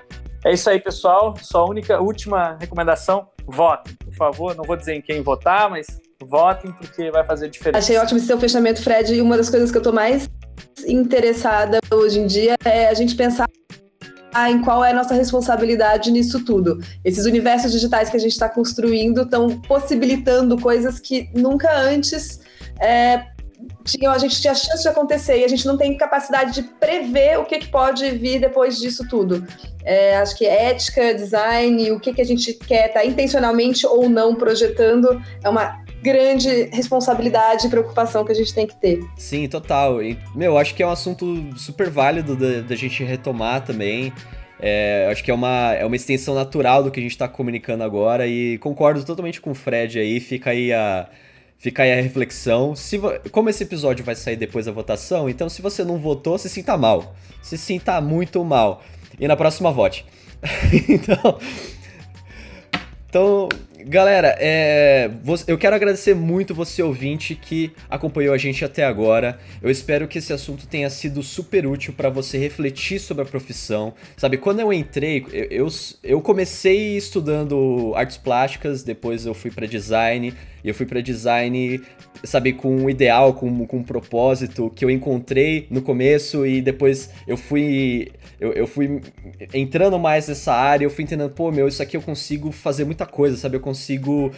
É 0.45 0.53
isso 0.53 0.71
aí, 0.71 0.81
pessoal. 0.81 1.35
Sua 1.43 1.69
única, 1.69 2.01
última 2.01 2.57
recomendação, 2.59 3.29
votem, 3.47 3.95
por 3.95 4.15
favor. 4.15 4.57
Não 4.57 4.65
vou 4.65 4.77
dizer 4.77 4.95
em 4.95 5.03
quem 5.03 5.23
votar, 5.23 5.69
mas 5.69 5.87
votem 6.25 6.73
porque 6.73 7.11
vai 7.11 7.25
fazer 7.25 7.49
diferença. 7.49 7.79
Achei 7.79 7.97
ótimo 7.99 8.19
esse 8.19 8.27
seu 8.27 8.39
fechamento, 8.39 8.83
Fred. 8.83 9.15
E 9.15 9.21
uma 9.21 9.37
das 9.37 9.51
coisas 9.51 9.71
que 9.71 9.77
eu 9.77 9.81
estou 9.81 9.93
mais 9.93 10.29
interessada 10.87 11.79
hoje 11.91 12.21
em 12.21 12.27
dia 12.27 12.55
é 12.65 12.89
a 12.89 12.95
gente 12.95 13.15
pensar 13.15 13.49
em 14.49 14.63
qual 14.63 14.85
é 14.85 14.93
a 14.93 14.95
nossa 14.95 15.15
responsabilidade 15.15 16.11
nisso 16.11 16.45
tudo. 16.45 16.79
Esses 17.05 17.27
universos 17.27 17.73
digitais 17.73 18.09
que 18.09 18.17
a 18.17 18.21
gente 18.21 18.33
está 18.33 18.49
construindo 18.49 19.23
estão 19.23 19.61
possibilitando 19.63 20.59
coisas 20.59 21.01
que 21.01 21.29
nunca 21.35 21.77
antes 21.77 22.41
é, 22.81 23.25
a 24.09 24.19
gente 24.19 24.41
tinha 24.41 24.55
chance 24.55 24.83
de 24.83 24.89
acontecer 24.89 25.39
e 25.39 25.45
a 25.45 25.49
gente 25.49 25.67
não 25.67 25.77
tem 25.77 25.97
capacidade 25.97 26.55
de 26.55 26.63
prever 26.63 27.39
o 27.39 27.45
que, 27.45 27.59
que 27.59 27.69
pode 27.69 28.09
vir 28.13 28.41
depois 28.41 28.79
disso 28.79 29.07
tudo. 29.09 29.45
É, 29.91 30.19
acho 30.19 30.39
que 30.39 30.47
ética, 30.47 31.13
design, 31.13 31.91
o 31.91 31.99
que, 31.99 32.15
que 32.15 32.21
a 32.21 32.25
gente 32.25 32.55
quer 32.55 32.87
estar 32.87 33.01
tá 33.01 33.05
intencionalmente 33.05 33.85
ou 33.85 34.09
não 34.09 34.37
projetando 34.37 35.21
é 35.43 35.49
uma 35.49 35.85
grande 36.01 36.71
responsabilidade 36.73 37.67
e 37.67 37.71
preocupação 37.71 38.25
que 38.25 38.31
a 38.31 38.35
gente 38.37 38.55
tem 38.55 38.69
que 38.69 38.77
ter. 38.77 39.01
Sim, 39.17 39.49
total. 39.49 40.01
E, 40.01 40.17
meu, 40.33 40.57
acho 40.57 40.77
que 40.77 40.83
é 40.85 40.87
um 40.87 40.91
assunto 40.91 41.45
super 41.57 41.91
válido 41.91 42.37
da, 42.37 42.77
gente 42.77 43.03
retomar 43.03 43.65
também. 43.65 44.13
É, 44.61 45.09
acho 45.11 45.25
que 45.25 45.31
é 45.33 45.35
uma, 45.35 45.75
é 45.75 45.85
uma 45.85 45.97
extensão 45.97 46.37
natural 46.37 46.85
do 46.85 46.93
que 46.93 47.01
a 47.01 47.03
gente 47.03 47.11
está 47.11 47.27
comunicando 47.27 47.83
agora 47.83 48.29
e 48.29 48.59
concordo 48.59 49.03
totalmente 49.03 49.41
com 49.41 49.51
o 49.51 49.55
Fred 49.57 49.99
aí. 49.99 50.21
Fica 50.21 50.51
aí 50.51 50.73
a, 50.73 51.09
fica 51.59 51.83
aí 51.83 51.99
a 51.99 52.01
reflexão. 52.01 52.77
Se, 52.77 52.97
como 53.33 53.51
esse 53.51 53.65
episódio 53.65 54.05
vai 54.05 54.15
sair 54.15 54.37
depois 54.37 54.67
da 54.67 54.73
votação, 54.73 55.29
então 55.29 55.49
se 55.49 55.61
você 55.61 55.83
não 55.83 55.99
votou, 55.99 56.39
se 56.39 56.49
sinta 56.49 56.77
mal. 56.77 57.13
Se 57.43 57.59
sinta 57.59 58.01
muito 58.01 58.45
mal. 58.45 58.81
E 59.21 59.29
na 59.29 59.37
próxima 59.37 59.71
vote. 59.71 60.05
então. 60.89 61.39
Então, 63.09 63.49
Galera, 63.87 64.37
é, 64.39 65.11
eu 65.47 65.57
quero 65.57 65.75
agradecer 65.75 66.15
muito 66.15 66.55
você 66.55 66.83
ouvinte 66.83 67.35
que 67.35 67.73
acompanhou 67.89 68.35
a 68.35 68.39
gente 68.39 68.65
até 68.65 68.85
agora. 68.85 69.39
Eu 69.63 69.71
espero 69.71 70.07
que 70.07 70.19
esse 70.19 70.33
assunto 70.33 70.67
tenha 70.67 70.91
sido 70.91 71.23
super 71.23 71.67
útil 71.67 71.95
para 71.95 72.11
você 72.11 72.37
refletir 72.37 72.99
sobre 72.99 73.23
a 73.23 73.27
profissão. 73.27 73.95
Sabe, 74.17 74.37
quando 74.37 74.61
eu 74.61 74.73
entrei, 74.73 75.25
eu, 75.33 75.47
eu, 75.51 75.69
eu 76.03 76.21
comecei 76.21 76.97
estudando 76.97 77.93
artes 77.95 78.17
plásticas, 78.17 78.83
depois 78.83 79.25
eu 79.25 79.35
fui 79.35 79.51
para 79.51 79.67
design, 79.67 80.35
e 80.65 80.69
eu 80.69 80.75
fui 80.75 80.87
para 80.87 81.01
design, 81.01 81.81
sabe, 82.25 82.53
com 82.53 82.75
um 82.75 82.91
ideal, 82.91 83.35
com, 83.35 83.67
com 83.67 83.79
um 83.79 83.83
propósito 83.83 84.71
que 84.75 84.85
eu 84.85 84.91
encontrei 84.91 85.67
no 85.71 85.83
começo 85.83 86.47
e 86.47 86.61
depois 86.61 87.11
eu 87.27 87.37
fui 87.37 88.11
eu, 88.41 88.53
eu 88.55 88.67
fui 88.67 89.03
entrando 89.53 89.99
mais 89.99 90.27
nessa 90.27 90.55
área, 90.55 90.87
eu 90.87 90.91
fui 90.91 91.05
entendendo, 91.05 91.31
pô, 91.31 91.53
meu, 91.53 91.69
isso 91.69 91.83
aqui 91.83 91.95
eu 91.95 92.01
consigo 92.01 92.51
fazer 92.51 92.85
muita 92.87 93.05
coisa, 93.05 93.37
sabe? 93.37 93.57
Eu 93.57 93.61
consigo 93.61 94.33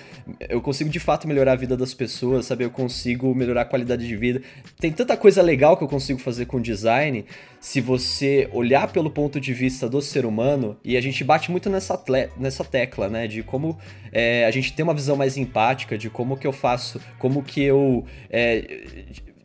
eu 0.49 0.61
consigo 0.61 0.91
de 0.91 0.99
fato 0.99 1.29
melhorar 1.29 1.53
a 1.53 1.57
vida 1.57 1.77
das 1.77 1.95
pessoas, 1.95 2.47
sabe? 2.47 2.65
Eu 2.65 2.71
consigo 2.71 3.33
melhorar 3.33 3.63
a 3.63 3.65
qualidade 3.65 4.07
de 4.07 4.17
vida. 4.17 4.43
Tem 4.81 4.91
tanta 4.91 5.17
coisa 5.17 5.41
legal 5.41 5.77
que 5.77 5.85
eu 5.85 5.89
consigo 5.89 6.19
fazer 6.19 6.47
com 6.47 6.61
design, 6.61 7.25
se 7.61 7.81
você 7.81 8.49
olhar 8.53 8.91
pelo 8.93 9.09
ponto 9.09 9.41
de 9.41 9.55
vista 9.55 9.89
do 9.89 10.03
ser 10.03 10.27
humano, 10.27 10.77
e 10.85 10.97
a 10.97 11.01
gente 11.01 11.23
bate 11.23 11.49
muito 11.49 11.71
nessa, 11.71 12.03
nessa 12.37 12.65
tecla, 12.65 13.09
né? 13.09 13.29
De 13.29 13.45
como 13.45 13.79
é, 14.11 14.45
a 14.45 14.51
gente 14.51 14.73
tem 14.73 14.83
uma 14.83 14.95
visão 14.95 15.17
mais 15.17 15.37
empática, 15.37 15.97
de 15.97 16.11
como 16.13 16.37
que 16.37 16.47
eu 16.47 16.53
faço, 16.53 17.01
como 17.19 17.43
que 17.43 17.63
eu. 17.63 18.05
É, 18.31 18.83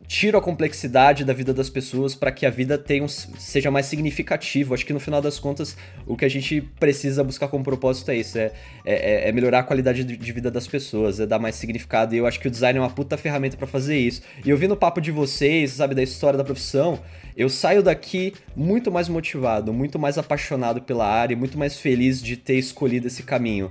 tiro 0.08 0.38
a 0.38 0.40
complexidade 0.40 1.22
da 1.22 1.34
vida 1.34 1.52
das 1.52 1.68
pessoas 1.68 2.14
para 2.14 2.32
que 2.32 2.46
a 2.46 2.50
vida 2.50 2.78
tenha 2.78 3.04
um, 3.04 3.08
seja 3.08 3.70
mais 3.70 3.84
significativa. 3.86 4.74
Acho 4.74 4.86
que 4.86 4.92
no 4.94 4.98
final 4.98 5.20
das 5.20 5.38
contas, 5.38 5.76
o 6.06 6.16
que 6.16 6.24
a 6.24 6.28
gente 6.28 6.62
precisa 6.80 7.22
buscar 7.22 7.46
como 7.48 7.62
propósito 7.62 8.10
é 8.10 8.16
isso: 8.16 8.38
é, 8.38 8.50
é, 8.84 9.28
é 9.28 9.32
melhorar 9.32 9.60
a 9.60 9.62
qualidade 9.62 10.02
de 10.02 10.32
vida 10.32 10.50
das 10.50 10.66
pessoas, 10.66 11.20
é 11.20 11.26
dar 11.26 11.38
mais 11.38 11.54
significado. 11.54 12.14
E 12.14 12.18
eu 12.18 12.26
acho 12.26 12.40
que 12.40 12.48
o 12.48 12.50
design 12.50 12.78
é 12.78 12.82
uma 12.82 12.90
puta 12.90 13.16
ferramenta 13.18 13.56
para 13.56 13.66
fazer 13.66 13.98
isso. 13.98 14.22
E 14.44 14.50
ouvindo 14.50 14.72
o 14.72 14.76
papo 14.76 15.00
de 15.00 15.12
vocês, 15.12 15.72
sabe, 15.72 15.94
da 15.94 16.02
história 16.02 16.38
da 16.38 16.44
profissão, 16.44 16.98
eu 17.36 17.50
saio 17.50 17.82
daqui 17.82 18.32
muito 18.56 18.90
mais 18.90 19.08
motivado, 19.08 19.72
muito 19.72 19.98
mais 19.98 20.16
apaixonado 20.16 20.80
pela 20.80 21.06
área 21.06 21.36
muito 21.36 21.58
mais 21.58 21.78
feliz 21.78 22.22
de 22.22 22.36
ter 22.36 22.54
escolhido 22.54 23.06
esse 23.06 23.22
caminho. 23.22 23.70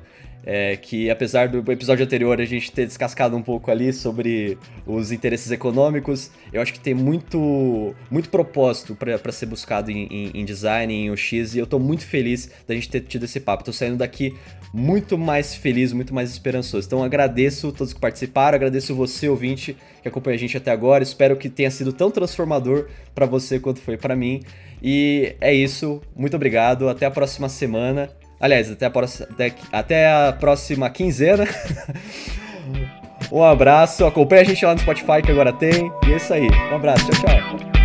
É, 0.49 0.77
que 0.77 1.09
apesar 1.09 1.49
do 1.49 1.69
episódio 1.69 2.05
anterior 2.05 2.39
a 2.39 2.45
gente 2.45 2.71
ter 2.71 2.85
descascado 2.85 3.35
um 3.35 3.41
pouco 3.41 3.69
ali 3.69 3.91
sobre 3.91 4.57
os 4.85 5.11
interesses 5.11 5.51
econômicos, 5.51 6.31
eu 6.53 6.61
acho 6.61 6.71
que 6.71 6.79
tem 6.79 6.93
muito, 6.93 7.93
muito 8.09 8.29
propósito 8.29 8.95
para 8.95 9.31
ser 9.33 9.45
buscado 9.47 9.91
em, 9.91 10.07
em, 10.09 10.31
em, 10.33 10.45
design, 10.45 10.93
em 10.93 11.11
UX, 11.11 11.53
e 11.53 11.59
eu 11.59 11.67
tô 11.67 11.77
muito 11.77 12.05
feliz 12.05 12.49
da 12.65 12.73
gente 12.73 12.89
ter 12.89 13.01
tido 13.01 13.25
esse 13.25 13.41
papo. 13.41 13.65
Tô 13.65 13.73
saindo 13.73 13.97
daqui 13.97 14.37
muito 14.73 15.17
mais 15.17 15.53
feliz, 15.53 15.91
muito 15.91 16.15
mais 16.15 16.31
esperançoso. 16.31 16.87
Então 16.87 17.03
agradeço 17.03 17.73
todos 17.73 17.91
que 17.91 17.99
participaram, 17.99 18.55
agradeço 18.55 18.95
você, 18.95 19.27
ouvinte, 19.27 19.75
que 20.01 20.07
acompanha 20.07 20.35
a 20.35 20.39
gente 20.39 20.55
até 20.55 20.71
agora. 20.71 21.03
Espero 21.03 21.35
que 21.35 21.49
tenha 21.49 21.69
sido 21.69 21.91
tão 21.91 22.09
transformador 22.09 22.87
para 23.13 23.25
você 23.25 23.59
quanto 23.59 23.81
foi 23.81 23.97
para 23.97 24.15
mim. 24.15 24.43
E 24.81 25.35
é 25.41 25.53
isso, 25.53 26.01
muito 26.15 26.37
obrigado, 26.37 26.87
até 26.87 27.05
a 27.05 27.11
próxima 27.11 27.49
semana. 27.49 28.09
Aliás, 28.39 28.71
até 28.71 28.85
a, 28.85 28.89
próxima, 28.89 29.27
até, 29.31 29.53
até 29.71 30.11
a 30.11 30.33
próxima 30.33 30.89
quinzena. 30.89 31.47
um 33.31 33.43
abraço, 33.43 34.05
acompanha 34.05 34.41
a 34.41 34.45
gente 34.45 34.63
lá 34.65 34.73
no 34.73 34.79
Spotify 34.79 35.21
que 35.23 35.31
agora 35.31 35.51
tem. 35.51 35.91
E 36.07 36.13
é 36.13 36.17
isso 36.17 36.33
aí. 36.33 36.47
Um 36.71 36.75
abraço, 36.75 37.05
tchau, 37.09 37.25
tchau. 37.25 37.76